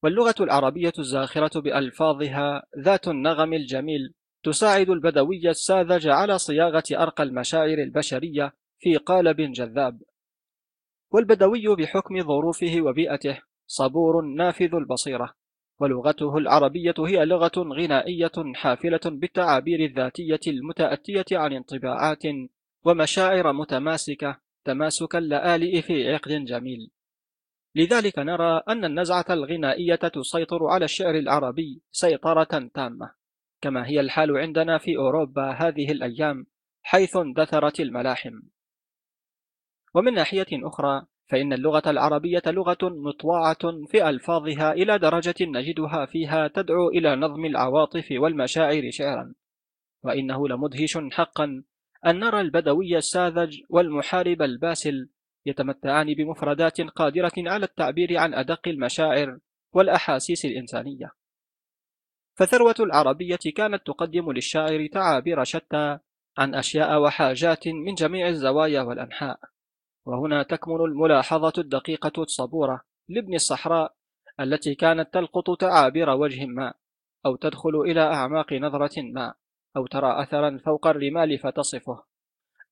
واللغة 0.04 0.36
العربية 0.40 0.94
الزاخرة 1.00 1.62
بألفاظها 1.62 2.64
ذات 2.80 3.08
النغم 3.08 3.54
الجميل 3.54 4.14
تساعد 4.44 4.90
البدوي 4.90 5.50
الساذج 5.50 6.08
على 6.08 6.38
صياغة 6.38 6.84
أرقى 6.92 7.24
المشاعر 7.24 7.78
البشرية 7.78 8.54
في 8.80 8.98
قالب 8.98 9.42
جذاب. 9.42 10.02
والبدوي 11.12 11.76
بحكم 11.76 12.22
ظروفه 12.22 12.82
وبيئته 12.82 13.42
صبور 13.68 14.22
نافذ 14.22 14.76
البصيرة. 14.76 15.34
ولغته 15.80 16.38
العربية 16.38 16.94
هي 17.00 17.26
لغة 17.26 17.52
غنائية 17.58 18.32
حافلة 18.56 19.00
بالتعابير 19.06 19.80
الذاتية 19.80 20.40
المتأتية 20.48 21.26
عن 21.32 21.54
انطباعات 21.54 22.24
ومشاعر 22.86 23.54
متماسكة 23.54 24.40
تماسك 24.66 25.16
اللآلئ 25.16 25.82
في 25.82 26.14
عقد 26.14 26.32
جميل. 26.32 26.92
لذلك 27.76 28.20
نرى 28.20 28.62
أن 28.70 28.86
النزعة 28.86 29.26
الغنائية 29.30 29.96
تسيطر 29.96 30.68
على 30.68 30.86
الشعر 30.86 31.16
العربي 31.16 31.82
سيطرة 31.92 32.70
تامة 32.74 33.12
كما 33.62 33.88
هي 33.88 34.00
الحال 34.00 34.38
عندنا 34.38 34.78
في 34.78 34.98
أوروبا 34.98 35.52
هذه 35.52 35.92
الأيام 35.92 36.46
حيث 36.82 37.16
اندثرت 37.16 37.80
الملاحم. 37.80 38.42
ومن 39.94 40.14
ناحية 40.14 40.48
أخرى 40.54 41.06
فإن 41.30 41.54
اللغة 41.54 41.84
العربية 41.88 42.42
لغة 42.48 42.78
مطوعة 42.84 43.86
في 43.88 44.10
ألفاظها 44.10 44.74
إلى 44.74 44.98
درجة 44.98 45.36
نجدها 45.42 46.06
فيها 46.06 46.48
تدعو 46.48 46.90
إلى 46.90 47.16
نظم 47.16 47.46
العواطف 47.46 48.08
والمشاعر 48.12 48.90
شعرا. 48.92 49.34
وإنه 50.04 50.48
لمدهش 50.48 50.98
حقا 51.12 51.64
أن 52.06 52.20
نرى 52.20 52.42
البدوي 52.42 52.98
الساذج 52.98 53.62
والمحارب 53.70 54.42
الباسل 54.42 55.10
يتمتعان 55.46 56.14
بمفردات 56.14 56.82
قادرة 56.82 57.32
على 57.38 57.66
التعبير 57.66 58.18
عن 58.18 58.34
أدق 58.34 58.68
المشاعر 58.68 59.40
والأحاسيس 59.74 60.46
الإنسانية. 60.46 61.12
فثروة 62.36 62.76
العربية 62.80 63.40
كانت 63.56 63.88
تقدم 63.88 64.32
للشاعر 64.32 64.88
تعابير 64.88 65.44
شتى 65.44 66.00
عن 66.38 66.56
أشياء 66.56 67.02
وحاجات 67.02 67.68
من 67.68 67.94
جميع 67.94 68.28
الزوايا 68.28 68.82
والأنحاء. 68.82 69.40
وهنا 70.10 70.44
تكمن 70.44 70.82
الملاحظة 70.86 71.54
الدقيقة 71.58 72.24
الصبورة 72.24 72.82
لابن 73.10 73.36
الصحراء 73.36 73.94
التي 74.40 74.76
كانت 74.76 75.14
تلقط 75.14 75.60
تعابير 75.60 76.10
وجه 76.10 76.46
ما 76.46 76.74
أو 77.26 77.36
تدخل 77.36 77.82
إلى 77.82 78.02
أعماق 78.02 78.54
نظرة 78.54 79.02
ما 79.02 79.34
أو 79.78 79.88
ترى 79.88 80.24
أثرا 80.24 80.58
فوق 80.66 80.88
الرمال 80.88 81.38
فتصفه 81.38 82.04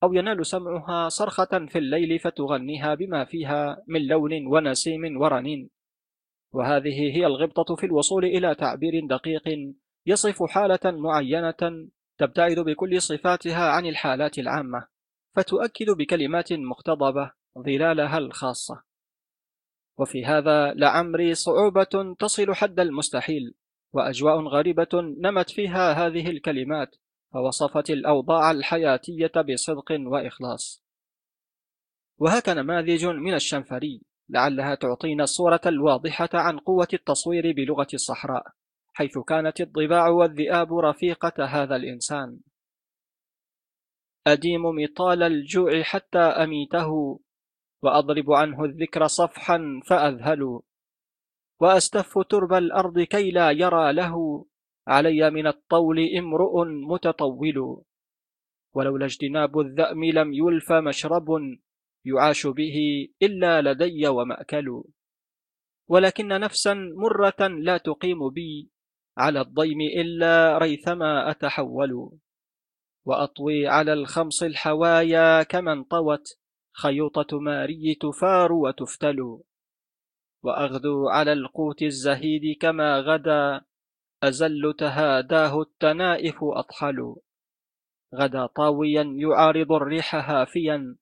أو 0.02 0.12
ينال 0.12 0.46
سمعها 0.46 1.08
صرخة 1.08 1.66
في 1.68 1.78
الليل 1.78 2.18
فتغنيها 2.18 2.94
بما 2.94 3.24
فيها 3.24 3.82
من 3.86 4.06
لون 4.06 4.46
ونسيم 4.46 5.20
ورنين. 5.20 5.70
وهذه 6.52 7.16
هي 7.16 7.26
الغبطة 7.26 7.76
في 7.76 7.86
الوصول 7.86 8.24
إلى 8.24 8.54
تعبير 8.54 9.06
دقيق 9.10 9.74
يصف 10.06 10.42
حالة 10.42 10.78
معينة 10.84 11.88
تبتعد 12.18 12.58
بكل 12.58 13.02
صفاتها 13.02 13.70
عن 13.70 13.86
الحالات 13.86 14.38
العامة. 14.38 14.97
فتؤكد 15.38 15.90
بكلمات 15.90 16.52
مقتضبة 16.52 17.32
ظلالها 17.58 18.18
الخاصة. 18.18 18.82
وفي 19.98 20.24
هذا 20.24 20.74
لعمري 20.74 21.34
صعوبة 21.34 22.14
تصل 22.18 22.54
حد 22.54 22.80
المستحيل 22.80 23.54
وأجواء 23.92 24.40
غريبة 24.40 24.88
نمت 24.94 25.50
فيها 25.50 25.92
هذه 25.92 26.30
الكلمات 26.30 26.96
فوصفت 27.32 27.90
الأوضاع 27.90 28.50
الحياتية 28.50 29.32
بصدق 29.48 29.96
وإخلاص. 30.00 30.84
وهك 32.18 32.48
نماذج 32.48 33.06
من 33.06 33.34
الشنفري 33.34 34.02
لعلها 34.28 34.74
تعطينا 34.74 35.24
الصورة 35.24 35.60
الواضحة 35.66 36.28
عن 36.34 36.58
قوة 36.58 36.88
التصوير 36.92 37.52
بلغة 37.52 37.88
الصحراء 37.94 38.46
حيث 38.92 39.18
كانت 39.18 39.60
الضباع 39.60 40.08
والذئاب 40.08 40.78
رفيقة 40.78 41.44
هذا 41.44 41.76
الإنسان. 41.76 42.40
أديم 44.32 44.62
مطال 44.62 45.22
الجوع 45.22 45.82
حتى 45.82 46.18
أميته 46.18 47.20
وأضرب 47.82 48.32
عنه 48.32 48.64
الذكر 48.64 49.06
صفحا 49.06 49.80
فأذهل 49.86 50.60
وأستف 51.60 52.18
ترب 52.30 52.52
الأرض 52.52 53.00
كي 53.00 53.30
لا 53.30 53.50
يرى 53.50 53.92
له 53.92 54.44
علي 54.88 55.30
من 55.30 55.46
الطول 55.46 55.98
امرؤ 56.18 56.64
متطول. 56.64 57.82
ولولا 58.74 59.04
اجتناب 59.04 59.58
الذأم 59.58 60.04
لم 60.04 60.32
يلف 60.32 60.72
مشرب 60.72 61.28
يعاش 62.04 62.46
به 62.46 62.76
إلا 63.22 63.62
لدي 63.62 64.08
ومأكل. 64.08 64.82
ولكن 65.88 66.28
نفسا 66.28 66.74
مرة 66.74 67.48
لا 67.48 67.76
تقيم 67.76 68.28
بي 68.30 68.70
على 69.18 69.40
الضيم 69.40 69.80
إلا 69.80 70.58
ريثما 70.58 71.30
أتحول. 71.30 72.18
وأطوي 73.08 73.66
على 73.66 73.92
الخمص 73.92 74.42
الحوايا 74.42 75.42
كمن 75.42 75.84
طوت 75.84 76.38
خيوطة 76.72 77.40
ماري 77.40 77.94
تفار 77.94 78.52
وتفتل. 78.52 79.40
وأغدو 80.42 81.08
على 81.08 81.32
القوت 81.32 81.82
الزهيد 81.82 82.56
كما 82.60 83.00
غدا 83.00 83.60
أزل 84.22 84.74
تهاداه 84.78 85.60
التنائف 85.60 86.36
أطحل. 86.42 87.16
غدا 88.14 88.46
طاويا 88.46 89.02
يعارض 89.16 89.72
الريح 89.72 90.14
هافيا 90.14 90.96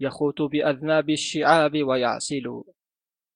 يخوت 0.00 0.42
بأذناب 0.42 1.10
الشعاب 1.10 1.82
ويعسل. 1.82 2.62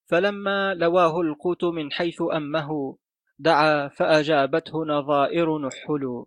فلما 0.07 0.75
لواه 0.75 1.21
القوت 1.21 1.65
من 1.65 1.93
حيث 1.93 2.23
أمه 2.33 2.99
دعا 3.39 3.89
فأجابته 3.89 4.85
نظائر 4.85 5.59
نحل. 5.59 6.25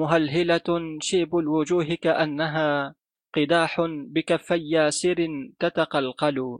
مهلهلة 0.00 0.98
شيب 1.00 1.36
الوجوه 1.36 1.94
كأنها 1.94 2.94
قداح 3.36 3.80
بكفي 4.14 4.58
ياسر 4.74 5.28
تتقلقل 5.58 6.58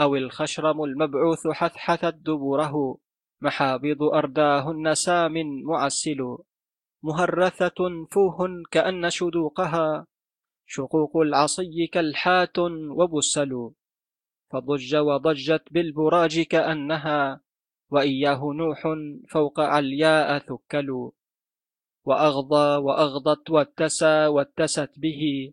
أو 0.00 0.16
الخشرم 0.16 0.84
المبعوث 0.84 1.46
حثحثت 1.46 2.14
دبره 2.14 2.98
محابض 3.40 4.02
أرداهن 4.02 4.94
سام 4.94 5.34
معسل 5.64 6.38
مهرثة 7.02 8.06
فوه 8.12 8.38
كأن 8.70 9.10
شدوقها 9.10 10.06
شقوق 10.66 11.16
العصي 11.16 11.86
كالحات 11.86 12.58
وبسل 12.98 13.70
فضج 14.50 14.96
وضجت 14.96 15.62
بالبراج 15.70 16.40
كأنها 16.40 17.40
وإياه 17.90 18.40
نوح 18.54 18.82
فوق 19.28 19.60
علياء 19.60 20.38
ثكل. 20.38 21.10
وأغضى 22.06 22.68
وأغضت 22.86 23.50
واتسى 23.50 24.26
واتست 24.26 24.90
به 24.96 25.52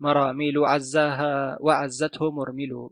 مراميل 0.00 0.58
عزاها 0.58 1.58
وعزته 1.60 2.30
مرمل 2.30 2.90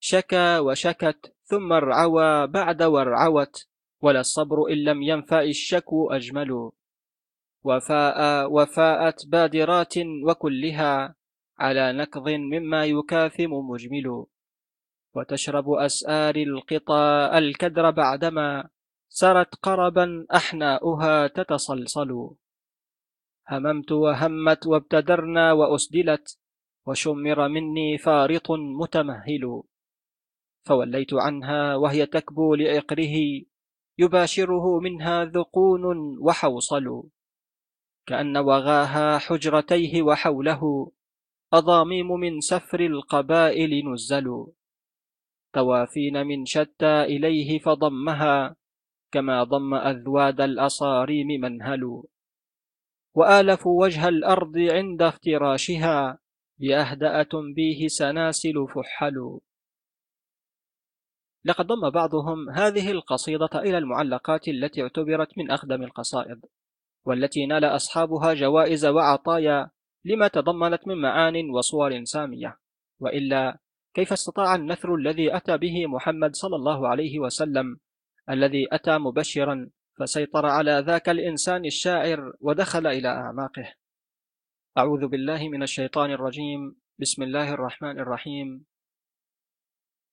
شكى 0.00 0.58
وشكت 0.58 1.34
ثم 1.44 1.72
ارعوى 1.72 2.46
بعد 2.46 2.82
وارعوت 2.82 3.66
ولا 4.02 4.20
الصبر 4.20 4.68
إن 4.72 4.78
لم 4.84 5.02
ينفع 5.02 5.42
الشكو 5.42 6.10
أجمل. 6.10 6.70
وفاء 7.64 8.52
وفاءت 8.52 9.26
بادرات 9.26 9.94
وكلها 10.26 11.14
على 11.58 11.92
نكض 11.92 12.28
مما 12.28 12.84
يكاثم 12.84 13.52
مجمل. 13.52 14.24
وتشرب 15.14 15.70
أسآر 15.70 16.36
القطى 16.36 17.30
الكدر 17.34 17.90
بعدما 17.90 18.68
سرت 19.12 19.54
قربا 19.54 20.26
أحناؤها 20.34 21.26
تتصلصل. 21.26 22.10
هممت 23.48 23.92
وهمت 23.92 24.66
وابتدرنا 24.66 25.52
وأسدلت 25.52 26.38
وشمر 26.86 27.48
مني 27.48 27.98
فارط 27.98 28.50
متمهل. 28.50 29.62
فوليت 30.66 31.14
عنها 31.14 31.76
وهي 31.76 32.06
تكبو 32.06 32.54
لعقره 32.54 33.16
يباشره 33.98 34.80
منها 34.80 35.24
ذقون 35.24 35.84
وحوصل. 36.18 37.02
كأن 38.06 38.36
وغاها 38.36 39.18
حجرتيه 39.18 40.02
وحوله 40.02 40.92
أضاميم 41.52 42.12
من 42.12 42.40
سفر 42.40 42.80
القبائل 42.80 43.92
نزل. 43.92 44.46
توافين 45.52 46.26
من 46.26 46.46
شتى 46.46 47.02
إليه 47.02 47.58
فضمها 47.58 48.59
كما 49.12 49.44
ضم 49.44 49.74
أذواد 49.74 50.40
الأصاريم 50.40 51.26
منهل 51.40 52.02
وآلف 53.14 53.66
وجه 53.66 54.08
الأرض 54.08 54.58
عند 54.58 55.02
افتراشها 55.02 56.18
بأهدأ 56.58 57.22
تنبيه 57.22 57.88
سناسل 57.88 58.66
فحل 58.74 59.40
لقد 61.44 61.66
ضم 61.66 61.90
بعضهم 61.90 62.50
هذه 62.50 62.90
القصيدة 62.90 63.50
إلى 63.54 63.78
المعلقات 63.78 64.48
التي 64.48 64.82
اعتبرت 64.82 65.38
من 65.38 65.50
أخدم 65.50 65.82
القصائد 65.82 66.40
والتي 67.04 67.46
نال 67.46 67.64
أصحابها 67.64 68.34
جوائز 68.34 68.86
وعطايا 68.86 69.70
لما 70.04 70.28
تضمنت 70.28 70.88
من 70.88 71.00
معان 71.00 71.50
وصور 71.50 72.04
سامية. 72.04 72.58
وإلا 73.00 73.58
كيف 73.94 74.12
استطاع 74.12 74.54
النثر 74.54 74.94
الذي 74.94 75.36
أتى 75.36 75.56
به 75.56 75.86
محمد 75.86 76.36
صلى 76.36 76.56
الله 76.56 76.88
عليه 76.88 77.18
وسلم 77.18 77.80
الذي 78.30 78.68
أتى 78.72 78.98
مبشرا 78.98 79.70
فسيطر 80.00 80.46
على 80.46 80.84
ذاك 80.86 81.08
الإنسان 81.08 81.64
الشاعر 81.64 82.32
ودخل 82.40 82.86
إلى 82.86 83.08
أعماقه. 83.08 83.74
أعوذ 84.78 85.06
بالله 85.06 85.48
من 85.48 85.62
الشيطان 85.62 86.10
الرجيم. 86.10 86.76
بسم 86.98 87.22
الله 87.22 87.54
الرحمن 87.54 87.98
الرحيم. 87.98 88.64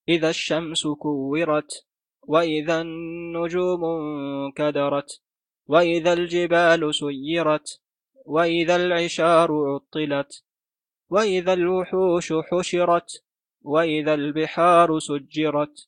إذا 0.09 0.29
الشمس 0.29 0.87
كورت 0.87 1.85
وإذا 2.21 2.81
النجوم 2.81 3.85
انكدرت 3.85 5.21
وإذا 5.67 6.13
الجبال 6.13 6.95
سيرت 6.95 7.81
وإذا 8.25 8.75
العشار 8.75 9.51
عطلت 9.51 10.43
وإذا 11.09 11.53
الوحوش 11.53 12.33
حشرت 12.33 13.23
وإذا 13.61 14.13
البحار 14.13 14.99
سجرت 14.99 15.87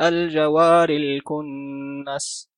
الجوار 0.00 0.88
الكنس 0.90 2.52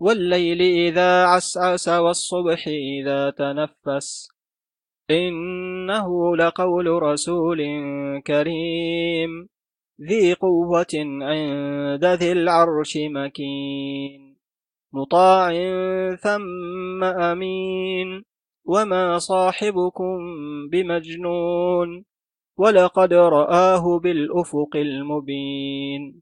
والليل 0.00 0.62
إذا 0.62 1.24
عسعس 1.24 1.88
والصبح 1.88 2.68
إذا 2.68 3.30
تنفس. 3.30 4.28
إنه 5.10 6.36
لقول 6.36 7.02
رسول 7.02 7.58
كريم 8.26 9.48
ذي 10.08 10.34
قوة 10.34 10.94
عند 11.22 12.04
ذي 12.04 12.32
العرش 12.32 12.96
مكين. 12.96 14.36
مطاع 14.92 15.52
ثم 16.16 17.04
أمين 17.04 18.24
وما 18.64 19.18
صاحبكم 19.18 20.18
بمجنون. 20.72 22.04
ولقد 22.58 23.12
رآه 23.12 23.98
بالأفق 23.98 24.76
المبين. 24.76 26.21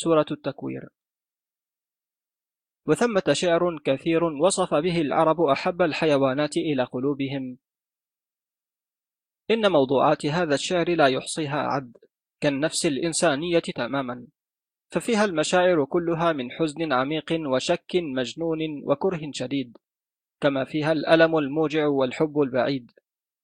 سورة 0.00 0.26
التكوير. 0.30 0.88
وثمة 2.86 3.22
شعر 3.32 3.78
كثير 3.84 4.24
وصف 4.24 4.74
به 4.74 5.00
العرب 5.00 5.40
أحب 5.40 5.82
الحيوانات 5.82 6.56
إلى 6.56 6.84
قلوبهم. 6.84 7.58
إن 9.50 9.72
موضوعات 9.72 10.26
هذا 10.26 10.54
الشعر 10.54 10.90
لا 10.90 11.06
يحصيها 11.06 11.56
عد 11.56 11.96
كالنفس 12.40 12.86
الإنسانية 12.86 13.58
تماما 13.58 14.26
ففيها 14.90 15.24
المشاعر 15.24 15.84
كلها 15.84 16.32
من 16.32 16.50
حزن 16.50 16.92
عميق 16.92 17.32
وشك 17.32 17.90
مجنون 17.94 18.58
وكره 18.84 19.30
شديد 19.32 19.76
كما 20.40 20.64
فيها 20.64 20.92
الألم 20.92 21.38
الموجع 21.38 21.86
والحب 21.86 22.40
البعيد. 22.40 22.90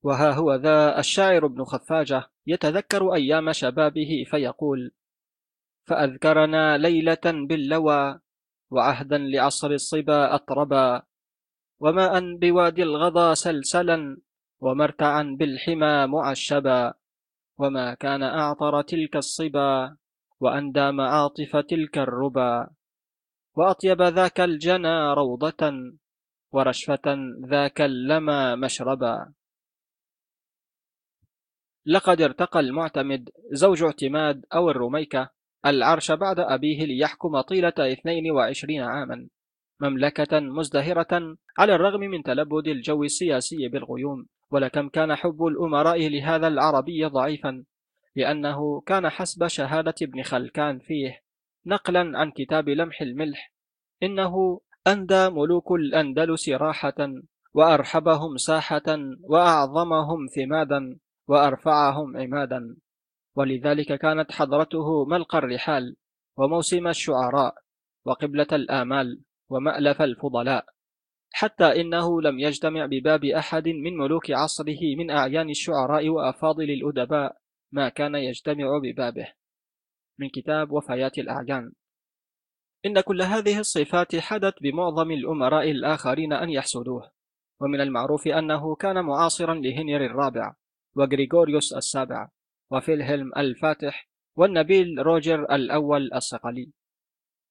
وها 0.03 0.33
هو 0.33 0.55
ذا 0.55 0.99
الشاعر 0.99 1.47
ابن 1.47 1.65
خفاجة 1.65 2.31
يتذكر 2.47 3.15
أيام 3.15 3.53
شبابه 3.53 4.25
فيقول 4.31 4.93
فأذكرنا 5.85 6.79
ليلة 6.79 7.25
باللوى 7.49 8.21
وعهدا 8.71 9.19
لعصر 9.19 9.71
الصبا 9.71 10.35
أطربا 10.35 11.03
وماء 11.81 12.37
بوادي 12.37 12.83
الغضا 12.83 13.35
سلسلا 13.35 14.17
ومرتعا 14.61 15.37
بالحمى 15.39 16.07
معشبا 16.07 16.95
وما 17.59 17.95
كان 17.95 18.23
أعطر 18.23 18.83
تلك 18.83 19.17
الصبا 19.17 19.97
وأندى 20.41 20.91
معاطف 20.91 21.57
تلك 21.57 21.99
الربا 21.99 22.71
وأطيب 23.55 24.03
ذاك 24.03 24.41
الجنى 24.41 25.13
روضة 25.15 25.63
ورشفة 26.53 27.07
ذاك 27.47 27.81
اللمى 27.81 28.57
مشربا. 28.57 29.33
لقد 31.87 32.21
ارتقى 32.21 32.61
المعتمد 32.61 33.31
زوج 33.53 33.83
اعتماد 33.83 34.47
أو 34.55 34.71
الرميكة 34.71 35.31
العرش 35.67 36.13
بعد 36.13 36.41
أبيه 36.41 36.85
ليحكم 36.85 37.41
طيلة 37.41 37.73
22 37.79 38.81
عاما 38.81 39.29
مملكة 39.81 40.41
مزدهرة 40.41 41.37
على 41.59 41.75
الرغم 41.75 42.01
من 42.01 42.23
تلبد 42.23 42.69
الجو 42.69 43.05
السياسي 43.05 43.69
بالغيوم. 43.69 44.27
ولكم 44.51 44.89
كان 44.89 45.15
حب 45.15 45.45
الأمراء 45.47 46.09
لهذا 46.09 46.49
العربي 46.49 47.05
ضعيفا 47.05 47.65
لأنه 48.17 48.81
كان 48.81 49.09
حسب 49.09 49.47
شهادة 49.47 49.95
ابن 50.03 50.23
خلكان 50.23 50.79
فيه 50.79 51.21
نقلا 51.67 52.19
عن 52.19 52.31
كتاب 52.31 52.69
لمح 52.69 53.03
الملح. 53.03 53.53
إنه 54.03 54.61
أندى 54.87 55.31
ملوك 55.31 55.73
الأندلس 55.73 56.49
راحة 56.49 57.13
وأرحبهم 57.55 58.37
ساحة 58.37 58.99
وأعظمهم 59.21 60.27
ثمادا 60.35 60.99
وأرفعهم 61.29 62.17
عمادا. 62.17 62.77
ولذلك 63.37 63.93
كانت 63.93 64.33
حضرته 64.33 65.05
ملقى 65.05 65.39
الرحال 65.39 65.97
وموسم 66.37 66.89
الشعراء 66.89 67.55
وقبلة 68.05 68.47
الآمال 68.53 69.21
ومألف 69.49 70.03
الفضلاء 70.03 70.67
حتى 71.33 71.81
إنه 71.81 72.23
لم 72.23 72.41
يجتمع 72.41 72.87
بباب 72.87 73.25
أحد 73.25 73.69
من 73.69 73.97
ملوك 73.97 74.31
عصره 74.31 74.97
من 74.99 75.11
أعيان 75.11 75.51
الشعراء 75.51 76.09
وأفاضل 76.09 76.71
الأدباء 76.71 77.37
ما 77.73 77.89
كان 77.89 78.15
يجتمع 78.15 78.79
ببابه 78.79 79.33
من 80.19 80.29
كتاب 80.29 80.73
وفيات 80.73 81.19
الأعيان. 81.19 81.73
إن 82.87 83.01
كل 83.01 83.23
هذه 83.23 83.59
الصفات 83.59 84.17
حدت 84.17 84.63
بمعظم 84.63 85.11
الأمراء 85.11 85.71
الآخرين 85.71 86.33
أن 86.33 86.51
يحسدوه 86.51 87.11
ومن 87.61 87.81
المعروف 87.81 88.29
أنه 88.29 88.75
كان 88.75 89.05
معاصرا 89.05 89.55
لهنري 89.55 90.07
الرابع 90.07 90.55
وغريغوريوس 90.97 91.73
السابع. 91.73 92.29
وفيلهلم 92.71 93.33
الفاتح 93.37 94.09
والنبيل 94.37 94.99
روجر 94.99 95.55
الأول 95.55 96.15
الصقلي. 96.15 96.73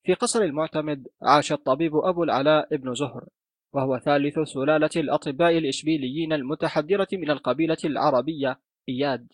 في 0.04 0.14
قصر 0.14 0.42
المعتمد 0.42 1.08
عاش 1.22 1.52
الطبيب 1.52 1.96
أبو 1.96 2.24
العلاء 2.24 2.74
ابن 2.76 2.94
زهر 2.94 3.26
وهو 3.74 4.00
ثالث 4.00 4.40
سلالة 4.40 4.90
الأطباء 4.96 5.58
الإشبيليين 5.58 6.34
المتحدرة 6.34 7.08
من 7.14 7.32
القبيلة 7.32 7.78
العربية 7.86 8.60
إياد. 8.90 9.28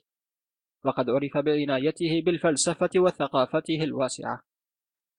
وقد 0.85 1.09
عرف 1.09 1.37
بعنايته 1.37 2.21
بالفلسفة 2.25 2.89
وثقافته 2.95 3.83
الواسعة. 3.83 4.41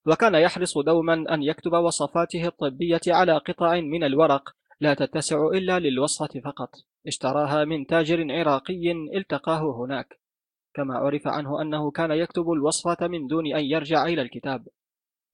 وكان 0.07 0.35
يحرص 0.35 0.78
دوما 0.78 1.35
أن 1.35 1.43
يكتب 1.43 1.73
وصفاته 1.73 2.47
الطبية 2.47 3.01
على 3.09 3.39
قطع 3.39 3.81
من 3.81 4.05
الورق 4.05 4.51
لا 4.81 4.95
تتسع 4.95 5.47
إلا 5.47 5.78
للوصفة 5.78 6.41
فقط 6.41 6.70
اشتراها 7.07 7.65
من 7.65 7.87
تاجر 7.87 8.32
عراقي 8.32 8.93
التقاه 9.15 9.85
هناك. 9.85 10.20
كما 10.75 10.95
عرف 10.95 11.27
عنه 11.27 11.63
أنه 11.63 11.91
كان 11.91 12.11
يكتب 12.11 12.51
الوصفة 12.51 13.09
من 13.09 13.27
دون 13.27 13.47
أن 13.55 13.65
يرجع 13.65 14.05
إلى 14.07 14.23
الكتاب. 14.23 14.69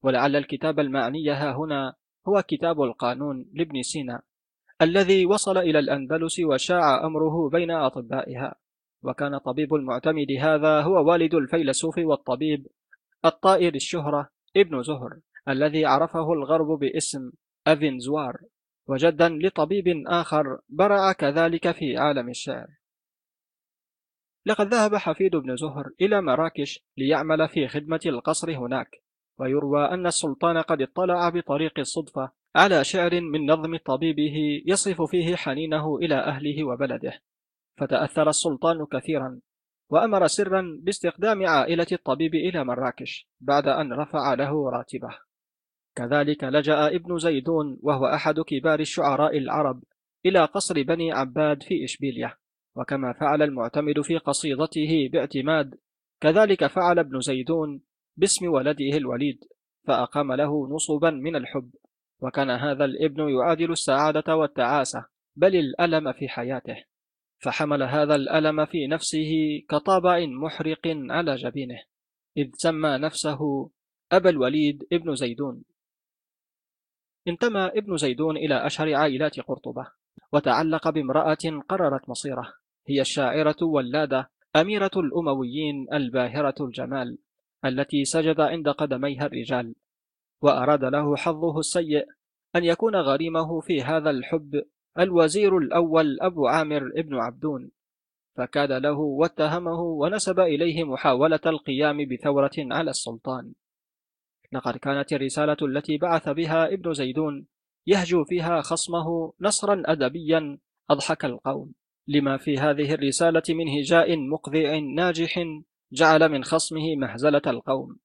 ولعل 0.03 0.35
الكتاب 0.35 0.79
المعني 0.79 1.29
ها 1.29 1.55
هنا 1.55 1.93
هو 2.27 2.43
كتاب 2.47 2.81
القانون 2.81 3.45
لابن 3.53 3.81
سينا 3.81 4.21
الذي 4.81 5.25
وصل 5.25 5.57
إلى 5.57 5.79
الأندلس 5.79 6.39
وشاع 6.39 7.05
أمره 7.05 7.49
بين 7.49 7.71
أطبائها. 7.71 8.55
وكان 9.03 9.37
طبيب 9.37 9.73
المعتمد 9.73 10.31
هذا 10.39 10.81
هو 10.81 11.09
والد 11.09 11.35
الفيلسوف 11.35 11.97
والطبيب 11.97 12.67
الطائر 13.25 13.75
الشهرة 13.75 14.29
ابن 14.57 14.83
زهر 14.83 15.19
الذي 15.49 15.85
عرفه 15.85 16.33
الغرب 16.33 16.79
باسم 16.79 17.31
أفنزوار. 17.67 18.37
وجدا 18.87 19.29
لطبيب 19.29 20.03
آخر 20.07 20.59
برع 20.69 21.11
كذلك 21.11 21.71
في 21.71 21.97
عالم 21.97 22.29
الشعر. 22.29 22.67
لقد 24.47 24.73
ذهب 24.73 24.95
حفيد 24.95 25.35
بن 25.35 25.55
زهر 25.55 25.89
إلى 26.01 26.21
مراكش 26.21 26.79
ليعمل 26.97 27.49
في 27.49 27.67
خدمة 27.67 27.99
القصر 28.05 28.57
هناك 28.57 29.01
ويروى 29.39 29.85
أن 29.85 30.07
السلطان 30.07 30.57
قد 30.57 30.81
اطلع 30.81 31.29
بطريق 31.29 31.79
الصدفة 31.79 32.31
على 32.55 32.83
شعر 32.83 33.21
من 33.21 33.51
نظم 33.51 33.77
طبيبه 33.77 34.61
يصف 34.65 35.01
فيه 35.01 35.35
حنينه 35.35 35.97
إلى 35.97 36.15
أهله 36.15 36.63
وبلده. 36.63 37.21
فتأثر 37.77 38.29
السلطان 38.29 38.85
كثيرا 38.85 39.39
وأمر 39.89 40.27
سرا 40.27 40.79
باستخدام 40.81 41.47
عائلة 41.47 41.87
الطبيب 41.91 42.35
إلى 42.35 42.63
مراكش 42.63 43.29
بعد 43.41 43.67
أن 43.67 43.93
رفع 43.93 44.33
له 44.33 44.69
راتبه. 44.69 45.17
كذلك 45.95 46.43
لجأ 46.43 46.87
ابن 46.87 47.17
زيدون 47.17 47.79
وهو 47.81 48.05
أحد 48.05 48.39
كبار 48.39 48.79
الشعراء 48.79 49.37
العرب 49.37 49.83
إلى 50.25 50.45
قصر 50.45 50.83
بني 50.83 51.11
عباد 51.11 51.63
في 51.63 51.83
إشبيلية. 51.83 52.37
وكما 52.77 53.13
فعل 53.13 53.41
المعتمد 53.41 54.01
في 54.01 54.17
قصيدته 54.17 55.09
باعتماد. 55.11 55.75
كذلك 56.21 56.67
فعل 56.67 56.99
ابن 56.99 57.19
زيدون 57.19 57.81
باسم 58.17 58.47
ولده 58.47 58.97
الوليد 58.97 59.43
فأقام 59.87 60.33
له 60.33 60.69
نصبا 60.75 61.09
من 61.09 61.35
الحب. 61.35 61.71
وكان 62.21 62.49
هذا 62.49 62.85
الابن 62.85 63.29
يعادل 63.29 63.71
السعادة 63.71 64.35
والتعاسة 64.35 65.05
بل 65.35 65.55
الألم 65.55 66.13
في 66.13 66.29
حياته. 66.29 66.83
فحمل 67.39 67.83
هذا 67.83 68.15
الألم 68.15 68.65
في 68.65 68.87
نفسه 68.87 69.31
كطابع 69.69 70.25
محرق 70.25 70.81
على 71.09 71.35
جبينه. 71.35 71.79
إذ 72.37 72.49
سمى 72.53 72.97
نفسه 72.97 73.69
أبا 74.11 74.29
الوليد 74.29 74.87
ابن 74.93 75.15
زيدون. 75.15 75.63
انتمى 77.27 77.65
ابن 77.65 77.97
زيدون 77.97 78.37
إلى 78.37 78.65
أشهر 78.65 78.93
عائلات 78.93 79.39
قرطبة 79.39 79.87
وتعلق 80.33 80.89
بامرأة 80.89 81.61
قررت 81.69 82.09
مصيره. 82.09 82.53
هي 82.89 83.01
الشاعرة 83.01 83.55
ولادة 83.61 84.29
أميرة 84.55 84.91
الأمويين 84.95 85.87
الباهرة 85.93 86.55
الجمال 86.61 87.17
التي 87.65 88.05
سجد 88.05 88.39
عند 88.39 88.69
قدميها 88.69 89.25
الرجال. 89.25 89.75
وأراد 90.41 90.83
له 90.83 91.15
حظه 91.15 91.59
السيء 91.59 92.05
أن 92.55 92.63
يكون 92.63 92.95
غريمه 92.95 93.59
في 93.59 93.81
هذا 93.81 94.09
الحب 94.09 94.63
الوزير 94.99 95.57
الأول 95.57 96.17
أبو 96.21 96.47
عامر 96.47 96.91
ابن 96.95 97.15
عبدون. 97.15 97.71
فكاد 98.37 98.71
له 98.71 98.99
واتهمه 98.99 99.79
ونسب 99.81 100.39
إليه 100.39 100.83
محاولة 100.83 101.39
القيام 101.45 101.97
بثورة 102.05 102.51
على 102.57 102.89
السلطان. 102.91 103.53
لقد 104.51 104.77
كانت 104.77 105.13
الرسالة 105.13 105.57
التي 105.61 105.97
بعث 105.97 106.29
بها 106.29 106.73
ابن 106.73 106.93
زيدون 106.93 107.47
يهجو 107.87 108.23
فيها 108.23 108.61
خصمه 108.61 109.33
نصرا 109.41 109.83
أدبيا 109.85 110.57
أضحك 110.89 111.25
القوم. 111.25 111.73
لما 112.07 112.37
في 112.37 112.57
هذه 112.57 112.93
الرسالة 112.93 113.43
من 113.49 113.79
هجاء 113.79 114.17
مقذع 114.17 114.77
ناجح 114.95 115.45
جعل 115.91 116.29
من 116.29 116.43
خصمه 116.43 116.95
مهزلة 116.95 117.41
القوم 117.47 117.97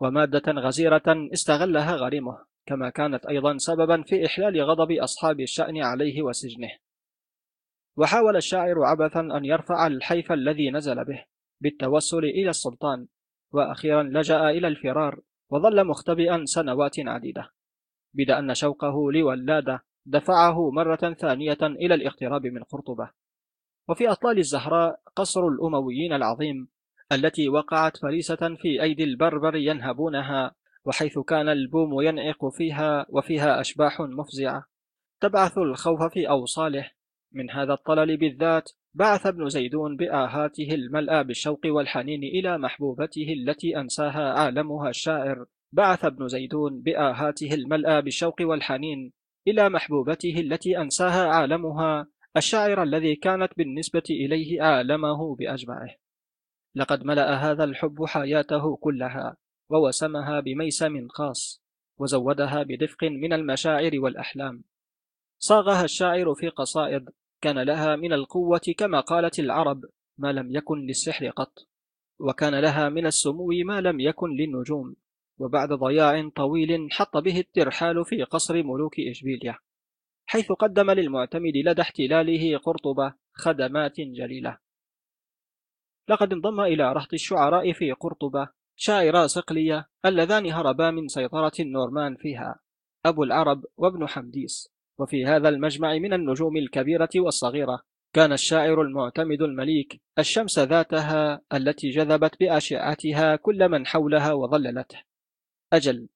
ومادة 0.00 0.52
غزيرة 0.52 1.02
استغلها 1.32 1.96
غريمه 1.96 2.46
كما 2.66 2.90
كانت 2.90 3.26
أيضا 3.26 3.56
سببا 3.58 4.02
في 4.02 4.26
إحلال 4.26 4.62
غضب 4.62 4.92
أصحاب 4.92 5.40
الشأن 5.40 5.82
عليه 5.82 6.22
وسجنه. 6.22 6.70
وحاول 7.96 8.36
الشاعر 8.36 8.84
عبثا 8.84 9.20
أن 9.20 9.44
يرفع 9.44 9.86
الحيف 9.86 10.32
الذي 10.32 10.70
نزل 10.70 11.04
به 11.04 11.24
بالتوسل 11.60 12.24
إلى 12.24 12.50
السلطان 12.50 13.06
وأخيرا 13.52 14.02
لجأ 14.02 14.50
إلى 14.50 14.68
الفرار 14.68 15.20
وظل 15.50 15.86
مختبئا 15.86 16.44
سنوات 16.44 16.98
عديدة. 16.98 17.50
بدأ 18.14 18.38
أن 18.38 18.54
شوقه 18.54 19.12
لولادة 19.12 19.84
دفعه 20.06 20.70
مرة 20.70 21.14
ثانية 21.14 21.58
إلى 21.62 21.94
الاقتراب 21.94 22.46
من 22.46 22.62
قرطبة. 22.62 23.10
وفي 23.88 24.08
أطلال 24.08 24.38
الزهراء 24.38 25.00
قصر 25.16 25.48
الأمويين 25.48 26.12
العظيم 26.12 26.68
التي 27.12 27.48
وقعت 27.48 27.96
فريسة 27.96 28.56
في 28.62 28.82
أيدي 28.82 29.04
البربر 29.04 29.56
ينهبونها 29.56 30.54
وحيث 30.84 31.18
كان 31.18 31.48
البوم 31.48 32.00
ينعق 32.00 32.48
فيها 32.48 33.06
وفيها 33.08 33.60
أشباح 33.60 34.00
مفزعة. 34.00 34.66
تبعث 35.20 35.58
الخوف 35.58 36.02
في 36.02 36.28
أوصاله. 36.28 36.90
من 37.32 37.50
هذا 37.50 37.72
الطلل 37.72 38.16
بالذات 38.16 38.70
بعث 38.94 39.26
ابن 39.26 39.48
زيدون 39.48 39.96
بآهاته 39.96 40.74
الملأى 40.74 41.24
بالشوق 41.24 41.60
والحنين 41.66 42.22
إلى 42.22 42.58
محبوبته 42.58 43.32
التي 43.32 43.80
أنساها 43.80 44.32
عالمها 44.32 44.88
الشاعر. 44.88 45.46
بعث 45.72 46.04
ابن 46.04 46.28
زيدون 46.28 46.82
بآهاته 46.82 47.54
الملأى 47.54 48.02
بالشوق 48.02 48.36
والحنين 48.40 49.12
إلى 49.48 49.68
محبوبته 49.68 50.40
التي 50.40 50.78
أنساها 50.78 51.26
عالمها 51.26 52.06
الشاعر 52.36 52.82
الذي 52.82 53.16
كانت 53.16 53.52
بالنسبة 53.56 54.02
إليه 54.10 54.62
عالمه 54.62 55.36
بأجمعه. 55.36 55.88
لقد 56.74 57.04
ملأ 57.04 57.34
هذا 57.34 57.64
الحب 57.64 58.04
حياته 58.04 58.76
كلها 58.76 59.36
ووسمها 59.70 60.40
بميسم 60.40 61.08
خاص 61.08 61.62
وزودها 61.98 62.62
بدفق 62.62 63.04
من 63.04 63.32
المشاعر 63.32 63.90
والأحلام. 63.94 64.64
صاغها 65.38 65.84
الشاعر 65.84 66.34
في 66.34 66.48
قصائد 66.48 67.08
كان 67.40 67.58
لها 67.58 67.96
من 67.96 68.12
القوة 68.12 68.74
كما 68.78 69.00
قالت 69.00 69.38
العرب 69.38 69.84
ما 70.18 70.32
لم 70.32 70.56
يكن 70.56 70.86
للسحر 70.86 71.28
قط 71.28 71.58
وكان 72.18 72.54
لها 72.60 72.88
من 72.88 73.06
السمو 73.06 73.48
ما 73.64 73.80
لم 73.80 74.00
يكن 74.00 74.30
للنجوم. 74.30 74.96
وبعد 75.38 75.72
ضياع 75.72 76.28
طويل 76.28 76.88
حط 76.92 77.16
به 77.16 77.40
الترحال 77.40 78.04
في 78.04 78.22
قصر 78.22 78.62
ملوك 78.62 79.00
إشبيلية. 79.00 79.58
حيث 80.26 80.52
قدم 80.52 80.90
للمعتمد 80.90 81.56
لدى 81.56 81.82
احتلاله 81.82 82.58
قرطبة 82.58 83.14
خدمات 83.32 84.00
جليلة. 84.00 84.58
لقد 86.08 86.32
انضم 86.32 86.60
إلى 86.60 86.92
رهط 86.92 87.12
الشعراء 87.12 87.72
في 87.72 87.92
قرطبة 87.92 88.48
شاعرا 88.76 89.26
صقلية 89.26 89.88
اللذان 90.04 90.52
هربا 90.52 90.90
من 90.90 91.08
سيطرة 91.08 91.52
النورمان 91.60 92.16
فيها 92.16 92.60
أبو 93.06 93.24
العرب 93.24 93.64
وابن 93.76 94.08
حمديس. 94.08 94.68
وفي 94.98 95.26
هذا 95.26 95.48
المجمع 95.48 95.98
من 95.98 96.12
النجوم 96.12 96.56
الكبيرة 96.56 97.08
والصغيرة 97.16 97.82
كان 98.12 98.32
الشاعر 98.32 98.82
المعتمد 98.82 99.42
المليك 99.42 100.00
الشمس 100.18 100.58
ذاتها 100.58 101.42
التي 101.54 101.90
جذبت 101.90 102.40
بأشعتها 102.40 103.36
كل 103.36 103.68
من 103.68 103.86
حولها 103.86 104.32
وظللته. 104.32 105.02
أجل 105.72 106.08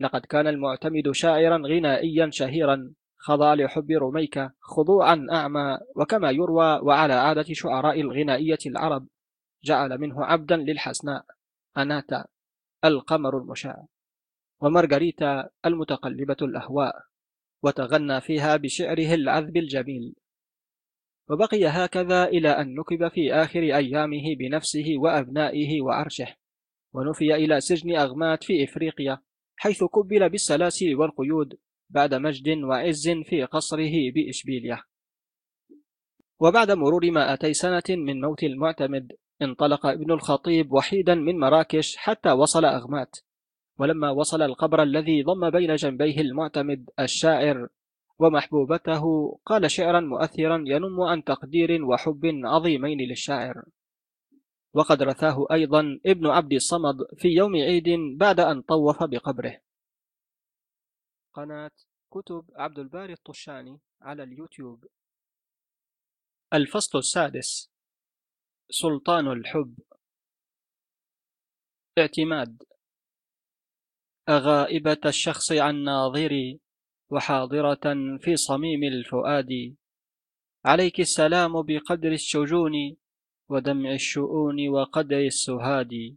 لقد 0.00 0.20
كان 0.20 0.46
المعتمد 0.46 1.10
شاعرا 1.10 1.56
غنائيا 1.56 2.30
شهيرا 2.30 2.94
خضع 3.26 3.54
لحب 3.54 3.90
رميكة 3.90 4.52
خضوعا 4.60 5.26
أعمى 5.32 5.78
وكما 5.96 6.30
يروى 6.30 6.80
وعلى 6.82 7.12
عادة 7.12 7.46
شعراء 7.52 8.00
الغنائية 8.00 8.58
العرب 8.66 9.08
جعل 9.64 9.98
منه 9.98 10.24
عبدا 10.24 10.56
للحسناء 10.56 11.24
أناتا 11.78 12.24
القمر 12.84 13.38
المشع 13.38 13.76
ومارغريتا 14.60 15.48
المتقلبة 15.66 16.36
الأهواء 16.42 16.94
وتغنى 17.62 18.20
فيها 18.20 18.56
بشعره 18.56 19.14
العذب 19.14 19.56
الجميل. 19.56 20.14
وبقي 21.30 21.66
هكذا 21.66 22.24
إلى 22.24 22.48
أن 22.48 22.74
نكب 22.74 23.08
في 23.08 23.34
آخر 23.34 23.60
أيامه 23.60 24.36
بنفسه 24.38 24.94
وأبنائه 24.98 25.80
وعرشه 25.82 26.36
ونفي 26.92 27.34
إلى 27.34 27.60
سجن 27.60 27.96
أغمات 27.96 28.44
في 28.44 28.64
إفريقيا 28.64 29.18
حيث 29.56 29.84
كبل 29.84 30.28
بالسلاسل 30.28 30.94
والقيود 30.94 31.58
بعد 31.90 32.14
مجد 32.14 32.48
وعز 32.48 33.08
في 33.08 33.44
قصره 33.44 34.12
بإشبيلية. 34.14 34.82
وبعد 36.40 36.70
مرور 36.70 37.10
مائتي 37.10 37.54
سنة 37.54 37.82
من 37.88 38.20
موت 38.20 38.42
المعتمد 38.42 39.12
انطلق 39.42 39.86
ابن 39.86 40.12
الخطيب 40.12 40.72
وحيدا 40.72 41.14
من 41.14 41.38
مراكش 41.38 41.96
حتى 41.96 42.32
وصل 42.32 42.64
أغمات. 42.64 43.16
ولما 43.78 44.10
وصل 44.10 44.42
القبر 44.42 44.82
الذي 44.82 45.22
ضم 45.22 45.50
بين 45.50 45.74
جنبيه 45.74 46.20
المعتمد 46.20 46.90
الشاعر 47.00 47.68
ومحبوبته 48.18 49.38
قال 49.46 49.70
شعرا 49.70 50.00
مؤثرا 50.00 50.64
ينم 50.66 51.00
عن 51.00 51.24
تقدير 51.24 51.84
وحب 51.84 52.20
عظيمين 52.44 52.98
للشاعر. 53.00 53.62
وقد 54.74 55.02
رثاه 55.02 55.46
أيضا 55.52 55.98
ابن 56.06 56.26
عبد 56.26 56.52
الصمد 56.52 56.96
في 57.16 57.28
يوم 57.28 57.56
عيد 57.56 57.88
بعد 58.16 58.40
أن 58.40 58.62
طوف 58.62 59.02
بقبره. 59.04 59.65
قناة 61.36 61.70
كتب 62.10 62.50
عبد 62.54 62.78
الباري 62.78 63.12
الطشاني 63.12 63.80
على 64.02 64.22
اليوتيوب. 64.22 64.86
الفصل 66.54 66.98
السادس 66.98 67.70
سلطان 68.70 69.32
الحب. 69.32 69.78
اعتماد 71.98 72.62
غائبة 74.30 75.00
الشخص 75.06 75.52
عن 75.52 75.84
ناظري 75.84 76.60
وحاضرة 77.10 78.16
في 78.22 78.36
صميم 78.36 78.84
الفؤاد. 78.84 79.76
عليك 80.64 81.00
السلام 81.00 81.62
بقدر 81.62 82.12
الشجون 82.12 82.96
ودمع 83.48 83.92
الشؤون 83.92 84.68
وقدر 84.68 85.18
السهاد. 85.18 86.16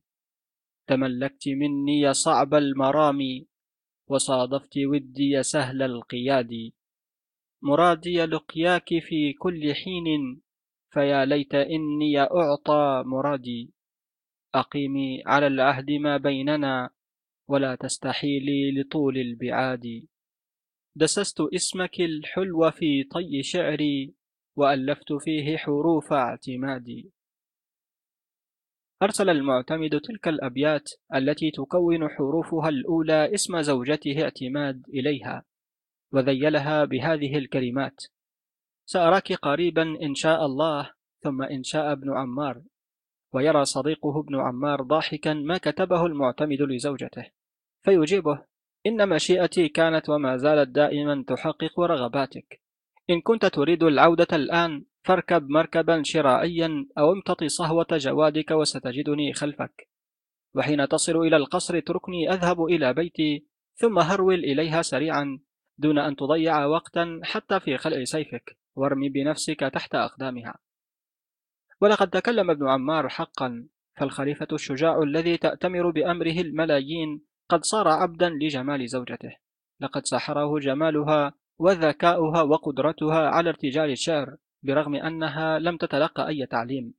تملكت 0.88 1.48
مني 1.48 2.14
صعب 2.14 2.54
المرام 2.54 3.49
وصادفت 4.10 4.77
ودي 4.77 5.44
سهل 5.44 5.81
القياد. 5.81 6.72
مرادي 7.64 8.26
لقياك 8.26 8.90
في 8.90 9.34
كل 9.34 9.73
حين 9.73 10.41
فيا 10.94 11.26
ليت 11.26 11.56
إني 11.56 12.19
أعطى 12.19 13.03
مرادي. 13.06 13.73
أقيمي 14.56 15.23
على 15.26 15.48
العهد 15.48 15.91
ما 15.91 16.18
بيننا 16.18 16.90
ولا 17.48 17.76
تستحيلي 17.76 18.72
لطول 18.72 19.18
البعاد. 19.18 20.07
دسست 20.95 21.41
اسمك 21.41 21.99
الحلو 21.99 22.72
في 22.72 23.03
طي 23.03 23.44
شعري 23.44 24.14
وألفت 24.56 25.14
فيه 25.14 25.57
حروف 25.57 26.14
اعتمادي. 26.14 27.11
أرسل 29.04 29.30
المعتمد 29.30 30.00
تلك 30.00 30.28
الأبيات 30.28 30.90
التي 31.16 31.52
تكون 31.52 32.10
حروفها 32.10 32.70
الأولى 32.70 33.34
اسم 33.34 33.62
زوجته 33.62 34.24
اعتماد 34.24 34.84
إليها 34.90 35.46
وذيلها 36.14 36.86
بهذه 36.86 37.38
الكلمات. 37.38 38.04
سأراك 38.86 39.34
قريبا 39.34 39.82
إن 39.82 40.16
شاء 40.16 40.46
الله 40.46 40.92
ثم 41.24 41.42
إن 41.42 41.64
شاء 41.64 41.92
ابن 41.92 42.18
عمار 42.18 42.62
ويرى 43.34 43.66
صديقه 43.66 44.20
ابن 44.20 44.36
عمار 44.36 44.82
ضاحكا 44.82 45.34
ما 45.34 45.58
كتبه 45.58 46.06
المعتمد 46.06 46.62
لزوجته 46.62 47.26
فيجيبه 47.82 48.46
إن 48.88 49.10
مشيئتي 49.10 49.70
كانت 49.70 50.10
وما 50.10 50.38
زالت 50.38 50.70
دائما 50.70 51.24
تحقق 51.28 51.80
رغباتك. 51.80 52.62
إن 53.10 53.22
كنت 53.22 53.46
تريد 53.46 53.84
العودة 53.84 54.28
الآن 54.34 54.86
فاركب 55.10 55.49
مركبا 55.49 56.02
شرائيا 56.06 56.86
أو 56.98 57.11
امتطي 57.11 57.49
صهوة 57.49 57.88
جوادك 57.91 58.52
وستجدني 58.52 59.34
خلفك. 59.34 59.90
وحين 60.56 60.88
تصل 60.88 61.18
إلى 61.18 61.36
القصر 61.36 61.77
اتركني 61.77 62.34
أذهب 62.34 62.65
إلى 62.65 62.94
بيتي 62.94 63.45
ثم 63.76 63.99
هرول 63.99 64.40
إليها 64.40 64.81
سريعا 64.81 65.40
دون 65.77 65.99
أن 65.99 66.15
تضيع 66.15 66.65
وقتا 66.65 67.19
حتى 67.23 67.60
في 67.60 67.77
خلع 67.77 68.03
سيفك. 68.03 68.57
وارمي 68.76 69.10
بنفسك 69.10 69.60
تحت 69.60 69.95
أقدامها. 69.95 70.56
ولقد 71.81 72.10
تكلم 72.10 72.49
ابن 72.49 72.68
عمار 72.68 73.10
حقا. 73.10 73.68
فالخليفة 73.98 74.48
الشجاع 74.53 75.03
الذي 75.03 75.38
تأتمر 75.38 75.90
بأمره 75.90 76.41
الملايين 76.41 77.22
قد 77.49 77.64
صار 77.64 77.88
عبدا 77.88 78.30
لجمال 78.30 78.88
زوجته. 78.88 79.36
لقد 79.80 80.06
سحره 80.06 80.60
جمالها 80.60 81.34
وذكاؤها 81.60 82.41
وقدرتها 82.41 83.30
على 83.30 83.49
ارتجال 83.49 83.91
الشعر. 83.91 84.38
برغم 84.64 84.95
أنها 84.95 85.60
لم 85.60 85.77
تتلقى 85.77 86.27
أي 86.27 86.45
تعليم. 86.45 86.94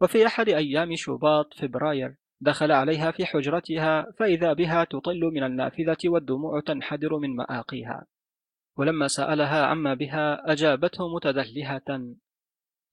وفي 0.00 0.26
أحد 0.26 0.48
أيام 0.48 0.96
شباط 0.96 1.54
فبراير 1.54 2.16
دخل 2.40 2.72
عليها 2.72 3.10
في 3.10 3.26
حجرتها 3.26 4.10
فإذا 4.18 4.52
بها 4.52 4.84
تطل 4.84 5.20
من 5.20 5.42
النافذة 5.42 5.98
والدموع 6.04 6.60
تنحدر 6.60 7.18
من 7.18 7.36
مآقيها. 7.36 8.06
ولما 8.76 9.08
سألها 9.08 9.66
عما 9.66 9.94
بها 9.94 10.52
أجابته 10.52 11.14
متدلهة 11.14 12.14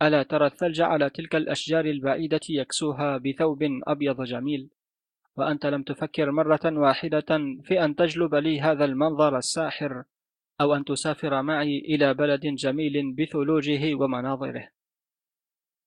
ألا 0.02 0.24
ترى 0.24 0.45
الثلج 0.45 0.82
على 0.82 1.10
تلك 1.10 1.36
الأشجار 1.36 1.86
البعيدة 1.86 2.40
يكسوها 2.49 3.18
بثوب 3.18 3.64
أبيض 3.88 4.22
جميل؟ 4.22 4.69
وأنت 5.38 5.65
لم 5.65 5.84
تفكر 5.84 6.32
مرة 6.32 6.60
واحدة 6.65 7.57
في 7.64 7.86
أن 7.86 7.95
تجلب 7.95 8.36
لي 8.36 8.61
هذا 8.61 8.86
المنظر 8.86 9.38
الساحر 9.38 10.03
أو 10.62 10.76
أن 10.76 10.86
تسافر 10.86 11.42
معي 11.42 11.80
إلى 11.80 12.14
بلد 12.14 12.42
جميل 12.42 13.16
بثلوجه 13.16 13.96
ومناظره. 13.96 14.70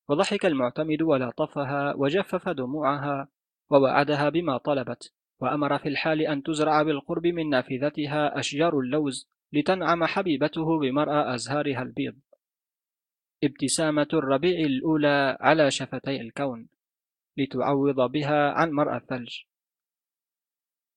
وضحك 0.09 0.47
المعتمد 0.47 1.03
ولطفها 1.03 1.95
وجفف 1.95 2.49
دموعها 2.49 3.29
ووعدها 3.71 4.29
بما 4.29 4.59
طلبت 4.59 5.13
وأمر 5.41 5.79
في 5.79 5.89
الحال 5.89 6.27
أن 6.27 6.43
تزرع 6.43 6.83
بالقرب 6.83 7.27
من 7.27 7.51
نافذتها 7.51 8.39
أشجار 8.39 8.79
اللوز 8.79 9.29
لتنعم 9.53 10.05
حبيبته 10.05 10.79
بمرأى 10.79 11.35
أزهارها 11.35 11.83
البيض. 11.83 12.19
ابتسامة 13.45 14.09
الربيع 14.13 14.61
الأولى 14.67 15.37
على 15.41 15.71
شفتي 15.71 16.21
الكون 16.21 16.69
لتعوض 17.37 18.11
بها 18.11 18.51
عن 18.51 18.71
مرأى 18.71 18.97
الثلج. 18.97 19.50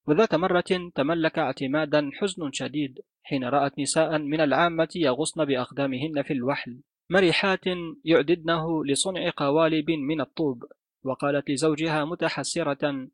وذات 0.07 0.35
مرة 0.35 0.91
تملك 0.95 1.39
اعتمادا 1.39 2.09
حزن 2.13 2.51
شديد 2.51 2.99
حين 3.23 3.43
رأت 3.43 3.79
نساء 3.79 4.17
من 4.17 4.41
العامة 4.41 4.89
يغصن 4.95 5.45
بأقدامهن 5.45 6.21
في 6.21 6.33
الوحل. 6.33 6.81
مرحات 7.09 7.65
يعددنه 8.05 8.85
لصنع 8.85 9.31
قوالب 9.37 9.91
من 9.91 10.21
الطوب 10.21 10.63
وقالت 11.03 11.49
لزوجها 11.49 12.05
متحسرة 12.05 13.07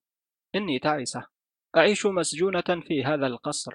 إني 0.55 0.79
تعسة. 0.79 1.27
أعيش 1.77 2.05
مسجونة 2.05 2.81
في 2.87 3.03
هذا 3.03 3.27
القصر 3.27 3.71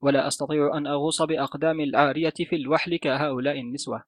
ولا 0.00 0.26
أستطيع 0.26 0.76
أن 0.76 0.86
أغوص 0.86 1.22
بأقدام 1.22 1.80
العارية 1.80 2.34
في 2.46 2.56
الوحل 2.56 2.96
كهؤلاء 2.96 3.60
النسوة. 3.60 4.04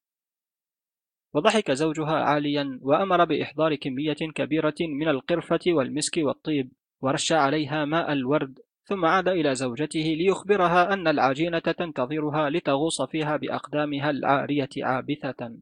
وضحك 1.35 1.71
زوجها 1.71 2.15
عاليا 2.15 2.79
وأمر 2.83 3.25
بإحضار 3.25 3.75
كمية 3.75 4.17
كبيرة 4.35 4.75
من 4.81 5.09
القرفة 5.09 5.61
والمسك 5.67 6.17
والطيب 6.17 6.73
ورش 7.03 7.33
عليها 7.33 7.85
ماء 7.85 8.13
الورد 8.13 8.59
ثم 8.89 9.05
عاد 9.05 9.29
إلى 9.29 9.55
زوجته 9.55 10.01
ليخبرها 10.19 10.93
أن 10.93 11.09
العجينة 11.09 11.59
تنتظرها 11.59 12.51
لتغوص 12.51 13.03
فيها 13.03 13.37
بأقدامها 13.37 14.11
العارية 14.11 14.69
عابثة. 14.79 15.57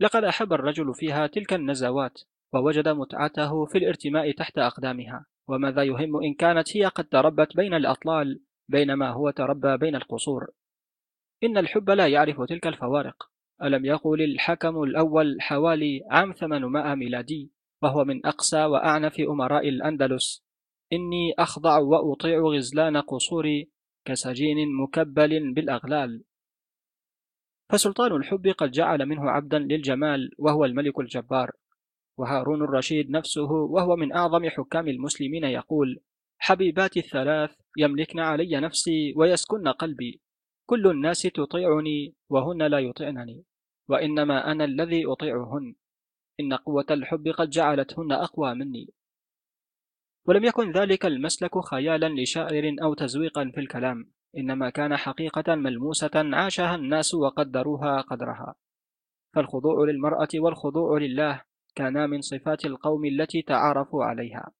لقد 0.00 0.24
أحب 0.24 0.52
الرجل 0.52 0.94
فيها 0.94 1.26
تلك 1.26 1.52
النزوات 1.52 2.20
ووجد 2.52 2.88
متعته 2.88 3.64
في 3.64 3.78
الارتماء 3.78 4.32
تحت 4.32 4.58
أقدامها. 4.58 5.26
وماذا 5.48 5.82
يهم 5.82 6.24
إن 6.24 6.34
كانت 6.34 6.76
هي 6.76 6.84
قد 6.84 7.04
تربت 7.04 7.56
بين 7.56 7.74
الأطلال 7.74 8.40
بينما 8.68 9.10
هو 9.10 9.30
تربى 9.30 9.76
بين 9.76 9.96
القصور. 9.96 10.46
إن 11.44 11.58
الحب 11.58 11.90
لا 11.90 12.06
يعرف 12.06 12.42
تلك 12.42 12.66
الفوارق. 12.66 13.30
ألم 13.62 13.84
يقل 13.84 14.22
الحكم 14.22 14.82
الأول 14.82 15.36
حوالي 15.40 16.02
عام 16.10 16.32
800 16.32 16.94
ميلادي؟ 16.94 17.55
وهو 17.82 18.04
من 18.04 18.26
أقسى 18.26 18.64
وأعنف 18.64 19.20
أمراء 19.20 19.68
الأندلس. 19.68 20.42
إني 20.92 21.34
أخضع 21.38 21.78
وأطيع 21.78 22.40
غزلان 22.40 22.96
قصوري 22.96 23.70
كسجين 24.04 24.56
مكبل 24.82 25.52
بالأغلال. 25.52 26.24
فسلطان 27.72 28.12
الحب 28.12 28.46
قد 28.46 28.70
جعل 28.70 29.06
منه 29.06 29.30
عبدا 29.30 29.58
للجمال 29.58 30.30
وهو 30.38 30.64
الملك 30.64 31.00
الجبار. 31.00 31.50
وهارون 32.18 32.62
الرشيد 32.62 33.10
نفسه 33.10 33.50
وهو 33.52 33.96
من 33.96 34.12
أعظم 34.12 34.48
حكام 34.48 34.88
المسلمين 34.88 35.44
يقول 35.44 36.00
حبيباتي 36.38 37.00
الثلاث 37.00 37.50
يملكن 37.78 38.18
علي 38.18 38.60
نفسي 38.60 39.14
ويسكن 39.16 39.68
قلبي. 39.68 40.20
كل 40.66 40.86
الناس 40.86 41.22
تطيعني 41.22 42.14
وهن 42.28 42.62
لا 42.62 42.78
يطعنني 42.78 43.44
وإنما 43.88 44.52
أنا 44.52 44.64
الذي 44.64 45.06
أطيعهن. 45.06 45.74
إن 46.40 46.54
قوة 46.54 46.86
الحب 46.90 47.28
قد 47.28 47.50
جعلتهن 47.50 48.12
أقوى 48.12 48.54
مني. 48.54 48.88
ولم 50.26 50.44
يكن 50.44 50.72
ذلك 50.72 51.06
المسلك 51.06 51.58
خيالا 51.58 52.22
لشاعر 52.22 52.76
أو 52.82 52.94
تزويقا 52.94 53.50
في 53.54 53.60
الكلام 53.60 54.10
إنما 54.36 54.70
كان 54.70 54.96
حقيقة 54.96 55.54
ملموسة 55.54 56.10
عاشها 56.14 56.74
الناس 56.74 57.14
وقدروها 57.14 58.00
قدرها. 58.00 58.54
فالخضوع 59.34 59.84
للمرأة 59.84 60.28
والخضوع 60.34 60.98
لله 60.98 61.42
كانا 61.74 62.06
من 62.06 62.20
صفات 62.20 62.64
القوم 62.64 63.04
التي 63.04 63.42
تعارفوا 63.42 64.04
عليها. 64.04 64.52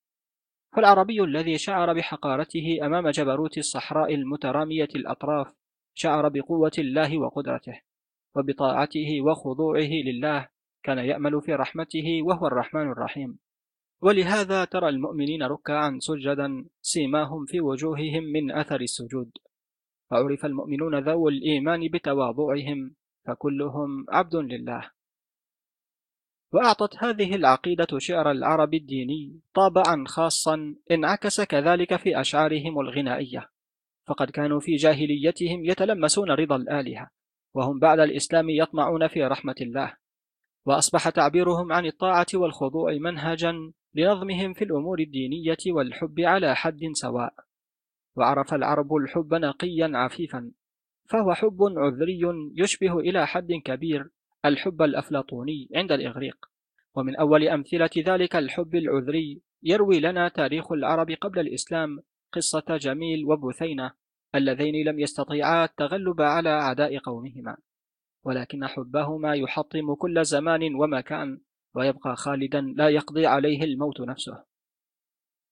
فالعربي 0.75 1.23
الذي 1.23 1.57
شعر 1.57 1.93
بحقارته 1.93 2.79
أمام 2.83 3.09
جبروت 3.09 3.57
الصحراء 3.57 4.15
المترامية 4.15 4.89
الأطراف 4.95 5.53
شعر 5.93 6.29
بقوة 6.29 6.71
الله 6.77 7.17
وقدرته 7.17 7.81
وبطاعته 8.35 9.21
وخضوعه 9.21 9.89
لله 10.05 10.47
كان 10.87 10.97
يأمل 10.97 11.41
في 11.41 11.53
رحمته 11.53 12.21
وهو 12.23 12.47
الرحمن 12.47 12.91
الرحيم. 12.91 13.39
ولهذا 14.01 14.65
ترى 14.65 14.89
المؤمنين 14.89 15.43
ركعا 15.43 15.97
سجدا 15.99 16.65
سيماهم 16.81 17.45
في 17.45 17.61
وجوههم 17.61 18.23
من 18.23 18.51
أثر 18.51 18.81
السجود. 18.81 19.31
فعرف 20.11 20.45
المؤمنون 20.45 20.99
ذو 20.99 21.27
الإيمان 21.29 21.87
بتواضعهم 21.93 22.95
فكلهم 23.25 24.05
عبد 24.09 24.35
لله. 24.35 24.91
وأعطت 26.53 27.03
هذه 27.03 27.35
العقيدة 27.35 27.87
شعر 27.97 28.31
العرب 28.31 28.73
الديني 28.73 29.39
طابعا 29.53 30.03
خاصا 30.07 30.75
انعكس 30.91 31.41
كذلك 31.41 31.95
في 31.95 32.21
أشعارهم 32.21 32.79
الغنائية. 32.79 33.49
فقد 34.07 34.29
كانوا 34.29 34.59
في 34.59 34.75
جاهليتهم 34.75 35.65
يتلمسون 35.65 36.31
رضا 36.31 36.55
الآلهة 36.55 37.09
وهم 37.53 37.79
بعد 37.79 37.99
الإسلام 37.99 38.49
يطمعون 38.49 39.07
في 39.07 39.23
رحمة 39.23 39.55
الله. 39.61 40.06
وأصبح 40.67 41.09
تعبيرهم 41.09 41.71
عن 41.73 41.85
الطاعة 41.85 42.25
والخضوع 42.33 42.93
منهجا 42.93 43.71
لنظمهم 43.95 44.53
في 44.53 44.63
الأمور 44.63 44.99
الدينية 44.99 45.57
والحب 45.67 46.19
على 46.19 46.55
حد 46.55 46.79
سواء. 46.93 47.33
وعرف 48.15 48.53
العرب 48.53 48.95
الحب 48.95 49.33
نقيا 49.33 49.91
عفيفا 49.93 50.51
فهو 51.09 51.33
حب 51.33 51.57
عذري 51.77 52.21
يشبه 52.55 52.99
إلى 52.99 53.27
حد 53.27 53.53
كبير 53.65 54.09
الحب 54.45 54.81
الأفلاطوني 54.81 55.69
عند 55.75 55.91
الإغريق. 55.91 56.45
ومن 56.95 57.15
أول 57.15 57.47
أمثلة 57.47 57.89
ذلك 57.97 58.35
الحب 58.35 58.75
العذري 58.75 59.41
يروي 59.63 59.99
لنا 59.99 60.27
تاريخ 60.27 60.71
العرب 60.71 61.11
قبل 61.11 61.39
الإسلام 61.39 61.99
قصة 62.33 62.77
جميل 62.77 63.25
وبثينة 63.25 63.91
اللذين 64.35 64.87
لم 64.87 64.99
يستطيعا 64.99 65.65
التغلب 65.65 66.21
على 66.21 66.49
أعداء 66.49 66.97
قومهما. 66.97 67.57
ولكن 68.27 68.67
حبهما 68.67 69.33
يحطم 69.35 69.93
كل 69.95 70.25
زمان 70.25 70.75
ومكان 70.75 71.41
ويبقى 71.75 72.15
خالدا 72.15 72.61
لا 72.61 72.89
يقضي 72.89 73.25
عليه 73.25 73.63
الموت 73.63 74.01
نفسه. 74.01 74.43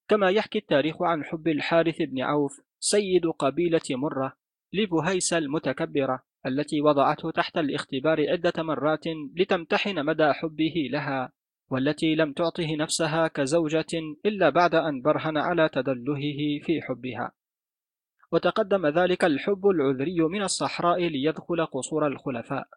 كما 0.10 0.30
يحكي 0.30 0.58
التاريخ 0.58 1.02
عن 1.02 1.24
حب 1.24 1.48
الحارث 1.48 2.02
بن 2.02 2.22
عوف 2.22 2.62
سيد 2.80 3.26
قبيلة 3.28 3.82
مرة 3.90 4.38
لبهيسة 4.74 5.38
المتكبرة 5.38 6.24
التي 6.46 6.82
وضعته 6.82 7.32
تحت 7.32 7.58
الاختبار 7.58 8.30
عدة 8.30 8.64
مرات 8.64 9.08
لتمتحن 9.36 10.06
مدى 10.06 10.34
حبه 10.34 10.74
لها 10.92 11.32
والتي 11.72 12.16
لم 12.16 12.34
تعطه 12.34 12.76
نفسها 12.76 13.28
كزوجة 13.28 14.16
إلا 14.26 14.50
بعد 14.50 14.76
أن 14.76 15.02
برهن 15.02 15.38
على 15.38 15.70
تدلهه 15.70 16.60
في 16.64 16.82
حبها. 16.82 17.32
وتقدم 18.36 18.88
ذلك 18.88 19.26
الحب 19.26 19.68
العذري 19.68 20.22
من 20.22 20.42
الصحراء 20.42 21.08
ليدخل 21.08 21.66
قصور 21.66 22.08
الخلفاء. 22.08 22.68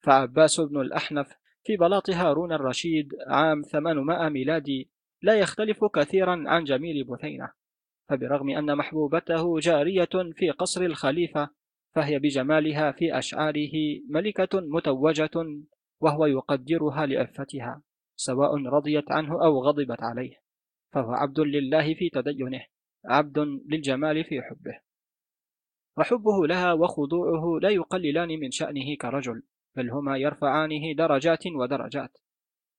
فعباس 0.00 0.60
بن 0.60 0.80
الأحنف 0.80 1.28
في 1.64 1.76
بلاط 1.76 2.10
هارون 2.10 2.52
الرشيد 2.52 3.14
عام 3.26 3.62
800 3.62 4.28
ميلادي 4.28 4.90
لا 5.22 5.34
يختلف 5.34 5.84
كثيرا 5.84 6.44
عن 6.46 6.64
جميل 6.64 7.04
بثينة. 7.04 7.52
فبرغم 8.08 8.50
أن 8.50 8.76
محبوبته 8.76 9.58
جارية 9.58 10.32
في 10.34 10.50
قصر 10.50 10.82
الخليفة 10.82 11.50
فهي 11.94 12.18
بجمالها 12.18 12.92
في 12.92 13.18
أشعاره 13.18 14.00
ملكة 14.10 14.60
متوجة 14.60 15.64
وهو 16.00 16.26
يقدرها 16.26 17.06
لعفتها 17.06 17.82
سواء 18.16 18.66
رضيت 18.66 19.12
عنه 19.12 19.44
أو 19.44 19.62
غضبت 19.62 20.02
عليه. 20.02 20.40
فهو 20.92 21.12
عبد 21.12 21.40
لله 21.40 21.94
في 21.94 22.10
تدينه 22.10 22.64
عبد 23.04 23.38
للجمال 23.68 24.24
في 24.24 24.42
حبه. 24.42 24.85
وحبه 25.98 26.46
لها 26.46 26.72
وخضوعه 26.72 27.58
لا 27.62 27.70
يقللان 27.70 28.28
من 28.28 28.50
شأنه 28.50 28.96
كرجل 29.00 29.42
بل 29.76 29.90
هما 29.90 30.16
يرفعانه 30.16 30.92
درجات 30.92 31.46
ودرجات. 31.46 32.18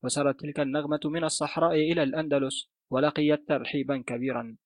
وسرت 0.03 0.39
تلك 0.39 0.59
النغمة 0.59 0.99
من 1.05 1.23
الصحراء 1.23 1.75
إلى 1.75 2.03
الأندلس 2.03 2.69
ولقيت 2.89 3.47
ترحيبا 3.47 4.03
كبيرا. 4.07 4.57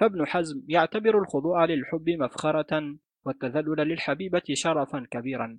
فابن 0.00 0.26
حزم 0.26 0.62
يعتبر 0.68 1.18
الخضوع 1.18 1.64
للحب 1.64 2.10
مفخرة 2.10 2.96
والتذلل 3.24 3.88
للحبيبة 3.88 4.42
شرفا 4.52 5.06
كبيرا. 5.10 5.58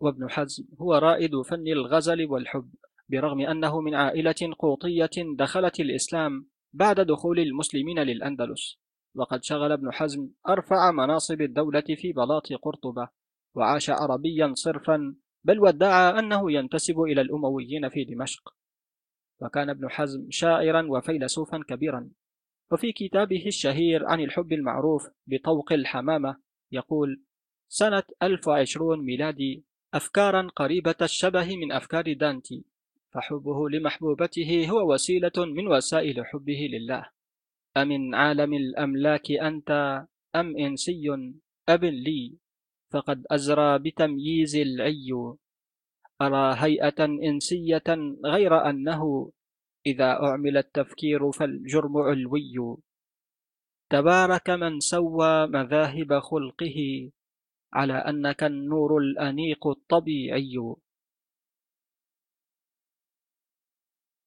وابن 0.00 0.30
حزم 0.30 0.64
هو 0.80 0.94
رائد 0.94 1.40
فن 1.40 1.66
الغزل 1.66 2.26
والحب 2.26 2.74
برغم 3.08 3.40
أنه 3.40 3.80
من 3.80 3.94
عائلة 3.94 4.54
قوطية 4.58 5.34
دخلت 5.38 5.80
الإسلام 5.80 6.46
بعد 6.72 7.00
دخول 7.00 7.38
المسلمين 7.38 7.98
للأندلس. 7.98 8.85
وقد 9.16 9.44
شغل 9.44 9.72
ابن 9.72 9.92
حزم 9.92 10.28
أرفع 10.48 10.90
مناصب 10.90 11.40
الدولة 11.40 11.84
في 11.96 12.12
بلاط 12.12 12.52
قرطبة 12.52 13.08
وعاش 13.54 13.90
عربيا 13.90 14.52
صرفا 14.54 15.14
بل 15.44 15.60
وادعى 15.60 16.18
أنه 16.18 16.52
ينتسب 16.52 17.00
إلى 17.00 17.20
الأمويين 17.20 17.88
في 17.88 18.04
دمشق. 18.04 18.54
وكان 19.40 19.70
ابن 19.70 19.90
حزم 19.90 20.26
شاعرا 20.30 20.86
وفيلسوفا 20.90 21.64
كبيرا. 21.68 22.10
وفي 22.72 22.92
كتابه 22.92 23.46
الشهير 23.46 24.06
عن 24.06 24.20
الحب 24.20 24.52
المعروف 24.52 25.08
بطوق 25.26 25.72
الحمامة 25.72 26.36
يقول 26.72 27.22
سنة 27.68 28.02
1020 28.22 29.04
ميلادي 29.04 29.64
أفكارا 29.94 30.48
قريبة 30.56 30.94
الشبه 31.02 31.56
من 31.56 31.72
أفكار 31.72 32.12
دانتي 32.12 32.64
فحبه 33.12 33.68
لمحبوبته 33.68 34.70
هو 34.70 34.92
وسيلة 34.92 35.32
من 35.36 35.68
وسائل 35.68 36.26
حبه 36.26 36.68
لله. 36.72 37.15
أمن 37.76 38.14
عالم 38.14 38.54
الأملاك 38.54 39.30
أنت 39.30 39.70
أم 40.36 40.56
إنسي 40.56 41.04
أب 41.68 41.84
لي؟ 41.84 42.38
فقد 42.92 43.26
أزرى 43.30 43.78
بتمييز 43.78 44.56
العي. 44.56 45.12
أرى 46.22 46.54
هيئة 46.58 47.04
إنسية 47.04 47.88
غير 48.24 48.70
أنه. 48.70 49.32
إذا 49.86 50.10
أعمل 50.22 50.56
التفكير 50.56 51.32
فالجرم 51.32 51.96
علوي. 51.96 52.76
تبارك 53.90 54.50
من 54.50 54.80
سوى 54.80 55.46
مذاهب 55.46 56.18
خلقه. 56.18 57.10
على 57.72 57.94
أنك 57.94 58.44
النور 58.44 58.98
الأنيق 58.98 59.66
الطبيعي. 59.66 60.74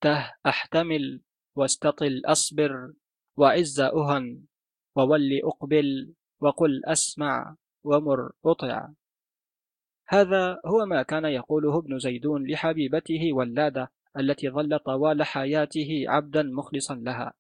ته 0.02 0.34
أحتمل 0.46 1.22
واستطل 1.56 2.22
أصبر. 2.26 2.94
وعز 3.40 3.80
أهن 3.80 4.42
وول 4.96 5.42
أقبل 5.44 6.14
وقل 6.40 6.86
أسمع 6.86 7.56
ومر 7.84 8.32
أطع. 8.46 8.90
هذا 10.08 10.60
هو 10.66 10.86
ما 10.86 11.04
كان 11.04 11.26
يقوله 11.26 11.78
ابن 11.80 12.00
زيدون 12.00 12.48
لحبيبته 12.52 13.34
ولادة 13.34 13.92
التي 14.18 14.50
ظل 14.50 14.80
طوال 14.80 15.24
حياته 15.24 16.04
عبدا 16.08 16.44
مخلصا 16.44 16.96
لها. 16.96 17.34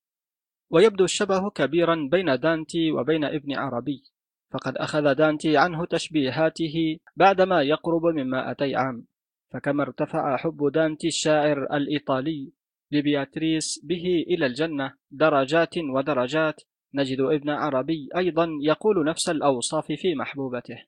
ويبدو 0.69 1.03
الشبه 1.03 1.49
كبيرا 1.49 2.07
بين 2.11 2.39
دانتي 2.39 2.91
وبين 2.91 3.23
ابن 3.23 3.53
عربي 3.53 4.03
فقد 4.51 4.77
أخذ 4.77 5.13
دانتي 5.13 5.57
عنه 5.57 5.85
تشبيهاته 5.85 6.99
بعدما 7.15 7.61
يقرب 7.61 8.05
من 8.05 8.29
مائتي 8.29 8.75
عام. 8.75 9.05
فكما 9.51 9.83
ارتفع 9.83 10.37
حب 10.37 10.71
دانتي 10.71 11.07
الشاعر 11.07 11.63
الإيطالي 11.63 12.51
لبياتريس 12.91 13.79
به 13.83 14.25
إلى 14.27 14.45
الجنة. 14.45 14.93
درجات 15.11 15.77
ودرجات. 15.77 16.61
نجد 16.93 17.19
ابن 17.19 17.49
عربي 17.49 18.09
أيضا 18.17 18.49
يقول 18.61 19.05
نفس 19.05 19.29
الأوصاف 19.29 19.91
في 19.91 20.15
محبوبته. 20.15 20.83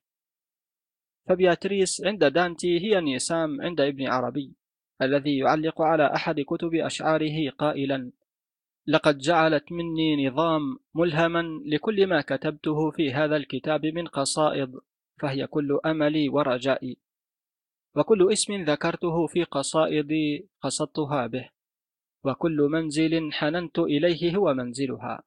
فبياتريس 1.28 2.02
عند 2.04 2.24
دانتي 2.24 2.80
هي 2.80 3.00
نيسام 3.00 3.62
عند 3.62 3.80
ابن 3.80 4.06
عربي 4.06 4.54
الذي 5.02 5.38
يعلق 5.38 5.82
على 5.82 6.14
أحد 6.14 6.40
كتب 6.40 6.74
أشعاره 6.74 7.50
قائلا 7.50 8.12
لقد 8.86 9.18
جعلت 9.18 9.72
مني 9.72 10.26
نظام 10.26 10.78
ملهما 10.94 11.60
لكل 11.66 12.06
ما 12.06 12.20
كتبته 12.20 12.90
في 12.90 13.12
هذا 13.12 13.36
الكتاب 13.36 13.86
من 13.86 14.06
قصائد 14.06 14.74
فهي 15.20 15.46
كل 15.46 15.80
أملي 15.86 16.28
ورجائي 16.28 16.96
وكل 17.96 18.32
اسم 18.32 18.64
ذكرته 18.64 19.26
في 19.26 19.44
قصائدي 19.44 20.48
قصدتها 20.60 21.26
به. 21.26 21.48
وكل 22.24 22.68
منزل 22.70 23.32
حننت 23.32 23.78
إليه 23.78 24.36
هو 24.36 24.54
منزلها. 24.54 25.22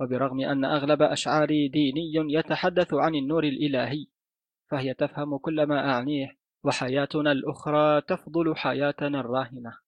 وبرغم 0.00 0.40
أن 0.40 0.64
أغلب 0.64 1.02
أشعاري 1.02 1.68
ديني 1.68 2.12
يتحدث 2.14 2.94
عن 2.94 3.14
النور 3.14 3.44
الإلهي 3.44 4.06
فهي 4.70 4.94
تفهم 4.94 5.36
كل 5.36 5.62
ما 5.62 5.90
أعنيه 5.90 6.36
وحياتنا 6.64 7.32
الأخرى 7.32 8.00
تفضل 8.00 8.56
حياتنا 8.56 9.20
الراهنة. 9.20 9.78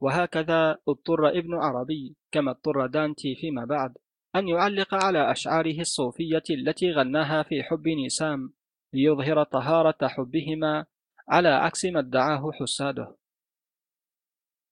وهكذا 0.00 0.78
اضطر 0.88 1.28
ابن 1.28 1.54
عربي 1.54 2.16
كما 2.32 2.50
اضطر 2.50 2.86
دانتي 2.86 3.34
فيما 3.34 3.64
بعد 3.64 3.94
أن 4.36 4.48
يعلق 4.48 4.94
على 4.94 5.30
أشعاره 5.30 5.80
الصوفية 5.80 6.42
التي 6.50 6.92
غناها 6.92 7.42
في 7.42 7.62
حب 7.62 7.88
نسام 7.88 8.52
ليظهر 8.92 9.42
طهارة 9.42 10.08
حبهما 10.08 10.86
على 11.28 11.48
عكس 11.48 11.84
ما 11.84 12.00
ادعاه 12.00 12.50
حساده. 12.52 13.16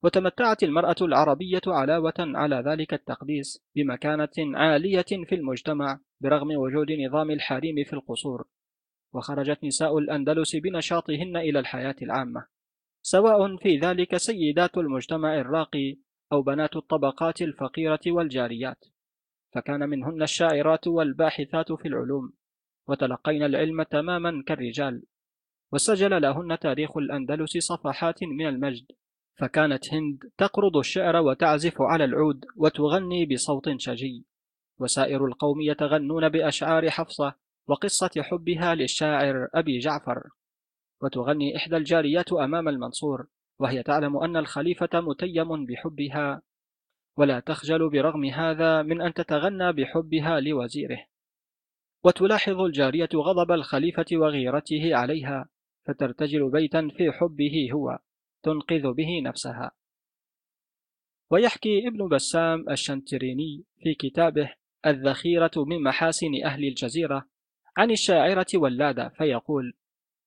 وتمتعت 0.02 0.62
المرأة 0.62 0.96
العربية 1.02 1.60
علاوة 1.66 2.14
على 2.18 2.62
ذلك 2.66 2.94
التقديس 2.94 3.64
بمكانة 3.76 4.28
عالية 4.38 5.02
في 5.02 5.34
المجتمع 5.34 6.00
برغم 6.20 6.56
وجود 6.56 6.92
نظام 6.92 7.30
الحريم 7.30 7.84
في 7.84 7.92
القصور. 7.92 8.48
وخرجت 9.14 9.64
نساء 9.64 9.98
الأندلس 9.98 10.56
بنشاطهن 10.56 11.36
إلى 11.36 11.58
الحياة 11.58 11.96
العامة 12.02 12.46
سواء 13.02 13.56
في 13.56 13.78
ذلك 13.78 14.16
سيدات 14.16 14.78
المجتمع 14.78 15.40
الراقي 15.40 15.96
أو 16.32 16.42
بنات 16.42 16.76
الطبقات 16.76 17.42
الفقيرة 17.42 18.00
والجاريات. 18.06 18.84
فكان 19.54 19.88
منهن 19.88 20.22
الشاعرات 20.22 20.86
والباحثات 20.86 21.72
في 21.72 21.88
العلوم 21.88 22.32
وتلقين 22.88 23.42
العلم 23.42 23.82
تماما 23.82 24.42
كالرجال. 24.46 25.02
وسجل 25.72 26.22
لهن 26.22 26.58
تاريخ 26.58 26.96
الأندلس 26.96 27.58
صفحات 27.58 28.22
من 28.24 28.46
المجد 28.46 28.86
فكانت 29.38 29.94
هند 29.94 30.30
تقرض 30.38 30.76
الشعر 30.76 31.16
وتعزف 31.16 31.82
على 31.82 32.04
العود 32.04 32.44
وتغني 32.56 33.26
بصوت 33.26 33.68
شجي. 33.76 34.24
وسائر 34.78 35.26
القوم 35.26 35.60
يتغنون 35.60 36.28
بأشعار 36.28 36.90
حفصة 36.90 37.34
وقصة 37.66 38.10
حبها 38.22 38.74
للشاعر 38.74 39.48
أبي 39.54 39.78
جعفر. 39.78 40.28
وتغني 41.02 41.56
إحدى 41.56 41.76
الجاريات 41.76 42.32
أمام 42.32 42.68
المنصور 42.68 43.26
وهي 43.58 43.82
تعلم 43.82 44.16
أن 44.16 44.36
الخليفة 44.36 44.88
متيم 44.94 45.66
بحبها. 45.66 46.42
ولا 47.16 47.40
تخجل 47.40 47.90
برغم 47.90 48.24
هذا 48.24 48.82
من 48.82 49.02
أن 49.02 49.14
تتغنى 49.14 49.72
بحبها 49.72 50.40
لوزيره. 50.40 51.04
وتلاحظ 52.04 52.60
الجارية 52.60 53.08
غضب 53.14 53.52
الخليفة 53.52 54.06
وغيرته 54.12 54.96
عليها 54.96 55.48
فترتجل 55.84 56.50
بيتا 56.50 56.88
في 56.96 57.12
حبه 57.12 57.68
هو. 57.72 57.98
تنقذ 58.42 58.92
به 58.92 59.20
نفسها. 59.24 59.72
ويحكي 61.30 61.88
ابن 61.88 62.08
بسام 62.08 62.70
الشنتريني 62.70 63.64
في 63.82 63.94
كتابه 63.94 64.54
الذخيرة 64.86 65.50
من 65.56 65.82
محاسن 65.82 66.44
أهل 66.44 66.64
الجزيرة 66.64 67.28
عن 67.76 67.90
الشاعرة 67.90 68.46
ولادة 68.54 69.08
فيقول 69.08 69.74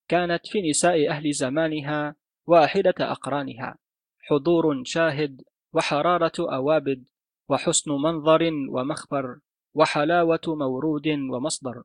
كانت 0.07 0.47
في 0.47 0.69
نساء 0.69 1.09
أهل 1.09 1.31
زمانها 1.33 2.15
واحدة 2.47 2.93
أقرانها 2.99 3.77
حضور 4.19 4.83
شاهد 4.83 5.41
وحرارة 5.73 6.31
أوابد 6.39 7.03
وحسن 7.49 7.91
منظر 7.91 8.49
ومخبر 8.69 9.39
وحلاوة 9.73 10.41
مورود 10.47 11.07
ومصدر 11.07 11.83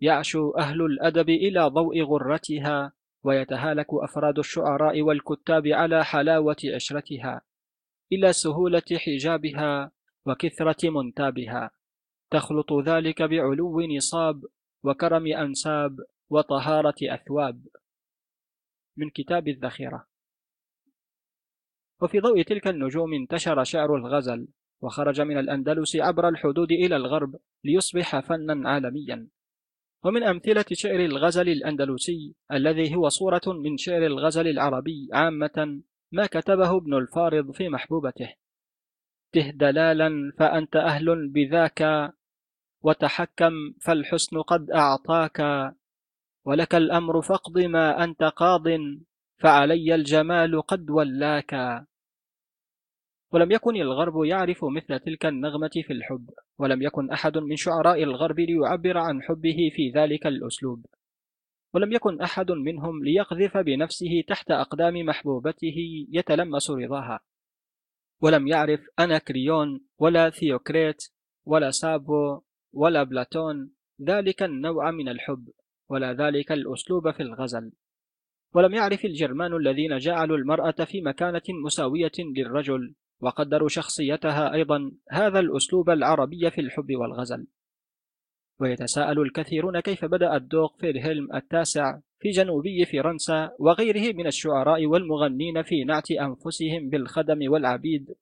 يعشو 0.00 0.50
أهل 0.50 0.82
الأدب 0.82 1.28
إلى 1.28 1.66
ضوء 1.66 2.02
غرتها 2.02 2.92
ويتهالك 3.24 3.86
أفراد 3.92 4.38
الشعراء 4.38 5.02
والكتاب 5.02 5.66
على 5.66 6.04
حلاوة 6.04 6.56
عشرتها 6.74 7.40
إلى 8.12 8.32
سهولة 8.32 8.82
حجابها 8.96 9.92
وكثرة 10.26 10.90
منتابها. 10.90 11.70
تخلط 12.30 12.72
ذلك 12.72 13.22
بعلو 13.22 13.80
نصاب 13.80 14.44
وكرم 14.82 15.26
أنساب 15.26 16.00
وطهارة 16.30 16.94
أثواب. 17.02 17.66
من 18.96 19.10
كتاب 19.10 19.48
الذخيرة. 19.48 20.06
وفي 22.00 22.20
ضوء 22.20 22.42
تلك 22.42 22.66
النجوم 22.66 23.14
انتشر 23.14 23.64
شعر 23.64 23.96
الغزل 23.96 24.48
وخرج 24.80 25.20
من 25.20 25.38
الأندلس 25.38 25.96
عبر 25.96 26.28
الحدود 26.28 26.72
إلى 26.72 26.96
الغرب 26.96 27.36
ليصبح 27.64 28.20
فنا 28.20 28.70
عالميا. 28.70 29.28
ومن 30.04 30.22
أمثلة 30.22 30.64
شعر 30.72 31.00
الغزل 31.00 31.48
الأندلسي 31.48 32.34
الذي 32.52 32.96
هو 32.96 33.08
صورة 33.08 33.40
من 33.46 33.76
شعر 33.76 34.06
الغزل 34.06 34.48
العربي 34.48 35.08
عامة 35.12 35.82
ما 36.12 36.26
كتبه 36.26 36.76
ابن 36.76 36.94
الفارض 36.94 37.50
في 37.50 37.68
محبوبته. 37.68 38.34
ته 39.32 39.50
دلالا 39.50 40.32
فأنت 40.38 40.76
أهل 40.76 41.28
بذاك 41.28 42.12
وتحكم 42.82 43.52
فالحسن 43.80 44.42
قد 44.42 44.70
أعطاك 44.70 45.40
ولك 46.44 46.74
الأمر 46.74 47.22
فاقض 47.22 47.58
ما 47.58 48.04
أنت 48.04 48.22
قاض 48.22 48.64
فعلي 49.38 49.94
الجمال 49.94 50.62
قد 50.62 50.90
ولاك. 50.90 51.84
ولم 53.32 53.50
يكن 53.52 53.76
الغرب 53.76 54.24
يعرف 54.24 54.64
مثل 54.64 54.98
تلك 54.98 55.26
النغمة 55.26 55.70
في 55.86 55.92
الحب. 55.92 56.30
ولم 56.60 56.82
يكن 56.82 57.10
أحد 57.10 57.38
من 57.38 57.56
شعراء 57.56 58.02
الغرب 58.02 58.40
ليعبر 58.40 58.98
عن 58.98 59.22
حبه 59.22 59.70
في 59.74 59.90
ذلك 59.90 60.26
الأسلوب. 60.26 60.86
ولم 61.74 61.92
يكن 61.92 62.20
أحد 62.20 62.50
منهم 62.50 63.04
ليقذف 63.04 63.56
بنفسه 63.56 64.22
تحت 64.28 64.50
أقدام 64.50 64.94
محبوبته 64.94 65.76
يتلمس 66.10 66.70
رضاها. 66.70 67.20
ولم 68.20 68.48
يعرف 68.48 68.80
أناكريون 68.98 69.80
ولا 69.98 70.30
ثيوكريت 70.30 71.02
ولا 71.44 71.70
سابو 71.70 72.40
ولا 72.72 73.02
أفلاطون 73.02 73.70
ذلك 74.02 74.42
النوع 74.42 74.90
من 74.90 75.08
الحب 75.08 75.48
ولا 75.88 76.12
ذلك 76.12 76.52
الأسلوب 76.52 77.10
في 77.10 77.22
الغزل. 77.22 77.72
ولم 78.54 78.74
يعرف 78.74 79.04
الجرمان 79.04 79.56
الذين 79.56 79.98
جعلوا 79.98 80.36
المرأة 80.36 80.84
في 80.84 81.00
مكانة 81.00 81.42
مساوية 81.64 82.12
للرجل 82.18 82.94
وقدروا 83.20 83.68
شخصيتها 83.68 84.54
أيضا 84.54 84.92
هذا 85.10 85.40
الأسلوب 85.40 85.90
العربي 85.90 86.50
في 86.50 86.60
الحب 86.60 86.96
والغزل. 86.96 87.46
ويتساءل 88.60 89.20
الكثيرون 89.20 89.80
كيف 89.80 90.04
بدأ 90.04 90.36
الدوق 90.36 90.76
فيلهلم 90.80 91.34
التاسع 91.34 91.98
في 92.18 92.30
جنوبي 92.30 92.84
فرنسا 92.84 93.52
وغيره 93.58 94.16
من 94.16 94.26
الشعراء 94.26 94.86
والمغنين 94.86 95.62
في 95.62 95.84
نعت 95.84 96.10
أنفسهم 96.10 96.88
بالخدم 96.88 97.52
والعبيد 97.52 98.14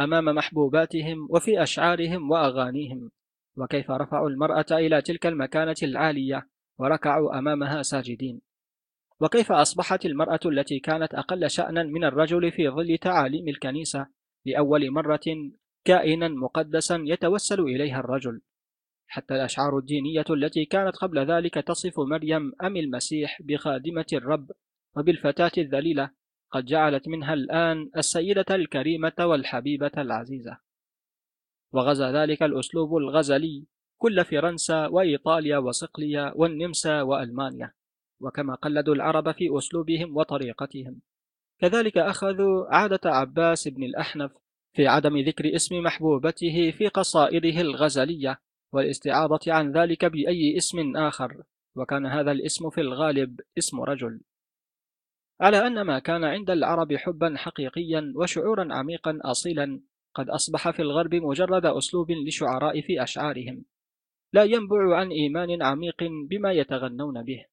أمام 0.00 0.24
محبوباتهم 0.24 1.28
وفي 1.30 1.62
أشعارهم 1.62 2.30
وأغانيهم. 2.30 3.10
وكيف 3.56 3.90
رفعوا 3.90 4.30
المرأة 4.30 4.66
إلى 4.72 5.02
تلك 5.02 5.26
المكانة 5.26 5.76
العالية 5.82 6.48
وركعوا 6.78 7.38
أمامها 7.38 7.82
ساجدين. 7.82 8.40
وكيف 9.20 9.52
أصبحت 9.52 10.06
المرأة 10.06 10.40
التي 10.46 10.78
كانت 10.78 11.14
أقل 11.14 11.50
شأنا 11.50 11.82
من 11.82 12.04
الرجل 12.04 12.52
في 12.52 12.68
ظل 12.68 12.98
تعاليم 12.98 13.48
الكنيسة 13.48 14.06
لأول 14.46 14.90
مرة 14.90 15.50
كائنا 15.84 16.28
مقدسا 16.28 17.02
يتوسل 17.06 17.60
إليها 17.60 18.00
الرجل. 18.00 18.40
حتى 19.06 19.34
الأشعار 19.34 19.78
الدينية 19.78 20.24
التي 20.30 20.64
كانت 20.64 20.96
قبل 20.96 21.18
ذلك 21.18 21.54
تصف 21.54 22.00
مريم 22.00 22.52
أم 22.62 22.76
المسيح 22.76 23.42
بخادمة 23.42 24.06
الرب 24.12 24.50
وبالفتاة 24.96 25.50
الذليلة 25.58 26.10
قد 26.50 26.64
جعلت 26.64 27.08
منها 27.08 27.34
الآن 27.34 27.90
السيدة 27.96 28.44
الكريمة 28.50 29.12
والحبيبة 29.20 29.90
العزيزة. 29.98 30.58
وغزا 31.72 32.12
ذلك 32.12 32.42
الأسلوب 32.42 32.96
الغزلي 32.96 33.66
كل 33.98 34.24
فرنسا 34.24 34.86
وإيطاليا 34.86 35.58
وصقليا 35.58 36.32
والنمسا 36.36 37.02
وألمانيا. 37.02 37.72
وكما 38.20 38.54
قلدوا 38.54 38.94
العرب 38.94 39.32
في 39.32 39.58
أسلوبهم 39.58 40.16
وطريقتهم. 40.16 41.00
كذلك 41.60 41.98
أخذوا 41.98 42.66
عادة 42.74 43.00
عباس 43.10 43.68
بن 43.68 43.84
الأحنف 43.84 44.32
في 44.72 44.86
عدم 44.86 45.18
ذكر 45.18 45.54
اسم 45.54 45.82
محبوبته 45.82 46.70
في 46.70 46.88
قصائده 46.88 47.60
الغزلية 47.60 48.40
والاستعاضة 48.72 49.52
عن 49.52 49.72
ذلك 49.72 50.04
بأي 50.04 50.56
اسم 50.56 50.96
آخر 50.96 51.42
وكان 51.76 52.06
هذا 52.06 52.32
الاسم 52.32 52.70
في 52.70 52.80
الغالب 52.80 53.40
اسم 53.58 53.80
رجل. 53.80 54.20
على 55.40 55.66
أن 55.66 55.80
ما 55.80 55.98
كان 55.98 56.24
عند 56.24 56.50
العرب 56.50 56.94
حبا 56.94 57.34
حقيقيا 57.36 58.12
وشعورا 58.16 58.74
عميقا 58.74 59.18
أصيلا 59.22 59.80
قد 60.14 60.30
أصبح 60.30 60.70
في 60.70 60.82
الغرب 60.82 61.14
مجرد 61.14 61.66
أسلوب 61.66 62.10
لشعراء 62.10 62.80
في 62.80 63.02
أشعارهم. 63.02 63.64
لا 64.32 64.44
ينبع 64.44 64.96
عن 64.96 65.10
إيمان 65.10 65.62
عميق 65.62 66.04
بما 66.30 66.52
يتغنون 66.52 67.22
به. 67.22 67.44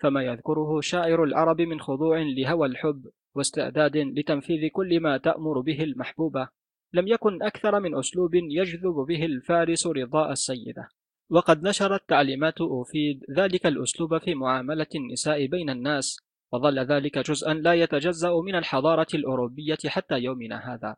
فما 0.00 0.22
يذكره 0.22 0.80
شاعر 0.80 1.24
العرب 1.24 1.60
من 1.60 1.80
خضوع 1.80 2.18
لهوى 2.18 2.68
الحب 2.68 3.10
واستعداد 3.34 3.96
لتنفيذ 3.96 4.68
كل 4.68 5.00
ما 5.00 5.16
تأمر 5.16 5.60
به 5.60 5.82
المحبوبة. 5.82 6.48
لم 6.92 7.08
يكن 7.08 7.42
أكثر 7.42 7.80
من 7.80 7.98
أسلوب 7.98 8.34
يجذب 8.34 8.94
به 9.08 9.24
الفارس 9.24 9.86
رضاء 9.86 10.32
السيدة. 10.32 10.88
وقد 11.30 11.62
نشرت 11.62 12.08
تعليمات 12.08 12.60
أوفيد 12.60 13.24
ذلك 13.30 13.66
الأسلوب 13.66 14.18
في 14.18 14.34
معاملة 14.34 14.86
النساء 14.94 15.46
بين 15.46 15.70
الناس 15.70 16.18
وظل 16.52 16.78
ذلك 16.78 17.18
جزءا 17.18 17.54
لا 17.54 17.74
يتجزأ 17.74 18.40
من 18.40 18.54
الحضارة 18.54 19.06
الأوروبية 19.14 19.78
حتى 19.86 20.18
يومنا 20.18 20.74
هذا. 20.74 20.96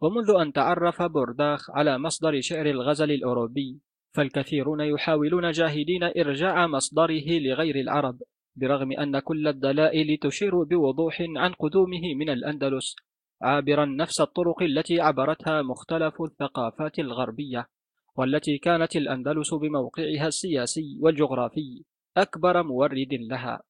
ومنذ 0.00 0.30
أن 0.40 0.52
تعرف 0.52 1.02
بورداخ 1.02 1.70
على 1.70 1.98
مصدر 1.98 2.40
شعر 2.40 2.66
الغزل 2.66 3.10
الأوروبي 3.10 3.80
فالكثيرون 4.14 4.80
يحاولون 4.80 5.50
جاهدين 5.50 6.02
إرجاع 6.04 6.66
مصدره 6.66 7.38
لغير 7.38 7.76
العرب. 7.76 8.18
برغم 8.58 8.92
أن 8.92 9.18
كل 9.18 9.48
الدلائل 9.48 10.18
تشير 10.18 10.62
بوضوح 10.62 11.22
عن 11.36 11.52
قدومه 11.52 12.14
من 12.14 12.30
الأندلس 12.30 12.96
عابرا 13.42 13.84
نفس 13.84 14.20
الطرق 14.20 14.62
التي 14.62 15.00
عبرتها 15.00 15.62
مختلف 15.62 16.22
الثقافات 16.22 16.98
الغربية 16.98 17.68
والتي 18.16 18.58
كانت 18.58 18.96
الأندلس 18.96 19.54
بموقعها 19.54 20.26
السياسي 20.26 20.98
والجغرافي 21.00 21.84
أكبر 22.16 22.62
مورد 22.62 23.08
لها. 23.12 23.62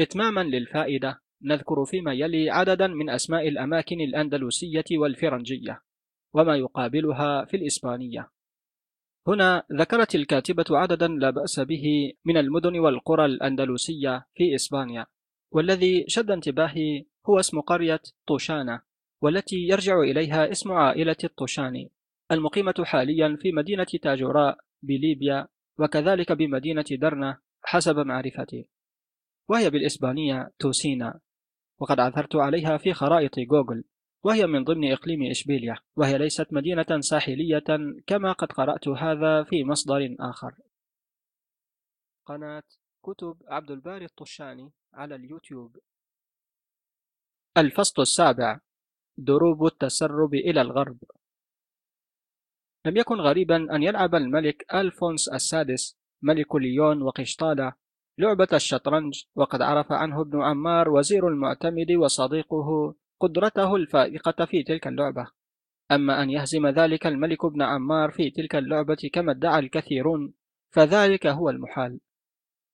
إتماما 0.00 0.44
للفائدة 0.44 1.20
نذكر 1.42 1.84
فيما 1.84 2.12
يلي 2.12 2.50
عددا 2.50 2.86
من 2.86 3.10
أسماء 3.10 3.48
الأماكن 3.48 4.00
الأندلسية 4.00 4.84
والفرنجية 4.92 5.82
وما 6.34 6.56
يقابلها 6.56 7.44
في 7.44 7.56
الإسبانية. 7.56 8.30
هنا 9.28 9.62
ذكرت 9.72 10.14
الكاتبة 10.14 10.64
عددا 10.70 11.08
لا 11.08 11.30
بأس 11.30 11.60
به 11.60 12.12
من 12.24 12.36
المدن 12.36 12.78
والقرى 12.78 13.24
الأندلسية 13.24 14.26
في 14.34 14.54
إسبانيا 14.54 15.06
والذي 15.50 16.04
شد 16.08 16.30
انتباهي 16.30 17.04
هو 17.26 17.40
اسم 17.40 17.60
قرية 17.60 18.00
طوشانة 18.26 18.80
والتي 19.22 19.56
يرجع 19.56 20.00
إليها 20.00 20.50
اسم 20.50 20.72
عائلة 20.72 21.16
الطوشاني 21.24 21.92
المقيمة 22.32 22.84
حاليا 22.84 23.36
في 23.40 23.52
مدينة 23.52 23.86
تاجوراء 24.02 24.58
بليبيا 24.82 25.48
وكذلك 25.78 26.32
بمدينة 26.32 26.84
درنة 26.90 27.38
حسب 27.62 27.98
معرفتي 27.98 28.68
وهي 29.48 29.70
بالإسبانية 29.70 30.52
توسينا 30.58 31.20
وقد 31.78 32.00
عثرت 32.00 32.36
عليها 32.36 32.76
في 32.76 32.92
خرائط 32.92 33.38
جوجل. 33.38 33.84
وهي 34.24 34.46
من 34.46 34.64
ضمن 34.64 34.92
إقليم 34.92 35.30
إشبيليا 35.30 35.76
وهي 35.96 36.18
ليست 36.18 36.52
مدينة 36.52 37.00
ساحلية 37.00 37.64
كما 38.06 38.32
قد 38.32 38.52
قرأت 38.52 38.88
هذا 38.88 39.44
في 39.44 39.64
مصدر 39.64 40.16
آخر. 40.20 40.54
قناة 42.26 42.62
كتب 43.02 43.36
عبد 43.48 43.70
الباري 43.70 44.04
الطشاني 44.04 44.72
على 44.94 45.14
اليوتيوب. 45.14 45.76
الفصل 47.56 48.02
السابع 48.02 48.60
دروب 49.18 49.66
التسرب 49.66 50.34
إلى 50.34 50.60
الغرب. 50.60 50.98
لم 52.86 52.96
يكن 52.96 53.14
غريبا 53.14 53.56
أن 53.76 53.82
يلعب 53.82 54.14
الملك 54.14 54.74
ألفونس 54.74 55.28
السادس 55.28 55.96
ملك 56.22 56.54
ليون 56.54 57.02
وقشطالة 57.02 57.72
لعبة 58.18 58.48
الشطرنج 58.52 59.24
وقد 59.34 59.62
عرف 59.62 59.92
عنه 59.92 60.20
ابن 60.20 60.42
عمار 60.42 60.88
وزير 60.90 61.28
المعتمد 61.28 61.92
وصديقه 61.92 62.94
قدرته 63.22 63.76
الفائقة 63.76 64.44
في 64.44 64.62
تلك 64.62 64.86
اللعبة. 64.86 65.26
أما 65.92 66.22
أن 66.22 66.30
يهزم 66.30 66.66
ذلك 66.66 67.06
الملك 67.06 67.44
ابن 67.44 67.62
عمار 67.62 68.10
في 68.10 68.30
تلك 68.30 68.56
اللعبة 68.56 69.10
كما 69.12 69.32
ادعى 69.32 69.58
الكثيرون 69.58 70.34
فذلك 70.70 71.26
هو 71.26 71.50
المحال. 71.50 72.00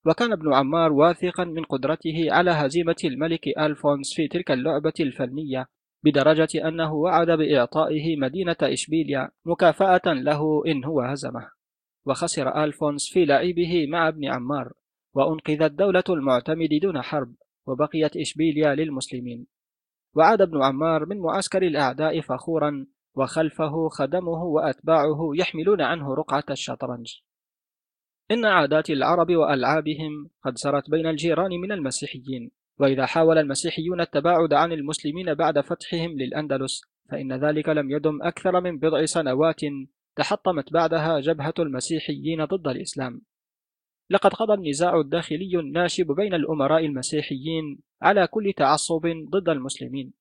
وكان 0.07 0.33
ابن 0.33 0.55
عمار 0.55 0.93
واثقا 0.93 1.45
من 1.45 1.65
قدرته 1.65 2.27
على 2.31 2.51
هزيمة 2.51 2.97
الملك 3.05 3.49
ألفونس 3.49 4.15
في 4.15 4.29
تلك 4.29 4.51
اللعبة 4.51 4.93
الفنية 5.01 5.67
بدرجة 6.05 6.69
أنه 6.69 6.95
وعد 6.95 7.31
بإعطائه 7.31 8.17
مدينة 8.17 8.57
إشبيليا 8.63 9.31
مكافأة 9.45 10.03
له 10.07 10.63
إن 10.67 10.85
هو 10.85 11.01
هزمه. 11.01 11.51
وخسر 12.07 12.65
ألفونس 12.65 13.13
في 13.13 13.25
لعبه 13.25 13.87
مع 13.87 14.09
ابن 14.09 14.25
عمار 14.25 14.73
وأنقذت 15.15 15.73
دولة 15.73 16.05
المعتمد 16.09 16.69
دون 16.83 17.03
حرب 17.03 17.35
وبقيت 17.67 18.17
إشبيليا 18.17 18.75
للمسلمين. 18.75 19.58
وعاد 20.15 20.43
ابن 20.43 20.63
عمار 20.63 21.07
من 21.07 21.19
معسكر 21.19 21.63
الأعداء 21.63 22.21
فخورا 22.21 22.87
وخلفه 23.15 23.89
خدمه 23.89 24.45
وأتباعه 24.45 25.31
يحملون 25.35 25.81
عنه 25.81 26.15
رقعة 26.15 26.45
الشطرنج. 26.51 27.15
إن 28.31 28.45
عادات 28.45 28.91
العرب 28.91 29.31
وألعابهم 29.31 30.31
قد 30.45 30.59
سرت 30.59 30.91
بين 30.91 31.07
الجيران 31.07 31.51
من 31.51 31.73
المسيحيين 31.73 32.51
وإذا 32.79 33.07
حاول 33.07 33.39
المسيحيون 33.39 34.01
التباعد 34.01 34.53
عن 34.53 34.73
المسلمين 34.73 35.35
بعد 35.35 35.61
فتحهم 35.61 36.11
للأندلس 36.19 36.83
فإن 37.11 37.33
ذلك 37.33 37.69
لم 37.69 37.91
يدم 37.91 38.23
أكثر 38.23 38.61
من 38.61 38.79
بضع 38.79 39.05
سنوات 39.05 39.61
تحطمت 40.17 40.73
بعدها 40.73 41.21
جبهة 41.21 41.55
المسيحيين 41.59 42.45
ضد 42.45 42.69
الإسلام. 42.69 43.21
لقد 44.11 44.35
قضى 44.35 44.55
النزاع 44.55 45.01
الداخلي 45.01 45.59
الناشب 45.59 46.07
بين 46.07 46.35
الأمراء 46.35 46.87
المسيحيين 46.87 47.79
على 48.03 48.27
كل 48.27 48.53
تعصب 48.57 49.07
ضد 49.31 49.49
المسلمين. 49.49 50.13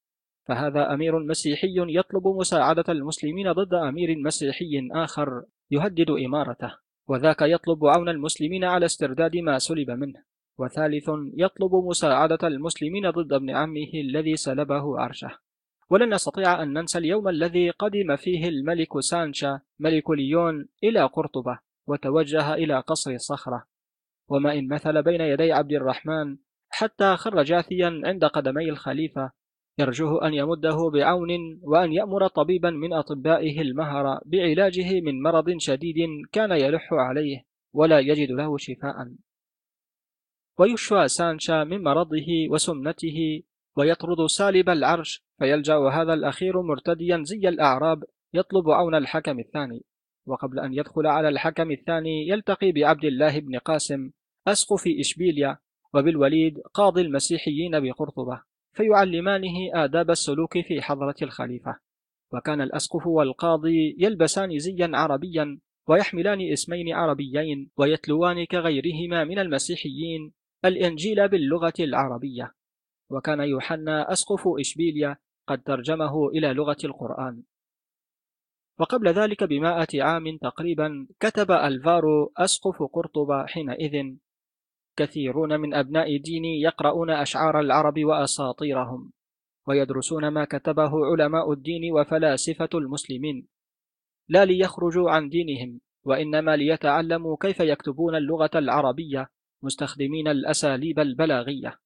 فهذا 0.47 0.93
أمير 0.93 1.19
مسيحي 1.19 1.75
يطلب 1.77 2.27
مساعدة 2.27 2.83
المسلمين 2.89 3.51
ضد 3.51 3.73
أمير 3.73 4.17
مسيحي 4.17 4.89
آخر 4.91 5.43
يهدد 5.71 6.09
إمارته. 6.09 6.73
وذاك 7.07 7.41
يطلب 7.41 7.85
عون 7.85 8.09
المسلمين 8.09 8.63
على 8.63 8.85
استرداد 8.85 9.37
ما 9.37 9.59
سلب 9.59 9.91
منه. 9.91 10.23
وثالث 10.57 11.09
يطلب 11.33 11.75
مساعدة 11.75 12.47
المسلمين 12.47 13.09
ضد 13.09 13.33
ابن 13.33 13.49
عمه 13.49 13.91
الذي 13.93 14.35
سلبه 14.35 14.99
عرشه. 14.99 15.31
ولن 15.89 16.13
نستطيع 16.13 16.63
أن 16.63 16.73
ننسى 16.73 16.97
اليوم 16.97 17.27
الذي 17.27 17.69
قدم 17.69 18.15
فيه 18.15 18.47
الملك 18.47 18.99
سانشا 18.99 19.59
ملك 19.79 20.09
ليون 20.09 20.67
إلى 20.83 21.05
قرطبة 21.05 21.59
وتوجه 21.87 22.53
إلى 22.53 22.79
قصر 22.79 23.17
صخرة. 23.17 23.76
وما 24.29 24.53
إن 24.53 24.67
مثل 24.67 25.03
بين 25.03 25.21
يدي 25.21 25.51
عبد 25.51 25.71
الرحمن 25.71 26.37
حتى 26.69 27.15
خر 27.15 27.43
جاثيا 27.43 28.01
عند 28.05 28.25
قدمي 28.25 28.69
الخليفة. 28.69 29.31
يرجوه 29.79 30.27
أن 30.27 30.33
يمده 30.33 30.89
بعون 30.93 31.29
وأن 31.61 31.93
يأمر 31.93 32.27
طبيبا 32.27 32.69
من 32.69 32.93
أطبائه 32.93 33.61
المهر 33.61 34.19
بعلاجه 34.25 35.01
من 35.01 35.21
مرض 35.21 35.57
شديد 35.57 35.95
كان 36.31 36.51
يلح 36.51 36.93
عليه 36.93 37.43
ولا 37.73 37.99
يجد 37.99 38.31
له 38.31 38.57
شفاء. 38.57 38.95
ويشفى 40.59 41.07
سانشا 41.07 41.63
من 41.63 41.83
مرضه 41.83 42.25
وسمنته 42.49 43.43
ويطرد 43.77 44.25
سالب 44.25 44.69
العرش 44.69 45.23
فيلجأ 45.39 45.77
هذا 45.77 46.13
الأخير 46.13 46.61
مرتديا 46.61 47.23
زي 47.23 47.49
الأعراب 47.49 48.03
يطلب 48.33 48.69
عون 48.69 48.95
الحكم 48.95 49.39
الثاني. 49.39 49.85
وقبل 50.27 50.59
أن 50.59 50.73
يدخل 50.73 51.07
على 51.07 51.29
الحكم 51.29 51.71
الثاني 51.71 52.27
يلتقي 52.27 52.71
بعبد 52.71 53.05
الله 53.05 53.39
بن 53.39 53.57
قاسم 53.57 54.11
أسقف 54.47 54.83
إشبيليا 54.99 55.57
وبالوليد 55.93 56.59
قاضي 56.59 57.01
المسيحيين 57.01 57.79
بقرطبة 57.79 58.41
فيعلمانه 58.73 59.55
آداب 59.73 60.09
السلوك 60.11 60.59
في 60.59 60.81
حضرة 60.81 61.15
الخليفة. 61.21 61.79
وكان 62.33 62.61
الأسقف 62.61 63.07
والقاضي 63.07 63.95
يلبسان 63.99 64.59
زيا 64.59 64.91
عربيا 64.93 65.59
ويحملان 65.87 66.51
اسمين 66.51 66.93
عربيين 66.93 67.71
ويتلوان 67.77 68.45
كغيرهما 68.45 69.23
من 69.23 69.39
المسيحيين 69.39 70.33
الإنجيل 70.65 71.27
باللغة 71.27 71.73
العربية. 71.79 72.53
وكان 73.09 73.39
يوحنا 73.39 74.11
أسقف 74.11 74.41
إشبيليا 74.59 75.17
قد 75.47 75.61
ترجمه 75.63 76.27
إلى 76.29 76.53
لغة 76.53 76.77
القرآن. 76.83 77.43
وقبل 78.79 79.07
ذلك 79.07 79.43
بمائة 79.43 80.03
عام 80.03 80.37
تقريبا 80.37 81.07
كتب 81.19 81.51
ألفارو 81.51 82.31
أسقف 82.37 82.83
قرطبة 82.83 83.45
حينئذ 83.45 84.17
كثيرون 84.97 85.59
من 85.59 85.73
أبناء 85.73 86.17
ديني 86.17 86.61
يقرؤون 86.61 87.09
أشعار 87.09 87.59
العرب 87.59 87.99
وأساطيرهم 88.03 89.11
ويدرسون 89.67 90.27
ما 90.27 90.45
كتبه 90.45 90.91
علماء 91.05 91.53
الدين 91.53 91.91
وفلاسفة 91.91 92.69
المسلمين 92.73 93.47
لا 94.29 94.45
ليخرجوا 94.45 95.11
عن 95.11 95.29
دينهم 95.29 95.79
وإنما 96.03 96.55
ليتعلموا 96.55 97.37
كيف 97.41 97.59
يكتبون 97.59 98.15
اللغة 98.15 98.51
العربية 98.55 99.29
مستخدمين 99.63 100.27
الأساليب 100.27 100.99
البلاغية 100.99 101.79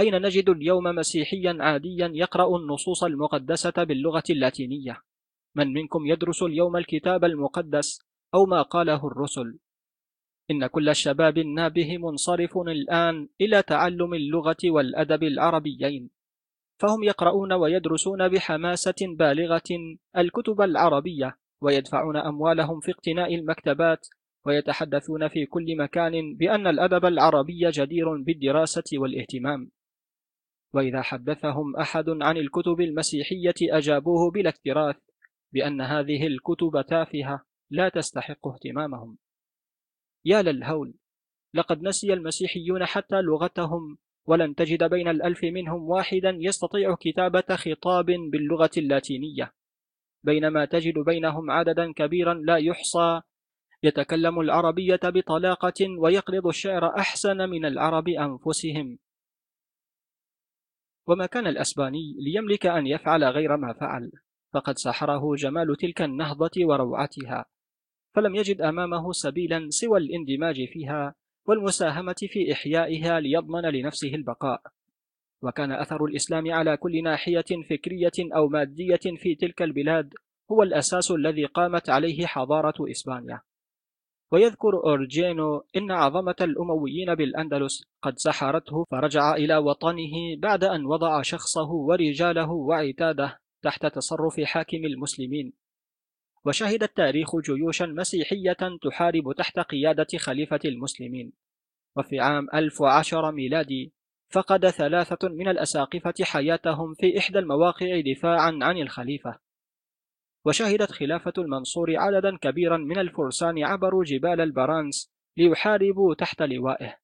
أين 0.00 0.22
نجد 0.22 0.48
اليوم 0.48 0.84
مسيحيا 0.84 1.56
عاديا 1.60 2.10
يقرأ 2.14 2.56
النصوص 2.56 3.04
المقدسة 3.04 3.84
باللغة 3.84 4.22
اللاتينية؟ 4.30 5.02
من 5.54 5.72
منكم 5.72 6.06
يدرس 6.06 6.42
اليوم 6.42 6.76
الكتاب 6.76 7.24
المقدس 7.24 7.98
أو 8.34 8.46
ما 8.46 8.62
قاله 8.62 9.06
الرسل؟ 9.06 9.58
إن 10.50 10.66
كل 10.66 10.88
الشباب 10.88 11.38
النابه 11.38 11.98
منصرف 11.98 12.58
الآن 12.58 13.28
إلى 13.40 13.62
تعلم 13.62 14.14
اللغة 14.14 14.56
والأدب 14.64 15.22
العربيين. 15.22 16.10
فهم 16.80 17.02
يقرؤون 17.02 17.52
ويدرسون 17.52 18.28
بحماسة 18.28 18.94
بالغة 19.00 19.98
الكتب 20.16 20.60
العربية 20.60 21.36
ويدفعون 21.62 22.16
أموالهم 22.16 22.80
في 22.80 22.90
اقتناء 22.90 23.34
المكتبات 23.34 24.06
ويتحدثون 24.46 25.28
في 25.28 25.46
كل 25.46 25.76
مكان 25.76 26.36
بأن 26.36 26.66
الأدب 26.66 27.04
العربي 27.04 27.70
جدير 27.70 28.16
بالدراسة 28.16 28.84
والاهتمام. 28.92 29.70
وإذا 30.74 31.02
حدثهم 31.02 31.76
أحد 31.76 32.08
عن 32.08 32.36
الكتب 32.36 32.80
المسيحية 32.80 33.54
أجابوه 33.62 34.30
بلا 34.30 34.50
اكتراث 34.50 34.96
بأن 35.52 35.80
هذه 35.80 36.26
الكتب 36.26 36.84
تافهة 36.88 37.44
لا 37.70 37.88
تستحق 37.88 38.48
اهتمامهم. 38.48 39.18
يا 40.24 40.42
للهول 40.42 40.94
لقد 41.54 41.82
نسي 41.82 42.12
المسيحيون 42.12 42.86
حتى 42.86 43.20
لغتهم 43.20 43.98
ولن 44.26 44.54
تجد 44.54 44.84
بين 44.84 45.08
الألف 45.08 45.44
منهم 45.44 45.82
واحدا 45.82 46.36
يستطيع 46.40 46.94
كتابة 46.94 47.56
خطاب 47.56 48.06
باللغة 48.06 48.70
اللاتينية. 48.76 49.52
بينما 50.24 50.64
تجد 50.64 50.98
بينهم 50.98 51.50
عددا 51.50 51.92
كبيرا 51.92 52.34
لا 52.34 52.56
يحصى 52.56 53.20
يتكلم 53.82 54.40
العربية 54.40 55.00
بطلاقة 55.04 55.98
ويقرض 55.98 56.46
الشعر 56.46 56.98
أحسن 56.98 57.36
من 57.36 57.64
العرب 57.64 58.08
أنفسهم. 58.08 58.98
وما 61.06 61.26
كان 61.26 61.46
الأسباني 61.46 62.16
ليملك 62.18 62.66
أن 62.66 62.86
يفعل 62.86 63.24
غير 63.24 63.56
ما 63.56 63.72
فعل 63.72 64.12
فقد 64.52 64.78
سحره 64.78 65.34
جمال 65.34 65.76
تلك 65.76 66.02
النهضة 66.02 66.64
وروعتها. 66.64 67.44
فلم 68.14 68.34
يجد 68.34 68.60
أمامه 68.60 69.12
سبيلا 69.12 69.66
سوى 69.70 69.98
الاندماج 69.98 70.64
فيها 70.64 71.14
والمساهمة 71.46 72.16
في 72.28 72.52
إحيائها 72.52 73.20
ليضمن 73.20 73.62
لنفسه 73.62 74.14
البقاء. 74.14 74.62
وكان 75.42 75.72
أثر 75.72 76.04
الإسلام 76.04 76.52
على 76.52 76.76
كل 76.76 77.02
ناحية 77.02 77.44
فكرية 77.70 78.12
أو 78.36 78.48
مادية 78.48 79.16
في 79.16 79.34
تلك 79.34 79.62
البلاد 79.62 80.14
هو 80.52 80.62
الأساس 80.62 81.10
الذي 81.10 81.44
قامت 81.44 81.90
عليه 81.90 82.26
حضارة 82.26 82.90
إسبانيا. 82.90 83.40
ويذكر 84.32 84.74
أورجينو 84.84 85.64
إن 85.76 85.90
عظمة 85.90 86.34
الأمويين 86.40 87.14
بالأندلس 87.14 87.84
قد 88.02 88.18
سحرته 88.18 88.84
فرجع 88.90 89.34
إلى 89.34 89.56
وطنه 89.56 90.36
بعد 90.38 90.64
أن 90.64 90.86
وضع 90.86 91.22
شخصه 91.22 91.70
ورجاله 91.70 92.50
وعتاده 92.50 93.38
تحت 93.62 93.86
تصرف 93.86 94.40
حاكم 94.40 94.84
المسلمين. 94.84 95.52
وشهد 96.46 96.82
التاريخ 96.82 97.36
جيوشا 97.36 97.84
مسيحية 97.84 98.56
تحارب 98.82 99.32
تحت 99.38 99.58
قيادة 99.58 100.18
خليفة 100.18 100.60
المسلمين. 100.64 101.32
وفي 101.96 102.20
عام 102.20 102.46
1010 102.54 103.30
ميلادي 103.30 103.92
فقد 104.30 104.68
ثلاثة 104.68 105.28
من 105.28 105.48
الأساقفة 105.48 106.14
حياتهم 106.22 106.94
في 106.94 107.18
إحدى 107.18 107.38
المواقع 107.38 108.00
دفاعا 108.00 108.58
عن 108.62 108.78
الخليفة. 108.78 109.38
وشهدت 110.46 110.92
خلافة 110.92 111.32
المنصور 111.38 111.96
عددا 111.96 112.36
كبيرا 112.36 112.76
من 112.76 112.98
الفرسان 112.98 113.64
عبروا 113.64 114.04
جبال 114.04 114.40
البرانس 114.40 115.12
ليحاربوا 115.36 116.14
تحت 116.14 116.42
لوائه. 116.42 116.96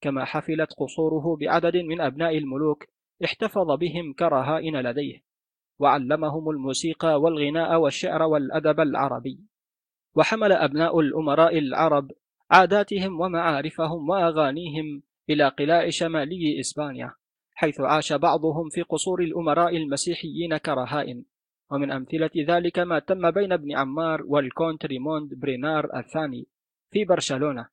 كما 0.00 0.24
حفلت 0.24 0.72
قصوره 0.72 1.36
بعدد 1.40 1.76
من 1.76 2.00
أبناء 2.00 2.38
الملوك 2.38 2.84
احتفظ 3.24 3.66
بهم 3.80 4.12
كرهائن 4.12 4.76
لديه. 4.76 5.23
وعلمهم 5.78 6.50
الموسيقى 6.50 7.20
والغناء 7.20 7.80
والشعر 7.80 8.22
والأدب 8.22 8.80
العربي. 8.80 9.40
وحمل 10.14 10.52
أبناء 10.52 11.00
الأمراء 11.00 11.58
العرب 11.58 12.10
عاداتهم 12.50 13.20
ومعارفهم 13.20 14.08
وأغانيهم 14.10 15.02
إلى 15.30 15.48
قلاع 15.48 15.90
شمالي 15.90 16.60
إسبانيا 16.60 17.14
حيث 17.54 17.80
عاش 17.80 18.12
بعضهم 18.12 18.68
في 18.68 18.82
قصور 18.82 19.22
الأمراء 19.22 19.76
المسيحيين 19.76 20.56
كرهائن 20.56 21.24
ومن 21.70 21.90
أمثلة 21.90 22.30
ذلك 22.36 22.78
ما 22.78 22.98
تم 22.98 23.30
بين 23.30 23.52
ابن 23.52 23.76
عمار 23.76 24.22
والكونت 24.26 24.86
ريموند 24.86 25.34
برينجار 25.34 25.98
الثاني 25.98 26.46
في 26.90 27.04
برشلونة. 27.04 27.68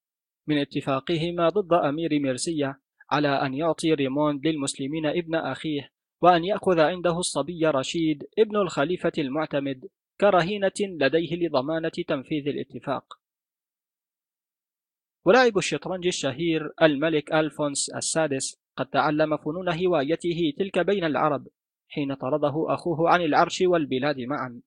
من 0.47 0.57
اتفاقهما 0.57 1.49
ضد 1.49 1.73
أمير 1.73 2.19
ميرسيا 2.19 2.75
على 3.11 3.27
أن 3.27 3.53
يعطي 3.53 3.93
ريموند 3.93 4.47
للمسلمين 4.47 5.05
ابن 5.05 5.35
أخيه 5.35 5.91
وأن 6.21 6.43
يأخذ 6.45 6.79
عنده 6.79 7.19
الصبي 7.19 7.67
رشيد 7.67 8.27
ابن 8.39 8.55
الخليفة 8.55 9.11
المعتمد 9.17 9.89
كرهينة 10.19 10.71
لديه 10.79 11.47
لضمانة 11.47 11.91
تنفيذ 12.07 12.47
الاتفاق. 12.47 13.19
ولاعب 15.25 15.57
الشطرنج 15.57 16.07
الشهير 16.07 16.71
الملك 16.81 17.33
ألفونس 17.33 17.89
السادس 17.89 18.61
قد 18.77 18.85
تعلم 18.85 19.37
فنون 19.37 19.69
هوايته 19.69 20.53
تلك 20.57 20.79
بين 20.79 21.03
العرب 21.03 21.47
حين 21.87 22.13
طرده 22.13 22.65
أخوه 22.73 23.09
عن 23.09 23.21
العرش 23.21 23.61
والبلاد 23.61 24.19
معا. 24.19 24.61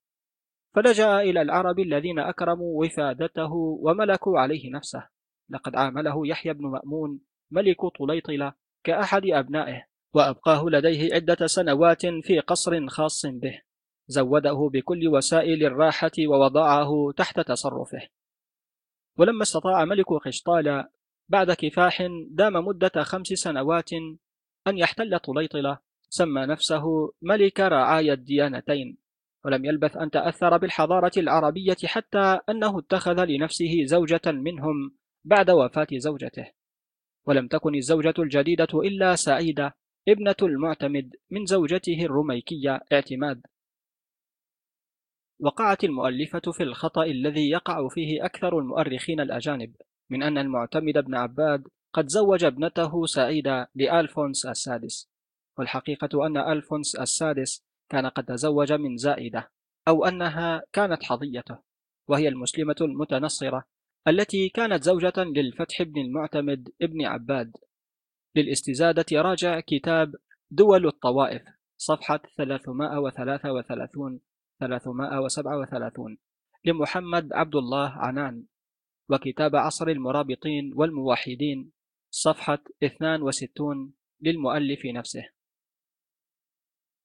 فلجأ 0.74 1.20
إلى 1.20 1.42
العرب 1.42 1.78
الذين 1.78 2.18
أكرموا 2.18 2.84
وفادته 2.84 3.52
وملكوا 3.82 4.38
عليه 4.38 4.70
نفسه. 4.70 5.08
لقد 5.50 5.76
عامله 5.76 6.26
يحيى 6.26 6.52
بن 6.52 6.66
مأمون 6.66 7.20
ملك 7.50 7.86
طليطلة 7.98 8.52
كأحد 8.84 9.22
أبنائه. 9.26 9.93
وأبقاه 10.14 10.64
لديه 10.66 11.14
عدة 11.14 11.46
سنوات 11.46 12.06
في 12.06 12.40
قصر 12.40 12.86
خاص 12.88 13.26
به. 13.26 13.60
زوده 14.08 14.70
بكل 14.72 15.08
وسائل 15.08 15.66
الراحة 15.66 16.12
ووضعه 16.26 17.12
تحت 17.16 17.40
تصرفه. 17.40 18.08
ولما 19.18 19.42
استطاع 19.42 19.84
ملك 19.84 20.12
قشطالة 20.12 20.88
بعد 21.28 21.52
كفاح 21.52 22.02
دام 22.30 22.52
مدة 22.52 23.02
خمس 23.02 23.26
سنوات 23.26 23.92
أن 24.66 24.78
يحتل 24.78 25.18
طليطلة 25.18 25.78
سمى 26.08 26.46
نفسه 26.46 27.12
ملك 27.22 27.60
رعايا 27.60 28.12
الديانتين. 28.12 28.98
ولم 29.44 29.64
يلبث 29.64 29.96
أن 29.96 30.10
تأثر 30.10 30.56
بالحضارة 30.56 31.12
العربية 31.16 31.76
حتى 31.84 32.38
أنه 32.48 32.78
اتخذ 32.78 33.24
لنفسه 33.24 33.84
زوجة 33.84 34.22
منهم 34.26 34.96
بعد 35.24 35.50
وفاة 35.50 35.86
زوجته. 35.92 36.50
ولم 37.26 37.48
تكن 37.48 37.74
الزوجة 37.74 38.14
الجديدة 38.18 38.68
إلا 38.74 39.16
سعيدة 39.16 39.74
ابنة 40.08 40.36
المعتمد 40.42 41.16
من 41.30 41.46
زوجته 41.46 42.04
الرميكية 42.04 42.80
اعتماد. 42.92 43.46
وقعت 45.40 45.84
المؤلفة 45.84 46.52
في 46.52 46.62
الخطأ 46.62 47.04
الذي 47.04 47.50
يقع 47.50 47.88
فيه 47.88 48.24
أكثر 48.24 48.58
المؤرخين 48.58 49.20
الأجانب 49.20 49.76
من 50.10 50.22
أن 50.22 50.38
المعتمد 50.38 50.98
بن 50.98 51.14
عباد 51.14 51.68
قد 51.92 52.08
زوج 52.08 52.44
ابنته 52.44 53.06
سعيدة 53.06 53.70
لألفونس 53.74 54.46
السادس. 54.46 55.08
والحقيقة 55.58 56.26
أن 56.26 56.36
ألفونس 56.36 56.96
السادس 56.96 57.64
كان 57.88 58.06
قد 58.06 58.24
تزوج 58.24 58.72
من 58.72 58.96
زائدة 58.96 59.50
أو 59.88 60.04
أنها 60.04 60.62
كانت 60.72 61.02
حظيته 61.02 61.58
وهي 62.08 62.28
المسلمة 62.28 62.76
المتنصرة 62.80 63.64
التي 64.08 64.48
كانت 64.48 64.82
زوجة 64.82 65.12
للفتح 65.16 65.82
بن 65.82 66.00
المعتمد 66.00 66.68
ابن 66.82 67.04
عباد. 67.04 67.56
للاستزادة 68.36 69.22
راجع 69.22 69.60
كتاب 69.60 70.14
دول 70.50 70.86
الطوائف 70.86 71.42
صفحة 71.76 72.20
333 72.36 74.20
337 74.60 76.18
لمحمد 76.64 77.32
عبد 77.32 77.56
الله 77.56 77.88
عنان 77.88 78.44
وكتاب 79.08 79.56
عصر 79.56 79.88
المرابطين 79.88 80.72
والموحدين 80.74 81.72
صفحة 82.10 82.58
62 82.84 83.92
للمؤلف 84.20 84.86
نفسه. 84.86 85.28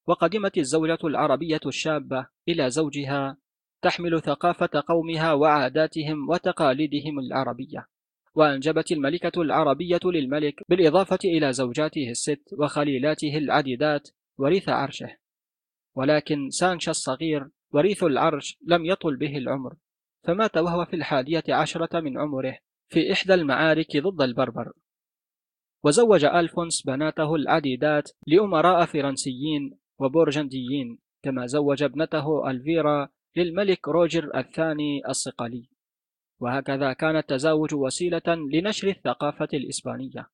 وقدمت 0.08 0.58
الزوجة 0.58 1.00
العربية 1.04 1.60
الشابة 1.66 2.28
إلى 2.48 2.70
زوجها 2.70 3.38
تحمل 3.82 4.22
ثقافة 4.22 4.84
قومها 4.88 5.34
وعاداتهم 5.34 6.30
وتقاليدهم 6.30 7.20
العربية. 7.20 7.88
وأنجبت 8.36 8.92
الملكة 8.92 9.42
العربية 9.42 10.00
للملك 10.06 10.64
بالإضافة 10.70 11.20
إلى 11.26 11.54
زوجاته 11.54 12.10
الست 12.10 12.54
وخليلاته 12.58 13.38
العديدات 13.38 14.10
وريث 14.38 14.70
عرشه. 14.70 15.18
ولكن 15.96 16.50
سانشا 16.50 16.92
الصغير 16.92 17.50
وريث 17.72 18.04
العرش 18.04 18.58
لم 18.66 18.86
يطل 18.86 19.16
به 19.16 19.38
العمر 19.38 19.76
فمات 20.24 20.58
وهو 20.58 20.86
في 20.86 20.96
الحادية 20.96 21.44
عشرة 21.50 22.00
من 22.00 22.18
عمره 22.18 22.58
في 22.90 23.14
إحدى 23.14 23.34
المعارك 23.34 23.98
ضد 23.98 24.22
البربر. 24.22 24.72
وزوج 25.84 26.26
ألفونس 26.26 26.82
بناته 26.86 27.36
العديدات 27.36 28.12
لأمراء 28.28 28.86
فرنسيين 28.86 29.80
وبورجنديين 30.00 31.00
كما 31.24 31.46
زوج 31.46 31.84
ابنته 31.84 32.50
ألفيرا 32.52 33.10
للملك 33.36 33.88
روجر 33.88 34.38
الثاني 34.38 35.02
الصقلي 35.10 35.70
وهكذا 36.40 36.94
كان 36.94 37.16
التزاوج 37.16 37.74
وسيلة 37.74 38.22
لنشر 38.28 38.88
الثقافة 38.88 39.48
الإسبانية. 39.54 40.30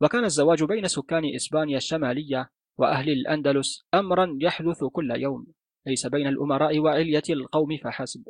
وكان 0.00 0.24
الزواج 0.24 0.64
بين 0.64 0.88
سكان 0.88 1.34
إسبانيا 1.34 1.76
الشمالية 1.76 2.50
وأهل 2.78 3.10
الأندلس 3.10 3.84
أمرا 3.94 4.38
يحدث 4.40 4.84
كل 4.92 5.10
يوم. 5.10 5.46
ليس 5.86 6.06
بين 6.06 6.26
الأمراء 6.26 6.78
وعلية 6.78 7.22
القوم 7.30 7.76
فحسب 7.76 8.28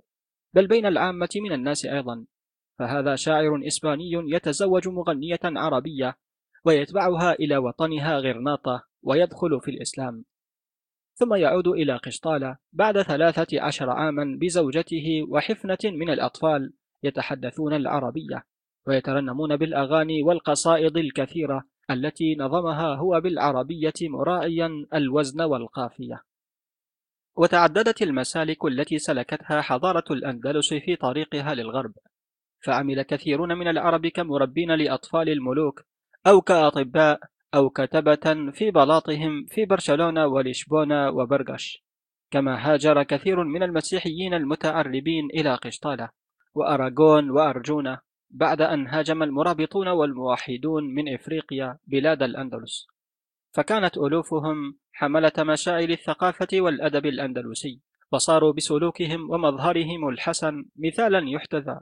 بل 0.54 0.66
بين 0.66 0.86
العامة 0.86 1.28
من 1.36 1.52
الناس 1.52 1.86
أيضا. 1.86 2.24
فهذا 2.78 3.16
شاعر 3.16 3.66
إسباني 3.66 4.10
يتزوج 4.12 4.88
مغنية 4.88 5.40
عربية 5.44 6.16
ويتبعها 6.64 7.32
إلى 7.32 7.56
وطنها 7.56 8.18
غرناطة 8.18 8.84
ويدخل 9.02 9.60
في 9.60 9.70
الإسلام. 9.70 10.24
ثم 11.22 11.34
يعود 11.34 11.68
إلى 11.68 11.96
قشطالة 11.96 12.56
بعد 12.72 13.02
ثلاثة 13.02 13.62
عشر 13.62 13.90
عاما 13.90 14.38
بزوجته 14.40 15.26
وحفنة 15.28 15.78
من 15.84 16.10
الأطفال 16.10 16.72
يتحدثون 17.02 17.74
العربية 17.74 18.44
ويترنمون 18.86 19.56
بالأغاني 19.56 20.22
والقصائد 20.22 20.96
الكثيرة 20.96 21.64
التي 21.90 22.36
نظمها 22.36 22.94
هو 22.94 23.20
بالعربية 23.20 23.92
مراعيا 24.02 24.86
الوزن 24.94 25.42
والقافية. 25.42 26.22
وتعددت 27.36 28.02
المسالك 28.02 28.64
التي 28.64 28.98
سلكتها 28.98 29.60
حضارة 29.60 30.04
الأندلس 30.10 30.74
في 30.74 30.96
طريقها 30.96 31.54
للغرب. 31.54 31.92
فعمل 32.60 33.02
كثيرون 33.02 33.58
من 33.58 33.68
العرب 33.68 34.06
كمربين 34.06 34.74
لأطفال 34.74 35.28
الملوك 35.28 35.82
أو 36.26 36.40
كأطباء 36.40 37.20
أو 37.54 37.70
كتبة 37.70 38.50
في 38.52 38.70
بلاطهم 38.70 39.46
في 39.48 39.64
برشلونة 39.64 40.26
ولشبونة 40.26 41.10
وبرغش 41.10 41.84
كما 42.30 42.72
هاجر 42.72 43.02
كثير 43.02 43.44
من 43.44 43.62
المسيحيين 43.62 44.34
المتعربين 44.34 45.28
إلى 45.34 45.54
قشطالة 45.54 46.10
وأراغون 46.54 47.30
وأرجونة 47.30 47.98
بعد 48.30 48.60
أن 48.60 48.86
هاجم 48.86 49.22
المرابطون 49.22 49.88
والموحدون 49.88 50.94
من 50.94 51.14
إفريقيا 51.14 51.78
بلاد 51.86 52.22
الأندلس. 52.22 52.86
فكانت 53.52 53.98
ألوفهم 53.98 54.78
حملة 54.92 55.32
مشاعل 55.38 55.90
الثقافة 55.90 56.48
والأدب 56.52 57.06
الأندلسي 57.06 57.80
وصاروا 58.12 58.52
بسلوكهم 58.52 59.30
ومظهرهم 59.30 60.08
الحسن 60.08 60.64
مثالا 60.76 61.22
يحتذى 61.28 61.80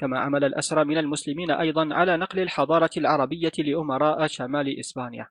كما 0.00 0.18
عمل 0.18 0.44
الأسرى 0.44 0.84
من 0.84 0.98
المسلمين 0.98 1.50
أيضا 1.50 1.94
على 1.94 2.16
نقل 2.16 2.40
الحضارة 2.40 2.90
العربية 2.96 3.52
لأمراء 3.58 4.26
شمال 4.26 4.78
إسبانيا. 4.80 5.28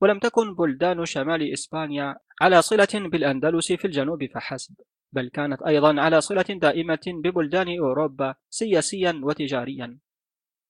ولم 0.00 0.18
تكن 0.18 0.54
بلدان 0.54 1.04
شمال 1.04 1.52
إسبانيا 1.52 2.16
على 2.40 2.62
صلة 2.62 2.88
بالأندلس 2.94 3.72
في 3.72 3.84
الجنوب 3.84 4.24
فحسب 4.24 4.74
بل 5.12 5.28
كانت 5.28 5.62
أيضا 5.62 6.00
على 6.00 6.20
صلة 6.20 6.42
دائمة 6.42 7.00
ببلدان 7.06 7.78
أوروبا 7.78 8.34
سياسيا 8.50 9.20
وتجاريا. 9.22 9.98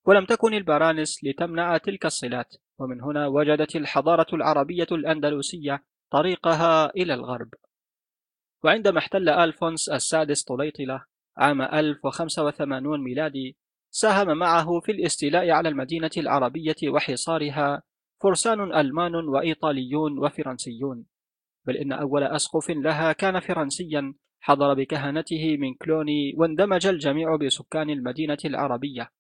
ولم 0.07 0.25
تكن 0.25 0.55
البرانس 0.55 1.25
لتمنع 1.25 1.77
تلك 1.77 2.07
الصلات 2.07 2.55
ومن 2.79 3.03
هنا 3.03 3.27
وجدت 3.27 3.77
الحضارة 3.77 4.35
العربية 4.35 4.87
الأندلسية 4.93 5.85
طريقها 6.11 6.91
إلى 6.91 7.15
الغرب. 7.15 7.55
وعندما 8.65 8.99
احتل 8.99 9.29
ألفونس 9.29 9.89
السادس 9.89 10.43
طليطلة 10.45 11.10
عام 11.41 11.63
1085 11.63 13.05
ميلادي 13.05 13.57
ساهم 13.91 14.39
معه 14.39 14.81
في 14.81 14.93
الاستيلاء 14.93 15.51
على 15.51 15.69
المدينة 15.69 16.11
العربية 16.17 16.77
وحصارها 16.89 17.83
فرسان 18.23 18.75
ألمان 18.75 19.15
وإيطاليون 19.15 20.19
وفرنسيون. 20.19 21.05
بل 21.67 21.77
إن 21.77 21.93
أول 21.93 22.23
أسقف 22.23 22.71
لها 22.71 23.13
كان 23.13 23.41
فرنسيا 23.41 24.15
حضر 24.41 24.75
بكهنته 24.75 25.57
من 25.57 25.75
كلوني 25.75 26.35
واندمج 26.37 26.87
الجميع 26.87 27.37
بسكان 27.37 27.91
المدينة 27.91 28.39
العربية. 28.45 29.11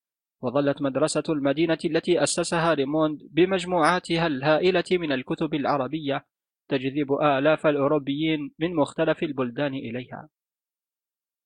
وظلت 0.42 0.82
مدرسة 0.82 1.22
المدينة 1.28 1.78
التي 1.84 2.22
أسسها 2.22 2.74
ريموند 2.74 3.18
بمجموعاتها 3.30 4.26
الهائلة 4.26 4.84
من 4.92 5.12
الكتب 5.12 5.55
العربية 5.55 6.24
تجذب 6.68 7.12
آلاف 7.12 7.66
الأوروبيين 7.66 8.55
من 8.59 8.74
مختلف 8.74 9.22
البلدان 9.22 9.74
إليها. 9.74 10.28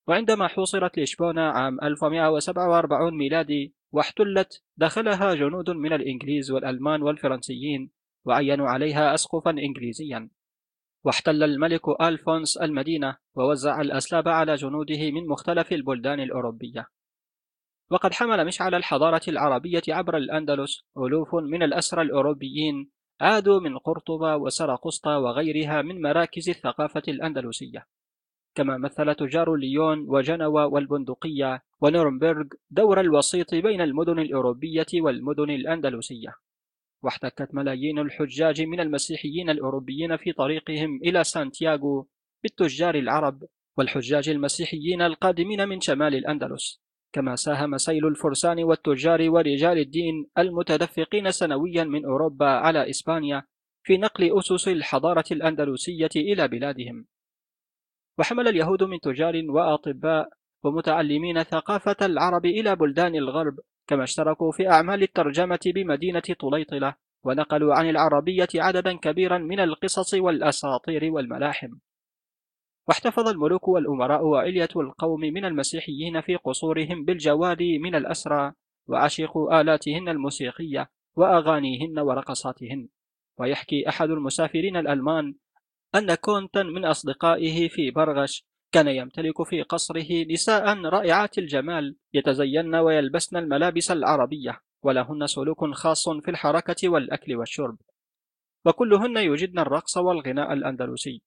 وعندما 0.06 0.48
حوصرت 0.48 0.98
لشبونة 0.98 1.42
عام 1.42 1.80
1147 1.82 3.18
ميلادي 3.18 3.74
واحتلت 3.92 4.62
دخلها 4.76 5.34
جنود 5.34 5.70
من 5.70 5.92
الإنجليز 5.92 6.50
والألمان 6.50 7.02
والفرنسيين 7.02 7.90
وعينوا 8.24 8.68
عليها 8.68 9.14
أسقفا 9.14 9.50
إنجليزيا. 9.50 10.30
واحتل 11.04 11.42
الملك 11.42 12.00
ألفونس 12.00 12.56
المدينة 12.56 13.16
ووزع 13.34 13.80
الأسلاب 13.80 14.28
على 14.28 14.54
جنوده 14.54 15.10
من 15.10 15.28
مختلف 15.28 15.72
البلدان 15.72 16.20
الأوروبية. 16.20 16.88
وقد 17.90 18.12
حمل 18.12 18.46
مشعل 18.46 18.74
الحضارة 18.74 19.22
العربية 19.28 19.82
عبر 19.88 20.16
الأندلس 20.16 20.84
ألوف 20.98 21.34
من 21.34 21.62
الأسرى 21.62 22.02
الأوروبيين 22.02 22.90
عادوا 23.20 23.60
من 23.60 23.78
قرطبة 23.78 24.36
وسرقسطة 24.36 25.18
وغيرها 25.18 25.82
من 25.82 26.02
مراكز 26.02 26.48
الثقافة 26.48 27.02
الأندلسية. 27.08 27.86
كما 28.54 28.78
مثل 28.78 29.14
تجار 29.14 29.54
ليون 29.54 29.98
وجنوى 30.08 30.64
والبندقية 30.64 31.62
ونورنبرغ 31.80 32.44
دور 32.70 33.00
الوسيط 33.00 33.54
بين 33.54 33.80
المدن 33.80 34.18
الأوروبية 34.18 34.86
والمدن 34.94 35.50
الأندلسية. 35.50 36.34
واحتكت 37.02 37.54
ملايين 37.54 37.98
الحجاج 37.98 38.62
من 38.62 38.80
المسيحيين 38.80 39.50
الأوروبيين 39.50 40.16
في 40.16 40.32
طريقهم 40.32 41.00
إلى 41.04 41.24
سانتياغو 41.24 42.08
بالتجار 42.42 42.94
العرب 42.94 43.44
والحجاج 43.78 44.28
المسيحيين 44.28 45.02
القادمين 45.02 45.68
من 45.68 45.80
شمال 45.80 46.14
الأندلس. 46.14 46.80
كما 47.12 47.36
ساهم 47.36 47.76
سيل 47.78 48.06
الفرسان 48.06 48.64
والتجار 48.64 49.30
ورجال 49.30 49.78
الدين 49.78 50.26
المتدفقين 50.38 51.30
سنويا 51.30 51.84
من 51.84 52.04
أوروبا 52.04 52.46
على 52.46 52.90
إسبانيا 52.90 53.42
في 53.82 53.96
نقل 53.98 54.38
أسس 54.38 54.68
الحضارة 54.68 55.24
الأندلسية 55.32 56.10
إلى 56.16 56.48
بلادهم. 56.48 57.06
وحمل 58.18 58.48
اليهود 58.48 58.82
من 58.82 59.00
تجار 59.00 59.42
وأطباء 59.48 60.28
ومتعلمين 60.62 61.42
ثقافة 61.42 61.96
العرب 62.02 62.46
إلى 62.46 62.76
بلدان 62.76 63.14
الغرب 63.14 63.58
كما 63.86 64.04
اشتركوا 64.04 64.52
في 64.52 64.70
أعمال 64.70 65.02
الترجمة 65.02 65.60
بمدينة 65.66 66.22
طليطلة 66.40 66.94
ونقلوا 67.24 67.74
عن 67.74 67.88
العربية 67.90 68.48
عددا 68.54 68.96
كبيرا 68.96 69.38
من 69.38 69.60
القصص 69.60 70.14
والأساطير 70.14 71.12
والملاحم. 71.12 71.68
واحتفظ 72.88 73.28
الملوك 73.28 73.68
والأمراء 73.68 74.24
وعلية 74.24 74.68
القوم 74.76 75.20
من 75.20 75.44
المسيحيين 75.44 76.20
في 76.20 76.36
قصورهم 76.36 77.04
بالجواد 77.04 77.62
من 77.62 77.94
الأسرى 77.94 78.52
وعشقوا 78.86 79.60
آلاتهن 79.60 80.08
الموسيقية 80.08 80.90
وأغانيهن 81.16 81.98
ورقصاتهن. 81.98 82.88
ويحكي 83.38 83.88
أحد 83.88 84.10
المسافرين 84.10 84.76
الألمان 84.76 85.34
أن 85.94 86.14
كونتا 86.14 86.62
من 86.62 86.84
أصدقائه 86.84 87.68
في 87.68 87.90
برغش 87.90 88.44
كان 88.72 88.88
يمتلك 88.88 89.42
في 89.42 89.62
قصره 89.62 90.26
نساء 90.30 90.82
رائعات 90.82 91.38
الجمال 91.38 91.96
يتزين 92.14 92.74
ويلبسن 92.74 93.36
الملابس 93.36 93.90
العربية 93.90 94.60
ولهن 94.82 95.26
سلوك 95.26 95.64
خاص 95.64 96.08
في 96.08 96.30
الحركة 96.30 96.88
والأكل 96.88 97.36
والشرب 97.36 97.78
وكلهن 98.64 99.16
يجدن 99.16 99.58
الرقص 99.58 99.96
والغناء 99.96 100.52
الأندلسي. 100.52 101.22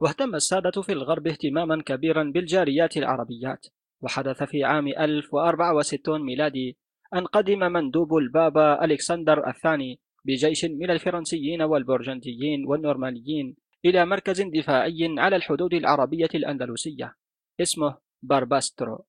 واهتم 0.00 0.34
السادة 0.34 0.82
في 0.82 0.92
الغرب 0.92 1.26
اهتماما 1.26 1.82
كبيرا 1.82 2.22
بالجاريات 2.22 2.96
العربيات 2.96 3.66
وحدث 4.00 4.42
في 4.42 4.64
عام 4.64 4.88
1064 4.88 6.22
ميلادي 6.26 6.78
أن 7.14 7.26
قدم 7.26 7.58
مندوب 7.58 8.16
البابا 8.16 8.84
ألكسندر 8.84 9.48
الثاني 9.48 10.00
بجيش 10.24 10.64
من 10.64 10.90
الفرنسيين 10.90 11.62
والبرجنديين 11.62 12.66
والنورمانيين 12.66 13.56
إلى 13.84 14.06
مركز 14.06 14.42
دفاعي 14.42 15.14
على 15.18 15.36
الحدود 15.36 15.74
العربية 15.74 16.28
الأندلسية 16.34 17.14
اسمه 17.60 17.96
بارباسترو. 18.22 19.04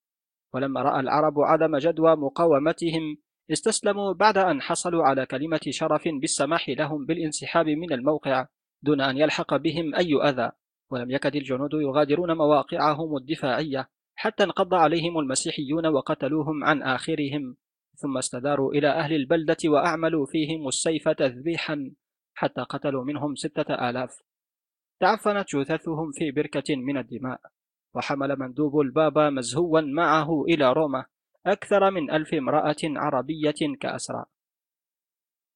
ولما 0.54 0.82
رأى 0.82 1.00
العرب 1.00 1.40
عدم 1.40 1.78
جدوى 1.78 2.16
مقاومتهم 2.16 3.18
استسلموا 3.52 4.14
بعد 4.14 4.38
أن 4.38 4.62
حصلوا 4.62 5.04
على 5.04 5.26
كلمة 5.26 5.60
شرف 5.70 6.08
بالسماح 6.22 6.70
لهم 6.70 7.06
بالانسحاب 7.06 7.66
من 7.66 7.94
الموقع 7.94 8.48
دون 8.84 9.02
أن 9.02 9.18
يلحق 9.18 9.56
بهم 9.56 9.96
أي 9.96 10.16
أذى. 10.16 10.52
ولم 10.92 11.12
يكد 11.12 11.36
الجنود 11.36 11.74
يغادرون 11.74 12.38
مواقعهم 12.38 13.18
الدفاعية 13.18 13.90
حتى 14.16 14.44
انقض 14.44 14.74
عليهم 14.74 15.20
المسيحيون 15.20 15.86
وقتلوهم 15.88 16.64
عن 16.64 16.82
آخرهم. 16.82 17.58
ثم 17.98 18.18
استداروا 18.18 18.74
إلى 18.74 18.88
أهل 18.88 19.14
البلدة 19.14 19.58
وأعملوا 19.66 20.26
فيهم 20.26 20.68
السيف 20.68 21.10
تذبيحا 21.10 21.92
حتى 22.34 22.62
قتلوا 22.62 23.04
منهم 23.04 23.36
ستة 23.36 23.90
آلاف. 23.90 24.22
تعفنت 25.00 25.56
جثثهم 25.56 26.12
في 26.12 26.32
بركة 26.32 26.76
من 26.76 26.98
الدماء 26.98 27.40
وحمل 27.96 28.40
مندوب 28.40 28.80
البابا 28.80 29.30
مزهوا 29.30 29.82
معه 29.82 30.44
إلى 30.44 30.74
روما 30.74 31.06
أكثر 31.46 31.92
من 31.92 32.12
ألف 32.12 32.34
امرأة 32.34 32.76
عربية 32.84 33.76
كأسرى. 33.80 34.26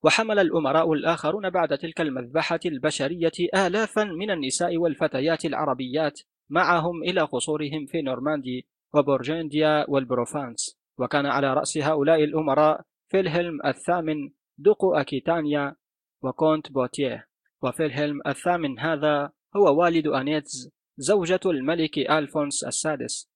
وحمل 0.03 0.39
الأمراء 0.39 0.93
الآخرون 0.93 1.49
بعد 1.49 1.77
تلك 1.77 2.01
المذبحة 2.01 2.59
البشرية 2.65 3.49
آلافا 3.55 4.03
من 4.03 4.31
النساء 4.31 4.77
والفتيات 4.77 5.45
العربيات 5.45 6.21
معهم 6.49 7.03
إلى 7.03 7.21
قصورهم 7.21 7.85
في 7.85 8.01
نورماندي 8.01 8.67
وبورجنديا 8.93 9.85
والبروفانس. 9.89 10.78
وكان 10.99 11.25
على 11.25 11.53
رأس 11.53 11.77
هؤلاء 11.77 12.23
الأمراء 12.23 12.81
فيلهلم 13.11 13.59
الثامن 13.65 14.29
دوق 14.57 14.85
أكيتانيا 14.95 15.75
وكونت 16.21 16.71
بواتيه 16.71 17.27
وفيلهلم 17.63 18.21
الثامن 18.27 18.79
هذا 18.79 19.31
هو 19.55 19.79
والد 19.81 20.07
أنيتز 20.07 20.71
زوجة 20.97 21.39
الملك 21.45 21.97
ألفونس 21.97 22.63
السادس. 22.63 23.29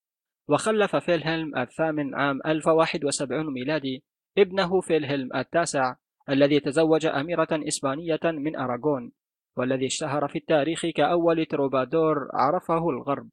وخلف 0.50 0.96
فيلهلم 0.96 1.58
الثامن 1.58 2.16
عام 2.16 2.40
1071 2.46 3.54
ميلادي 3.54 4.04
ابنه 4.38 4.82
فيلهلم 4.82 5.36
التاسع 5.36 5.96
الذي 6.30 6.60
تزوج 6.60 7.06
أميرة 7.06 7.48
إسبانية 7.52 8.20
من 8.24 8.56
أراغون 8.56 9.12
والذي 9.58 9.86
اشتهر 9.86 10.28
في 10.28 10.38
التاريخ 10.38 10.86
كأول 10.86 11.46
تروبادور 11.46 12.28
عرفه 12.34 12.90
الغرب. 12.90 13.30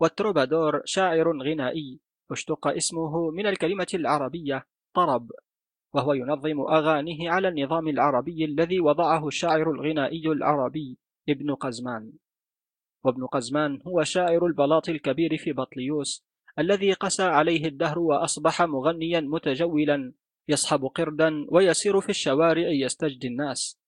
والتروبادور 0.00 0.82
شاعر 0.84 1.42
غنائي 1.42 2.00
اشتق 2.30 2.68
اسمه 2.68 3.30
من 3.30 3.46
الكلمة 3.46 3.86
العربية 3.94 4.66
طرب 4.94 5.30
وهو 5.94 6.12
ينظم 6.12 6.60
أغانيه 6.60 7.30
على 7.30 7.48
النظام 7.48 7.88
العربي 7.88 8.44
الذي 8.44 8.80
وضعه 8.80 9.28
الشاعر 9.28 9.70
الغنائي 9.70 10.28
العربي 10.28 10.98
ابن 11.28 11.54
قزمان. 11.54 12.12
وابن 13.04 13.26
قزمان 13.26 13.78
هو 13.86 14.04
شاعر 14.04 14.46
البلاط 14.46 14.88
الكبير 14.88 15.36
في 15.36 15.52
بطليوس 15.52 16.24
الذي 16.58 16.92
قسى 16.92 17.22
عليه 17.22 17.64
الدهر 17.66 17.98
وأصبح 17.98 18.62
مغنيا 18.62 19.20
متجولا 19.20 20.12
يصحب 20.48 20.84
قردا 20.84 21.46
ويسير 21.48 22.00
في 22.00 22.08
الشوارع 22.08 22.68
يستجدي 22.68 23.26
الناس. 23.26 23.78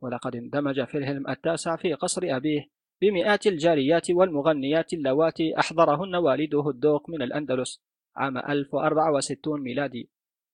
ولقد 0.00 0.36
اندمج 0.36 0.84
فيلهلم 0.84 1.28
التاسع 1.28 1.76
في 1.76 1.94
قصر 1.94 2.22
أبيه 2.24 2.73
بمئات 3.04 3.46
الجاريات 3.46 4.10
والمغنيات 4.10 4.92
اللواتي 4.92 5.58
أحضرهن 5.58 6.14
والده 6.14 6.70
الدوق 6.70 7.10
من 7.10 7.22
الأندلس 7.22 7.80
عام 8.16 8.38
1064 8.38 9.60
ميلادي 9.60 10.08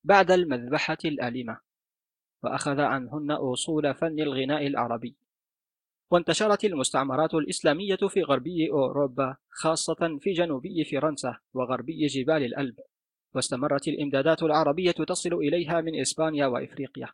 بعد 0.04 0.30
المذبحة 0.30 0.98
الأليمة 1.04 1.60
وأخذ 2.42 2.80
عنهن 2.80 3.30
أصول 3.30 3.94
فن 3.94 4.20
الغناء 4.20 4.66
العربي. 4.66 5.16
وانتشرت 6.10 6.64
المستعمرات 6.64 7.34
الإسلامية 7.34 7.96
في 7.96 8.22
غربي 8.22 8.70
أوروبا 8.70 9.36
خاصة 9.50 10.18
في 10.20 10.32
جنوبي 10.32 10.84
فرنسا 10.84 11.36
وغربي 11.54 12.06
جبال 12.06 12.44
الألب 12.44 12.76
واستمرت 13.34 13.88
الإمدادات 13.88 14.42
العربية 14.42 14.90
تصل 14.90 15.34
إليها 15.34 15.80
من 15.80 16.00
إسبانيا 16.00 16.46
وإفريقيا. 16.46 17.08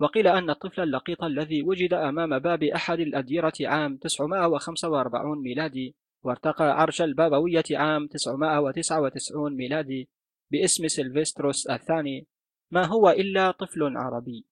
وقيل 0.00 0.26
أن 0.26 0.50
الطفل 0.50 0.82
اللقيط 0.82 1.24
الذي 1.24 1.62
وجد 1.62 1.94
أمام 1.94 2.38
باب 2.38 2.62
أحد 2.62 3.00
الأديرة 3.00 3.52
عام 3.60 3.96
945 3.96 5.42
ميلادي 5.42 5.96
وارتقى 6.22 6.80
عرش 6.80 7.02
البابوية 7.02 7.64
عام 7.70 8.06
999 8.06 9.56
ميلادي 9.56 10.08
باسم 10.50 10.88
سيلفستروس 10.88 11.66
الثاني. 11.66 12.26
ما 12.70 12.86
هو 12.86 13.10
إلا 13.10 13.50
طفل 13.50 13.96
عربي؟ 13.96 14.46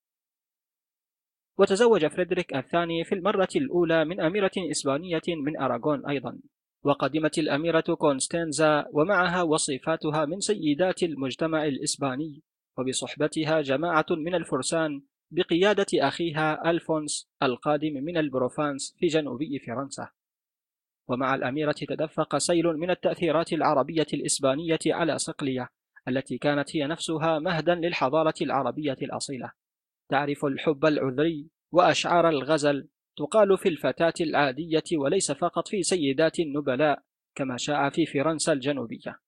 وتزوج 1.59 2.06
فريدريك 2.06 2.55
الثاني 2.55 3.05
في 3.05 3.14
المرة 3.14 3.48
الأولى 3.56 4.05
من 4.05 4.20
أميرة 4.20 4.51
إسبانية 4.56 5.23
من 5.28 5.56
أراغون 5.56 6.06
أيضا. 6.06 6.39
وقدمت 6.82 7.39
الأميرة 7.39 7.94
كونستانزا 7.98 8.86
ومعها 8.93 9.43
وصيفاتها 9.43 10.24
من 10.24 10.40
سيدات 10.40 11.02
المجتمع 11.02 11.64
الإسباني. 11.64 12.43
وبصحبتها 12.78 13.60
جماعة 13.60 14.06
من 14.10 14.35
الفرسان 14.35 15.02
بقيادة 15.31 15.86
أخيها 15.94 16.70
ألفونس 16.70 17.28
القادم 17.43 17.93
من 17.93 18.16
البروفانس 18.16 18.97
في 18.98 19.07
جنوبي 19.07 19.59
فرنسا. 19.59 20.09
ومع 21.09 21.35
الأميرة 21.35 21.73
تدفق 21.73 22.39
سيل 22.39 22.66
من 22.66 22.90
التأثيرات 22.90 23.53
العربية 23.53 24.07
الإسبانية 24.15 24.78
على 24.86 25.19
صقلية 25.19 25.69
التي 26.09 26.39
كانت 26.39 26.77
هي 26.77 26.86
نفسها 26.86 27.39
مهدا 27.39 27.74
للحضارة 27.74 28.35
العربية 28.43 28.97
الأصيلة. 29.03 29.53
تعرف 30.09 30.44
الحب 30.44 30.85
العذري 30.85 31.47
وأشعار 31.73 32.28
الغزل 32.28 32.89
تقال 33.16 33.59
في 33.59 33.69
الفتاة 33.69 34.15
العادية 34.20 34.85
وليس 34.97 35.32
فقط 35.32 35.69
في 35.69 35.82
سيدات 35.82 36.40
النبلاء 36.40 37.03
كما 37.35 37.57
شاع 37.57 37.90
في 37.90 38.07
فرنسا 38.07 38.53
الجنوبية. 38.53 39.26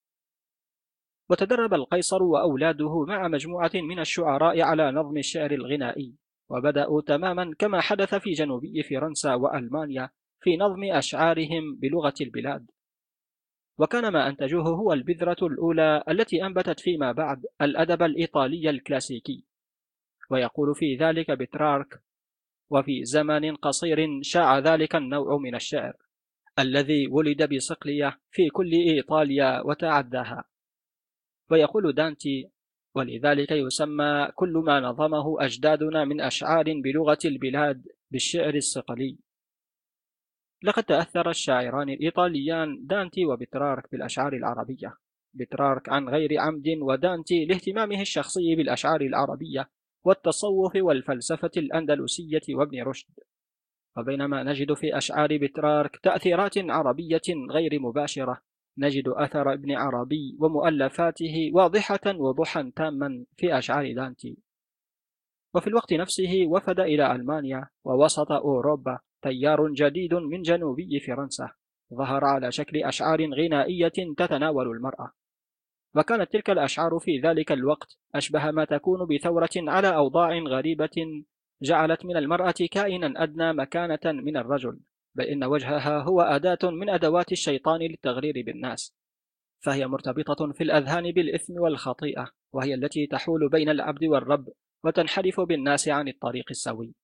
وتدرب 1.30 1.74
القيصر 1.74 2.22
وأولاده 2.22 3.04
مع 3.04 3.28
مجموعة 3.28 3.70
من 3.74 3.98
الشعراء 3.98 4.60
على 4.60 4.90
نظم 4.90 5.16
الشعر 5.16 5.50
الغنائي 5.50 6.14
وبدأوا 6.48 7.02
تماما 7.02 7.54
كما 7.58 7.80
حدث 7.80 8.14
في 8.14 8.30
جنوبي 8.32 8.82
فرنسا 8.82 9.34
وألمانيا 9.34 10.10
في 10.40 10.56
نظم 10.56 10.84
أشعارهم 10.84 11.76
بلغة 11.76 12.14
البلاد. 12.20 12.70
وكان 13.78 14.12
ما 14.12 14.28
أنتجوه 14.28 14.68
هو 14.68 14.92
البذرة 14.92 15.36
الأولى 15.42 16.04
التي 16.08 16.46
أنبتت 16.46 16.80
فيما 16.80 17.12
بعد 17.12 17.46
الأدب 17.62 18.02
الإيطالي 18.02 18.70
الكلاسيكي. 18.70 19.44
ويقول 20.30 20.74
في 20.74 20.96
ذلك 20.96 21.30
بترارك 21.30 22.02
وفي 22.70 23.04
زمن 23.04 23.56
قصير 23.56 24.22
شاع 24.22 24.58
ذلك 24.58 24.96
النوع 24.96 25.36
من 25.36 25.54
الشعر 25.54 25.96
الذي 26.58 27.06
ولد 27.06 27.54
بصقلية 27.54 28.20
في 28.30 28.48
كل 28.48 28.72
إيطاليا 28.72 29.60
وتعداها. 29.60 30.44
ويقول 31.50 31.92
دانتي 31.92 32.50
ولذلك 32.94 33.50
يسمى 33.50 34.28
كل 34.34 34.52
ما 34.66 34.80
نظمه 34.80 35.44
أجدادنا 35.44 36.04
من 36.04 36.20
أشعار 36.20 36.64
بلغة 36.64 37.18
البلاد 37.24 37.86
بالشعر 38.10 38.54
الصقلي. 38.54 39.18
لقد 40.62 40.84
تأثر 40.84 41.30
الشاعران 41.30 41.88
الإيطاليان 41.88 42.86
دانتي 42.86 43.26
وبترارك 43.26 43.90
بالأشعار 43.92 44.32
العربية 44.32 44.96
بترارك 45.34 45.88
عن 45.88 46.08
غير 46.08 46.40
عمد 46.40 46.68
ودانتي 46.80 47.44
لاهتمامه 47.44 48.00
الشخصي 48.00 48.56
بالأشعار 48.56 49.00
العربية 49.00 49.70
والتصوف 50.04 50.76
والفلسفة 50.76 51.50
الأندلسية 51.56 52.40
وابن 52.50 52.82
رشد. 52.82 53.10
وبينما 53.96 54.42
نجد 54.42 54.72
في 54.72 54.96
أشعار 54.96 55.36
بترارك 55.36 55.96
تأثيرات 55.96 56.58
عربية 56.58 57.22
غير 57.50 57.80
مباشرة 57.80 58.47
نجد 58.78 59.08
أثر 59.08 59.52
ابن 59.52 59.72
عربي 59.72 60.36
ومؤلفاته 60.40 61.50
واضحة 61.54 62.00
وضوحا 62.06 62.72
تاما 62.76 63.24
في 63.36 63.58
أشعار 63.58 63.92
دانتي. 63.92 64.38
وفي 65.54 65.66
الوقت 65.66 65.92
نفسه 65.92 66.44
وفد 66.46 66.80
إلى 66.80 67.12
ألمانيا 67.12 67.68
ووسط 67.84 68.32
أوروبا 68.32 68.98
تيار 69.22 69.68
جديد 69.72 70.14
من 70.14 70.42
جنوبي 70.42 71.00
فرنسا 71.00 71.50
ظهر 71.94 72.24
على 72.24 72.52
شكل 72.52 72.76
أشعار 72.84 73.34
غنائية 73.34 73.92
تتناول 74.16 74.66
المرأة. 74.70 75.12
وكانت 75.94 76.32
تلك 76.32 76.50
الأشعار 76.50 76.98
في 76.98 77.20
ذلك 77.20 77.52
الوقت 77.52 77.96
أشبه 78.14 78.50
ما 78.50 78.64
تكون 78.64 79.06
بثورة 79.06 79.50
على 79.56 79.96
أوضاع 79.96 80.38
غريبة 80.38 81.24
جعلت 81.62 82.04
من 82.04 82.16
المرأة 82.16 82.54
كائنا 82.70 83.22
أدنى 83.22 83.52
مكانة 83.52 83.98
من 84.04 84.36
الرجل. 84.36 84.80
بل 85.14 85.24
إن 85.24 85.44
وجهها 85.44 86.02
هو 86.02 86.20
أداة 86.20 86.70
من 86.70 86.90
أدوات 86.90 87.32
الشيطان 87.32 87.80
للتغرير 87.80 88.42
بالناس 88.46 88.94
فهي 89.60 89.86
مرتبطة 89.86 90.52
في 90.52 90.64
الأذهان 90.64 91.12
بالإثم 91.12 91.52
والخطيئة 91.52 92.30
وهي 92.52 92.74
التي 92.74 93.06
تحول 93.06 93.48
بين 93.48 93.68
العبد 93.68 94.04
والرب 94.04 94.48
وتنحرف 94.84 95.40
بالناس 95.40 95.88
عن 95.88 96.08
الطريق 96.08 96.44
السوي. 96.50 96.94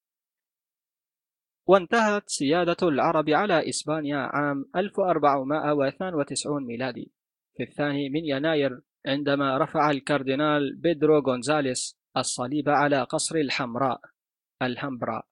وانتهت 1.66 2.28
سيادة 2.28 2.88
العرب 2.88 3.30
على 3.30 3.68
إسبانيا 3.68 4.16
عام 4.16 4.70
1492 4.76 6.66
ميلادي 6.66 7.12
في 7.56 7.62
الثاني 7.62 8.08
من 8.08 8.24
يناير 8.24 8.80
عندما 9.06 9.58
رفع 9.58 9.90
الكاردينال 9.90 10.76
بيدرو 10.76 11.18
غونزاليس 11.18 11.98
الصليب 12.16 12.68
على 12.68 13.02
قصر 13.02 13.36
الحمراء 13.36 14.00
الهمبرا 14.62 15.22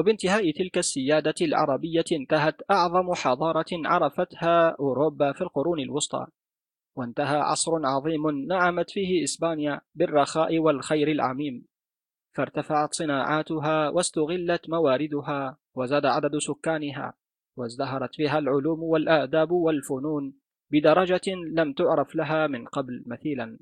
وبانتهاء 0.00 0.50
تلك 0.50 0.78
السيادة 0.78 1.34
العربية 1.40 2.04
انتهت 2.12 2.62
أعظم 2.70 3.14
حضارة 3.14 3.66
عرفتها 3.72 4.76
أوروبا 4.80 5.32
في 5.32 5.40
القرون 5.40 5.80
الوسطى 5.80 6.26
وانتهى 6.96 7.36
عصر 7.36 7.86
عظيم 7.86 8.30
نعمت 8.30 8.90
فيه 8.90 9.24
إسبانيا 9.24 9.80
بالرخاء 9.94 10.58
والخير 10.58 11.08
العميم. 11.08 11.66
فارتفعت 12.36 12.94
صناعاتها 12.94 13.88
واستغلت 13.88 14.70
مواردها 14.70 15.58
وزاد 15.74 16.06
عدد 16.06 16.38
سكانها 16.38 17.14
وازدهرت 17.56 18.14
فيها 18.14 18.38
العلوم 18.38 18.82
والآداب 18.82 19.50
والفنون 19.50 20.34
بدرجة 20.70 21.34
لم 21.52 21.72
تعرف 21.72 22.14
لها 22.14 22.46
من 22.46 22.66
قبل 22.66 23.02
مثيلا. 23.06 23.58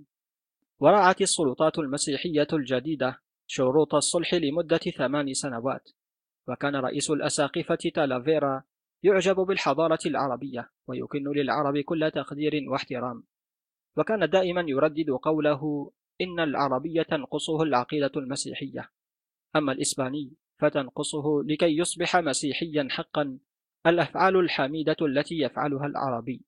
ورعت 0.80 1.20
السلطات 1.20 1.78
المسيحية 1.78 2.48
الجديدة 2.52 3.20
شروط 3.46 3.94
الصلح 3.94 4.34
لمدة 4.34 4.78
ثمان 4.98 5.34
سنوات. 5.34 5.88
وكان 6.48 6.76
رئيس 6.76 7.10
الأساقفة 7.10 7.78
تالافيرا 7.94 8.62
يعجب 9.02 9.36
بالحضارة 9.36 9.98
العربية 10.06 10.70
ويكن 10.86 11.32
للعرب 11.32 11.78
كل 11.78 12.10
تقدير 12.14 12.64
واحترام. 12.68 13.24
وكان 13.96 14.30
دائما 14.30 14.64
يردد 14.68 15.10
قوله 15.10 15.92
إن 16.20 16.40
العربي 16.40 17.04
تنقصه 17.04 17.62
العقيدة 17.62 18.12
المسيحية. 18.16 18.90
أما 19.56 19.72
الإسباني 19.72 20.32
فتنقصه 20.60 21.42
لكي 21.44 21.78
يصبح 21.78 22.16
مسيحيا 22.16 22.88
حقا 22.90 23.38
الأفعال 23.86 24.36
الحميدة 24.36 24.96
التي 25.02 25.38
يفعلها 25.38 25.86
العربي. 25.86 26.42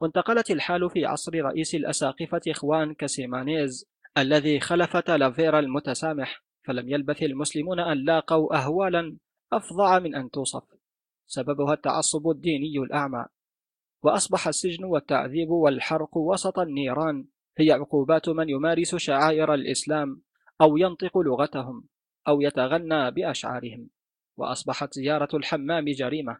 وانتقلت 0.00 0.50
الحال 0.50 0.90
في 0.90 1.06
عصر 1.06 1.34
رئيس 1.34 1.74
الأساقفة 1.74 2.40
إخوان 2.48 2.94
كاسيمانيز 2.94 3.86
الذي 4.18 4.60
خلف 4.60 4.96
تالافيرا 4.96 5.58
المتسامح 5.58 6.42
فلم 6.70 6.88
يلبث 6.88 7.22
المسلمون 7.22 7.80
أن 7.80 8.04
لاقوا 8.04 8.56
أهوالا 8.56 9.16
أفظع 9.52 9.98
من 9.98 10.14
أن 10.14 10.30
توصف. 10.30 10.62
سببها 11.26 11.74
التعصب 11.74 12.30
الديني 12.30 12.78
الأعمى. 12.78 13.24
وأصبح 14.02 14.48
السجن 14.48 14.84
والتعذيب 14.84 15.50
والحرق 15.50 16.16
وسط 16.16 16.58
النيران 16.58 17.24
هي 17.58 17.72
عقوبات 17.72 18.28
من 18.28 18.48
يمارس 18.48 18.96
شعائر 18.96 19.54
الإسلام 19.54 20.22
أو 20.60 20.76
ينطق 20.76 21.18
لغتهم 21.18 21.84
أو 22.28 22.40
يتغنى 22.40 23.10
بأشعارهم. 23.10 23.88
وأصبحت 24.36 24.94
زيارة 24.94 25.36
الحمام 25.36 25.84
جريمة. 25.84 26.38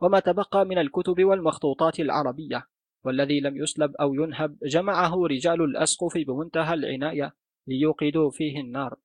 وما 0.00 0.20
تبقى 0.20 0.64
من 0.64 0.78
الكتب 0.78 1.24
والمخطوطات 1.24 2.00
العربية. 2.00 2.66
والذي 3.04 3.40
لم 3.40 3.56
يسلب 3.56 3.96
أو 3.96 4.14
ينهب 4.14 4.58
جمعه 4.62 5.26
رجال 5.26 5.62
الأسقف 5.62 6.12
بمنتهى 6.16 6.74
العناية 6.74 7.34
ليوقدوا 7.66 8.30
فيه 8.30 8.60
النار. 8.60 8.96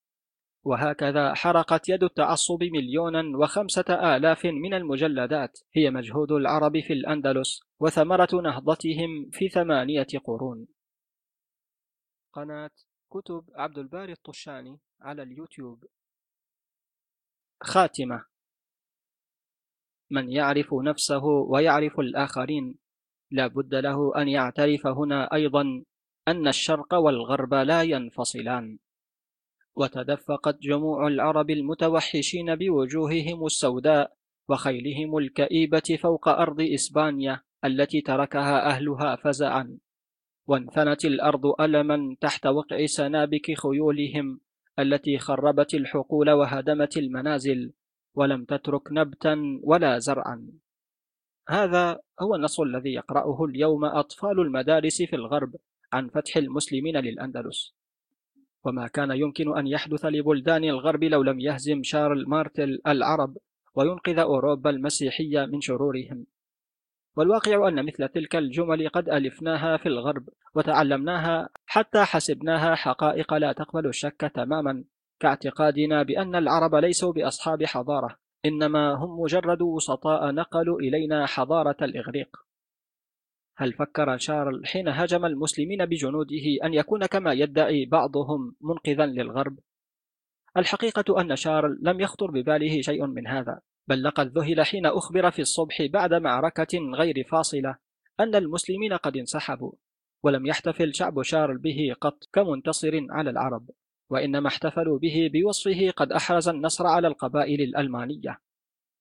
وهكذا 0.64 1.34
حرقت 1.34 1.90
يد 1.90 2.04
التعصب 2.04 2.64
مليونا 2.64 3.38
وخمسة 3.38 4.16
آلاف 4.16 4.46
من 4.46 4.74
المجلدات. 4.74 5.60
هي 5.74 5.90
مجهود 5.92 6.32
العرب 6.32 6.80
في 6.80 6.94
الأندلس 6.94 7.62
وثمرة 7.80 8.30
نهضتهم 8.44 9.30
في 9.32 9.50
ثمانية 9.50 10.08
قرون. 10.26 10.68
قناة 12.34 12.72
كتب 13.10 13.44
عبد 13.56 13.78
الباري 13.78 14.12
الطشاني 14.12 14.80
على 15.02 15.24
اليوتيوب. 15.24 15.86
خاتمة. 17.64 18.26
من 20.12 20.32
يعرف 20.32 20.74
نفسه 20.74 21.24
ويعرف 21.26 22.00
الآخرين 22.00 22.78
لا 23.32 23.48
بد 23.48 23.76
له 23.76 24.22
أن 24.22 24.28
يعترف 24.28 24.88
هنا 24.88 25.34
أيضا 25.34 25.84
أن 26.28 26.48
الشرق 26.48 26.94
والغرب 26.94 27.54
لا 27.54 27.84
ينفصلان. 27.84 28.78
وتدفقت 29.76 30.62
جموع 30.62 31.08
العرب 31.08 31.50
المتوحشين 31.50 32.56
بوجوههم 32.56 33.46
السوداء 33.46 34.14
وخيلهم 34.50 35.18
الكئيبة 35.18 35.98
فوق 36.02 36.30
أرض 36.30 36.62
إسبانيا 36.62 37.42
التي 37.66 38.02
تركها 38.02 38.68
أهلها 38.68 39.16
فزعا. 39.16 39.78
وانثنت 40.48 41.06
الأرض 41.06 41.62
ألما 41.62 42.16
تحت 42.22 42.48
وقع 42.48 42.86
سنابك 42.86 43.58
خيولهم 43.58 44.40
التي 44.80 45.18
خربت 45.18 45.74
الحقول 45.74 46.30
وهدمت 46.30 46.98
المنازل 46.98 47.74
ولم 48.16 48.46
تترك 48.46 48.92
نبتا 48.92 49.60
ولا 49.64 50.00
زرعا. 50.00 50.52
هذا 51.50 52.00
هو 52.22 52.36
النص 52.36 52.60
الذي 52.60 52.94
يقرأه 52.94 53.46
اليوم 53.46 53.86
أطفال 53.86 54.40
المدارس 54.40 55.02
في 55.02 55.16
الغرب 55.16 55.56
عن 55.94 56.10
فتح 56.10 56.38
المسلمين 56.38 56.98
للأندلس. 56.98 57.81
وما 58.66 58.88
كان 58.88 59.12
يمكن 59.12 59.58
أن 59.58 59.68
يحدث 59.68 60.06
لبلدان 60.06 60.64
الغرب 60.64 61.04
لو 61.04 61.24
لم 61.24 61.40
يهزم 61.40 61.84
شارل 61.84 62.30
مارتل 62.30 62.82
العرب 62.88 63.38
وينقذ 63.76 64.20
أوروبا 64.20 64.70
المسيحية 64.70 65.46
من 65.46 65.62
شرورهم. 65.62 66.26
والواقع 67.18 67.68
أن 67.68 67.86
مثل 67.86 68.08
تلك 68.08 68.36
الجمل 68.36 68.90
قد 68.90 69.10
ألفناها 69.10 69.78
في 69.78 69.86
الغرب 69.86 70.30
وتعلمناها 70.56 71.50
حتى 71.66 72.04
حسبناها 72.04 72.76
حقائق 72.76 73.34
لا 73.34 73.52
تقبل 73.52 73.88
الشك 73.88 74.32
تماما 74.36 74.84
كاعتقادنا 75.20 76.04
بأن 76.04 76.36
العرب 76.36 76.76
ليسوا 76.76 77.14
بأصحاب 77.14 77.64
حضارة 77.64 78.18
إنما 78.46 78.94
هم 78.94 79.20
مجرد 79.20 79.62
وسطاء 79.62 80.32
نقلوا 80.32 80.80
إلينا 80.80 81.26
حضارة 81.26 81.78
الإغريق. 81.82 82.38
هل 83.58 83.74
فكر 83.74 84.18
شارل 84.18 84.66
حين 84.66 84.88
هاجم 84.88 85.26
المسلمين 85.26 85.86
بجنوده 85.86 86.46
أن 86.64 86.74
يكون 86.74 87.06
كما 87.06 87.34
يدعي 87.34 87.86
بعضهم 87.86 88.56
منقذا 88.62 89.06
للغرب؟ 89.06 89.60
الحقيقة 90.58 91.22
أن 91.22 91.36
شارل 91.36 91.80
لم 91.82 92.00
يخطر 92.00 92.32
بباله 92.32 92.82
شيء 92.82 93.06
من 93.06 93.28
هذا 93.28 93.62
بل 93.88 94.04
لقد 94.04 94.38
ذهل 94.38 94.66
حين 94.66 94.86
أخبر 94.86 95.32
في 95.32 95.42
الصبح 95.42 95.82
بعد 95.82 96.14
معركة 96.14 96.80
غير 96.94 97.24
فاصلة 97.24 97.78
أن 98.20 98.36
المسلمين 98.36 98.94
قد 98.94 99.18
انسحبوا 99.18 99.72
ولم 100.24 100.46
يحتفل 100.46 100.96
شعب 100.96 101.22
شارل 101.22 101.58
به 101.58 101.96
قط 102.02 102.24
كمنتصر 102.34 103.06
على 103.10 103.30
العرب 103.30 103.70
وإنما 104.10 104.48
احتفلوا 104.48 105.00
به 105.00 105.30
بوصفه 105.34 105.92
قد 105.92 106.12
أحرز 106.12 106.50
النصر 106.50 106.88
على 106.88 107.08
القبائل 107.08 107.62
الألمانية 107.62 108.42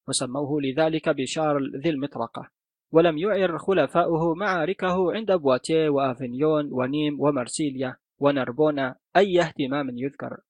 وسموه 0.08 0.62
لذلك 0.62 1.08
بشارل 1.08 1.80
ذي 1.80 1.90
المطرقة 1.90 2.50
ولم 2.92 3.18
يعر 3.18 3.58
خلفاؤه 3.58 4.34
معاركه 4.34 5.12
عند 5.12 5.32
بواتيه 5.32 5.88
وأفنيون 5.88 6.68
ونيم 6.72 7.20
ومرسيليا 7.20 7.96
ونربونا 8.18 8.96
أي 9.16 9.40
اهتمام 9.40 9.98
يذكر. 9.98 10.40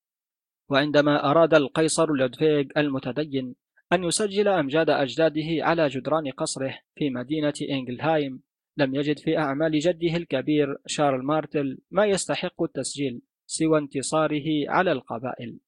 وعندما 0.69 1.31
أراد 1.31 1.55
القيصر 1.55 2.13
لودفيغ 2.13 2.65
المتدين 2.77 3.55
أن 3.93 4.05
يسجل 4.05 4.49
أمجاد 4.49 4.91
أجداده 4.91 5.65
على 5.65 5.89
جدران 5.89 6.31
قصره 6.31 6.79
في 6.95 7.11
مدينة 7.11 7.55
إنجلهايم 7.71 8.43
لم 8.77 8.95
يجد 8.95 9.19
في 9.19 9.39
أعمال 9.39 9.79
جده 9.79 10.17
الكبير 10.17 10.77
شارل 10.87 11.23
مارتل 11.23 11.79
ما 11.91 12.07
يستحق 12.07 12.63
التسجيل 12.63 13.23
سوى 13.47 13.79
انتصاره 13.79 14.71
على 14.71 14.93
القبائل. 14.93 15.59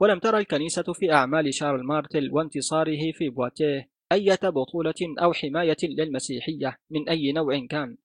ولم 0.00 0.18
ترى 0.18 0.38
الكنيسة 0.38 0.92
في 0.92 1.12
أعمال 1.12 1.54
شارل 1.54 1.82
مارتل 1.82 2.30
وانتصاره 2.32 3.12
في 3.12 3.28
بواتيه 3.28 3.90
أية 4.12 4.38
بطولة 4.42 4.94
أو 5.22 5.32
حماية 5.32 5.76
للمسيحية 5.82 6.78
من 6.90 7.08
أي 7.08 7.32
نوع 7.32 7.66
كان؟ 7.70 7.96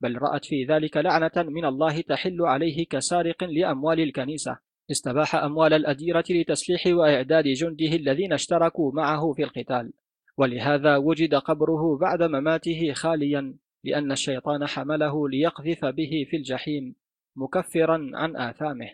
بل 0.00 0.18
رأت 0.18 0.44
في 0.44 0.64
ذلك 0.64 0.96
لعنة 0.96 1.32
من 1.36 1.64
الله 1.64 2.00
تحل 2.00 2.42
عليه 2.42 2.86
كسارق 2.86 3.44
لأموال 3.44 4.00
الكنيسة. 4.00 4.58
استباح 4.90 5.34
أموال 5.34 5.72
الأديرة 5.72 6.24
لتسليح 6.30 6.86
وإعداد 6.86 7.44
جنده 7.44 7.96
الذين 7.96 8.32
اشتركوا 8.32 8.92
معه 8.92 9.32
في 9.32 9.44
القتال. 9.44 9.92
ولهذا 10.36 10.96
وجد 10.96 11.34
قبره 11.34 11.98
بعد 11.98 12.22
مماته 12.22 12.92
خاليا 12.92 13.54
لأن 13.84 14.12
الشيطان 14.12 14.66
حمله 14.66 15.28
ليقذف 15.28 15.84
به 15.84 16.26
في 16.30 16.36
الجحيم 16.36 16.94
مكفرا 17.36 18.10
عن 18.14 18.36
آثامه. 18.36 18.90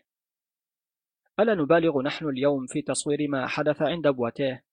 ألا 1.40 1.54
نبالغ 1.54 2.02
نحن 2.02 2.28
اليوم 2.28 2.66
في 2.66 2.82
تصوير 2.82 3.28
ما 3.28 3.46
حدث 3.46 3.82
عند 3.82 4.08
بواتيه؟ 4.08 4.67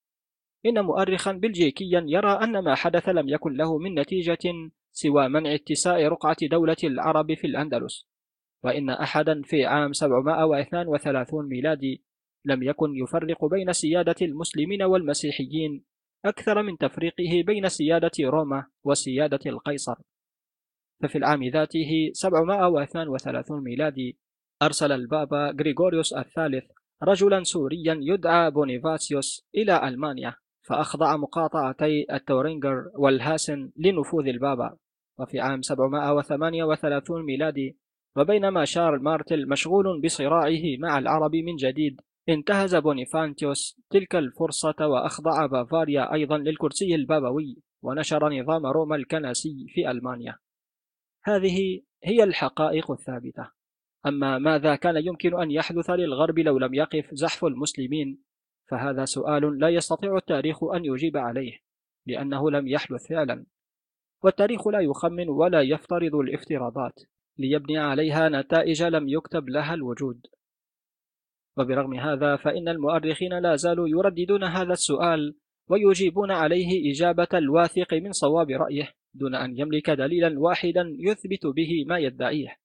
إن 0.66 0.86
مؤرخا 0.86 1.32
بلجيكيا 1.32 2.06
يرى 2.08 2.32
أن 2.32 2.60
ما 2.60 2.76
حدث 2.76 3.10
لم 3.10 3.30
يكن 3.30 3.54
له 3.54 3.78
من 3.78 4.00
نتيجة 4.00 4.72
سوى 4.92 5.30
منع 5.30 5.56
اتساع 5.56 6.08
رقعة 6.08 6.38
دولة 6.42 6.78
العرب 6.84 7.34
في 7.34 7.48
الأندلس 7.48 8.08
وإن 8.64 8.90
أحدا 8.90 9.42
في 9.42 9.66
عام 9.66 9.94
732 9.94 11.50
ميلادي 11.50 12.04
لم 12.46 12.64
يكن 12.64 12.96
يفرق 12.96 13.46
بين 13.46 13.74
سيادة 13.74 14.16
المسلمين 14.22 14.84
والمسيحيين 14.84 15.84
أكثر 16.26 16.64
من 16.64 16.78
تفريقه 16.78 17.44
بين 17.46 17.70
سيادة 17.70 18.12
روما 18.20 18.66
وسيادة 18.84 19.40
القيصر. 19.46 19.96
ففي 21.04 21.18
العام 21.18 21.44
ذاته 21.44 22.12
732 22.14 23.64
ميلادي 23.64 24.18
أرسل 24.62 24.92
البابا 24.92 25.56
غريغوريوس 25.60 26.14
الثالث 26.14 26.66
رجلا 27.04 27.44
سوريا 27.44 28.00
يدعى 28.02 28.52
بونيفاسيوس 28.52 29.48
إلى 29.56 29.88
ألمانيا. 29.88 30.36
فأخضع 30.68 31.18
مقاطعتي 31.18 32.06
التورينجر 32.12 32.92
والهاسن 32.96 33.72
لنفوذ 33.78 34.28
البابا 34.28 34.78
وفي 35.20 35.40
عام 35.40 35.62
738 35.62 37.26
ميلادي 37.26 37.78
وبينما 38.18 38.66
شارل 38.66 39.04
مارتل 39.04 39.50
مشغول 39.50 40.02
بصراعه 40.02 40.78
مع 40.80 40.98
العرب 40.98 41.36
من 41.36 41.56
جديد 41.56 42.02
انتهز 42.30 42.76
بونيفاسيوس 42.76 43.82
تلك 43.90 44.16
الفرصة 44.16 44.88
وأخضع 44.88 45.46
بافاريا 45.46 46.14
أيضا 46.14 46.38
للكرسي 46.38 46.96
البابوي 46.96 47.58
ونشر 47.82 48.30
نظام 48.30 48.66
روما 48.66 48.96
الكنسي 48.96 49.66
في 49.70 49.92
ألمانيا. 49.92 50.38
هذه 51.24 51.82
هي 52.04 52.24
الحقائق 52.24 52.92
الثابتة. 52.92 53.52
أما 54.06 54.38
ماذا 54.38 54.76
كان 54.76 55.06
يمكن 55.06 55.42
أن 55.42 55.52
يحدث 55.52 55.90
للغرب 55.90 56.40
لو 56.40 56.58
لم 56.58 56.74
يقف 56.74 57.10
زحف 57.14 57.46
المسلمين؟ 57.46 58.25
فهذا 58.68 59.06
سؤال 59.06 59.60
لا 59.60 59.70
يستطيع 59.70 60.18
التاريخ 60.18 60.64
أن 60.64 60.86
يجيب 60.86 61.18
عليه 61.18 61.60
لأنه 62.06 62.52
لم 62.52 62.68
يحدث 62.68 63.08
فعلا. 63.08 63.46
والتاريخ 64.24 64.68
لا 64.68 64.80
يخمن 64.80 65.30
ولا 65.30 65.62
يفترض 65.62 66.16
الافتراضات 66.16 67.00
ليبني 67.38 67.78
عليها 67.78 68.30
نتائج 68.30 68.84
لم 68.84 69.10
يكتب 69.10 69.50
لها 69.50 69.74
الوجود. 69.74 70.28
وبرغم 71.58 71.94
هذا 72.00 72.36
فإن 72.36 72.68
المؤرخين 72.68 73.40
لا 73.40 73.56
زالوا 73.56 73.90
يرددون 73.90 74.44
هذا 74.44 74.74
السؤال 74.74 75.36
ويجيبون 75.70 76.32
عليه 76.32 76.92
إجابة 76.92 77.28
الواثق 77.34 77.94
من 77.94 78.12
صواب 78.12 78.50
رأيه 78.50 78.94
دون 79.14 79.36
أن 79.36 79.60
يملك 79.60 79.90
دليلا 79.90 80.40
واحدا 80.40 80.96
يثبت 81.00 81.46
به 81.46 81.86
ما 81.88 82.00
يدعيه. 82.00 82.56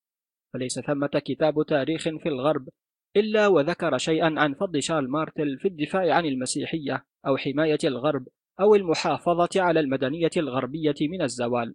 فليس 0.52 0.80
ثمة 0.80 1.22
كتاب 1.24 1.54
تاريخ 1.68 2.02
في 2.02 2.28
الغرب 2.28 2.68
إلا 3.16 3.46
وذكر 3.46 3.98
شيئا 3.98 4.34
عن 4.36 4.54
فضل 4.54 4.82
شارل 4.82 5.08
مارتل 5.08 5.58
في 5.58 5.68
الدفاع 5.68 6.14
عن 6.14 6.26
المسيحية 6.26 7.04
أو 7.26 7.36
حماية 7.36 7.78
الغرب 7.84 8.28
أو 8.60 8.74
المحافظة 8.74 9.48
على 9.56 9.80
المدنية 9.80 10.30
الغربية 10.36 10.94
من 11.00 11.22
الزوال. 11.22 11.74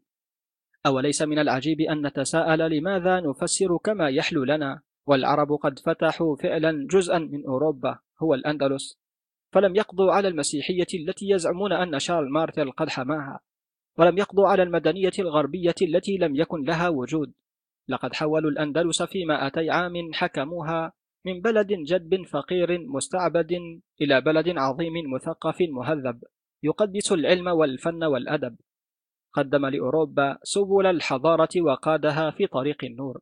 أوليس 0.86 1.22
من 1.22 1.40
العجيب 1.40 1.82
أن 1.82 2.08
نتساءل 2.08 2.78
لماذا 2.78 3.20
نفسر 3.20 3.78
كما 3.78 4.10
يحلو 4.10 4.44
لنا؟ 4.44 4.82
والعرب 5.08 5.52
قد 5.52 5.80
فتحوا 5.80 6.36
فعلا 6.36 6.88
جزءا 6.92 7.20
من 7.20 7.46
أوروبا 7.46 8.00
هو 8.20 8.34
الأندلس. 8.34 9.00
فلم 9.52 9.76
يقضوا 9.76 10.12
على 10.12 10.28
المسيحية 10.28 10.88
التي 10.94 11.30
يزعمون 11.30 11.72
أن 11.72 12.00
شارل 12.00 12.30
مارتل 12.30 12.72
قد 12.72 12.90
حماها. 12.90 13.40
ولم 13.98 14.18
يقضوا 14.18 14.48
على 14.48 14.64
المدنية 14.64 15.14
الغربية 15.20 15.76
التي 15.82 16.18
لم 16.18 16.36
يكن 16.36 16.64
لها 16.64 16.90
وجود. 16.90 17.34
لقد 17.88 18.14
حولوا 18.14 18.52
الأندلس 18.52 19.04
في 19.04 19.26
مائتي 19.26 19.70
عام 19.70 20.14
حكموها 20.14 20.94
من 21.26 21.42
بلد 21.42 21.68
جدب 21.68 22.26
فقير 22.26 22.80
مستعبد 22.80 23.52
إلى 24.02 24.22
بلد 24.22 24.58
عظيم 24.58 25.14
مثقف 25.14 25.58
مهذب 25.62 26.24
يقدس 26.64 27.12
العلم 27.12 27.48
والفن 27.48 28.04
والأدب. 28.04 28.56
قدم 29.34 29.66
لأوروبا 29.66 30.38
سبل 30.44 30.86
الحضارة 30.86 31.50
وقادها 31.62 32.32
في 32.32 32.48
طريق 32.48 32.84
النور. 32.84 33.22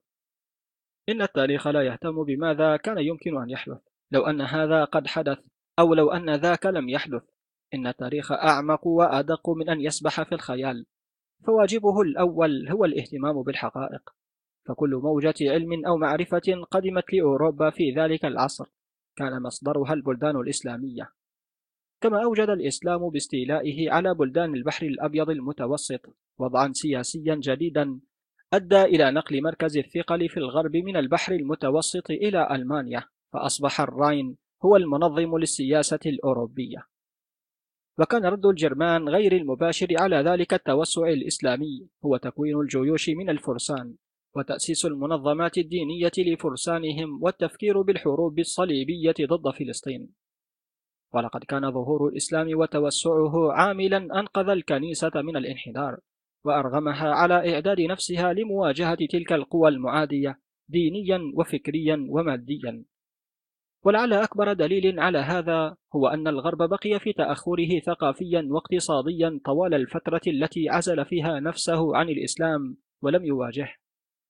إن 1.09 1.21
التاريخ 1.21 1.67
لا 1.67 1.81
يهتم 1.81 2.23
بماذا 2.23 2.77
كان 2.77 2.97
يمكن 2.97 3.41
أن 3.41 3.49
يحدث. 3.49 3.81
لو 4.11 4.25
أن 4.25 4.41
هذا 4.41 4.83
قد 4.83 5.07
حدث 5.07 5.39
أو 5.79 5.93
لو 5.93 6.11
أن 6.11 6.35
ذاك 6.35 6.65
لم 6.65 6.89
يحدث 6.89 7.23
إن 7.73 7.87
التاريخ 7.87 8.31
أعمق 8.31 8.87
وأدق 8.87 9.49
من 9.49 9.69
أن 9.69 9.81
يسبح 9.81 10.23
في 10.23 10.35
الخيال. 10.35 10.85
فواجبه 11.45 12.01
الأول 12.01 12.69
هو 12.69 12.85
الاهتمام 12.85 13.43
بالحقائق. 13.43 14.22
فكل 14.65 14.95
موجة 15.03 15.35
علم 15.41 15.85
أو 15.85 15.97
معرفة 15.97 16.65
قدمت 16.71 17.13
لأوروبا 17.13 17.69
في 17.69 17.91
ذلك 17.91 18.25
العصر 18.25 18.65
كان 19.15 19.41
مصدرها 19.41 19.93
البلدان 19.93 20.35
الإسلامية. 20.35 21.13
كما 22.01 22.23
أوجد 22.23 22.49
الإسلام 22.49 23.09
باستيلائه 23.09 23.91
على 23.91 24.13
بلدان 24.13 24.55
البحر 24.55 24.85
الأبيض 24.85 25.29
المتوسط 25.29 26.15
وضعا 26.37 26.71
سياسيا 26.73 27.35
جديدا 27.35 27.99
أدى 28.53 28.81
إلى 28.81 29.11
نقل 29.11 29.43
مركز 29.43 29.77
الثقل 29.77 30.29
في 30.29 30.37
الغرب 30.37 30.75
من 30.75 30.97
البحر 30.97 31.33
المتوسط 31.33 32.11
إلى 32.11 32.55
ألمانيا 32.55 33.03
فأصبح 33.33 33.81
الراين 33.81 34.37
هو 34.65 34.75
المنظم 34.75 35.37
للسياسة 35.37 35.99
الأوروبية. 36.05 36.87
وكان 37.99 38.25
رد 38.25 38.45
الجرمان 38.45 39.09
غير 39.09 39.35
المباشر 39.35 39.87
على 39.99 40.15
ذلك 40.15 40.53
التوسع 40.53 41.07
الإسلامي 41.07 41.87
هو 42.05 42.17
تكوين 42.17 42.59
الجيوش 42.59 43.09
من 43.09 43.29
الفرسان. 43.29 43.95
وتأسيس 44.35 44.85
المنظمات 44.85 45.57
الدينية 45.57 46.11
لفرسانهم 46.17 47.23
والتفكير 47.23 47.81
بالحروب 47.81 48.39
الصليبية 48.39 49.15
ضد 49.21 49.53
فلسطين. 49.53 50.09
ولقد 51.13 51.43
كان 51.43 51.71
ظهور 51.71 52.07
الإسلام 52.07 52.59
وتوسعه 52.59 53.53
عاملا 53.53 53.97
أنقذ 53.97 54.49
الكنيسة 54.49 55.11
من 55.15 55.37
الانحدار 55.37 55.99
وأرغمها 56.45 57.09
على 57.09 57.53
إعداد 57.53 57.81
نفسها 57.81 58.33
لمواجهة 58.33 58.97
تلك 59.11 59.33
القوى 59.33 59.69
المعادية 59.69 60.39
دينيا 60.69 61.31
وفكريا 61.35 62.05
وماديا. 62.09 62.83
ولعل 63.85 64.13
أكبر 64.13 64.53
دليل 64.53 64.99
على 64.99 65.17
هذا 65.17 65.75
هو 65.95 66.07
أن 66.07 66.27
الغرب 66.27 66.69
بقي 66.69 66.99
في 66.99 67.13
تأخره 67.13 67.79
ثقافيا 67.85 68.47
واقتصاديا 68.51 69.39
طوال 69.45 69.73
الفترة 69.73 70.21
التي 70.27 70.69
عزل 70.69 71.05
فيها 71.05 71.39
نفسه 71.39 71.95
عن 71.95 72.09
الإسلام 72.09 72.77
ولم 73.01 73.25
يواجهه 73.25 73.82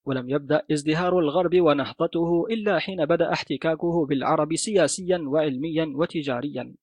ولم 0.06 0.30
يبدأ 0.30 0.64
ازدهار 0.72 1.19
الغرب 1.19 1.61
ونهضته 1.61 2.45
إلا 2.49 2.80
حين 2.80 3.06
بدأ 3.06 3.33
احتكاكه 3.33 4.06
بالعرب 4.06 4.56
سياسيا 4.56 5.17
وعلميا 5.27 5.93
وتجاريا. 5.95 6.75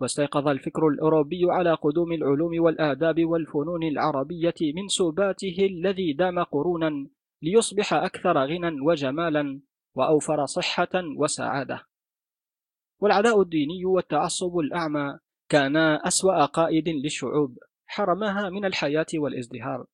واستيقظ 0.00 0.48
الفكر 0.48 0.88
الأوروبي 0.88 1.42
على 1.48 1.74
قدوم 1.74 2.12
العلوم 2.12 2.62
والآداب 2.62 3.24
والفنون 3.24 3.82
العربية 3.82 4.54
من 4.60 4.88
سباته 4.88 5.56
الذي 5.60 6.12
دام 6.12 6.42
قرونا 6.42 7.06
ليصبح 7.42 7.94
أكثر 7.94 8.38
غنى 8.38 8.80
وجمالا 8.80 9.60
وأوفر 9.94 10.46
صحة 10.46 11.02
وسعادة. 11.16 11.82
والعداء 13.00 13.42
الديني 13.42 13.84
والتعصب 13.84 14.58
الأعمى 14.58 15.18
كانا 15.48 16.06
أسوأ 16.06 16.44
قائد 16.44 16.88
للشعوب 16.88 17.58
حرمها 17.86 18.50
من 18.50 18.64
الحياة 18.64 19.06
والازدهار. 19.14 19.86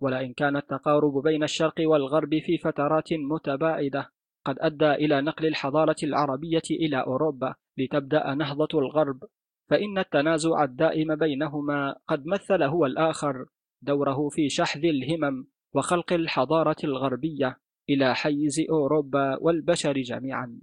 ولئن 0.00 0.32
كان 0.32 0.56
التقارب 0.56 1.22
بين 1.22 1.42
الشرق 1.42 1.74
والغرب 1.78 2.38
في 2.38 2.58
فترات 2.58 3.12
متباعدة 3.12 4.12
قد 4.44 4.56
أدى 4.58 4.92
إلى 4.92 5.20
نقل 5.20 5.46
الحضارة 5.46 5.96
العربية 6.02 6.62
إلى 6.70 7.00
أوروبا 7.00 7.54
لتبدأ 7.78 8.34
نهضة 8.34 8.78
الغرب. 8.78 9.24
فإن 9.70 9.98
التنازع 9.98 10.64
الدائم 10.64 11.16
بينهما 11.16 11.96
قد 12.08 12.26
مثل 12.26 12.62
هو 12.62 12.86
الآخر 12.86 13.46
دوره 13.82 14.28
في 14.28 14.48
شحذ 14.48 14.84
الهمم 14.84 15.46
وخلق 15.74 16.12
الحضارة 16.12 16.76
الغربية 16.84 17.60
إلى 17.90 18.14
حيز 18.14 18.60
أوروبا 18.70 19.36
والبشر 19.40 19.92
جميعا. 19.92 20.60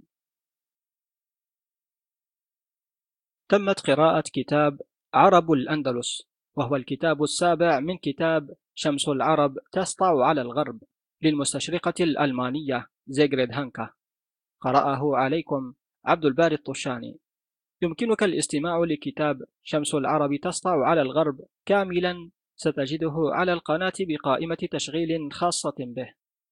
تمت 3.48 3.80
قراءة 3.80 4.24
كتاب 4.32 4.80
عرب 5.14 5.52
الأندلس. 5.52 6.27
وهو 6.58 6.76
الكتاب 6.76 7.22
السابع 7.22 7.80
من 7.80 7.98
كتاب 7.98 8.50
شمس 8.74 9.08
العرب 9.08 9.58
تسطع 9.72 10.24
على 10.24 10.40
الغرب 10.40 10.80
للمستشرقة 11.22 11.94
الألمانية 12.00 12.86
زيغريد 13.08 13.52
هانكا. 13.52 13.90
قرأه 14.60 15.16
عليكم 15.16 15.74
عبد 16.04 16.24
الباري 16.24 16.54
الطشاني. 16.54 17.18
يمكنك 17.82 18.22
الاستماع 18.22 18.78
لكتاب 18.78 19.42
شمس 19.62 19.94
العرب 19.94 20.36
تسطع 20.42 20.86
على 20.86 21.02
الغرب 21.02 21.40
كاملا 21.66 22.30
ستجده 22.56 23.14
على 23.32 23.52
القناة 23.52 23.92
بقائمة 24.00 24.68
تشغيل 24.70 25.32
خاصة 25.32 25.74
به. 25.78 26.14